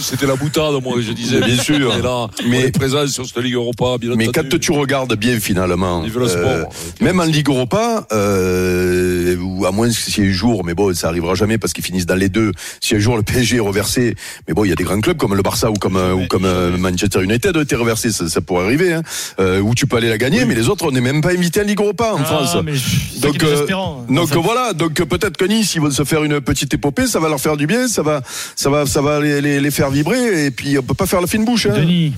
[0.00, 1.40] C'était la boutade, moi, je disais.
[1.40, 1.92] Bien sûr.
[2.46, 4.48] Mais- on est présent sur cette Ligue Europa, bien Mais entendu.
[4.50, 6.28] quand tu regardes bien finalement, sport.
[6.46, 6.64] euh,
[7.00, 11.08] même en Ligue Europa, euh, ou à moins que si un jour, mais bon, ça
[11.08, 12.52] arrivera jamais parce qu'ils finissent dans les deux.
[12.80, 14.14] Si un jour le PSG est reversé,
[14.48, 16.26] mais bon, il y a des grands clubs comme le Barça ou comme euh, ou
[16.26, 18.92] comme euh, Manchester United ont été reversés, ça, ça pourrait arriver.
[18.92, 19.02] Hein,
[19.38, 21.60] euh, où tu peux aller la gagner, mais les autres, on n'est même pas invité
[21.60, 22.56] en Ligue Europa en Ah, France.
[23.20, 24.36] qui est désespérant, en donc fait.
[24.36, 27.40] voilà, donc peut-être que Nice, ils vont se faire une petite épopée, ça va leur
[27.40, 28.22] faire du bien, ça va,
[28.56, 31.20] ça va, ça va les, les, les faire vibrer, et puis on peut pas faire
[31.20, 31.66] la fine bouche.
[31.66, 31.74] Hein.
[31.76, 32.12] Denis.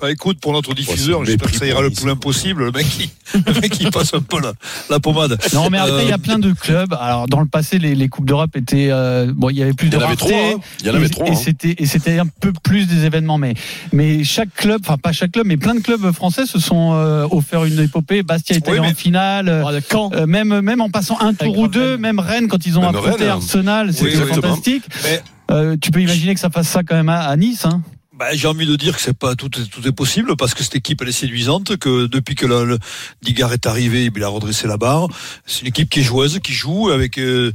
[0.00, 2.64] Bah écoute, pour notre diffuseur, c'est j'espère que ça ira le plus loin possible.
[2.64, 3.08] Le mec, qui,
[3.46, 4.52] le mec, il passe un peu la,
[4.90, 5.38] la pommade.
[5.54, 6.92] Non, mais après, Euh, il y a plein de clubs.
[7.00, 8.88] Alors, dans le passé, les, les Coupes d'Europe étaient.
[8.90, 10.54] euh, bon, il y avait plus Il y de en avait trois, hein.
[10.80, 11.34] Il y en avait Et- trois, Et hein.
[11.36, 13.38] c'était, et c'était un peu plus des événements.
[13.38, 13.54] Mais,
[13.92, 17.28] mais chaque club, enfin, pas chaque club, mais plein de clubs français se sont euh,
[17.30, 18.24] offert une épopée.
[18.24, 19.48] Bastia est allé Oui, mais- en finale.
[19.48, 22.76] euh, Quand euh, même, même en passant un tour ou deux, même Rennes, quand ils
[22.76, 23.34] ont Même affronté Rennes, hein.
[23.34, 24.42] Arsenal, c'était exactement.
[24.48, 24.82] fantastique.
[25.04, 25.22] Mais-
[25.52, 27.66] Euh, tu peux imaginer que ça fasse ça quand même à, à Nice.
[27.66, 27.82] Hein.
[28.14, 30.62] Bah, j'ai envie de dire que c'est pas tout, est- tout est possible parce que
[30.62, 32.78] cette équipe elle est séduisante, que depuis que le,
[33.22, 35.08] Digard est arrivé, il a redressé la barre.
[35.46, 37.52] C'est une équipe qui est joueuse, qui joue avec euh,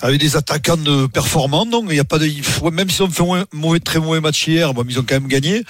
[0.00, 1.66] avec des attaquants de performants.
[1.66, 2.30] Donc il y a pas de,
[2.70, 5.26] même s'ils ont fait un mauvais, très mauvais match hier, bon, ils ont quand même
[5.26, 5.64] gagné.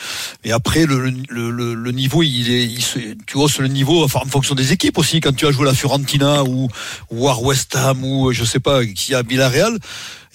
[0.45, 4.05] Et après le, le, le, le niveau, il est, il se- tu hausses le niveau
[4.05, 5.21] enfin, en fonction des équipes aussi.
[5.21, 6.69] Quand tu as joué la Fiorentina ou
[7.11, 9.79] ou à West Ham ou je sais pas qui a Villarreal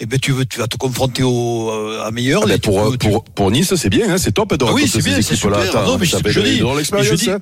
[0.00, 2.42] eh ben tu veux, tu vas te confronter au euh, à meilleur.
[2.44, 3.16] Ah ben pour, veux, pour, tu...
[3.16, 5.58] Euh, pour Nice, c'est bien, hein, c'est top de ah oui, c'est bien, c'est super.
[5.58, 7.38] Là, non, mais je, je dis, je dis, hein.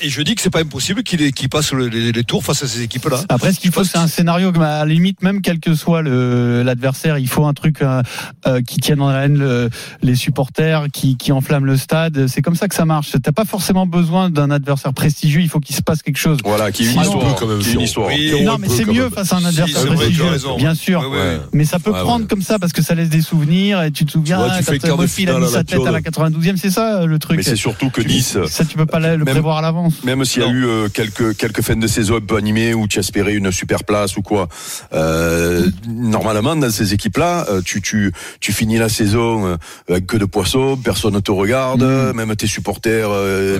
[0.00, 2.82] Et je dis que c'est pas impossible qu'il qu passe les, tours face à ces
[2.82, 3.22] équipes-là.
[3.28, 6.02] Après, ce qu'il faut, c'est un scénario que, à la limite, même quel que soit
[6.02, 8.02] l'adversaire, il faut un truc euh,
[8.46, 9.70] euh, qui tienne en haleine le,
[10.02, 12.26] les supporters, qui, enflamme le stade.
[12.26, 13.12] C'est comme ça que ça marche.
[13.22, 15.40] T'as pas forcément besoin d'un adversaire prestigieux.
[15.42, 16.38] Il faut qu'il se passe quelque chose.
[16.44, 17.58] Voilà, qui est une histoire quand même.
[17.58, 18.08] Qui une histoire.
[18.08, 20.24] Oui, non, mais c'est mieux face à un adversaire prestigieux,
[20.56, 21.10] bien sûr.
[21.52, 24.12] Mais ça peut prendre comme ça parce que ça laisse des souvenirs et tu te
[24.12, 27.18] souviens tu quand Mofi euh, a mis sa tête à la 92e, c'est ça le
[27.18, 27.36] truc?
[27.36, 28.38] Mais c'est surtout que Nice.
[28.46, 29.77] Ça, tu peux pas le prévoir à l'avant.
[30.04, 32.86] Même s'il y a eu euh, quelques, quelques fins de saison un peu animées où
[32.86, 34.48] tu espérais une super place ou quoi,
[34.92, 41.14] euh, normalement, dans ces équipes-là, euh, tu, finis la saison avec que de poissons, personne
[41.14, 41.82] ne te regarde,
[42.14, 43.10] même tes supporters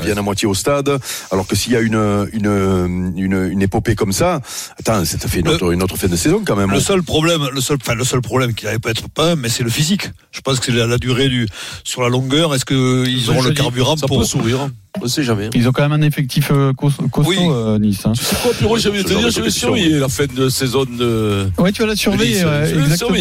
[0.02, 0.98] viennent à moitié au stade.
[1.30, 4.40] Alors que s'il y a une, une, une, épopée comme ça,
[4.78, 6.70] attends, ça fait une autre, une autre fin de saison quand même.
[6.70, 9.70] Le seul problème, le seul, enfin, le seul problème n'avait peut-être pas, mais c'est le
[9.70, 10.10] physique.
[10.32, 11.46] Je pense que c'est la, durée du,
[11.84, 14.68] sur la longueur, est-ce qu'ils auront le carburant pour sourire
[15.02, 15.46] on sait jamais.
[15.46, 15.50] Hein.
[15.54, 17.08] Ils ont quand même un effectif euh, costaud.
[17.16, 18.00] Euh, nice.
[18.04, 18.12] Hein.
[18.16, 20.48] Tu sais quoi, Pierrot, j'ai envie de te dire, je vais surveiller la fin de
[20.48, 21.50] saison de.
[21.58, 22.42] Ouais, tu vas la surveiller.
[22.74, 23.18] Exactement.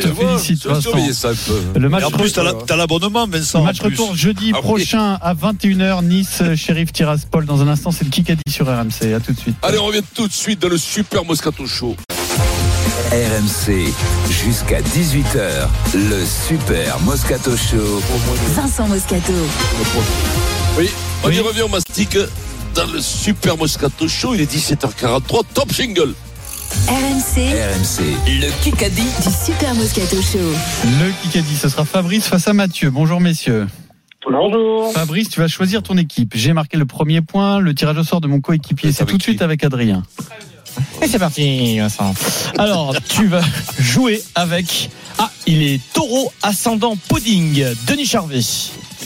[0.00, 1.30] Te félicite, surveiller ça.
[1.76, 3.64] Le match en plus, t'as l'abonnement, Vincent.
[3.64, 7.46] Match retour jeudi ah prochain à 21h, Nice, euh, Sheriff Tiraspol.
[7.46, 9.14] Dans un instant, c'est le Kikadi sur RMC.
[9.14, 9.56] À tout de suite.
[9.62, 11.96] Allez, on revient tout de suite dans le Super Moscato Show.
[13.10, 13.92] RMC
[14.30, 18.02] jusqu'à 18h, le super Moscato Show.
[18.54, 19.32] Vincent Moscato.
[20.78, 20.88] Oui,
[21.24, 22.16] on y revient au mastic
[22.72, 24.36] dans le Super Moscato Show.
[24.36, 26.14] Il est 17h43, top single.
[26.86, 27.48] RMC.
[27.50, 28.00] RMC.
[28.28, 30.38] Le Kikadi du Super Moscato Show.
[30.84, 32.90] Le Kikadi, ce sera Fabrice face à Mathieu.
[32.90, 33.66] Bonjour messieurs.
[34.30, 34.92] Bonjour.
[34.92, 36.34] Fabrice, tu vas choisir ton équipe.
[36.36, 38.92] J'ai marqué le premier point, le tirage au sort de mon coéquipier.
[38.92, 40.04] C'est tout de suite avec Adrien.
[41.02, 42.14] Et c'est parti, Vincent.
[42.56, 43.42] Alors, tu vas
[43.80, 44.90] jouer avec.
[45.18, 48.42] Ah, il est taureau ascendant pudding, Denis Charvet.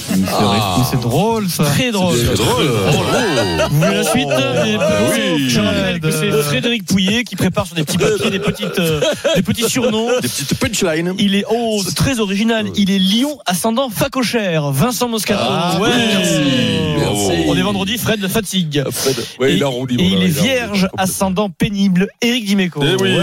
[0.08, 1.00] C'est ah.
[1.00, 1.64] drôle, ça.
[1.64, 2.16] Très drôle.
[2.16, 2.70] C'est drôle.
[2.88, 3.68] Oh.
[3.70, 8.30] Vous voulez la suite euh, ah, c'est Frédéric Pouillet qui prépare sur des petits papiers
[8.30, 9.00] des petites, euh,
[9.36, 10.08] des petits surnoms.
[10.20, 11.14] Des petites punchlines.
[11.18, 12.66] Il est oh, très original.
[12.76, 14.70] Il est Lyon ascendant facochère.
[14.70, 15.40] Vincent Moscato.
[15.42, 15.88] Ah, ouais.
[16.98, 17.44] Merci.
[17.46, 17.98] On est vendredi.
[17.98, 18.78] Fred le fatigue.
[18.78, 19.16] Euh, Fred.
[19.38, 22.08] Ouais, et, il, et il est vierge ascendant pénible.
[22.20, 22.80] Eric Dimeco.
[22.82, 23.16] Eh oui.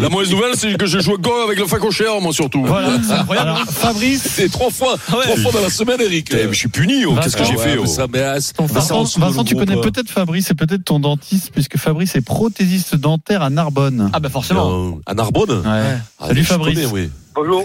[0.00, 2.64] La mauvaise nouvelle, c'est que je joue go avec le facochère, moi surtout.
[2.64, 2.90] Voilà.
[3.02, 3.58] C'est incroyable.
[3.70, 4.22] Fabrice.
[4.34, 4.93] C'est trois fois.
[4.94, 6.32] Ah trois fois dans la semaine, Eric.
[6.32, 7.04] Eh, je suis puni.
[7.04, 7.14] Oh.
[7.22, 11.50] Qu'est-ce que j'ai fait oh euh, Vincent, tu connais peut-être Fabrice et peut-être ton dentiste,
[11.52, 14.10] puisque Fabrice est prothésiste dentaire à Narbonne.
[14.12, 14.88] Ah bah forcément.
[14.88, 15.62] Euh, à Narbonne.
[15.64, 16.88] Ah, Salut Fabrice.
[17.34, 17.64] Bonjour.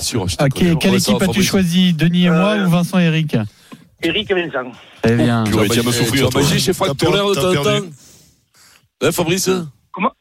[0.79, 3.37] quelle équipe as-tu choisi, Denis et moi euh, ou Vincent et Eric?
[4.01, 4.71] Eric et Vincent.
[5.01, 5.43] Très bien.
[5.43, 6.29] Tu vas me souffrir.
[6.29, 7.85] Tu vas chez Franck Tourner de temps en temps.
[9.01, 9.49] Hein, Fabrice?
[9.91, 10.11] Comment?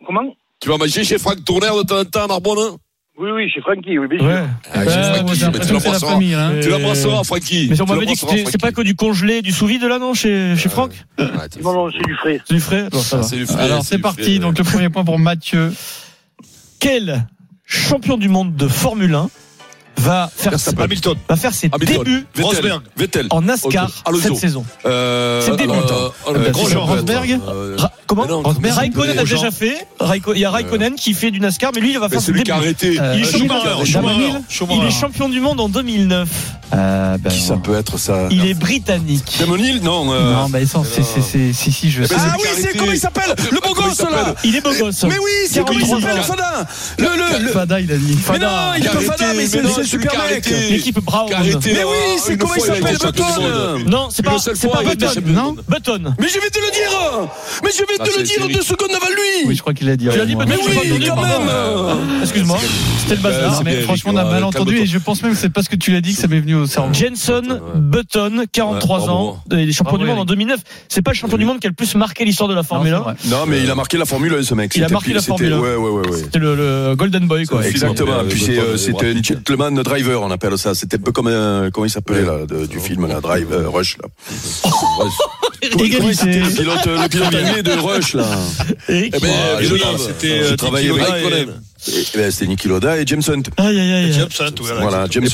[0.60, 2.76] Tu vas manger chez Franck Tourner de temps en temps à Narbonne hein
[3.20, 4.28] oui, oui, chez Francky, oui, bien sûr.
[4.28, 4.45] Ouais.
[4.73, 6.15] Ah, chez Francky, tu l'embrasseras.
[6.15, 6.61] Hein.
[6.62, 7.66] Tu Francky.
[7.69, 10.55] Mais on m'avait dit que c'est pas que du congelé, du sous-vide là, non, chez,
[10.57, 12.40] chez euh, Franck Non, non, c'est du frais.
[12.45, 15.73] C'est du frais, bon, du frais Alors c'est parti, donc le premier point pour Mathieu.
[16.78, 17.27] Quel
[17.65, 19.31] champion du monde de Formule 1
[19.98, 21.16] va faire, Hamilton.
[21.28, 24.22] Va faire ses débuts Rosberg, Vettel, en NASCAR Alonso.
[24.22, 24.64] cette saison.
[24.86, 25.72] Euh, ses débuts.
[25.72, 27.40] Euh, ah, bah, Rosberg.
[27.48, 27.76] Euh,
[28.06, 28.74] comment Rosberg.
[28.74, 29.86] Raikkonen a déjà fait.
[30.34, 32.32] Il y a euh, Raikkonen qui fait du NASCAR, mais lui, il va faire ses
[32.32, 32.44] débuts.
[32.44, 33.00] C'est lui qui a arrêté.
[33.00, 36.28] Euh, il est champion du monde en 2009.
[36.70, 39.36] Ah, ben, qui ça peut être ça Il est britannique.
[39.40, 40.12] Damon Hill Non.
[40.12, 40.34] Euh...
[40.34, 41.02] Non, bah, c'est,
[41.52, 42.14] si, si, je eh ben, sais.
[42.18, 45.04] Ah oui, c'est comment il s'appelle ah, Le beau gosse là Il est beau gosse.
[45.04, 46.66] Mais oui, c'est comment il s'appelle Fada
[46.98, 47.50] Le, le, le...
[47.50, 48.18] Fada, il a dit.
[48.32, 50.48] Mais non, il est pas Fada, mais c'est super mec.
[50.70, 51.31] L'équipe Brown.
[51.31, 55.23] Mais oui, c'est comment il s'appelle Button Non, c'est pas, Button.
[55.27, 56.15] Non Button.
[56.20, 57.28] Mais je vais te le dire
[57.62, 59.97] Mais je vais te le dire deux secondes avant lui Oui, je crois qu'il l'a
[59.97, 60.09] dit.
[60.10, 61.51] Tu l'as dit Button, mais oui, quand même
[62.23, 62.59] Excuse-moi,
[63.01, 65.51] c'était le bazar, mais franchement, on a mal entendu et je pense même que c'est
[65.51, 66.93] parce que tu l'as dit que ça m'est venu au cerveau.
[66.93, 70.60] Jenson Button, 43 ans, il est champion du monde en 2009.
[70.89, 72.94] C'est pas le champion du monde qui a le plus marqué l'histoire de la Formule
[72.94, 73.15] 1.
[73.27, 74.73] Non, mais il a marqué la Formule ce mec.
[74.77, 76.12] Il a marqué la Formule 1.
[76.16, 77.66] C'était le Golden Boy, quoi.
[77.66, 78.24] Exactement.
[78.28, 80.74] Puis c'était un gentleman Driver, on appelle ça.
[80.74, 81.31] C'était un peu comme,
[81.73, 82.24] comment il s'appelait,
[82.69, 84.09] du film, Drive, Rush, là.
[85.62, 88.27] Le pilote, le de Rush, là.
[88.89, 89.31] Eh ben,
[89.99, 91.49] c'était, euh, travaillé avec
[91.89, 93.43] eh ben, c'était Loda et James Hunt.
[94.81, 95.28] Voilà, James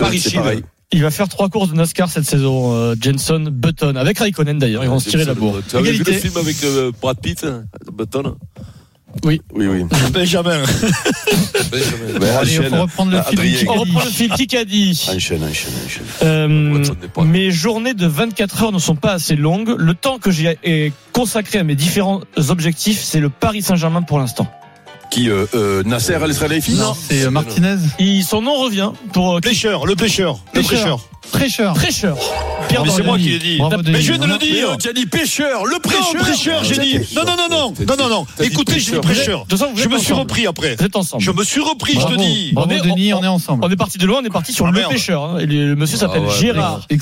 [0.93, 4.85] Il va faire trois courses de NASCAR cette saison, euh, Jenson Button, avec Raikkonen d'ailleurs,
[4.85, 5.61] ils vont se tirer la bourre.
[5.69, 8.36] Tu avais vu le film avec euh, Brad Pitt, hein, Button?
[9.24, 9.40] Oui.
[9.54, 9.84] Oui, oui.
[10.12, 10.62] Benjamin.
[11.70, 12.36] Benjamin.
[12.38, 14.32] Allez, on reprend le fil.
[16.22, 16.84] Euh,
[17.24, 19.74] mes journées de 24 heures ne sont pas assez longues.
[19.78, 24.48] Le temps que j'ai consacré à mes différents objectifs, c'est le Paris Saint-Germain pour l'instant.
[25.10, 26.32] Qui euh, Nasser Al
[26.70, 27.76] Non, c'est euh, Martinez.
[28.26, 30.40] Son nom revient pour euh, le pêcheur, le pêcheur.
[31.32, 31.74] Prêcheur.
[31.74, 32.16] Prêcheur.
[32.68, 33.60] Pierre c'est moi qui l'ai dit.
[33.86, 34.76] Mais je viens de le dire.
[34.78, 35.64] Tu as dit pêcheur.
[35.64, 36.64] Le prêcheur.
[36.64, 36.98] j'ai dit.
[37.14, 37.74] Non, non, non, non.
[37.86, 38.26] Non, non, non.
[38.40, 39.46] Écoutez, prêcheur.
[39.76, 40.76] Je me suis repris après.
[40.76, 41.22] Vous êtes ensemble.
[41.22, 42.52] Je me suis repris, je te dis.
[42.56, 43.64] On est, Denis, on est ensemble.
[43.64, 45.24] On est parti de loin, on est parti sur ah, le pêcheur.
[45.24, 45.38] Hein.
[45.40, 46.80] Le monsieur ah, s'appelle Gérard.
[46.90, 46.94] Ah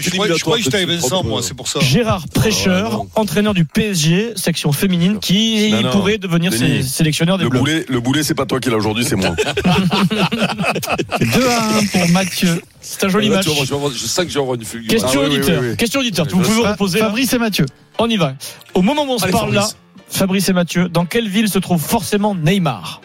[0.00, 1.80] je croyais que je t'avais ça, moi, euh, c'est pour ça.
[1.80, 7.84] Gérard Prêcheur, entraîneur du PSG, section féminine, qui pourrait devenir sélectionneur des Bleus.
[7.88, 9.30] Le boulet, c'est pas toi qui l'as aujourd'hui, c'est moi.
[11.20, 12.62] 2 à 1 pour Mathieu.
[12.80, 14.90] C'est un joli match je, sais que j'aurai une fulgure.
[14.90, 15.76] Question auditeur.
[15.76, 16.26] Question auditeur.
[16.28, 16.98] Vous pouvez reposer.
[16.98, 17.66] Fabrice et Mathieu.
[17.98, 18.34] On y va.
[18.74, 19.68] Au moment où on se parle là,
[20.08, 23.00] Fabrice et Mathieu, dans quelle ville se trouve forcément Neymar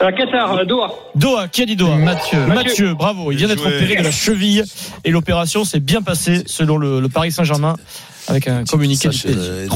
[0.00, 0.92] euh, Qatar, euh, Doha.
[1.16, 2.46] Doha, qui a dit Doha Mathieu.
[2.46, 2.94] Mathieu.
[2.94, 3.32] Bravo.
[3.32, 4.64] Il vient d'être opéré de la cheville
[5.04, 7.74] et l'opération s'est bien passée selon le, Paris Saint-Germain
[8.28, 9.08] avec un communiqué.
[9.08, 9.68] 3-1.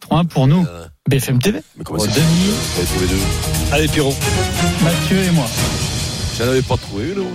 [0.00, 0.64] 3 pour nous.
[0.68, 1.60] Euh, BFM TV.
[1.76, 2.02] Mais comment
[3.72, 4.14] Allez, Pierrot.
[4.82, 5.46] Mathieu et moi.
[6.38, 7.26] J'en avais pas trouvé non.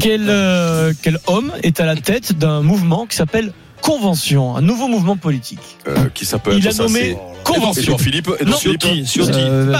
[0.00, 3.52] Quel, euh, quel homme est à la tête d'un mouvement qui s'appelle
[3.82, 5.58] Convention, un nouveau mouvement politique.
[5.88, 6.08] Euh,
[6.52, 7.98] il a nommé Convention.
[7.98, 9.72] Philippe, et non, Philippe, euh,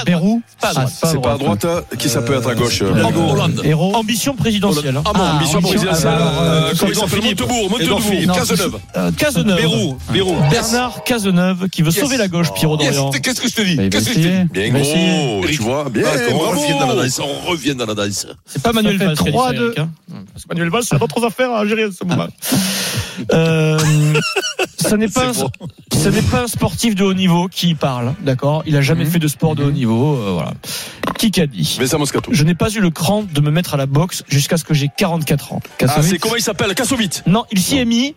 [0.61, 3.63] pas à C'est pas à droite, hein, qui ça peut être à gauche euh, Hollande.
[3.95, 4.97] Ambition présidentielle.
[4.97, 5.03] Hein.
[5.07, 6.13] Ah bon, ambition présidentielle.
[6.79, 8.79] Comment s'appelle euh, Montebourg, Montebourg, Cazeneuve.
[9.17, 9.97] Cazeneuve.
[10.13, 13.11] Bérou, Bernard Cazeneuve qui veut sauver la gauche, Pierrot d'Orient.
[13.11, 16.05] Qu'est-ce que je te dis Bien gros, tu vois, bien.
[16.33, 16.39] On
[17.51, 18.27] revient dans la danse.
[18.47, 19.15] C'est pas Manuel Valls.
[19.15, 19.89] 3 hein.
[20.49, 22.27] Manuel Valls, c'est d'autres affaires à gérer à ce moment.
[23.33, 23.79] Euh
[24.79, 25.33] ce n'est pas,
[26.11, 28.63] n'est pas un sportif de haut niveau qui parle, d'accord?
[28.67, 29.11] Il a jamais mhm.
[29.11, 29.75] fait de sport de haut mhm.
[29.75, 30.55] niveau, euh, voilà.
[31.19, 31.77] Qui qu'a dit?
[31.81, 31.99] Mais ça,
[32.31, 34.75] Je n'ai pas eu le cran de me mettre à la boxe jusqu'à ce que
[34.75, 35.63] j'ai 44 ans.
[35.83, 36.75] Ah, c'est comment il s'appelle?
[36.75, 37.23] Kassovitz.
[37.27, 38.15] Non, il s'y est mis.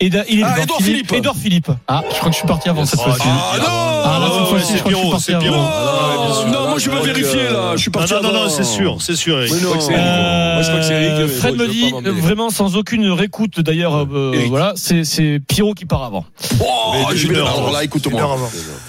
[0.00, 1.12] Et il est ah, Edouard Philippe.
[1.12, 1.70] Edouard Philippe.
[1.88, 3.22] Ah, je crois que je suis parti avant cette fois-ci.
[3.24, 5.34] Ah non Ah là, cette fois-ci, je crois suis.
[5.34, 7.72] Ah, non, moi je vais ah, vérifier là.
[7.74, 9.36] Je suis euh, parti Non, non, non, c'est sûr, c'est sûr.
[9.36, 11.12] Moi je crois que c'est Eric.
[11.12, 16.04] Euh, Fred me dit, vraiment sans aucune réécoute d'ailleurs, euh, voilà, c'est Pierrot qui part
[16.04, 16.24] avant.
[16.60, 18.38] Alors là, écoute-moi.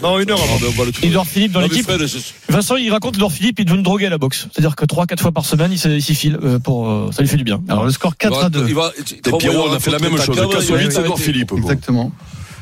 [0.02, 0.86] Non, une heure avant.
[1.04, 1.90] Edouard Philippe dans l'équipe.
[2.50, 4.48] Vincent, il raconte Edouard Philippe, il donne droguer à la boxe.
[4.52, 7.14] C'est-à-dire que 3-4 fois par semaine, il s'y file pour.
[7.14, 7.62] Ça lui fait du bien.
[7.70, 8.66] Alors le score 4 à 2.
[9.38, 10.36] Pierrot, on a fait la même chose.
[10.36, 11.52] 4 8, Secor Philippe.
[11.58, 12.12] Exactement.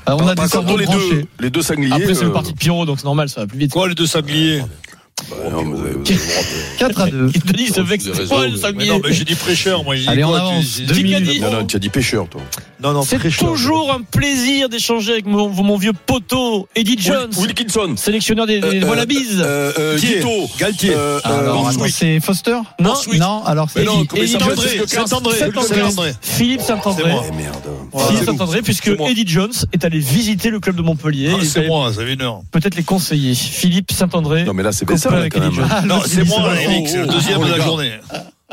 [0.07, 0.41] On a des
[0.77, 1.93] les deux, les deux sangliers.
[1.93, 3.71] Après, c'est le euh, parti de Pierrot, donc c'est normal, ça va plus vite.
[3.71, 4.61] Quoi, les deux sangliers
[5.29, 5.35] bah,
[6.77, 7.31] 4 à 2.
[7.45, 8.89] Denis se vexe pas le sanglier.
[8.89, 9.95] Non, mais j'ai dit prêcheur, moi.
[10.07, 10.81] Allez, on avance.
[11.41, 12.41] Non, non, tu as dit pêcheur, toi.
[12.81, 17.31] Non, non, C'est toujours un plaisir d'échanger avec mon, vieux poteau, Eddie Jones.
[17.37, 17.95] Wilkinson.
[17.95, 19.97] Sélectionneur des, des euh, voilà euh, euh,
[20.59, 20.93] Galtier.
[21.23, 24.27] Ah, alors, c'est Foster Non, non, alors c'est André.
[24.97, 26.13] Saint-André.
[26.21, 27.11] Philippe Saint-André.
[27.13, 31.31] Eh, Philippe Saint-André, puisque Eddie Jones est allé visiter le club de Montpellier.
[31.33, 32.41] Ah, c'est moi, ça une heure.
[32.51, 33.33] Peut-être les conseiller.
[33.33, 34.43] Philippe Saint-André.
[34.43, 35.27] Non, mais là, c'est pas
[35.69, 37.91] ah, non, c'est moi, Eric, c'est le deuxième de la journée.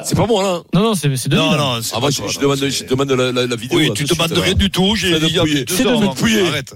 [0.05, 0.61] C'est pas moi là.
[0.74, 3.79] Non non, c'est c'est Non non, ah, je, demande la, vidéo.
[3.79, 5.15] Oui, tu te demandes rien du tout, j'ai.
[5.15, 5.19] Hein.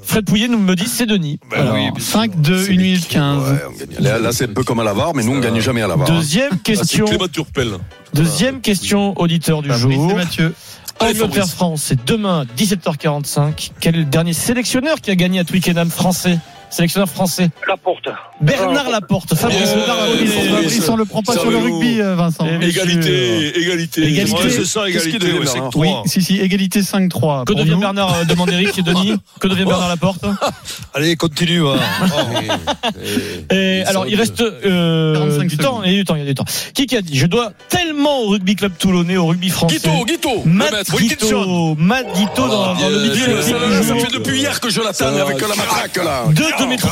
[0.03, 1.41] Fred Pouillet nous me dit c'est Denis.
[1.51, 1.57] Bah
[1.99, 4.01] 5-2-1-15.
[4.01, 5.89] Là, c'est un peu comme à la VAR mais nous on ne gagne jamais à
[5.89, 6.09] la VAR.
[6.09, 7.07] Deuxième ah, question.
[7.33, 7.79] Turpel.
[8.15, 10.15] Deuxième question auditeur du jour.
[10.15, 10.55] Mathieu.
[11.01, 13.73] Angleterre France, c'est demain 17h45.
[13.81, 16.39] Quel est le dernier sélectionneur qui a gagné à Twickenham français?
[16.77, 17.49] sélectionneur français.
[17.67, 18.09] Laporte.
[18.41, 19.35] Bernard Laporte.
[19.35, 20.89] Fabrice Laporte.
[20.89, 22.47] On ne le prend pas sur le rugby, euh, Vincent.
[22.61, 24.03] Égalité, égalité.
[24.03, 24.51] Égalité.
[24.51, 25.27] C'est ça, égalité.
[25.75, 27.45] Oui, si, si, égalité 5-3.
[27.45, 29.15] Que devient Bernard euh, Demande Eric et Denis.
[29.41, 30.25] Que devient Bernard Laporte
[30.95, 31.67] Allez, continue.
[31.67, 31.77] Hein.
[32.17, 33.55] Oh.
[33.55, 35.83] Et alors, il reste euh, du temps.
[35.85, 36.45] Il y a du temps, il y a du temps.
[36.75, 39.77] Qui qui a dit Je dois tellement au rugby club toulonnais, au rugby français.
[39.77, 40.43] Guito, Guito.
[40.45, 41.75] Matt Guito.
[41.77, 43.43] Matt Guito dans ah, le milieu.
[43.43, 46.25] Ça fait depuis hier que je l'attends avec la matraque, là.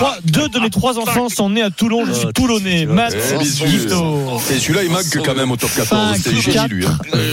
[0.01, 2.05] Ah, deux de mes trois ah, enfants ah, sont nés à Toulon.
[2.07, 2.87] Je suis toulonnais.
[2.87, 6.19] Matt, Et celui-là, il manque quand même au top 14.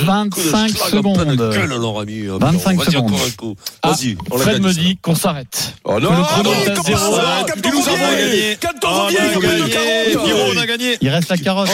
[0.06, 1.28] 25 secondes.
[2.40, 3.12] 25 secondes.
[3.84, 4.18] Vas-y.
[4.38, 5.76] Fred me dit qu'on s'arrête.
[5.84, 6.12] Oh non,
[11.02, 11.70] Il reste la carotte.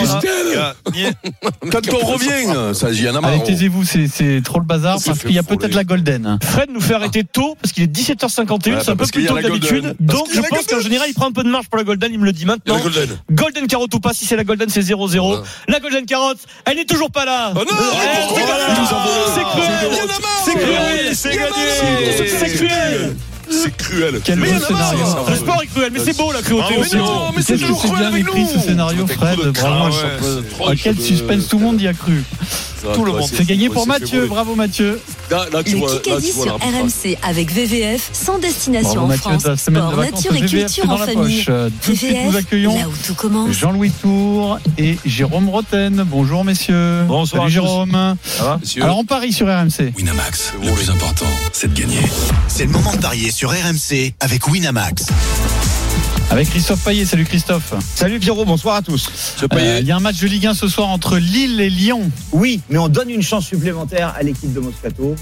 [1.71, 3.43] Quand on revient, ça y en a marre.
[3.43, 6.39] Taisez-vous, c'est trop le bazar parce qu'il y a peut-être la golden.
[6.43, 9.41] Fred nous fait arrêter tôt parce qu'il est 17h51, c'est un peu plus tôt que
[9.41, 9.95] d'habitude.
[9.99, 12.11] Donc je je pense qu'en général, il prend un peu de marge pour la Golden.
[12.11, 12.77] Il me le dit maintenant.
[12.79, 13.17] Golden.
[13.31, 15.43] golden carotte ou pas, si c'est la Golden, c'est 0-0.
[15.67, 17.53] La Golden carotte, elle n'est toujours pas là.
[17.55, 17.77] Oh non,
[19.35, 21.15] c'est cruel.
[21.15, 22.29] C'est cruel.
[22.39, 23.15] C'est cruel.
[23.49, 24.21] C'est cruel.
[24.23, 25.05] Quel beau scénario.
[25.29, 27.81] Le sport est cruel, mais c'est beau la cruauté Ah, mais non, mais c'est toujours
[27.81, 28.49] c'est cruel bien avec écrit nous.
[28.49, 29.39] ce scénario, Fred.
[29.53, 29.89] Bravo.
[30.69, 32.23] de quel suspense, tout le monde y a cru.
[32.93, 33.23] Tout le monde.
[33.27, 34.27] c'est- gagné pour Mathieu.
[34.27, 35.01] Bravo Mathieu.
[35.31, 39.55] Le Kikadi sur RMC avec VVF, sans destination en Mathieu, France.
[39.59, 41.43] Sport, nature et culture c'est en famille.
[41.43, 41.55] poche.
[41.83, 42.77] Tout de suite, VVF, nous accueillons.
[43.51, 46.03] Jean-Louis Tour et Jérôme Roten.
[46.07, 47.01] Bonjour messieurs.
[47.07, 47.49] Bonsoir Salut à.
[47.53, 48.15] Jérôme.
[48.23, 49.93] Ça va Alors on parie sur RMC.
[49.97, 51.99] Winamax, le plus important, c'est de gagner.
[52.47, 55.05] C'est le moment de parier sur RMC avec Winamax.
[56.31, 57.05] Avec Christophe Payet.
[57.05, 57.71] Salut Christophe.
[57.93, 59.35] Salut Pierrot, bonsoir à tous.
[59.53, 62.09] Euh, Il y a un match de Ligue 1 ce soir entre Lille et Lyon.
[62.31, 65.15] Oui, mais on donne une chance supplémentaire à l'équipe de Moscato.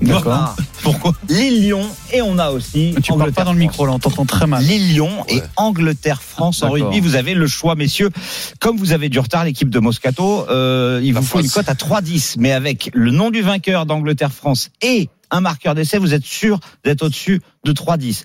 [0.00, 0.56] D'accord.
[0.82, 2.94] Pourquoi Lille-Lyon et on a aussi.
[3.02, 4.62] Tu parles pas dans le micro là, on t'entend très mal.
[4.62, 6.90] Lille-Lyon et Angleterre-France en D'accord.
[6.90, 7.00] rugby.
[7.00, 8.10] Vous avez le choix, messieurs.
[8.60, 11.74] Comme vous avez du retard, l'équipe de Moscato, euh, il vous faut une cote à
[11.74, 12.36] 3-10.
[12.38, 17.02] Mais avec le nom du vainqueur d'Angleterre-France et un marqueur d'essai, vous êtes sûr d'être
[17.02, 18.24] au-dessus de 3-10.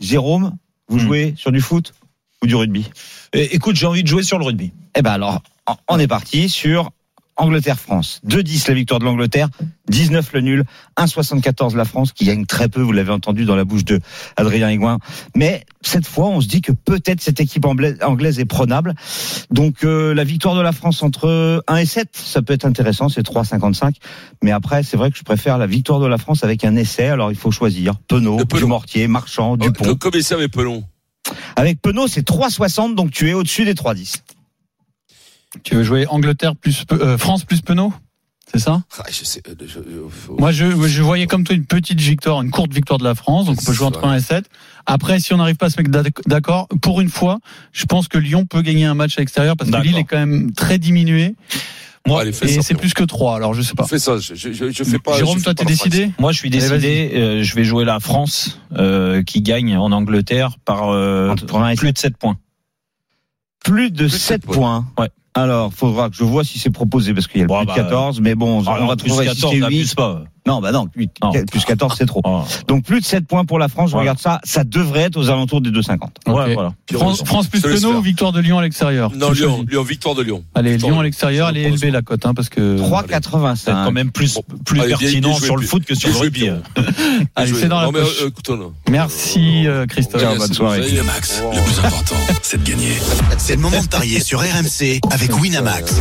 [0.00, 0.56] Jérôme,
[0.88, 1.94] vous jouez sur du foot
[2.42, 2.90] ou du rugby?
[3.32, 4.72] Écoute, j'ai envie de jouer sur le rugby.
[4.94, 5.42] Eh ben alors,
[5.88, 6.90] on est parti sur
[7.36, 8.20] Angleterre-France.
[8.28, 9.48] 2-10 la victoire de l'Angleterre,
[9.88, 10.64] 19 le nul,
[10.98, 14.00] 1,74 la France qui gagne très peu, vous l'avez entendu dans la bouche de
[14.36, 14.98] Adrien.
[15.34, 18.94] Mais cette fois, on se dit que peut-être cette équipe anglaise est prenable.
[19.50, 23.08] Donc euh, la victoire de la France entre 1 et 7, ça peut être intéressant,
[23.08, 23.94] c'est 3,55.
[24.42, 27.06] Mais après, c'est vrai que je préfère la victoire de la France avec un essai.
[27.06, 29.94] Alors il faut choisir Penaud, Dumortier, Marchand, Dupont.
[29.96, 30.84] Comme ça avec Pelon.
[31.56, 34.20] Avec Penaud, c'est 3,60, donc tu es au-dessus des 3,10.
[35.64, 37.92] Tu veux jouer Angleterre plus euh, France plus Penaud?
[38.50, 38.82] C'est ça?
[38.98, 42.00] Ah, je sais, euh, je- euh, faut- Moi, je, je voyais comme toi une petite
[42.00, 43.46] victoire, une courte victoire de la France.
[43.46, 44.44] Donc, on peut jouer entre 1 et 7.
[44.84, 47.38] Après, si on n'arrive pas à se mettre d'ac- d'accord, pour une fois,
[47.72, 49.76] je pense que Lyon peut gagner un match à l'extérieur parce que.
[49.78, 51.34] Lille est quand même très diminué.
[52.06, 53.36] Moi, allez, fais et c'est plus que 3.
[53.36, 53.86] Alors, je sais pas.
[53.86, 55.16] Fais ça, je, je, je, je fais pas.
[55.16, 57.10] Jérôme, je toi, t'es décidé Moi, je suis Allez, décidé.
[57.14, 61.34] euh, je vais jouer la France euh, qui gagne en Angleterre par euh,
[61.76, 62.36] plus de 7 points.
[63.64, 64.84] Plus de de 7 sept points.
[64.98, 65.08] Ouais.
[65.34, 67.72] Alors, faudra que je vois si c'est proposé parce qu'il y a le plus bah,
[67.72, 69.74] de 14, mais bon, Ah, on va plus trouver 14, si c'est ça 8.
[69.74, 70.24] abuse pas.
[70.46, 71.30] Non, bah non, plus, Non.
[71.50, 72.20] plus 14, c'est trop.
[72.24, 72.42] Ah.
[72.66, 74.12] Donc plus de 7 points pour la France, je Voilà.
[74.12, 76.10] regarde ça, ça devrait être aux alentours des 2,50.
[76.26, 76.50] Ouais, Ok.
[76.54, 76.72] voilà.
[76.92, 77.90] France, France plus faire.
[77.90, 79.12] ou victoire de Lyon à l'extérieur?
[79.14, 80.42] Non, Lyon, victoire de Lyon.
[80.54, 82.76] Allez, Victoire Lyon à l'extérieur, elle est élevée la cote, hein, parce que.
[82.78, 83.56] 3,85.
[83.56, 86.48] C'est quand même plus, plus Allez, pertinent sur le foot que sur le rugby.
[87.36, 88.22] Allez, c'est dans la poche.
[88.22, 88.30] euh.
[88.90, 90.22] Merci, euh, Christophe.
[90.38, 90.80] Bonne soirée.
[90.82, 91.50] Winamax, oh.
[91.54, 92.92] le plus important, c'est de gagner.
[93.38, 95.94] C'est le moment de parier sur RMC avec Winamax.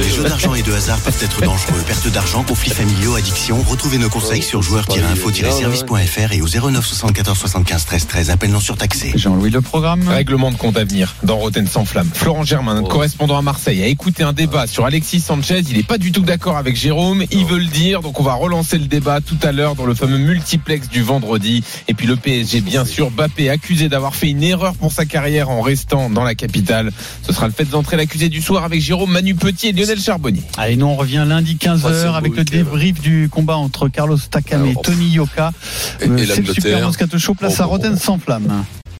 [0.00, 1.82] Les jeux d'argent et de hasard peuvent être dangereux.
[1.86, 3.63] Perte d'argent, conflits familiaux, addiction.
[3.66, 8.30] Retrouvez nos conseils sur joueurs-info-service.fr et au 09 74 75 13 13.
[8.30, 9.12] Appel non surtaxé.
[9.16, 10.06] Jean-Louis, le programme.
[10.08, 12.08] Règlement de compte à venir dans Roten sans flamme.
[12.12, 15.62] Florent Germain, notre correspondant à Marseille, a écouté un débat sur Alexis Sanchez.
[15.70, 17.24] Il n'est pas du tout d'accord avec Jérôme.
[17.30, 18.02] Il veut le dire.
[18.02, 21.64] Donc on va relancer le débat tout à l'heure dans le fameux multiplex du vendredi.
[21.88, 23.10] Et puis le PSG, bien sûr.
[23.10, 26.92] Bappé accusé d'avoir fait une erreur pour sa carrière en restant dans la capitale.
[27.22, 30.42] Ce sera le fait d'entrer l'accusé du soir avec Jérôme, Manu Petit et Lionel Charbonnier.
[30.58, 33.88] Allez, nous on revient lundi Ouais, c'est 15h un avec le débrief du combat entre
[33.88, 35.52] Carlos Takam et Tony Yoka.
[36.00, 36.54] et- Euh, et C'est le.
[36.54, 37.70] Super Moscato Show, place à oh.
[37.96, 38.64] sans flamme.